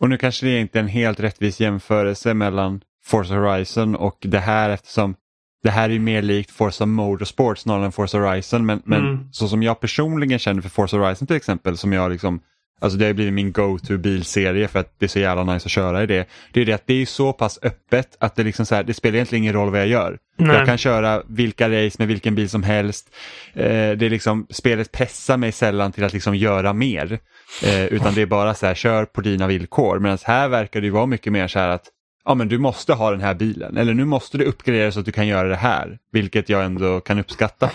och 0.00 0.08
nu 0.08 0.18
kanske 0.18 0.46
det 0.46 0.60
inte 0.60 0.78
är 0.78 0.82
en 0.82 0.88
helt 0.88 1.20
rättvis 1.20 1.60
jämförelse 1.60 2.34
mellan 2.34 2.80
Forza 3.04 3.34
Horizon 3.34 3.96
och 3.96 4.18
det 4.20 4.38
här 4.38 4.70
eftersom 4.70 5.16
det 5.62 5.70
här 5.70 5.90
är 5.90 5.98
mer 5.98 6.22
likt 6.22 6.50
Forza 6.50 6.86
Motorsport 6.86 7.58
snarare 7.58 7.84
än 7.84 7.92
Forza 7.92 8.18
Horizon 8.18 8.66
men, 8.66 8.82
men 8.84 9.00
mm. 9.00 9.32
så 9.32 9.48
som 9.48 9.62
jag 9.62 9.80
personligen 9.80 10.38
känner 10.38 10.62
för 10.62 10.68
Forza 10.68 10.96
Horizon 10.96 11.26
till 11.26 11.36
exempel 11.36 11.76
som 11.76 11.92
jag 11.92 12.10
liksom 12.10 12.40
Alltså 12.84 12.98
det 12.98 13.06
har 13.06 13.12
blivit 13.12 13.34
min 13.34 13.52
go-to 13.52 13.98
bilserie 13.98 14.68
för 14.68 14.78
att 14.78 14.94
det 14.98 15.06
är 15.06 15.08
så 15.08 15.18
jävla 15.18 15.44
nice 15.44 15.66
att 15.66 15.70
köra 15.70 16.02
i 16.02 16.06
det. 16.06 16.28
Det 16.52 16.60
är 16.60 16.64
det 16.64 16.72
att 16.72 16.86
det 16.86 17.02
är 17.02 17.06
så 17.06 17.32
pass 17.32 17.58
öppet 17.62 18.16
att 18.20 18.36
det 18.36 18.42
liksom 18.42 18.66
så 18.66 18.74
här, 18.74 18.84
det 18.84 18.94
spelar 18.94 19.14
egentligen 19.14 19.44
ingen 19.44 19.54
roll 19.54 19.70
vad 19.70 19.80
jag 19.80 19.88
gör. 19.88 20.18
Nej. 20.38 20.56
Jag 20.56 20.66
kan 20.66 20.78
köra 20.78 21.22
vilka 21.28 21.68
race 21.68 21.96
med 21.98 22.08
vilken 22.08 22.34
bil 22.34 22.48
som 22.48 22.62
helst. 22.62 23.14
Eh, 23.52 23.64
det 23.66 24.06
är 24.06 24.10
liksom, 24.10 24.46
spelet 24.50 24.92
pressar 24.92 25.36
mig 25.36 25.52
sällan 25.52 25.92
till 25.92 26.04
att 26.04 26.12
liksom 26.12 26.36
göra 26.36 26.72
mer. 26.72 27.18
Eh, 27.64 27.84
utan 27.84 28.14
det 28.14 28.22
är 28.22 28.26
bara 28.26 28.54
så 28.54 28.66
här, 28.66 28.74
kör 28.74 29.04
på 29.04 29.20
dina 29.20 29.46
villkor. 29.46 29.98
Medan 29.98 30.18
här 30.24 30.48
verkar 30.48 30.80
det 30.80 30.90
vara 30.90 31.06
mycket 31.06 31.32
mer 31.32 31.48
så 31.48 31.58
här 31.58 31.68
att 31.68 31.84
ja 32.24 32.34
men 32.34 32.48
du 32.48 32.58
måste 32.58 32.92
ha 32.92 33.10
den 33.10 33.20
här 33.20 33.34
bilen 33.34 33.76
eller 33.76 33.94
nu 33.94 34.04
måste 34.04 34.38
du 34.38 34.44
uppgradera 34.44 34.92
så 34.92 35.00
att 35.00 35.06
du 35.06 35.12
kan 35.12 35.26
göra 35.26 35.48
det 35.48 35.56
här. 35.56 35.98
Vilket 36.12 36.48
jag 36.48 36.64
ändå 36.64 37.00
kan 37.00 37.18
uppskatta. 37.18 37.70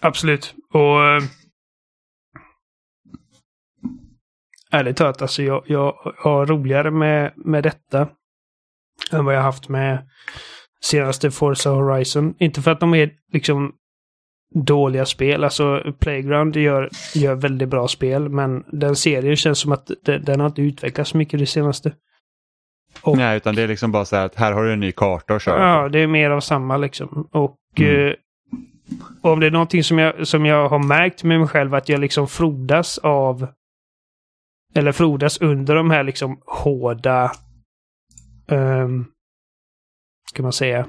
Absolut. 0.00 0.54
Och 0.72 1.22
ärligt 4.72 4.96
talat, 4.96 5.22
alltså 5.22 5.42
jag, 5.42 5.62
jag 5.66 6.14
har 6.18 6.46
roligare 6.46 6.90
med, 6.90 7.32
med 7.36 7.62
detta 7.62 8.08
än 9.12 9.24
vad 9.24 9.34
jag 9.34 9.42
haft 9.42 9.68
med 9.68 10.08
senaste 10.84 11.30
Forza 11.30 11.70
Horizon. 11.70 12.34
Inte 12.38 12.62
för 12.62 12.70
att 12.70 12.80
de 12.80 12.94
är 12.94 13.10
liksom 13.32 13.72
dåliga 14.54 15.06
spel. 15.06 15.44
Alltså 15.44 15.94
Playground 15.98 16.56
gör, 16.56 16.88
gör 17.14 17.34
väldigt 17.34 17.68
bra 17.68 17.88
spel, 17.88 18.28
men 18.28 18.64
den 18.72 18.96
serien 18.96 19.36
känns 19.36 19.58
som 19.58 19.72
att 19.72 19.90
den, 20.04 20.24
den 20.24 20.40
har 20.40 20.46
inte 20.46 20.62
utvecklats 20.62 21.10
så 21.10 21.16
mycket 21.16 21.40
det 21.40 21.46
senaste. 21.46 21.92
Och, 23.02 23.16
Nej, 23.16 23.36
utan 23.36 23.54
det 23.54 23.62
är 23.62 23.68
liksom 23.68 23.92
bara 23.92 24.04
så 24.04 24.16
här 24.16 24.26
att 24.26 24.34
här 24.34 24.52
har 24.52 24.64
du 24.64 24.72
en 24.72 24.80
ny 24.80 24.92
karta 24.92 25.34
att 25.34 25.42
köra 25.42 25.82
Ja, 25.82 25.88
det 25.88 25.98
är 25.98 26.06
mer 26.06 26.30
av 26.30 26.40
samma 26.40 26.76
liksom. 26.76 27.28
Och 27.32 27.58
mm. 27.78 28.08
eh, 28.08 28.14
om 29.20 29.40
det 29.40 29.46
är 29.46 29.50
någonting 29.50 29.84
som 29.84 29.98
jag, 29.98 30.26
som 30.26 30.46
jag 30.46 30.68
har 30.68 30.78
märkt 30.78 31.24
med 31.24 31.38
mig 31.38 31.48
själv 31.48 31.74
att 31.74 31.88
jag 31.88 32.00
liksom 32.00 32.28
frodas 32.28 32.98
av 32.98 33.46
eller 34.74 34.92
frodas 34.92 35.40
under 35.40 35.74
de 35.74 35.90
här 35.90 36.02
liksom 36.02 36.42
hårda 36.46 37.32
um, 38.50 39.06
ska 40.32 40.42
man 40.42 40.52
säga, 40.52 40.86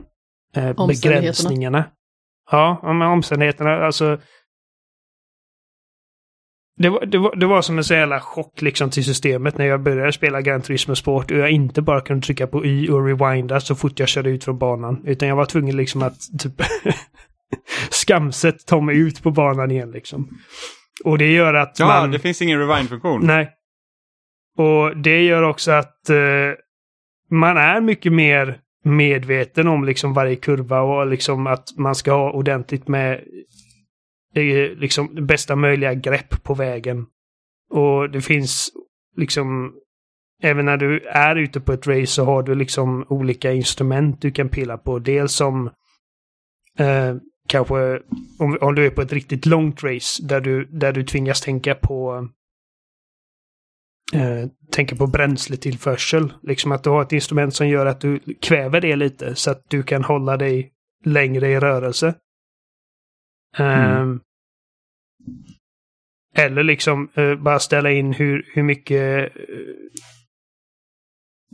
eh, 0.55 0.87
begränsningarna. 0.87 1.85
Ja, 2.51 2.79
ja, 2.83 2.93
men 2.93 3.07
omständigheterna, 3.07 3.85
alltså. 3.85 4.19
Det 6.77 6.89
var, 6.89 7.05
det, 7.05 7.17
var, 7.17 7.35
det 7.35 7.45
var 7.45 7.61
som 7.61 7.77
en 7.77 7.83
så 7.83 7.93
jävla 7.93 8.19
chock 8.19 8.61
liksom 8.61 8.89
till 8.89 9.05
systemet 9.05 9.57
när 9.57 9.65
jag 9.65 9.83
började 9.83 10.13
spela 10.13 10.41
Gran 10.41 10.61
Turismo 10.61 10.95
Sport 10.95 11.31
och 11.31 11.37
jag 11.37 11.51
inte 11.51 11.81
bara 11.81 12.01
kunde 12.01 12.25
trycka 12.25 12.47
på 12.47 12.65
Y 12.65 12.89
och 12.89 13.05
rewinda 13.05 13.59
så 13.59 13.75
fort 13.75 13.99
jag 13.99 14.09
körde 14.09 14.29
ut 14.29 14.43
från 14.43 14.57
banan. 14.57 15.01
Utan 15.05 15.29
jag 15.29 15.35
var 15.35 15.45
tvungen 15.45 15.77
liksom 15.77 16.01
att 16.01 16.17
typ 16.39 16.53
skamset 17.89 18.65
ta 18.65 18.81
mig 18.81 18.97
ut 18.97 19.23
på 19.23 19.31
banan 19.31 19.71
igen 19.71 19.91
liksom. 19.91 20.29
Och 21.03 21.17
det 21.17 21.31
gör 21.31 21.53
att 21.53 21.79
Ja, 21.79 21.87
man... 21.87 22.11
det 22.11 22.19
finns 22.19 22.41
ingen 22.41 22.59
rewind-funktion. 22.59 23.25
Nej. 23.27 23.51
Och 24.57 24.97
det 24.97 25.23
gör 25.23 25.43
också 25.43 25.71
att 25.71 26.09
eh, 26.09 26.51
man 27.29 27.57
är 27.57 27.81
mycket 27.81 28.13
mer 28.13 28.59
medveten 28.83 29.67
om 29.67 29.83
liksom 29.83 30.13
varje 30.13 30.35
kurva 30.35 30.81
och 30.81 31.07
liksom 31.07 31.47
att 31.47 31.67
man 31.77 31.95
ska 31.95 32.11
ha 32.11 32.31
ordentligt 32.31 32.87
med 32.87 33.23
eh, 34.35 34.77
liksom 34.77 35.25
bästa 35.25 35.55
möjliga 35.55 35.93
grepp 35.93 36.43
på 36.43 36.53
vägen. 36.53 37.05
Och 37.69 38.09
det 38.09 38.21
finns 38.21 38.71
liksom 39.17 39.73
Även 40.45 40.65
när 40.65 40.77
du 40.77 40.99
är 40.99 41.35
ute 41.35 41.59
på 41.59 41.73
ett 41.73 41.87
race 41.87 42.07
så 42.07 42.25
har 42.25 42.43
du 42.43 42.55
liksom 42.55 43.05
olika 43.09 43.51
instrument 43.51 44.21
du 44.21 44.31
kan 44.31 44.49
pilla 44.49 44.77
på. 44.77 44.99
Dels 44.99 45.33
som 45.33 45.67
eh, 46.79 47.15
kanske 47.47 47.99
om, 48.39 48.57
om 48.61 48.75
du 48.75 48.85
är 48.85 48.89
på 48.89 49.01
ett 49.01 49.13
riktigt 49.13 49.45
långt 49.45 49.83
race 49.83 50.23
där 50.23 50.41
du, 50.41 50.65
där 50.65 50.93
du 50.93 51.03
tvingas 51.03 51.41
tänka 51.41 51.75
på 51.75 52.27
eh, 54.13 54.49
tänker 54.71 54.95
på 54.95 55.07
bränsletillförsel. 55.07 56.33
Liksom 56.43 56.71
att 56.71 56.83
du 56.83 56.89
har 56.89 57.01
ett 57.01 57.11
instrument 57.11 57.55
som 57.55 57.67
gör 57.67 57.85
att 57.85 58.01
du 58.01 58.19
kväver 58.41 58.81
det 58.81 58.95
lite 58.95 59.35
så 59.35 59.51
att 59.51 59.63
du 59.69 59.83
kan 59.83 60.03
hålla 60.03 60.37
dig 60.37 60.71
längre 61.05 61.47
i 61.49 61.59
rörelse. 61.59 62.15
Ehm, 63.57 64.19
eller 66.35 66.63
liksom 66.63 67.09
eh, 67.15 67.35
bara 67.35 67.59
ställa 67.59 67.91
in 67.91 68.13
hur, 68.13 68.45
hur 68.53 68.63
mycket 68.63 69.35
eh, 69.35 69.43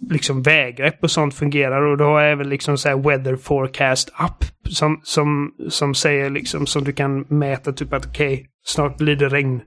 liksom 0.10 0.42
väggrepp 0.42 1.04
och 1.04 1.12
sånt 1.12 1.36
fungerar. 1.36 1.82
Och 1.82 1.98
du 1.98 2.04
har 2.04 2.22
även 2.22 2.50
liksom 2.50 2.78
så 2.78 2.90
här 2.90 2.98
weather 2.98 3.36
forecast 3.36 4.12
app 4.14 4.44
som, 4.70 5.00
som, 5.04 5.56
som 5.70 5.96
säger 5.96 6.30
liksom 6.30 6.68
som 6.68 6.84
du 6.84 6.94
kan 6.94 7.22
mäta 7.22 7.74
typ 7.74 7.94
att 7.94 8.06
okej, 8.06 8.50
snart 8.66 8.98
blir 8.98 9.16
det 9.16 9.30
regn. 9.30 9.62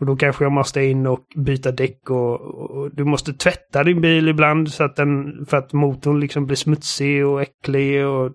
Och 0.00 0.06
då 0.06 0.16
kanske 0.16 0.44
jag 0.44 0.52
måste 0.52 0.82
in 0.82 1.06
och 1.06 1.26
byta 1.36 1.72
däck 1.72 2.10
och, 2.10 2.40
och 2.40 2.94
du 2.94 3.04
måste 3.04 3.32
tvätta 3.32 3.84
din 3.84 4.00
bil 4.00 4.28
ibland 4.28 4.72
så 4.72 4.84
att 4.84 4.96
den, 4.96 5.46
för 5.46 5.56
att 5.56 5.72
motorn 5.72 6.20
liksom 6.20 6.46
blir 6.46 6.56
smutsig 6.56 7.26
och 7.26 7.42
äcklig 7.42 8.06
och 8.06 8.32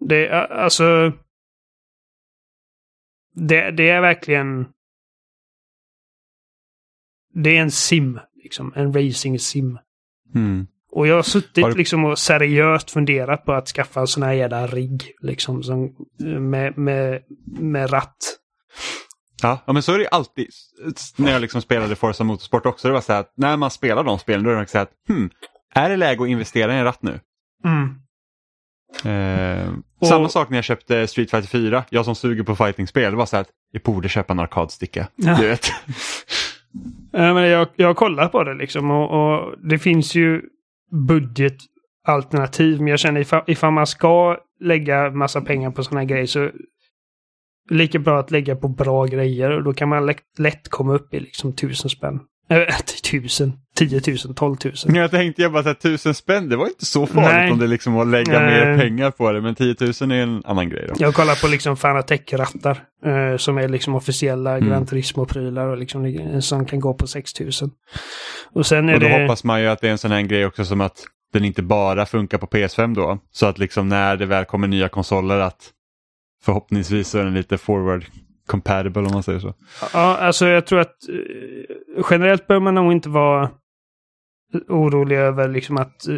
det, 0.00 0.30
alltså 0.50 1.12
det, 3.34 3.70
det 3.70 3.88
är 3.88 4.00
verkligen 4.00 4.66
det 7.34 7.56
är 7.56 7.60
en 7.60 7.70
sim, 7.70 8.20
liksom. 8.42 8.72
En 8.76 8.92
racing 8.92 9.38
sim. 9.38 9.78
Mm. 10.34 10.66
Och 10.90 11.06
jag 11.06 11.14
har 11.14 11.22
suttit 11.22 11.64
Har 11.64 11.70
du- 11.70 11.76
liksom 11.76 12.04
och 12.04 12.18
seriöst 12.18 12.90
funderat 12.90 13.44
på 13.44 13.52
att 13.52 13.68
skaffa 13.68 14.00
en 14.00 14.06
sån 14.06 14.22
här 14.22 14.32
jävla 14.32 14.66
rigg. 14.66 15.12
Liksom 15.20 15.62
som, 15.62 15.94
med, 16.40 16.78
med, 16.78 17.22
med 17.60 17.92
ratt. 17.92 18.16
Ja, 19.42 19.58
ja, 19.66 19.72
men 19.72 19.82
så 19.82 19.92
är 19.92 19.98
det 19.98 20.02
ju 20.04 20.08
alltid. 20.10 20.48
När 21.16 21.32
jag 21.32 21.40
liksom 21.42 21.62
spelade 21.62 21.96
Forza 21.96 22.24
Motorsport 22.24 22.66
också. 22.66 22.88
Det 22.88 22.94
var 22.94 23.00
så 23.00 23.12
här 23.12 23.20
att 23.20 23.32
när 23.36 23.56
man 23.56 23.70
spelar 23.70 24.04
de 24.04 24.18
spelen 24.18 24.44
då 24.44 24.50
är 24.50 24.56
det 24.56 24.66
så 24.66 24.78
här 24.78 24.82
att 24.82 24.92
hmm, 25.08 25.30
är 25.74 25.90
det 25.90 25.96
läge 25.96 26.22
att 26.22 26.28
investera 26.28 26.74
i 26.74 26.78
en 26.78 26.84
ratt 26.84 27.02
nu? 27.02 27.20
Mm. 27.64 27.94
Eh, 29.04 29.68
Och- 30.00 30.06
Samma 30.06 30.28
sak 30.28 30.50
när 30.50 30.56
jag 30.58 30.64
köpte 30.64 31.06
Street 31.06 31.30
Fighter 31.30 31.48
4. 31.48 31.84
Jag 31.90 32.04
som 32.04 32.14
suger 32.14 32.42
på 32.42 32.56
fightingspel. 32.56 33.10
Det 33.10 33.16
var 33.16 33.26
så 33.26 33.36
här 33.36 33.40
att 33.40 33.50
jag 33.72 33.82
borde 33.82 34.08
köpa 34.08 34.32
en 34.32 34.38
arkadsticka. 34.38 35.08
Ja. 35.16 35.36
Du 35.40 35.48
vet. 35.48 35.66
Ja, 37.12 37.34
men 37.34 37.42
jag, 37.48 37.68
jag 37.76 37.86
har 37.86 37.94
kollat 37.94 38.32
på 38.32 38.44
det 38.44 38.54
liksom 38.54 38.90
och, 38.90 39.10
och 39.38 39.54
det 39.68 39.78
finns 39.78 40.14
ju 40.14 40.42
budgetalternativ. 41.08 42.78
Men 42.78 42.86
jag 42.88 42.98
känner 42.98 43.20
ifall, 43.20 43.42
ifall 43.46 43.72
man 43.72 43.86
ska 43.86 44.36
lägga 44.60 45.10
massa 45.10 45.40
pengar 45.40 45.70
på 45.70 45.84
sådana 45.84 46.04
grejer 46.04 46.26
så 46.26 46.50
lika 47.70 47.98
bra 47.98 48.20
att 48.20 48.30
lägga 48.30 48.56
på 48.56 48.68
bra 48.68 49.04
grejer 49.04 49.50
och 49.50 49.62
då 49.64 49.72
kan 49.72 49.88
man 49.88 50.14
lätt, 50.38 50.68
komma 50.68 50.94
upp 50.94 51.14
i 51.14 51.20
liksom 51.20 51.52
tusen 51.52 51.90
spänn. 51.90 52.20
Äh, 52.50 52.76
tusen, 53.10 53.52
tio 53.76 54.00
tusen, 54.00 54.34
tolv 54.34 54.56
tusen. 54.56 54.94
Jag 54.94 55.10
tänkte 55.10 55.42
jag 55.42 55.52
bara 55.52 55.62
här, 55.62 55.74
tusen 55.74 56.14
spänn, 56.14 56.48
det 56.48 56.56
var 56.56 56.66
inte 56.66 56.86
så 56.86 57.06
farligt 57.06 57.30
Nej. 57.30 57.50
om 57.52 57.58
det 57.58 57.66
liksom 57.66 57.94
var 57.94 58.02
att 58.02 58.08
lägga 58.08 58.40
Nej. 58.40 58.66
mer 58.66 58.78
pengar 58.78 59.10
på 59.10 59.32
det. 59.32 59.40
Men 59.40 59.54
10 59.54 59.76
000 59.80 59.90
är 59.90 60.14
en 60.14 60.42
annan 60.44 60.68
grej 60.68 60.86
då. 60.88 60.94
Jag 60.98 61.14
kollar 61.14 61.42
på 61.42 61.48
liksom 61.48 61.76
Fanatec-rattar 61.76 62.78
eh, 63.04 63.36
som 63.36 63.58
är 63.58 63.68
liksom 63.68 63.94
officiella 63.94 64.56
Mm. 64.56 64.68
Gran 64.68 64.86
Turismo-prylar 64.86 65.66
och 65.66 65.78
liksom 65.78 66.40
sån 66.42 66.64
kan 66.64 66.80
gå 66.80 66.94
på 66.94 67.06
6000. 67.06 67.70
Och 68.52 68.66
sen 68.66 68.88
är 68.88 68.94
Och 68.94 69.00
då 69.00 69.08
det... 69.08 69.22
hoppas 69.22 69.44
man 69.44 69.60
ju 69.60 69.66
att 69.66 69.80
det 69.80 69.88
är 69.88 69.92
en 69.92 69.98
sån 69.98 70.10
här 70.10 70.22
grej 70.22 70.46
också 70.46 70.64
som 70.64 70.80
att 70.80 71.04
den 71.32 71.44
inte 71.44 71.62
bara 71.62 72.06
funkar 72.06 72.38
på 72.38 72.46
PS5 72.46 72.94
då. 72.94 73.18
Så 73.32 73.46
att 73.46 73.58
liksom 73.58 73.88
när 73.88 74.16
det 74.16 74.26
väl 74.26 74.44
kommer 74.44 74.68
nya 74.68 74.88
konsoler 74.88 75.38
att 75.38 75.70
förhoppningsvis 76.42 77.08
så 77.08 77.18
är 77.18 77.24
den 77.24 77.34
lite 77.34 77.58
forward 77.58 78.04
compatible 78.46 79.02
om 79.02 79.12
man 79.12 79.22
säger 79.22 79.40
så. 79.40 79.54
Ja, 79.92 80.16
alltså 80.16 80.46
jag 80.46 80.66
tror 80.66 80.80
att 80.80 81.08
eh, 81.08 82.04
generellt 82.10 82.46
bör 82.46 82.60
man 82.60 82.74
nog 82.74 82.92
inte 82.92 83.08
vara 83.08 83.50
orolig 84.68 85.16
över 85.16 85.48
liksom 85.48 85.76
att 85.76 86.08
eh, 86.08 86.16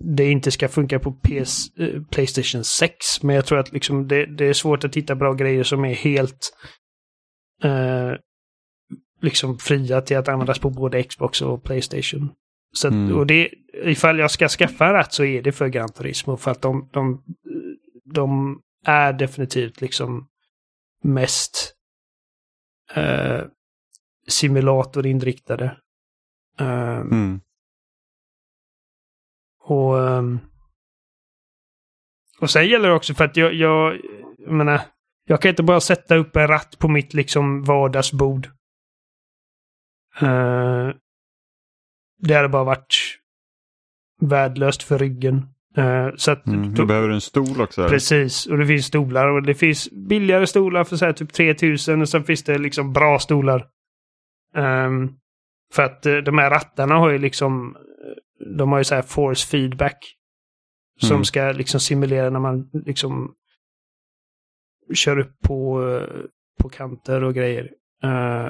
det 0.00 0.30
inte 0.30 0.50
ska 0.50 0.68
funka 0.68 0.98
på 0.98 1.12
PS, 1.12 1.76
eh, 1.78 2.02
Playstation 2.10 2.64
6. 2.64 3.22
Men 3.22 3.36
jag 3.36 3.46
tror 3.46 3.58
att 3.58 3.72
liksom 3.72 4.08
det, 4.08 4.26
det 4.26 4.44
är 4.44 4.52
svårt 4.52 4.84
att 4.84 4.96
hitta 4.96 5.14
bra 5.14 5.32
grejer 5.32 5.62
som 5.62 5.84
är 5.84 5.94
helt 5.94 6.52
eh, 7.64 8.12
liksom 9.20 9.58
fria 9.58 10.00
till 10.00 10.16
att 10.16 10.28
användas 10.28 10.58
på 10.58 10.70
både 10.70 11.02
Xbox 11.02 11.42
och 11.42 11.64
Playstation. 11.64 12.30
Så 12.72 12.88
att, 12.88 12.94
Mm. 12.94 13.16
och 13.16 13.26
det, 13.26 13.48
ifall 13.84 14.18
jag 14.18 14.30
ska 14.30 14.48
skaffa 14.48 14.86
en 14.86 14.92
ratt 14.92 15.12
så 15.12 15.24
är 15.24 15.42
det 15.42 15.52
för 15.52 15.68
Gran 15.68 15.88
Turismo 15.88 16.36
för 16.36 16.50
att 16.50 16.62
de, 16.62 16.88
de, 16.92 17.22
de 18.14 18.60
är 18.84 19.12
definitivt 19.12 19.80
liksom 19.80 20.28
mest 21.02 21.74
eh, 22.94 23.42
simulatorinriktade. 24.28 25.80
Eh, 26.60 26.98
Mm. 26.98 27.40
och, 29.60 30.08
ehm, 30.08 30.38
och 32.40 32.50
sen 32.50 32.68
gäller 32.68 32.88
det 32.88 32.94
också 32.94 33.14
för 33.14 33.24
att 33.24 33.36
jag, 33.36 33.54
jag, 33.54 34.00
jag 34.38 34.52
menar, 34.52 34.80
jag 35.24 35.42
kan 35.42 35.48
inte 35.48 35.62
bara 35.62 35.80
sätta 35.80 36.16
upp 36.16 36.36
en 36.36 36.48
ratt 36.48 36.78
på 36.78 36.88
mitt 36.88 37.14
liksom 37.14 37.64
vardagsbord. 37.64 38.46
Eh, 40.20 40.90
det 42.18 42.34
hade 42.34 42.48
bara 42.48 42.64
varit 42.64 42.94
värdelöst 44.20 44.82
för 44.82 44.98
ryggen. 44.98 45.54
Eh, 45.78 46.08
så 46.16 46.30
att 46.30 46.46
Mm. 46.46 46.62
då- 46.74 46.82
Du 46.82 46.86
behöver 46.86 47.08
en 47.08 47.20
stol 47.20 47.60
också. 47.60 47.88
Precis, 47.88 48.46
och 48.46 48.58
det 48.58 48.66
finns 48.66 48.86
stolar 48.86 49.26
och 49.28 49.42
det 49.42 49.54
finns 49.54 49.90
billigare 49.90 50.46
stolar 50.46 50.84
för 50.84 50.96
så 50.96 51.04
här 51.04 51.12
typ 51.12 51.32
3000 51.32 52.00
och 52.00 52.08
sen 52.08 52.24
finns 52.24 52.44
det 52.44 52.58
liksom 52.58 52.92
bra 52.92 53.18
stolar. 53.18 53.66
Ehm, 54.56 55.08
för 55.74 55.82
att 55.82 56.06
eh, 56.06 56.16
de 56.16 56.38
här 56.38 56.50
rattarna 56.50 56.94
har 56.94 57.10
ju 57.10 57.18
liksom, 57.18 57.76
eh, 57.76 58.56
de 58.56 58.72
har 58.72 58.78
ju 58.78 58.84
så 58.84 58.94
här 58.94 59.02
force 59.02 59.46
feedback. 59.46 60.14
Som 61.00 61.10
Mm. 61.14 61.24
ska 61.24 61.52
liksom 61.52 61.80
simulera 61.80 62.30
när 62.30 62.40
man 62.40 62.70
liksom 62.72 63.34
kör 64.94 65.18
upp 65.18 65.40
på, 65.44 65.80
på 66.62 66.68
kanter 66.68 67.24
och 67.24 67.34
grejer. 67.34 67.70
Eh, 68.02 68.48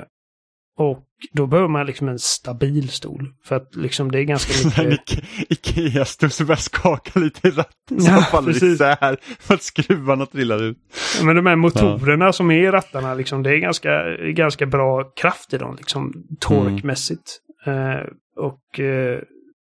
och 0.79 1.05
då 1.33 1.47
behöver 1.47 1.69
man 1.69 1.87
liksom 1.87 2.09
en 2.09 2.19
stabil 2.19 2.89
stol. 2.89 3.33
För 3.45 3.57
att 3.57 3.77
liksom 3.77 4.11
det 4.13 4.19
är 4.21 4.25
ganska 4.25 4.83
En 4.83 4.89
mycket... 4.89 5.19
Ike- 5.25 5.81
Ikea-stol 5.81 6.31
som 6.31 6.47
börjar 6.47 6.57
skaka 6.57 7.21
lite 7.21 7.49
i 7.49 7.51
ratten 7.51 7.97
Ja, 8.05 8.21
faller 8.31 8.53
precis. 8.53 8.63
isär 8.75 9.17
för 9.41 9.55
att 9.55 9.63
skruvarna 9.63 10.27
trillar 10.27 10.63
ut. 10.63 10.77
Men 11.25 11.37
de 11.37 11.47
här 11.47 11.57
motorerna 11.57 12.33
som 12.33 12.51
är 12.51 12.55
i 12.59 12.71
rattarna, 12.71 13.15
liksom, 13.15 13.43
det 13.43 13.51
är 13.51 13.57
ganska, 13.59 14.17
ganska 14.17 14.67
bra 14.67 15.05
kraft 15.05 15.53
i 15.55 15.59
dem, 15.59 15.77
liksom, 15.79 16.13
torkmässigt. 16.41 17.39
Eh, 17.67 18.07
och 18.37 18.81
eh, 18.81 19.21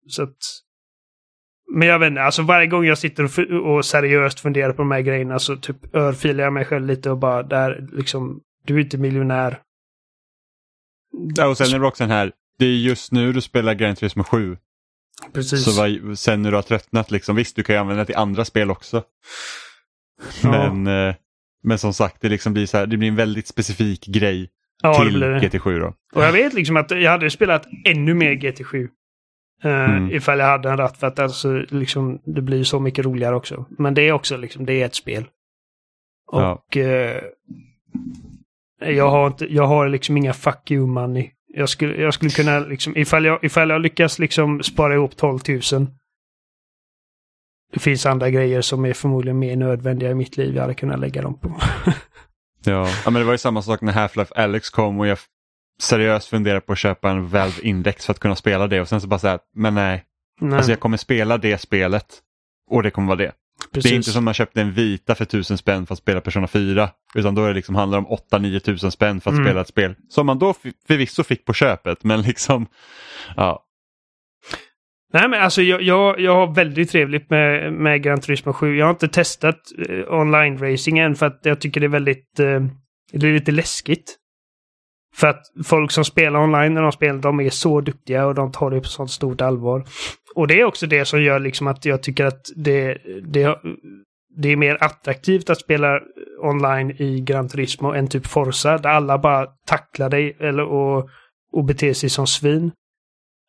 så 0.08 0.22
att... 0.22 0.36
Men 1.74 1.88
jag 1.88 1.98
vet 1.98 2.06
inte, 2.08 2.22
alltså 2.22 2.42
varje 2.42 2.66
gång 2.66 2.84
jag 2.84 2.98
sitter 2.98 3.24
och, 3.24 3.74
och 3.74 3.84
seriöst 3.84 4.40
funderar 4.40 4.72
på 4.72 4.82
de 4.82 4.90
här 4.90 5.00
grejerna 5.00 5.38
så 5.38 5.56
typ 5.56 5.94
örfilar 5.96 6.44
jag 6.44 6.52
mig 6.52 6.64
själv 6.64 6.86
lite 6.86 7.10
och 7.10 7.18
bara 7.18 7.42
där 7.42 7.86
liksom, 7.92 8.40
du 8.66 8.76
är 8.76 8.80
inte 8.80 8.98
miljonär. 8.98 9.58
Ja, 11.36 11.46
och 11.46 11.56
sen 11.56 11.74
är 11.74 11.78
det 11.78 11.86
också 11.86 12.02
den 12.02 12.10
här, 12.10 12.32
det 12.58 12.64
är 12.64 12.76
just 12.76 13.12
nu 13.12 13.32
du 13.32 13.40
spelar 13.40 13.74
Gran 13.74 13.96
Turismo 13.96 14.24
7. 14.24 14.56
Precis. 15.32 15.64
Så 15.64 15.70
vad, 15.72 16.18
sen 16.18 16.42
när 16.42 16.50
du 16.50 16.56
har 16.56 16.62
tröttnat, 16.62 17.10
liksom, 17.10 17.36
visst 17.36 17.56
du 17.56 17.62
kan 17.62 17.74
ju 17.74 17.80
använda 17.80 18.02
det 18.02 18.06
till 18.06 18.16
andra 18.16 18.44
spel 18.44 18.70
också. 18.70 19.02
Ja. 20.42 20.50
Men, 20.50 21.08
eh, 21.08 21.14
men 21.62 21.78
som 21.78 21.94
sagt, 21.94 22.20
det, 22.20 22.28
liksom 22.28 22.52
blir 22.52 22.66
så 22.66 22.78
här, 22.78 22.86
det 22.86 22.96
blir 22.96 23.08
en 23.08 23.16
väldigt 23.16 23.46
specifik 23.46 24.06
grej 24.06 24.50
ja, 24.82 25.04
till 25.04 25.14
blir 25.18 25.28
det. 25.28 25.40
GT7. 25.48 25.80
Då. 25.80 25.94
Och 26.12 26.24
jag 26.24 26.32
vet 26.32 26.54
liksom 26.54 26.76
att 26.76 26.90
jag 26.90 27.10
hade 27.10 27.30
spelat 27.30 27.66
ännu 27.84 28.14
mer 28.14 28.32
GT7. 28.32 28.74
Uh, 28.74 28.88
Mm. 29.64 30.10
Ifall 30.10 30.38
jag 30.38 30.46
hade 30.46 30.70
en 30.70 30.76
ratt 30.76 30.96
för 30.96 31.06
att 31.06 31.18
alltså, 31.18 31.52
liksom, 31.68 32.20
det 32.24 32.42
blir 32.42 32.64
så 32.64 32.80
mycket 32.80 33.04
roligare 33.04 33.36
också. 33.36 33.66
Men 33.78 33.94
det 33.94 34.02
är 34.02 34.12
också 34.12 34.36
liksom, 34.36 34.66
det 34.66 34.82
är 34.82 34.86
ett 34.86 34.94
spel. 34.94 35.24
Ja. 36.32 36.52
Och 36.52 36.76
eh, 36.76 37.22
jag, 38.86 39.10
har 39.10 39.26
inte, 39.26 39.54
jag 39.54 39.66
har 39.66 39.88
liksom 39.88 40.16
inga 40.16 40.32
fuck 40.32 40.70
you 40.70 40.86
money. 40.86 41.30
Jag 41.54 41.68
skulle, 41.68 42.02
jag 42.02 42.14
skulle 42.14 42.30
kunna 42.30 42.58
liksom, 42.58 42.96
ifall 42.96 43.24
jag, 43.24 43.44
ifall 43.44 43.70
jag 43.70 43.80
lyckas 43.80 44.18
liksom 44.18 44.62
spara 44.62 44.94
ihop 44.94 45.16
12 45.16 45.38
000. 45.48 45.60
Det 47.72 47.80
finns 47.80 48.06
andra 48.06 48.30
grejer 48.30 48.60
som 48.60 48.84
är 48.84 48.92
förmodligen 48.92 49.38
mer 49.38 49.56
nödvändiga 49.56 50.10
i 50.10 50.14
mitt 50.14 50.36
liv 50.36 50.54
jag 50.54 50.62
hade 50.62 50.74
kunnat 50.74 51.00
lägga 51.00 51.22
dem 51.22 51.38
på. 51.38 51.60
Ja. 52.64 52.88
ja, 53.04 53.10
men 53.10 53.14
det 53.14 53.24
var 53.24 53.32
ju 53.32 53.38
samma 53.38 53.62
sak 53.62 53.80
när 53.80 53.92
Half-Life 53.92 54.32
Alex 54.34 54.70
kom 54.70 55.00
och 55.00 55.06
jag 55.06 55.18
seriöst 55.80 56.28
funderade 56.28 56.60
på 56.60 56.72
att 56.72 56.78
köpa 56.78 57.10
en 57.10 57.28
Valve 57.28 57.62
Index 57.62 58.06
för 58.06 58.12
att 58.12 58.18
kunna 58.18 58.36
spela 58.36 58.66
det 58.66 58.80
och 58.80 58.88
sen 58.88 59.00
så 59.00 59.06
bara 59.06 59.18
säga 59.18 59.38
men 59.54 59.74
nej, 59.74 60.04
Nej, 60.40 60.56
alltså 60.56 60.72
jag 60.72 60.80
kommer 60.80 60.96
spela 60.96 61.38
det 61.38 61.58
spelet 61.58 62.06
och 62.70 62.82
det 62.82 62.90
kommer 62.90 63.08
vara 63.08 63.18
det. 63.18 63.32
Precis. 63.72 63.90
Det 63.90 63.94
är 63.94 63.96
inte 63.96 64.10
som 64.10 64.24
man 64.24 64.34
köpte 64.34 64.60
en 64.60 64.72
vita 64.72 65.14
för 65.14 65.24
tusen 65.24 65.58
spänn 65.58 65.86
för 65.86 65.94
att 65.94 65.98
spela 65.98 66.20
Persona 66.20 66.46
4 66.46 66.90
utan 67.14 67.34
då 67.34 67.44
är 67.44 67.48
det 67.48 67.54
liksom 67.54 67.74
handlar 67.74 67.98
om 67.98 68.06
8-9 68.32 68.58
tusen 68.58 68.90
spänn 68.92 69.20
för 69.20 69.30
att 69.30 69.34
Mm. 69.34 69.46
spela 69.46 69.60
ett 69.60 69.68
spel 69.68 69.94
som 70.08 70.26
man 70.26 70.38
då 70.38 70.54
förvisso 70.86 71.22
fick 71.24 71.44
på 71.44 71.52
köpet 71.52 72.04
men 72.04 72.22
liksom 72.22 72.66
ja. 73.36 73.64
Nej 75.12 75.28
men 75.28 75.42
alltså 75.42 75.62
jag, 75.62 75.82
jag, 75.82 76.20
jag 76.20 76.34
har 76.34 76.54
väldigt 76.54 76.90
trevligt 76.90 77.30
med, 77.30 77.72
med 77.72 78.02
Gran 78.02 78.20
Turismo 78.20 78.52
7. 78.52 78.76
Jag 78.76 78.86
har 78.86 78.90
inte 78.90 79.08
testat 79.08 79.58
eh, 79.88 80.12
online 80.12 80.58
racing 80.58 80.98
än 80.98 81.14
för 81.14 81.26
att 81.26 81.40
jag 81.42 81.60
tycker 81.60 81.80
det 81.80 81.86
är 81.86 81.88
väldigt... 81.88 82.40
Eh, 82.40 82.60
det 83.12 83.28
är 83.28 83.32
lite 83.32 83.52
läskigt. 83.52 84.16
För 85.14 85.26
att 85.26 85.42
folk 85.64 85.90
som 85.90 86.04
spelar 86.04 86.40
online 86.40 86.74
när 86.74 86.82
de 86.82 86.92
spelar, 86.92 87.18
de 87.18 87.40
är 87.40 87.50
så 87.50 87.80
duktiga 87.80 88.26
och 88.26 88.34
de 88.34 88.52
tar 88.52 88.70
det 88.70 88.80
på 88.80 88.88
sånt 88.88 89.10
stort 89.10 89.40
allvar. 89.40 89.84
Och 90.34 90.46
det 90.46 90.60
är 90.60 90.64
också 90.64 90.86
det 90.86 91.04
som 91.04 91.22
gör 91.22 91.40
liksom 91.40 91.66
att 91.66 91.84
jag 91.84 92.02
tycker 92.02 92.24
att 92.24 92.50
det, 92.56 92.98
det, 93.24 93.58
det 94.36 94.48
är 94.48 94.56
mer 94.56 94.76
attraktivt 94.80 95.50
att 95.50 95.60
spela 95.60 96.00
online 96.42 96.90
i 96.90 97.20
Gran 97.20 97.48
Turismo 97.48 97.92
än 97.92 98.08
typ 98.08 98.26
Forza, 98.26 98.78
där 98.78 98.90
alla 98.90 99.18
bara 99.18 99.46
tacklar 99.66 100.10
dig 100.10 100.36
eller, 100.40 100.62
och, 100.62 101.08
och 101.52 101.64
beter 101.64 101.92
sig 101.92 102.10
som 102.10 102.26
svin. 102.26 102.72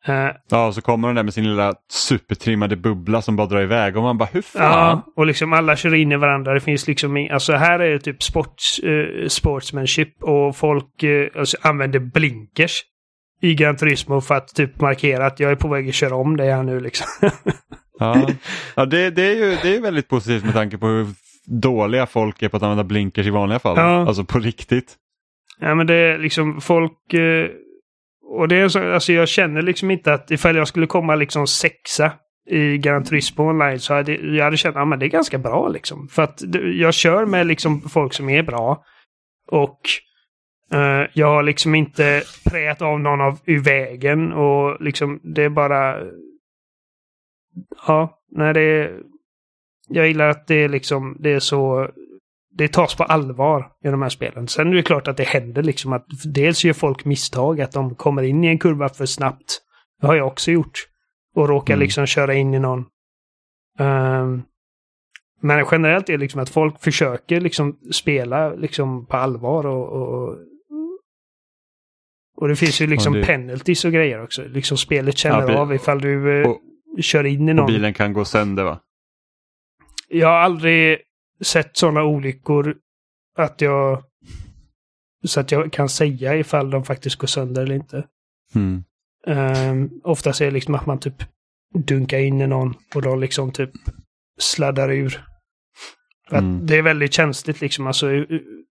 Eh, 0.06 0.28
Ja, 0.50 0.66
och 0.66 0.74
så 0.74 0.82
kommer 0.82 1.08
den 1.08 1.14
där 1.16 1.22
med 1.22 1.34
sin 1.34 1.44
lilla 1.44 1.74
supertrimmade 1.90 2.76
bubbla 2.76 3.22
som 3.22 3.36
bara 3.36 3.46
drar 3.46 3.62
iväg 3.62 3.96
och 3.96 4.02
man 4.02 4.18
bara 4.18 4.28
hur 4.32 4.42
fan? 4.42 4.62
Ja, 4.62 5.12
och 5.16 5.26
liksom 5.26 5.52
alla 5.52 5.76
kör 5.76 5.94
in 5.94 6.12
i 6.12 6.16
varandra. 6.16 6.54
Det 6.54 6.60
finns 6.60 6.86
liksom, 6.86 7.28
alltså 7.32 7.52
här 7.52 7.78
är 7.78 7.90
det 7.90 7.98
typ 7.98 8.22
sports, 8.22 8.78
eh, 8.78 9.28
sportsmanship 9.28 10.22
och 10.22 10.56
folk 10.56 11.02
eh, 11.02 11.28
alltså, 11.38 11.56
använder 11.62 11.98
blinkers 11.98 12.82
i 13.40 13.54
Gran 13.54 13.76
Turismo 13.76 14.20
för 14.20 14.34
att 14.34 14.48
typ 14.54 14.80
markera 14.80 15.26
att 15.26 15.40
jag 15.40 15.50
är 15.50 15.56
på 15.56 15.68
väg 15.68 15.88
att 15.88 15.94
köra 15.94 16.14
om 16.16 16.36
dig 16.36 16.50
här 16.50 16.62
nu 16.62 16.80
liksom. 16.80 17.06
Ja, 17.98 18.28
ja 18.76 18.84
det, 18.84 19.10
det, 19.10 19.22
är 19.22 19.34
ju 19.34 19.56
det 19.62 19.76
är 19.76 19.80
väldigt 19.80 20.08
positivt 20.08 20.44
med 20.44 20.54
tanke 20.54 20.78
på 20.78 20.86
hur 20.86 21.06
dåliga 21.46 22.06
folk 22.06 22.42
är 22.42 22.48
på 22.48 22.56
att 22.56 22.62
använda 22.62 22.84
blinkers 22.84 23.26
i 23.26 23.30
vanliga 23.30 23.58
fall. 23.58 23.76
Ja. 23.76 24.06
Alltså 24.06 24.24
på 24.24 24.38
riktigt. 24.38 24.94
ja 25.60 25.74
men 25.74 25.86
det 25.86 25.94
är 25.94 26.18
liksom 26.18 26.60
folk... 26.60 27.14
Och 28.34 28.48
det 28.48 28.56
är 28.56 28.68
så, 28.68 28.92
alltså 28.92 29.12
jag 29.12 29.28
känner 29.28 29.62
liksom 29.62 29.90
inte 29.90 30.14
att 30.14 30.30
ifall 30.30 30.56
jag 30.56 30.68
skulle 30.68 30.86
komma 30.86 31.14
liksom 31.14 31.46
sexa 31.46 32.12
i 32.50 32.78
Gran 32.78 33.04
Turismo 33.04 33.44
online 33.44 33.80
så 33.80 33.94
hade 33.94 34.12
jag 34.14 34.44
hade 34.44 34.56
känt 34.56 34.76
att 34.76 34.88
ja, 34.90 34.96
det 34.96 35.06
är 35.06 35.10
ganska 35.10 35.38
bra 35.38 35.68
liksom. 35.68 36.08
För 36.08 36.22
att 36.22 36.42
jag 36.74 36.94
kör 36.94 37.26
med 37.26 37.46
liksom 37.46 37.80
folk 37.80 38.14
som 38.14 38.28
är 38.28 38.42
bra. 38.42 38.84
Och 39.50 39.80
eh, 40.72 41.06
jag 41.12 41.26
har 41.26 41.42
liksom 41.42 41.74
inte 41.74 42.22
prät 42.50 42.82
av 42.82 43.00
någon 43.00 43.20
av 43.20 43.38
ur 43.44 43.62
vägen 43.62 44.32
och 44.32 44.82
liksom 44.82 45.20
det 45.22 45.42
är 45.42 45.48
bara... 45.48 46.00
Ja, 47.86 48.18
nej 48.30 48.54
det 48.54 48.60
är... 48.60 49.00
Jag 49.88 50.08
gillar 50.08 50.28
att 50.28 50.46
det 50.46 50.54
är 50.54 50.68
liksom, 50.68 51.16
det 51.20 51.32
är 51.32 51.40
så... 51.40 51.90
Det 52.56 52.68
tas 52.72 52.94
på 52.94 53.04
allvar 53.04 53.72
i 53.84 53.88
de 53.88 54.02
här 54.02 54.08
spelen. 54.08 54.48
Sen 54.48 54.68
är 54.68 54.74
det 54.74 54.82
klart 54.82 55.08
att 55.08 55.16
det 55.16 55.24
händer 55.24 55.62
liksom 55.62 55.92
att 55.92 56.06
dels 56.34 56.64
gör 56.64 56.72
folk 56.72 57.04
misstag, 57.04 57.60
att 57.60 57.72
de 57.72 57.94
kommer 57.94 58.22
in 58.22 58.44
i 58.44 58.46
en 58.46 58.58
kurva 58.58 58.88
för 58.88 59.06
snabbt. 59.06 59.60
Det 60.00 60.06
har 60.06 60.14
jag 60.14 60.26
också 60.26 60.50
gjort. 60.50 60.78
Och 61.36 61.48
råkar 61.48 61.74
Mm. 61.74 61.84
liksom 61.84 62.06
köra 62.06 62.34
in 62.34 62.54
i 62.54 62.58
någon. 62.58 62.84
Ehm, 63.78 64.42
men 65.40 65.66
generellt 65.70 66.08
är 66.08 66.12
det 66.12 66.18
liksom 66.18 66.40
att 66.40 66.48
folk 66.50 66.80
försöker 66.82 67.40
liksom 67.40 67.78
spela 67.92 68.54
liksom 68.54 69.06
på 69.06 69.16
allvar 69.16 69.66
och, 69.66 69.88
och, 69.92 70.38
och 72.36 72.48
det 72.48 72.56
finns 72.56 72.80
ju 72.80 72.86
liksom 72.86 73.12
det- 73.12 73.24
penalties 73.26 73.84
och 73.84 73.92
grejer 73.92 74.22
också. 74.22 74.42
Liksom 74.48 74.76
spelet 74.76 75.18
känner 75.18 75.52
Ja, 75.52 75.58
av 75.58 75.74
ifall 75.74 76.00
du 76.00 76.42
eh, 76.42 76.48
och- 76.50 76.60
kör 77.00 77.24
in 77.24 77.48
i 77.48 77.52
Och 77.52 77.56
någon. 77.56 77.66
bilen 77.66 77.94
kan 77.94 78.12
gå 78.12 78.24
sönder 78.24 78.64
va? 78.64 78.80
Jag 80.08 80.28
har 80.28 80.34
aldrig 80.38 80.98
sett 81.44 81.76
sådana 81.76 82.02
olyckor 82.04 82.76
att 83.38 83.60
jag 83.60 84.04
så 85.26 85.40
att 85.40 85.50
jag 85.52 85.72
kan 85.72 85.88
säga 85.88 86.36
ifall 86.36 86.70
de 86.70 86.84
faktiskt 86.84 87.16
går 87.16 87.26
sönder 87.28 87.62
eller 87.62 87.74
inte. 87.74 88.08
Mm. 88.54 88.84
Um, 89.26 90.00
oftast 90.04 90.40
är 90.40 90.44
det 90.44 90.50
liksom 90.50 90.74
att 90.74 90.86
man 90.86 91.00
typ 91.00 91.22
dunkar 91.74 92.18
in 92.18 92.40
i 92.40 92.46
någon 92.46 92.74
och 92.94 93.02
de 93.02 93.20
liksom 93.20 93.52
typ 93.52 93.70
sladdar 94.40 94.92
ur. 94.92 95.24
Mm. 96.30 96.66
Det 96.66 96.76
är 96.78 96.82
väldigt 96.82 97.12
känsligt 97.12 97.60
liksom. 97.60 97.86
Alltså, 97.86 98.06
u- 98.10 98.26
u- 98.28 98.64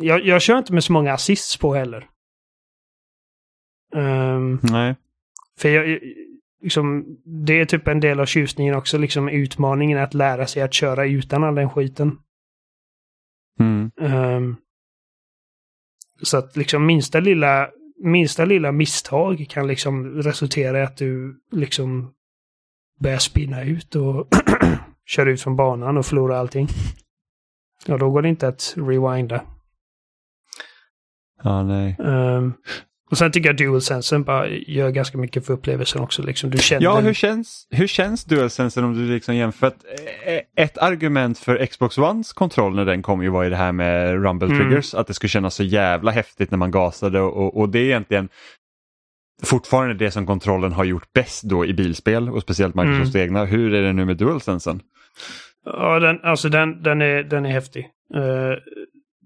jag, 0.00 0.26
jag 0.26 0.42
kör 0.42 0.58
inte 0.58 0.72
med 0.72 0.84
så 0.84 0.92
många 0.92 1.12
assists 1.12 1.56
på 1.56 1.74
heller. 1.74 2.08
Ehm, 3.94 4.58
Nej. 4.62 4.94
för 5.58 5.68
jag, 5.68 6.00
liksom, 6.64 7.04
det 7.24 7.60
är 7.60 7.64
typ 7.64 7.88
en 7.88 8.00
del 8.00 8.20
av 8.20 8.26
tjusningen 8.26 8.74
också, 8.74 8.98
liksom 8.98 9.28
utmaningen 9.28 9.98
att 9.98 10.14
lära 10.14 10.46
sig 10.46 10.62
att 10.62 10.74
köra 10.74 11.06
utan 11.06 11.44
all 11.44 11.54
den 11.54 11.70
skiten. 11.70 12.18
Mm. 13.60 13.90
Ehm, 14.00 14.56
så 16.22 16.36
att 16.36 16.56
liksom 16.56 16.86
minsta 16.86 17.20
lilla, 17.20 17.68
minsta 18.02 18.44
lilla 18.44 18.72
misstag 18.72 19.46
kan 19.48 19.66
liksom 19.66 20.22
resultera 20.22 20.78
i 20.78 20.82
att 20.82 20.96
du 20.96 21.40
liksom 21.50 22.14
börjar 23.00 23.18
spinna 23.18 23.62
ut 23.62 23.94
och 23.94 24.28
kör 25.06 25.26
ut 25.26 25.42
från 25.42 25.56
banan 25.56 25.98
och 25.98 26.06
förlorar 26.06 26.36
allting. 26.36 26.68
Ja, 27.86 27.98
då 27.98 28.10
går 28.10 28.22
det 28.22 28.28
inte 28.28 28.48
att 28.48 28.74
rewinda. 28.76 29.44
Ja, 31.42 31.62
nej. 31.62 31.96
Ehm, 31.98 32.52
och 33.14 33.18
sen 33.18 33.32
tycker 33.32 33.48
jag 33.48 33.56
DualSensen 33.56 34.22
bara 34.22 34.48
gör 34.48 34.90
ganska 34.90 35.18
mycket 35.18 35.46
för 35.46 35.52
upplevelsen 35.52 36.00
också. 36.00 36.22
Liksom. 36.22 36.50
Du 36.50 36.58
känner... 36.58 36.84
Ja, 36.84 37.00
hur 37.00 37.14
känns, 37.14 37.66
hur 37.70 37.86
känns 37.86 38.24
DualSense 38.24 38.80
om 38.80 38.94
du 38.94 39.12
liksom 39.14 39.36
jämför? 39.36 39.66
Att, 39.66 39.84
eh, 40.26 40.64
Ett 40.64 40.78
argument 40.78 41.38
för 41.38 41.66
Xbox 41.66 41.98
Ones 41.98 42.32
kontroll 42.32 42.74
när 42.74 42.84
den 42.84 43.02
kom 43.02 43.22
ju 43.22 43.28
var 43.28 43.42
ju 43.42 43.50
det 43.50 43.56
här 43.56 43.72
med 43.72 44.22
Rumble 44.22 44.48
Mm. 44.48 44.58
Triggers, 44.58 44.94
att 44.94 45.06
det 45.06 45.14
skulle 45.14 45.28
kännas 45.28 45.54
så 45.54 45.62
jävla 45.62 46.10
häftigt 46.10 46.50
när 46.50 46.58
man 46.58 46.70
gasade 46.70 47.20
och, 47.20 47.56
och 47.56 47.68
det 47.68 47.78
är 47.78 47.84
egentligen 47.84 48.28
fortfarande 49.42 49.94
det 49.94 50.10
som 50.10 50.26
kontrollen 50.26 50.72
har 50.72 50.84
gjort 50.84 51.12
bäst 51.12 51.42
då 51.42 51.66
i 51.66 51.74
bilspel 51.74 52.30
och 52.30 52.42
speciellt 52.42 52.74
Microsofts 52.74 53.16
egna. 53.16 53.44
Hur 53.44 53.74
är 53.74 53.82
det 53.82 53.92
nu 53.92 54.04
med 54.04 54.16
DualSensen? 54.16 54.80
Ja, 55.64 55.98
den, 55.98 56.20
alltså 56.22 56.48
den, 56.48 56.82
den, 56.82 57.02
är, 57.02 57.22
den 57.22 57.46
är 57.46 57.50
häftig. 57.50 57.86
Uh, 58.16 58.54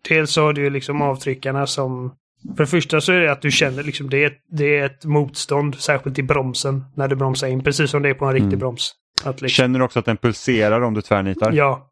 dels 0.08 0.32
så 0.32 0.42
har 0.42 0.52
du 0.52 0.62
ju 0.62 0.70
liksom 0.70 1.02
avtryckarna 1.02 1.66
som... 1.66 2.14
För 2.56 2.64
det 2.64 2.66
första 2.66 3.00
så 3.00 3.12
är 3.12 3.20
det 3.20 3.32
att 3.32 3.42
du 3.42 3.50
känner 3.50 3.82
liksom 3.82 4.10
det 4.10 4.22
är, 4.22 4.26
ett- 4.26 4.44
det 4.50 4.78
är 4.78 4.86
ett 4.86 5.04
motstånd, 5.04 5.74
särskilt 5.74 6.18
i 6.18 6.22
bromsen, 6.22 6.84
när 6.96 7.08
du 7.08 7.16
bromsar 7.16 7.46
in. 7.48 7.64
Precis 7.64 7.90
som 7.90 8.02
det 8.02 8.08
är 8.08 8.14
på 8.14 8.24
en 8.24 8.32
riktig 8.32 8.46
Mm. 8.46 8.58
broms. 8.58 8.92
Liksom, 9.26 9.48
Känner 9.48 9.78
du 9.78 9.84
också 9.84 9.98
att 9.98 10.04
den 10.04 10.16
pulserar 10.16 10.80
om 10.80 10.94
du 10.94 11.00
tvärnitar? 11.02 11.52
ja, 11.52 11.90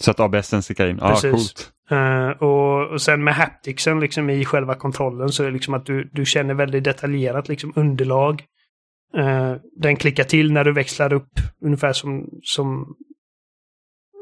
Så 0.00 0.10
att 0.10 0.20
ABSen 0.20 0.62
sticker 0.62 0.86
in? 0.86 0.98
Ja, 1.00 1.08
Precis. 1.08 1.30
coolt. 1.32 1.72
Eh, 1.90 2.28
och, 2.30 2.88
och 2.92 3.02
sen 3.02 3.24
med 3.24 3.34
hapticsen 3.34 4.00
liksom 4.00 4.30
i 4.30 4.44
själva 4.44 4.74
kontrollen 4.74 5.28
så 5.28 5.42
är 5.42 5.46
det 5.46 5.52
liksom 5.52 5.74
att 5.74 5.86
du, 5.86 6.10
du 6.12 6.24
känner 6.24 6.54
väldigt 6.54 6.84
detaljerat 6.84 7.48
liksom 7.48 7.72
underlag. 7.76 8.42
Eh, 9.16 9.54
den 9.76 9.96
klickar 9.96 10.24
till 10.24 10.52
när 10.52 10.64
du 10.64 10.72
växlar 10.72 11.12
upp 11.12 11.30
ungefär 11.64 11.92
som, 11.92 12.28
som 12.42 12.94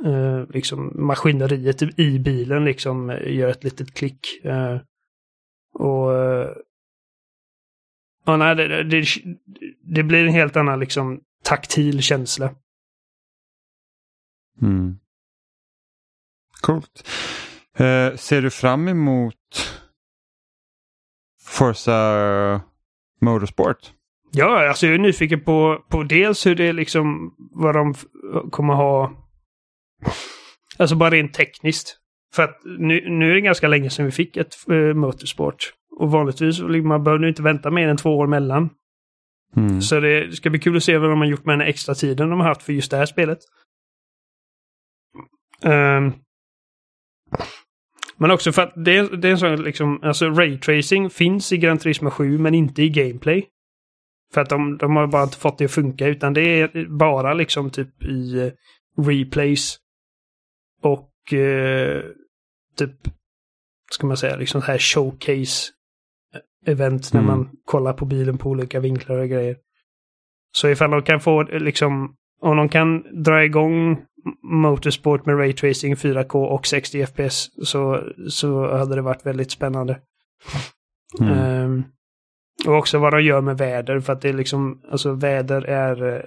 eh, 0.05 0.43
liksom 0.55 0.93
maskineriet 1.07 1.99
i 1.99 2.19
bilen 2.19 2.65
liksom 2.65 3.19
gör 3.27 3.49
ett 3.49 3.65
litet 3.65 3.95
klick. 3.95 4.19
Och 5.79 6.13
ja, 8.25 8.37
nej, 8.37 8.55
det, 8.55 8.83
det, 8.83 9.07
det 9.83 10.03
blir 10.03 10.27
en 10.27 10.33
helt 10.33 10.57
annan 10.57 10.81
liksom 10.81 11.21
taktil 11.45 12.03
känsla. 12.03 12.55
Mm. 14.63 14.99
Coolt. 16.61 17.09
Eh, 17.77 18.17
ser 18.17 18.43
du 18.43 18.51
fram 18.51 18.89
emot 18.89 19.79
Forza 21.43 22.61
Motorsport? 23.21 23.93
Ja, 24.33 24.69
alltså 24.69 24.87
jag 24.87 24.95
är 24.95 24.99
nyfiken 24.99 25.41
på, 25.41 25.85
på 25.89 26.03
dels 26.03 26.47
hur 26.47 26.55
det 26.55 26.73
liksom, 26.73 27.35
vad 27.39 27.75
de 27.75 27.95
kommer 28.51 28.75
ha, 28.75 29.13
alltså 30.79 30.97
bara 30.97 31.11
rent 31.11 31.35
tekniskt. 31.35 31.99
För 32.37 32.43
att 32.43 32.61
nu, 32.65 33.09
nu 33.09 33.31
är 33.31 33.35
det 33.35 33.41
ganska 33.41 33.69
länge 33.69 33.91
sedan 33.91 34.07
vi 34.07 34.13
fick 34.13 34.37
ett 34.37 34.55
uh, 34.71 34.95
motorsport. 34.95 35.73
Och 35.97 36.11
vanligtvis, 36.11 36.61
man 36.61 37.05
behöver 37.05 37.25
ju 37.25 37.29
inte 37.29 37.43
vänta 37.43 37.71
mer 37.71 37.89
än 37.89 37.97
två 37.97 38.19
år 38.19 38.27
mellan. 38.27 38.71
Mm. 39.57 39.83
Så 39.83 40.01
det 40.01 40.37
ska 40.37 40.51
bli 40.51 40.59
kul 40.59 40.77
att 40.77 40.85
se 40.85 40.99
vad 40.99 41.11
de 41.11 41.19
har 41.19 41.27
gjort 41.27 41.45
med 41.45 41.59
den 41.59 41.69
extra 41.69 41.95
tiden 41.95 42.31
de 42.31 42.41
har 42.41 42.49
haft 42.49 42.63
för 42.63 42.73
just 42.73 42.91
det 42.91 42.97
här 42.97 43.07
spelet. 43.07 43.39
Ehm, 45.63 46.13
men 48.17 48.31
också 48.31 48.53
för 48.53 48.63
att 48.63 48.73
det 48.85 48.97
är, 48.97 49.17
det 49.17 49.29
är 49.29 49.33
en 49.33 49.39
sån 49.39 49.63
liksom, 49.63 50.01
alltså 50.03 50.31
raytracing 50.31 51.11
finns 51.11 51.53
i 51.53 51.59
Gran 51.59 51.79
Turismo 51.79 52.11
7 52.11 52.39
men 52.39 52.55
inte 52.55 52.83
i 52.83 52.89
gameplay. 52.89 53.47
För 54.35 54.41
att 54.41 54.49
de, 54.49 54.77
de 54.77 54.97
har 54.97 55.07
bara 55.07 55.23
inte 55.23 55.37
fått 55.37 55.59
det 55.59 55.65
att 55.65 55.71
funka 55.71 56.07
utan 56.07 56.35
det 56.35 56.61
är 56.61 56.89
bara 56.89 57.35
liksom 57.35 57.71
typ 57.71 58.03
i 58.03 58.39
eh, 58.41 58.53
replays. 59.05 59.79
Och 60.83 61.33
eh, 61.33 62.05
typ, 62.77 62.97
ska 63.91 64.07
man 64.07 64.17
säga, 64.17 64.37
liksom 64.37 64.61
så 64.63 64.67
här 64.67 64.79
showcase 64.79 65.73
event 66.67 67.13
när 67.13 67.21
Mm. 67.21 67.33
man 67.37 67.51
kollar 67.65 67.93
på 67.93 68.05
bilen 68.05 68.39
på 68.39 68.51
olika 68.51 68.81
vinklar 68.81 69.19
och 69.19 69.29
grejer. 69.29 69.57
Så 70.57 70.69
ifall 70.69 70.91
de 70.91 71.03
kan 71.03 71.21
få 71.21 71.43
liksom, 71.43 72.17
om 72.41 72.57
de 72.57 72.69
kan 72.69 73.23
dra 73.23 73.45
igång 73.45 74.03
Motorsport 74.43 75.27
med 75.27 75.39
Raytracing 75.39 75.95
4K 75.97 76.45
och 76.47 76.67
60 76.67 77.07
FPS 77.07 77.67
så, 77.69 78.03
så 78.29 78.77
hade 78.77 78.95
det 78.95 79.03
varit 79.03 79.27
väldigt 79.27 79.51
spännande. 79.51 80.01
Mm. 81.21 81.33
Ehm, 81.33 81.85
och 82.67 82.75
också 82.75 82.99
vad 82.99 83.13
de 83.13 83.23
gör 83.23 83.41
med 83.41 83.59
väder 83.59 84.01
för 84.01 84.13
att 84.13 84.21
det 84.21 84.29
är 84.29 84.33
liksom, 84.33 84.83
alltså 84.91 85.13
väder 85.13 85.63
är... 85.63 86.15
eh, 86.17 86.23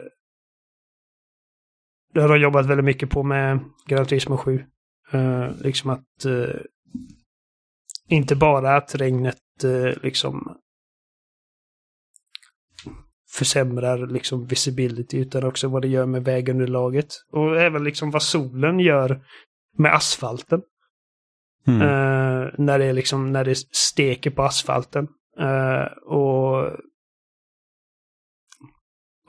Det 2.14 2.22
har 2.22 2.30
de 2.30 2.40
jobbat 2.40 2.66
väldigt 2.66 2.86
mycket 2.86 3.10
på 3.10 3.24
med 3.24 3.60
Gran 3.86 4.06
Turismo 4.06 4.38
7. 4.38 4.64
Eh, 5.12 5.52
liksom 5.62 5.90
att 5.90 6.26
eh, 6.26 6.62
inte 8.08 8.36
bara 8.36 8.76
att 8.76 8.96
regnet 8.96 9.64
eh, 9.64 10.04
liksom 10.04 10.58
försämrar 13.32 14.08
liksom 14.08 14.46
visibility 14.46 15.18
utan 15.18 15.44
också 15.44 15.68
vad 15.68 15.82
det 15.82 15.88
gör 15.88 16.06
med 16.06 16.24
vägunderlaget. 16.24 17.08
Och 17.32 17.62
även 17.62 17.84
liksom 17.84 18.12
vad 18.12 18.24
solen 18.24 18.80
gör 18.80 19.22
med 19.78 19.96
asfalten. 19.96 20.62
Mm. 21.68 21.80
När 22.58 22.80
det 22.80 22.94
liksom, 22.94 23.32
när 23.32 23.46
det 23.46 23.56
steker 23.58 24.32
på 24.32 24.44
asfalten. 24.44 25.08
Och 26.06 26.72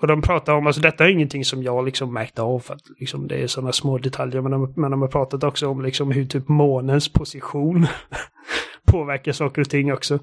och 0.00 0.06
de 0.06 0.22
pratar 0.22 0.52
om, 0.52 0.66
alltså 0.66 0.82
detta 0.82 1.04
är 1.04 1.08
ingenting 1.08 1.44
som 1.44 1.62
jag 1.62 1.84
liksom 1.84 2.12
märkt 2.12 2.38
av 2.38 2.58
för 2.60 2.74
att 2.74 2.82
liksom 3.00 3.28
det 3.28 3.34
är 3.42 3.46
sådana 3.46 3.72
små 3.72 3.98
detaljer. 3.98 4.40
Men 4.40 4.52
de, 4.52 4.72
men 4.76 4.90
de 4.90 5.00
har 5.00 5.08
pratat 5.08 5.44
också 5.44 5.68
om 5.68 5.82
liksom 5.82 6.10
hur 6.10 6.24
typ 6.24 6.48
månens 6.48 7.12
position 7.12 7.86
påverkar 8.86 9.32
saker 9.32 9.62
och 9.62 9.70
ting 9.70 9.92
också. 9.92 10.14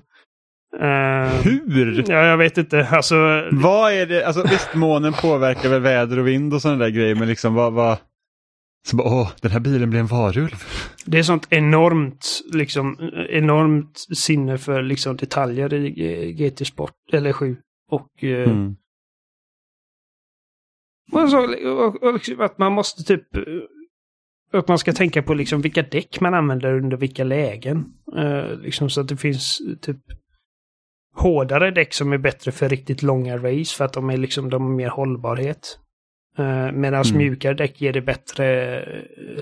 Eh, 0.79 1.41
Hur? 1.43 2.03
ja, 2.09 2.25
jag 2.25 2.37
vet 2.37 2.57
inte. 2.57 2.87
Alltså, 2.91 3.15
Vad 3.51 3.93
är 3.93 4.05
det? 4.05 4.27
Alltså 4.27 4.43
visst, 4.43 4.75
månen 4.75 5.13
påverkar 5.13 5.69
väl 5.69 5.81
väder 5.81 6.19
och 6.19 6.27
vind 6.27 6.53
och 6.53 6.61
sådana 6.61 6.83
där 6.83 6.89
grejer, 6.89 7.15
men 7.15 7.27
liksom 7.27 7.53
vad... 7.53 7.73
vad... 7.73 7.97
Så 8.87 8.95
bara, 8.95 9.07
åh, 9.07 9.31
den 9.41 9.51
här 9.51 9.59
bilen 9.59 9.89
blir 9.89 9.99
en 9.99 10.07
varulv. 10.07 10.55
det 11.05 11.19
är 11.19 11.23
sånt 11.23 11.47
enormt, 11.49 12.25
liksom, 12.53 13.11
enormt 13.29 14.05
sinne 14.17 14.57
för 14.57 14.81
liksom 14.81 15.15
detaljer 15.17 15.73
i 15.73 16.33
GT 16.33 16.67
Sport, 16.67 16.93
eller 17.13 17.33
7. 17.33 17.57
Och 17.91 18.23
eh, 18.23 18.49
Mm. 18.49 18.75
Och, 21.11 21.29
så, 21.29 21.69
och, 21.69 22.03
och 22.03 22.13
liksom 22.13 22.41
att 22.41 22.57
man 22.57 22.71
måste 22.71 23.03
typ... 23.03 23.35
eh, 23.35 23.43
Att 24.59 24.67
man 24.67 24.77
ska 24.77 24.93
tänka 24.93 25.23
på 25.23 25.33
liksom 25.33 25.61
vilka 25.61 25.81
däck 25.81 26.19
man 26.21 26.33
använder 26.33 26.73
under 26.73 26.97
vilka 26.97 27.23
lägen. 27.23 27.93
Eh, 28.15 28.59
liksom 28.59 28.89
så 28.89 29.01
att 29.01 29.07
det 29.07 29.17
finns 29.17 29.61
eh, 29.69 29.75
typ 29.77 29.97
hårdare 31.15 31.71
däck 31.71 31.93
som 31.93 32.13
är 32.13 32.17
bättre 32.17 32.51
för 32.51 32.69
riktigt 32.69 33.03
långa 33.03 33.37
race 33.37 33.75
för 33.75 33.85
att 33.85 33.93
de 33.93 34.09
är 34.09 34.17
liksom 34.17 34.49
de 34.49 34.61
har 34.63 34.69
mer 34.69 34.89
hållbarhet. 34.89 35.79
Uh, 36.39 36.71
Medan 36.71 37.03
Mm. 37.05 37.17
mjukare 37.17 37.53
däck 37.53 37.81
ger 37.81 37.93
det 37.93 38.01
bättre 38.01 38.45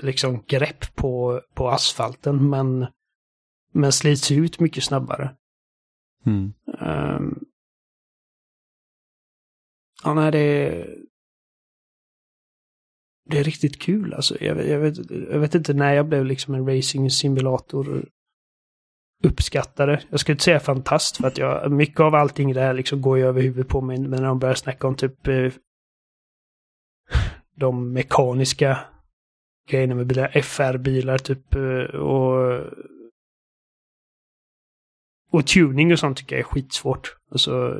liksom 0.02 0.44
grepp 0.46 0.94
på, 0.94 1.40
på 1.54 1.68
asfalten 1.68 2.50
men, 2.50 2.86
men 3.72 3.92
slits 3.92 4.30
ut 4.30 4.60
mycket 4.60 4.84
snabbare. 4.84 5.34
Mm. 6.26 6.52
Um, 6.80 7.44
ja, 10.04 10.14
nej, 10.14 10.32
det 10.32 10.38
är... 10.38 10.96
Det 13.28 13.38
är 13.38 13.44
riktigt 13.44 13.78
kul 13.82 14.14
alltså. 14.14 14.36
Jag, 14.44 14.54
vet- 14.54 14.66
jag, 14.68 14.78
vet, 14.78 15.10
jag 15.10 15.38
vet 15.38 15.54
inte 15.54 15.74
när 15.74 15.94
jag 15.94 16.06
blev 16.08 16.24
liksom 16.24 16.54
en 16.54 16.66
racing 16.76 17.10
simulator 17.10 18.08
uppskattare. 19.24 20.00
Jag 20.10 20.20
skulle 20.20 20.34
inte 20.34 20.44
säga 20.44 20.60
fantast 20.60 21.16
för 21.16 21.26
att 21.28 21.38
jag, 21.38 21.72
mycket 21.72 22.00
av 22.00 22.14
allting 22.14 22.52
där 22.52 22.74
liksom 22.74 23.02
går 23.02 23.18
ju 23.18 23.24
över 23.24 23.42
huvudet 23.42 23.68
på 23.68 23.80
mig. 23.80 23.98
Men 23.98 24.10
när 24.10 24.28
de 24.28 24.38
börjar 24.38 24.54
snacka 24.54 24.86
om 24.86 24.94
typ 24.94 25.26
eh, 25.28 25.52
de 27.56 27.92
mekaniska 27.92 28.78
grejerna 29.70 29.94
med 29.94 30.06
bilar, 30.06 30.28
FR-bilar 30.42 31.18
typ 31.18 31.54
eh, 31.54 32.00
och 32.00 32.60
och 35.30 35.46
tuning 35.46 35.92
och 35.92 35.98
sånt 35.98 36.16
tycker 36.18 36.36
jag 36.36 36.40
är 36.40 36.44
skitsvårt. 36.44 37.16
Alltså, 37.30 37.74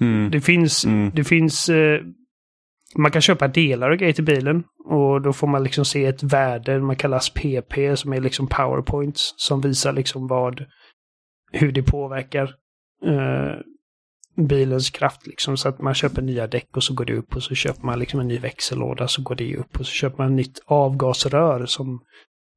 Mm. 0.00 0.30
det 0.30 0.40
finns, 0.40 0.84
Mm. 0.84 1.10
det 1.14 1.24
finns 1.24 1.68
eh, 1.68 2.00
man 2.96 3.10
kan 3.10 3.22
köpa 3.22 3.48
delar 3.48 3.90
och 3.90 3.98
grejer 3.98 4.12
till 4.12 4.24
bilen. 4.24 4.64
Och 4.84 5.22
då 5.22 5.32
får 5.32 5.46
man 5.46 5.62
liksom 5.62 5.84
se 5.84 6.04
ett 6.04 6.22
värde, 6.22 6.80
man 6.80 6.96
kallas 6.96 7.30
PP, 7.30 7.96
som 7.96 8.12
är 8.12 8.20
liksom 8.20 8.46
powerpoints. 8.46 9.34
Som 9.36 9.60
visar 9.60 9.92
liksom 9.92 10.26
vad, 10.26 10.64
hur 11.52 11.72
det 11.72 11.82
påverkar 11.82 12.54
eh, 13.06 13.54
bilens 14.36 14.90
kraft 14.90 15.26
liksom. 15.26 15.56
Så 15.56 15.68
att 15.68 15.80
man 15.80 15.94
köper 15.94 16.22
nya 16.22 16.46
däck 16.46 16.76
och 16.76 16.84
så 16.84 16.94
går 16.94 17.04
det 17.04 17.14
upp. 17.14 17.36
Och 17.36 17.42
så 17.42 17.54
köper 17.54 17.82
man 17.82 17.98
liksom 17.98 18.20
en 18.20 18.28
ny 18.28 18.38
växellåda 18.38 19.08
så 19.08 19.22
går 19.22 19.34
det 19.34 19.56
upp. 19.56 19.80
Och 19.80 19.86
så 19.86 19.92
köper 19.92 20.18
man 20.18 20.26
ett 20.26 20.36
nytt 20.36 20.62
avgasrör 20.66 21.66
som 21.66 22.00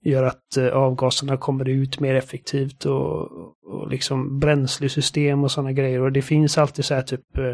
gör 0.05 0.23
att 0.23 0.57
eh, 0.57 0.67
avgaserna 0.67 1.37
kommer 1.37 1.69
ut 1.69 1.99
mer 1.99 2.15
effektivt. 2.15 2.85
Och, 2.85 3.31
och 3.65 3.89
liksom 3.89 4.39
bränslesystem 4.39 5.43
och 5.43 5.51
sådana 5.51 5.71
grejer. 5.71 6.01
Och 6.01 6.11
det 6.11 6.21
finns 6.21 6.57
alltid 6.57 6.85
så 6.85 6.93
här 6.93 7.01
typ 7.01 7.37
eh, 7.37 7.53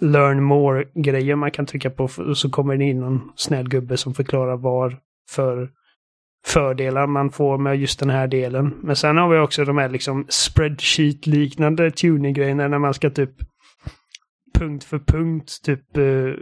learn 0.00 0.42
more-grejer 0.42 1.36
man 1.36 1.50
kan 1.50 1.66
trycka 1.66 1.90
på 1.90 2.08
och 2.18 2.38
så 2.38 2.50
kommer 2.50 2.76
det 2.76 2.84
in 2.84 3.00
någon 3.00 3.32
snäll 3.36 3.68
gubbe 3.68 3.96
som 3.96 4.14
förklarar 4.14 4.56
var 4.56 4.98
för 5.30 5.70
fördelar 6.46 7.06
man 7.06 7.30
får 7.30 7.58
med 7.58 7.76
just 7.76 8.00
den 8.00 8.10
här 8.10 8.28
delen. 8.28 8.74
Men 8.82 8.96
sen 8.96 9.16
har 9.16 9.28
vi 9.28 9.38
också 9.38 9.64
de 9.64 9.78
här 9.78 9.88
liksom 9.88 10.26
spreadsheet-liknande 10.28 11.90
tuning-grejerna 11.90 12.68
när 12.68 12.78
man 12.78 12.94
ska 12.94 13.10
typ 13.10 13.30
punkt 14.58 14.84
för 14.84 14.98
punkt 14.98 15.62
typ 15.62 15.96
eh, 15.96 16.34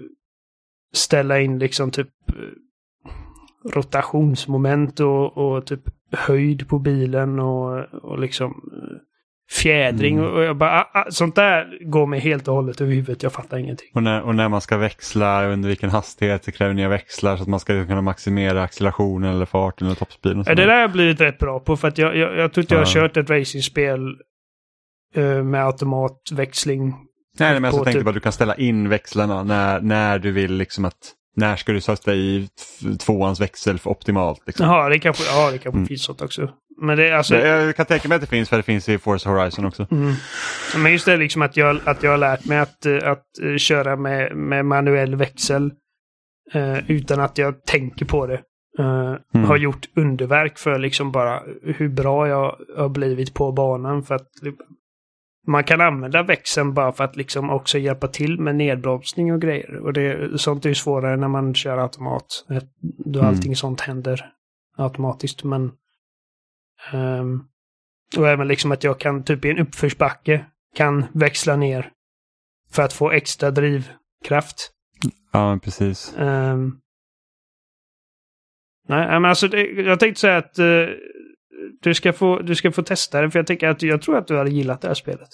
ställa 0.94 1.40
in 1.40 1.59
liksom 1.59 1.90
typ 1.90 2.09
eh, 2.28 3.70
rotationsmoment 3.72 5.01
och, 5.01 5.39
och 5.39 5.66
typ 5.66 5.82
höjd 6.12 6.68
på 6.68 6.78
bilen 6.78 7.39
och, 7.39 7.81
och 7.85 8.18
liksom 8.18 8.70
eh, 8.72 8.94
fjädring. 9.55 10.18
Mm. 10.18 10.32
Och 10.32 10.43
jag 10.43 10.56
bara, 10.56 10.70
ah, 10.70 10.90
ah, 10.94 11.05
sånt 11.10 11.35
där 11.35 11.78
går 11.90 12.06
mig 12.06 12.20
helt 12.20 12.48
och 12.48 12.55
hållet 12.55 12.81
över 12.81 12.93
huvudet. 12.93 13.22
Jag 13.22 13.32
fattar 13.32 13.56
ingenting. 13.59 13.89
Och, 13.94 14.02
när, 14.02 14.22
och 14.22 14.35
när 14.35 14.48
man 14.48 14.60
ska 14.60 14.76
växla 14.76 15.47
under 15.47 15.68
vilken 15.68 15.90
hastighet 15.90 16.44
så 16.44 16.52
kräver 16.52 16.74
nya 16.74 16.89
växlar 16.89 17.36
så 17.36 17.43
att 17.43 17.48
man 17.48 17.60
ska 17.60 17.86
kunna 17.86 18.02
maximera 18.02 18.62
accelerationen 18.62 19.35
eller 19.35 19.47
farten 19.47 19.86
eller 19.86 19.97
toppspeeden. 19.97 20.43
det 20.43 20.55
där 20.55 20.68
har 20.68 20.81
jag 20.81 20.93
blivit 20.93 21.20
rätt 21.20 21.39
bra 21.39 21.60
på 21.60 21.76
för 21.76 21.89
att 21.89 21.98
jag, 21.98 22.16
jag, 22.16 22.36
jag 22.36 22.52
tror 22.52 22.62
inte 22.62 22.74
jag 22.74 22.81
har 22.81 22.86
kört 22.86 23.16
ett 23.16 23.31
racingspel 23.31 24.01
eh, 25.14 25.43
med 25.43 25.64
automatväxling. 25.66 26.94
Nej, 27.39 27.60
men 27.60 27.64
jag 27.64 27.72
tänkte 27.74 27.93
typ- 27.93 28.05
bara 28.05 28.10
att 28.10 28.14
du 28.14 28.20
kan 28.20 28.32
ställa 28.32 28.55
in 28.55 28.89
växlarna 28.89 29.43
när, 29.43 29.81
när 29.81 30.18
du 30.18 30.32
vill 30.32 30.52
liksom 30.55 30.85
att 30.85 31.12
när 31.36 31.56
ska 31.56 31.72
du 31.72 31.81
sätta 31.81 32.14
i 32.14 32.48
tvåans 33.01 33.40
växel 33.40 33.78
för 33.78 33.90
optimalt. 33.90 34.43
Liksom. 34.47 34.66
Jaha, 34.66 34.89
det 34.89 34.98
kanske, 34.98 35.24
ja, 35.24 35.51
det 35.51 35.59
kanske 35.59 35.78
Mm. 35.78 35.86
finns 35.86 36.05
sånt 36.05 36.22
också. 36.22 36.51
Men 36.83 36.97
det 36.97 37.17
alltså... 37.17 37.35
Det- 37.35 37.49
Jag 37.49 37.77
kan 37.77 37.87
tänka 37.87 38.09
mig 38.09 38.15
att 38.17 38.21
det 38.21 38.27
finns 38.27 38.49
för 38.49 38.57
det 38.57 38.63
finns 38.63 38.89
i 38.89 38.99
Forza 38.99 39.31
Horizon 39.31 39.65
också. 39.65 39.87
Mm. 39.91 40.13
Men 40.77 40.93
just 40.93 41.07
det 41.07 41.17
liksom 41.17 41.43
att 41.43 41.57
jag, 41.57 41.81
att 41.85 42.03
jag 42.03 42.11
har 42.11 42.19
lärt 42.19 42.45
mig 42.47 42.59
att, 42.59 42.87
eh, 42.87 42.97
att 43.11 43.25
eh, 43.43 43.57
köra 43.57 43.97
med, 43.97 44.37
med 44.37 44.65
manuell 44.67 45.15
växel 45.17 45.71
eh, 46.53 46.91
utan 46.91 47.21
att 47.21 47.39
jag 47.39 47.65
tänker 47.65 48.05
på 48.07 48.27
det. 48.27 48.41
eh, 48.79 49.15
Mm. 49.35 49.47
Har 49.47 49.57
gjort 49.57 49.89
underverk 49.97 50.59
för 50.59 50.79
liksom 50.79 51.13
bara 51.13 51.43
hur 51.63 51.89
bra 51.89 52.29
jag 52.29 52.57
har 52.77 52.89
blivit 52.89 53.35
på 53.35 53.53
banan. 53.53 54.03
För 54.03 54.15
att 54.15 54.29
man 55.47 55.65
kan 55.65 55.81
använda 55.81 56.23
växeln 56.23 56.75
bara 56.75 56.93
för 56.93 57.05
att 57.05 57.17
liksom 57.17 57.51
också 57.51 57.79
hjälpa 57.79 58.09
till 58.09 58.41
med 58.41 58.57
nedbromsning 58.57 59.33
och 59.33 59.41
grejer. 59.41 59.77
Och 59.77 59.93
det, 59.93 60.39
sånt 60.41 60.65
är 60.65 60.69
ju 60.69 60.75
svårare 60.75 61.17
när 61.17 61.29
man 61.29 61.55
kör 61.55 61.79
automat. 61.79 62.27
Då 63.05 63.19
Mm. 63.19 63.29
allting 63.35 63.57
sånt 63.57 63.81
händer 63.81 64.25
automatiskt. 64.77 65.45
Men 65.45 65.73
ehm, 66.93 67.43
och 68.16 68.28
även 68.28 68.48
liksom 68.48 68.73
att 68.73 68.85
jag 68.85 69.01
kan 69.01 69.24
typ 69.24 69.44
i 69.44 69.51
en 69.51 69.59
uppförsbacke 69.59 70.44
kan 70.77 71.05
växla 71.12 71.56
ner 71.56 71.90
för 72.70 72.82
att 72.82 72.93
få 72.93 73.11
extra 73.11 73.51
drivkraft. 73.51 74.70
Ja, 75.32 75.59
precis. 75.62 76.15
Ehm, 76.19 76.78
nej, 78.89 79.06
men 79.06 79.24
alltså 79.24 79.48
det, 79.48 79.62
jag 79.62 80.01
tänkte 80.01 80.20
säga 80.20 80.36
att 80.36 80.59
eh, 80.59 80.86
du, 81.82 81.94
ska 81.94 82.12
få, 82.12 82.39
du 82.39 82.55
ska 82.55 82.73
få 82.73 82.82
testa 82.82 83.23
det 83.23 83.31
för 83.31 83.39
jag 83.39 83.47
tänker 83.47 83.69
att 83.69 83.82
jag 83.82 84.02
tror 84.02 84.16
att 84.16 84.27
du 84.27 84.39
hade 84.39 84.51
gillat 84.51 84.81
det 84.81 84.89
här 84.89 84.94
spelet. 84.94 85.28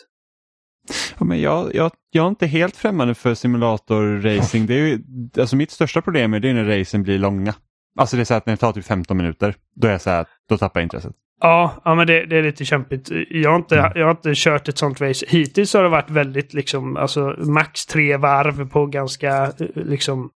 Ja, 1.19 1.25
men 1.25 1.41
jag, 1.41 1.75
jag, 1.75 1.93
jag 2.11 2.25
är 2.25 2.29
inte 2.29 2.47
helt 2.47 2.77
främmande 2.77 3.15
för 3.15 3.35
simulator-racing. 3.35 4.67
Det 4.67 4.75
är 4.75 4.87
ju, 4.87 5.03
alltså 5.39 5.57
mitt 5.57 5.71
största 5.71 6.03
problem 6.03 6.35
är 6.35 6.41
det 6.41 6.53
när 6.53 6.79
racen 6.79 7.03
blir 7.03 7.19
långa. 7.19 7.55
Alltså 7.97 8.17
det 8.17 8.23
är 8.23 8.25
så 8.25 8.35
att 8.35 8.47
när 8.47 8.53
det 8.53 8.57
tar 8.57 8.73
typ 8.73 8.85
15 8.85 9.17
minuter, 9.17 9.55
då 9.75 9.89
är 9.89 9.93
jag 9.93 10.01
så 10.01 10.11
här, 10.11 10.27
då 10.49 10.59
tappar 10.59 10.81
jag 10.81 10.85
intresset. 10.85 11.17
Ja, 11.41 11.81
ja 11.85 11.95
men 11.95 12.07
det, 12.07 12.27
det 12.27 12.37
är 12.37 12.43
lite 12.43 12.65
kämpigt. 12.65 13.11
Jag 13.31 13.51
har, 13.51 13.57
inte, 13.57 13.79
Mm. 13.79 13.93
jag 13.95 14.05
har 14.05 14.11
inte 14.11 14.33
kört 14.35 14.69
ett 14.69 14.79
sånt 14.79 15.01
race. 15.01 15.27
Hittills 15.29 15.75
har 15.75 15.83
det 15.83 15.89
varit 15.89 16.11
väldigt 16.11 16.55
liksom, 16.55 16.97
alltså 16.97 17.37
max 17.39 17.87
tre 17.87 18.17
varv 18.17 18.69
på 18.69 18.87
ganska, 18.87 19.45
eh, 19.45 19.53
liksom, 19.75 20.31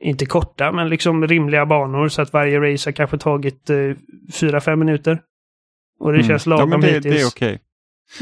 inte 0.00 0.26
korta, 0.26 0.72
men 0.72 0.88
liksom 0.88 1.26
rimliga 1.26 1.66
banor. 1.66 2.08
Så 2.08 2.22
att 2.22 2.32
varje 2.32 2.60
race 2.72 2.88
har 2.88 2.92
kanske 2.92 3.18
tagit 3.18 3.70
eh, 3.70 3.76
fyra, 4.32 4.60
fem 4.60 4.78
minuter. 4.78 5.20
Och 6.00 6.12
det 6.12 6.18
Mm. 6.18 6.28
känns 6.28 6.46
ja, 6.46 6.50
lagom 6.50 6.70
men 6.70 6.80
det, 6.80 6.86
hittills. 6.86 7.14
det 7.14 7.20
är 7.22 7.26
okej. 7.28 7.60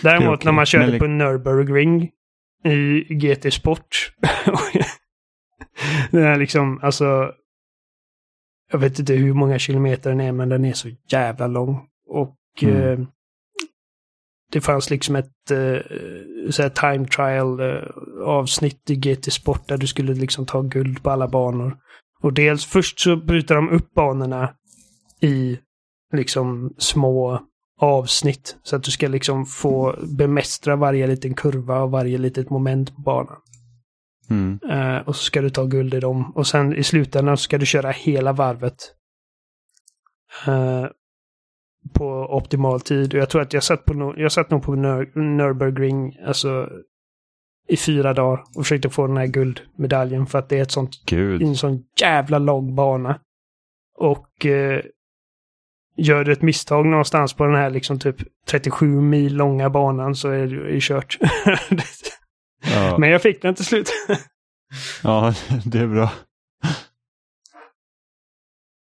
Däremot 0.03 0.25
det 0.27 0.31
är 0.31 0.35
okej. 0.35 0.45
när 0.45 0.53
man 0.53 0.67
körde 0.67 0.91
Men 0.91 0.99
på 0.99 1.07
Nürburgring 1.07 2.09
i 2.65 3.15
GT 3.15 3.51
Sport. 3.55 4.13
den 6.11 6.23
är 6.23 6.37
liksom, 6.39 6.81
alltså. 6.83 7.33
Jag 8.73 8.79
vet 8.79 8.99
inte 8.99 9.15
hur 9.15 9.33
många 9.35 9.59
kilometer 9.59 10.11
den 10.11 10.21
är, 10.21 10.33
men 10.33 10.49
den 10.49 10.65
är 10.65 10.73
så 10.73 10.89
jävla 11.13 11.47
lång. 11.47 11.81
Och 12.07 12.37
Mm. 12.63 13.01
eh, 13.03 13.07
det 14.53 14.61
fanns 14.61 14.91
liksom 14.91 15.17
ett 15.17 15.51
eh, 15.51 16.69
time 16.69 17.07
trial 17.07 17.61
eh, 17.61 17.89
avsnitt 18.27 18.91
i 18.91 18.97
GT 18.97 19.31
Sport 19.33 19.69
där 19.69 19.77
du 19.79 19.87
skulle 19.87 20.15
liksom 20.15 20.47
ta 20.47 20.63
guld 20.63 21.03
på 21.03 21.11
alla 21.11 21.29
banor. 21.29 21.79
Och 22.21 22.33
dels 22.33 22.65
först 22.67 23.01
så 23.01 23.17
bryter 23.17 23.55
de 23.55 23.69
upp 23.71 23.95
banorna 23.95 24.55
i 25.21 25.59
liksom 26.13 26.75
små 26.79 27.43
avsnitt. 27.81 28.57
Så 28.63 28.77
att 28.77 28.83
du 28.83 28.91
ska 28.91 29.09
liksom 29.09 29.47
få 29.47 29.97
bemästra 30.19 30.77
varje 30.77 31.07
liten 31.07 31.35
kurva 31.35 31.83
och 31.83 31.91
varje 31.91 32.19
litet 32.19 32.51
moment 32.51 32.97
på 32.97 33.01
banan. 33.03 33.37
Mm. 34.31 34.59
Eh, 34.71 34.99
och 35.09 35.17
så 35.17 35.23
ska 35.23 35.41
du 35.41 35.51
ta 35.51 35.65
guld 35.65 35.95
i 35.95 36.01
dem. 36.01 36.33
Och 36.37 36.47
sen 36.47 36.77
i 36.77 36.85
slutändan 36.85 37.37
så 37.37 37.43
ska 37.43 37.59
du 37.59 37.67
köra 37.67 37.91
hela 37.91 38.33
varvet. 38.33 38.95
eh, 40.47 40.87
på 41.93 42.07
optimal 42.37 42.81
tid. 42.81 43.15
Och 43.15 43.21
jag 43.21 43.31
tror 43.31 43.43
att 43.43 43.53
jag 43.53 43.63
satt, 43.63 43.85
på 43.85 43.93
no- 43.95 44.15
jag 44.17 44.33
satt 44.33 44.51
nog 44.51 44.63
på 44.63 44.73
Nür- 44.77 45.13
Nürburgring 45.15 46.27
alltså, 46.27 46.69
i 47.69 47.77
fyra 47.77 48.15
dagar 48.15 48.45
och 48.57 48.65
försökte 48.65 48.91
få 48.91 49.07
den 49.07 49.17
här 49.17 49.27
guldmedaljen 49.27 50.27
för 50.27 50.39
att 50.39 50.49
det 50.49 50.59
är 50.59 50.63
ett 50.63 50.71
sånt 50.71 51.05
Gud. 51.07 51.43
en 51.43 51.57
sån 51.57 51.85
jävla 52.01 52.39
lång 52.39 52.75
bana. 52.75 53.21
Och 53.99 54.47
eh, 54.47 54.83
gör 55.97 56.25
du 56.25 56.33
ett 56.33 56.43
misstag 56.43 56.87
någonstans 56.87 57.35
på 57.35 57.45
den 57.45 57.55
här 57.55 57.71
liksom 57.71 57.99
typ 57.99 58.17
37 58.47 58.87
mil 59.01 59.37
långa 59.37 59.71
banan 59.71 60.15
så 60.15 60.29
är 60.29 60.47
det 60.47 60.81
kört. 60.81 61.19
Ja. 62.75 62.99
Men 62.99 63.11
jag 63.11 63.23
fick 63.23 63.43
den 63.43 63.55
till 63.55 63.65
slut. 63.65 63.91
Ja, 65.03 65.35
det 65.65 65.79
är 65.79 65.87
bra. 65.87 66.11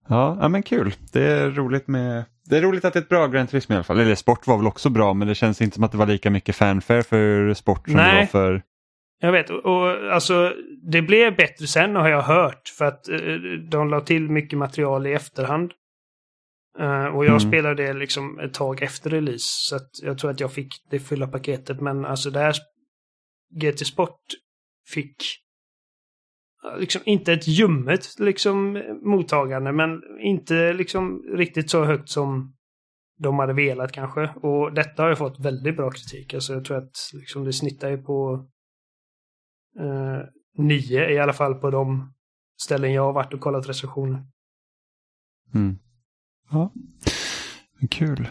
Ja, 0.09 0.49
men 0.49 0.63
kul. 0.63 0.95
Det 1.13 1.23
är 1.23 1.51
roligt 1.51 1.89
med 1.89 2.25
det 2.53 2.59
är 2.59 2.63
roligt 2.63 2.85
att 2.85 2.93
det 2.93 2.99
är 2.99 3.03
ett 3.03 3.09
bra 3.09 3.27
Grand 3.27 3.49
Turismo 3.49 3.73
i 3.73 3.77
alla 3.77 3.85
fall. 3.85 4.01
Eller 4.01 4.15
sport 4.15 4.47
var 4.47 4.57
väl 4.57 4.67
också 4.67 4.91
bra 4.91 5.15
men 5.15 5.29
det 5.29 5.35
känns 5.35 5.63
inte 5.63 5.75
som 5.75 5.85
att 5.85 5.93
det 5.93 5.99
var 5.99 6.07
lika 6.07 6.31
mycket 6.31 6.57
fanfare 6.57 7.03
för 7.03 7.55
sport 7.55 7.85
som 7.85 7.97
det 7.97 8.03
Nej. 8.03 8.19
var 8.19 8.27
för... 8.27 8.63
Jag 9.21 9.33
vet, 9.33 9.51
och, 9.51 9.67
och 9.67 10.13
alltså 10.13 10.55
det 10.83 11.03
blev 11.03 11.37
bättre 11.37 11.67
sen 11.67 11.97
har 11.97 12.09
jag 12.09 12.23
hört. 12.23 12.69
För 12.79 12.85
att 12.85 13.09
eh, 13.09 13.19
de 13.71 13.91
la 13.91 14.01
till 14.01 14.31
mycket 14.31 14.59
material 14.59 15.07
i 15.07 15.13
efterhand. 15.13 15.73
Eh, 16.79 17.05
och 17.05 17.25
jag 17.25 17.31
Mm. 17.31 17.41
spelade 17.41 17.87
det 17.87 17.93
liksom 17.93 18.39
ett 18.39 18.55
tag 18.55 18.83
efter 18.83 19.11
release. 19.11 19.45
Så 19.69 19.77
att 19.77 19.91
jag 20.03 20.19
tror 20.19 20.31
att 20.31 20.41
jag 20.41 20.53
fick 20.53 20.69
det 20.91 21.01
fulla 21.01 21.27
paketet. 21.27 21.81
Men 21.81 22.05
alltså 22.05 22.31
det 22.31 22.39
här 22.41 22.55
GT 23.61 23.87
Sport 23.87 24.21
fick 24.89 25.17
liksom 26.79 27.03
inte 27.05 27.33
ett 27.33 27.49
ljummet 27.49 28.19
liksom 28.19 28.83
mottagande. 29.03 29.73
Men 29.73 30.03
inte 30.21 30.73
liksom 30.73 31.23
riktigt 31.37 31.71
så 31.71 31.85
högt 31.85 32.09
som 32.09 32.55
de 33.19 33.39
hade 33.39 33.53
velat 33.53 33.93
kanske. 33.93 34.29
Och 34.29 34.73
detta 34.73 35.03
har 35.03 35.09
jag 35.09 35.19
fått 35.19 35.41
väldigt 35.41 35.77
bra 35.77 35.91
kritik. 35.91 36.35
Alltså 36.35 36.53
jag 36.53 36.65
tror 36.65 36.79
att 36.79 36.97
liksom 37.13 37.45
det 37.45 37.53
snittar 37.53 37.91
ju 37.91 37.99
på 37.99 38.47
eh, 39.79 40.19
nio 40.59 41.11
i 41.11 41.19
alla 41.19 41.33
fall 41.33 41.55
på 41.55 41.71
de 41.71 42.13
ställen 42.63 42.93
jag 42.93 43.03
har 43.03 43.13
varit 43.13 43.35
och 43.35 43.41
kollat 43.41 43.69
recensioner. 43.69 44.27
Mm. 45.55 45.79
Ja, 46.51 46.73
kul. 47.91 48.29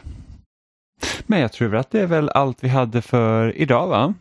Men 1.28 1.40
jag 1.40 1.54
tror 1.54 1.76
att 1.76 1.92
det 1.92 2.02
är 2.02 2.08
väl 2.08 2.30
allt 2.30 2.64
vi 2.64 2.68
hade 2.68 3.02
för 3.02 3.58
idag 3.58 3.88
va? 3.88 4.14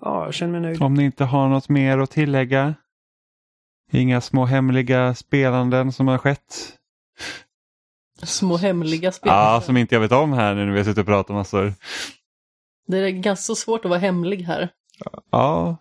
Ja, 0.00 0.24
jag 0.24 0.34
känner 0.34 0.52
mig 0.52 0.60
nöjd. 0.60 0.82
Om 0.82 0.94
ni 0.94 1.04
inte 1.04 1.24
har 1.24 1.48
något 1.48 1.68
mer 1.68 1.98
att 1.98 2.10
tillägga? 2.10 2.74
Inga 3.90 4.20
små 4.20 4.44
hemliga 4.44 5.14
spelanden 5.14 5.92
som 5.92 6.08
har 6.08 6.18
skett? 6.18 6.78
Små 8.22 8.56
hemliga 8.56 9.12
spel. 9.12 9.32
Ja, 9.32 9.62
som 9.64 9.76
inte 9.76 9.94
jag 9.94 10.00
vet 10.00 10.12
om 10.12 10.32
här 10.32 10.54
nu 10.54 10.64
när 10.64 10.72
vi 10.72 10.78
har 10.78 10.84
suttit 10.84 10.98
och 10.98 11.06
pratat 11.06 11.36
massor. 11.36 11.74
Det 12.86 12.98
är 12.98 13.10
ganska 13.10 13.54
svårt 13.54 13.84
att 13.84 13.88
vara 13.88 14.00
hemlig 14.00 14.42
här. 14.42 14.68
Ja, 15.30 15.76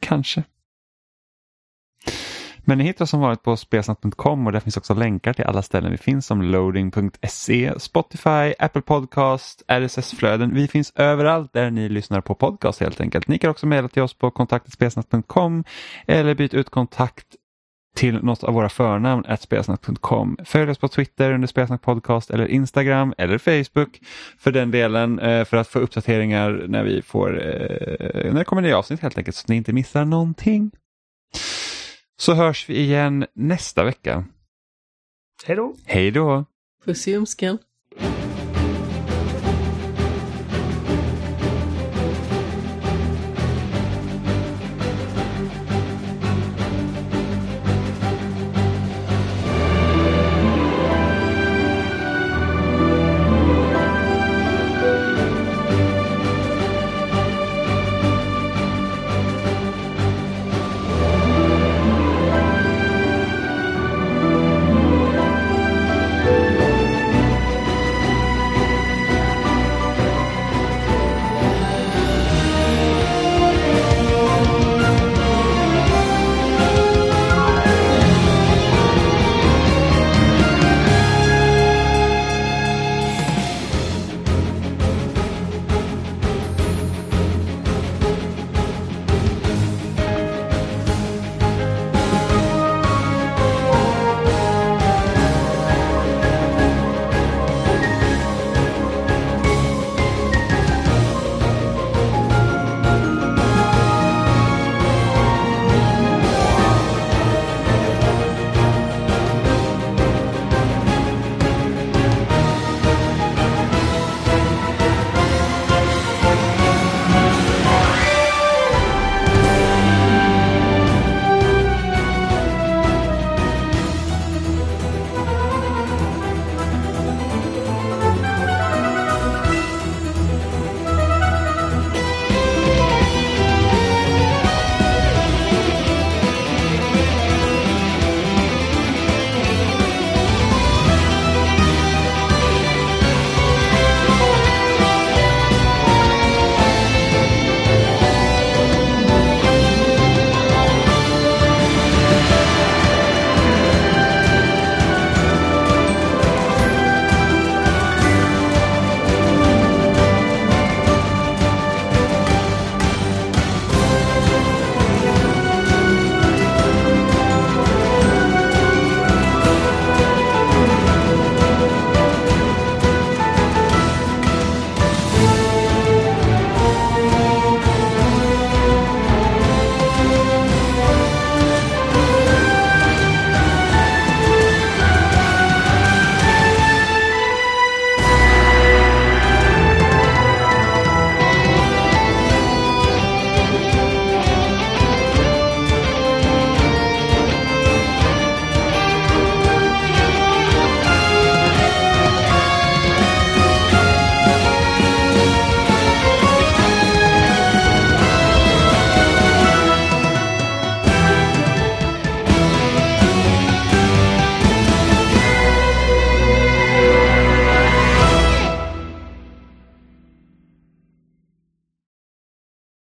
kanske. 0.00 0.44
Men 2.70 2.78
ni 2.78 2.84
hittar 2.84 3.06
som 3.06 3.20
vanligt 3.20 3.42
på 3.42 3.56
spelsnack.com 3.56 4.46
och 4.46 4.52
där 4.52 4.60
finns 4.60 4.76
också 4.76 4.94
länkar 4.94 5.32
till 5.32 5.44
alla 5.44 5.62
ställen 5.62 5.90
vi 5.90 5.98
finns 5.98 6.26
som 6.26 6.42
loading.se, 6.42 7.72
Spotify, 7.78 8.54
Apple 8.58 8.82
Podcast, 8.82 9.62
RSS-flöden. 9.68 10.54
Vi 10.54 10.68
finns 10.68 10.92
överallt 10.96 11.52
där 11.52 11.70
ni 11.70 11.88
lyssnar 11.88 12.20
på 12.20 12.34
podcast 12.34 12.80
helt 12.80 13.00
enkelt. 13.00 13.28
Ni 13.28 13.38
kan 13.38 13.50
också 13.50 13.66
mejla 13.66 13.88
till 13.88 14.02
oss 14.02 14.14
på 14.14 14.30
kontaktspelsnack.com 14.30 15.64
eller 16.06 16.34
byta 16.34 16.56
ut 16.56 16.70
kontakt 16.70 17.26
till 17.96 18.24
något 18.24 18.44
av 18.44 18.54
våra 18.54 18.68
förnamn 18.68 19.24
spelsnack.com. 19.40 20.36
Följ 20.44 20.70
oss 20.70 20.78
på 20.78 20.88
Twitter 20.88 21.32
under 21.32 21.48
Spelsnack 21.48 21.82
Podcast 21.82 22.30
eller 22.30 22.46
Instagram 22.46 23.14
eller 23.18 23.38
Facebook 23.38 24.00
för 24.38 24.52
den 24.52 24.70
delen 24.70 25.18
eh, 25.18 25.44
för 25.44 25.56
att 25.56 25.68
få 25.68 25.78
uppdateringar 25.78 26.64
när 26.68 26.84
vi 26.84 27.02
får 27.02 27.30
eh, 27.30 28.32
när 28.32 28.38
det 28.38 28.44
kommer 28.44 28.62
nya 28.62 28.78
avsnitt 28.78 29.00
helt 29.00 29.18
enkelt 29.18 29.36
så 29.36 29.44
att 29.44 29.48
ni 29.48 29.56
inte 29.56 29.72
missar 29.72 30.04
någonting. 30.04 30.70
Så 32.20 32.34
hörs 32.34 32.68
vi 32.68 32.78
igen 32.78 33.26
nästa 33.34 33.84
vecka. 33.84 34.24
Hej 35.44 35.56
då! 35.56 35.76
Hej 35.84 36.10
då! 36.10 36.44
Puss 36.84 37.08
i 37.08 37.10
ljumsken. 37.10 37.58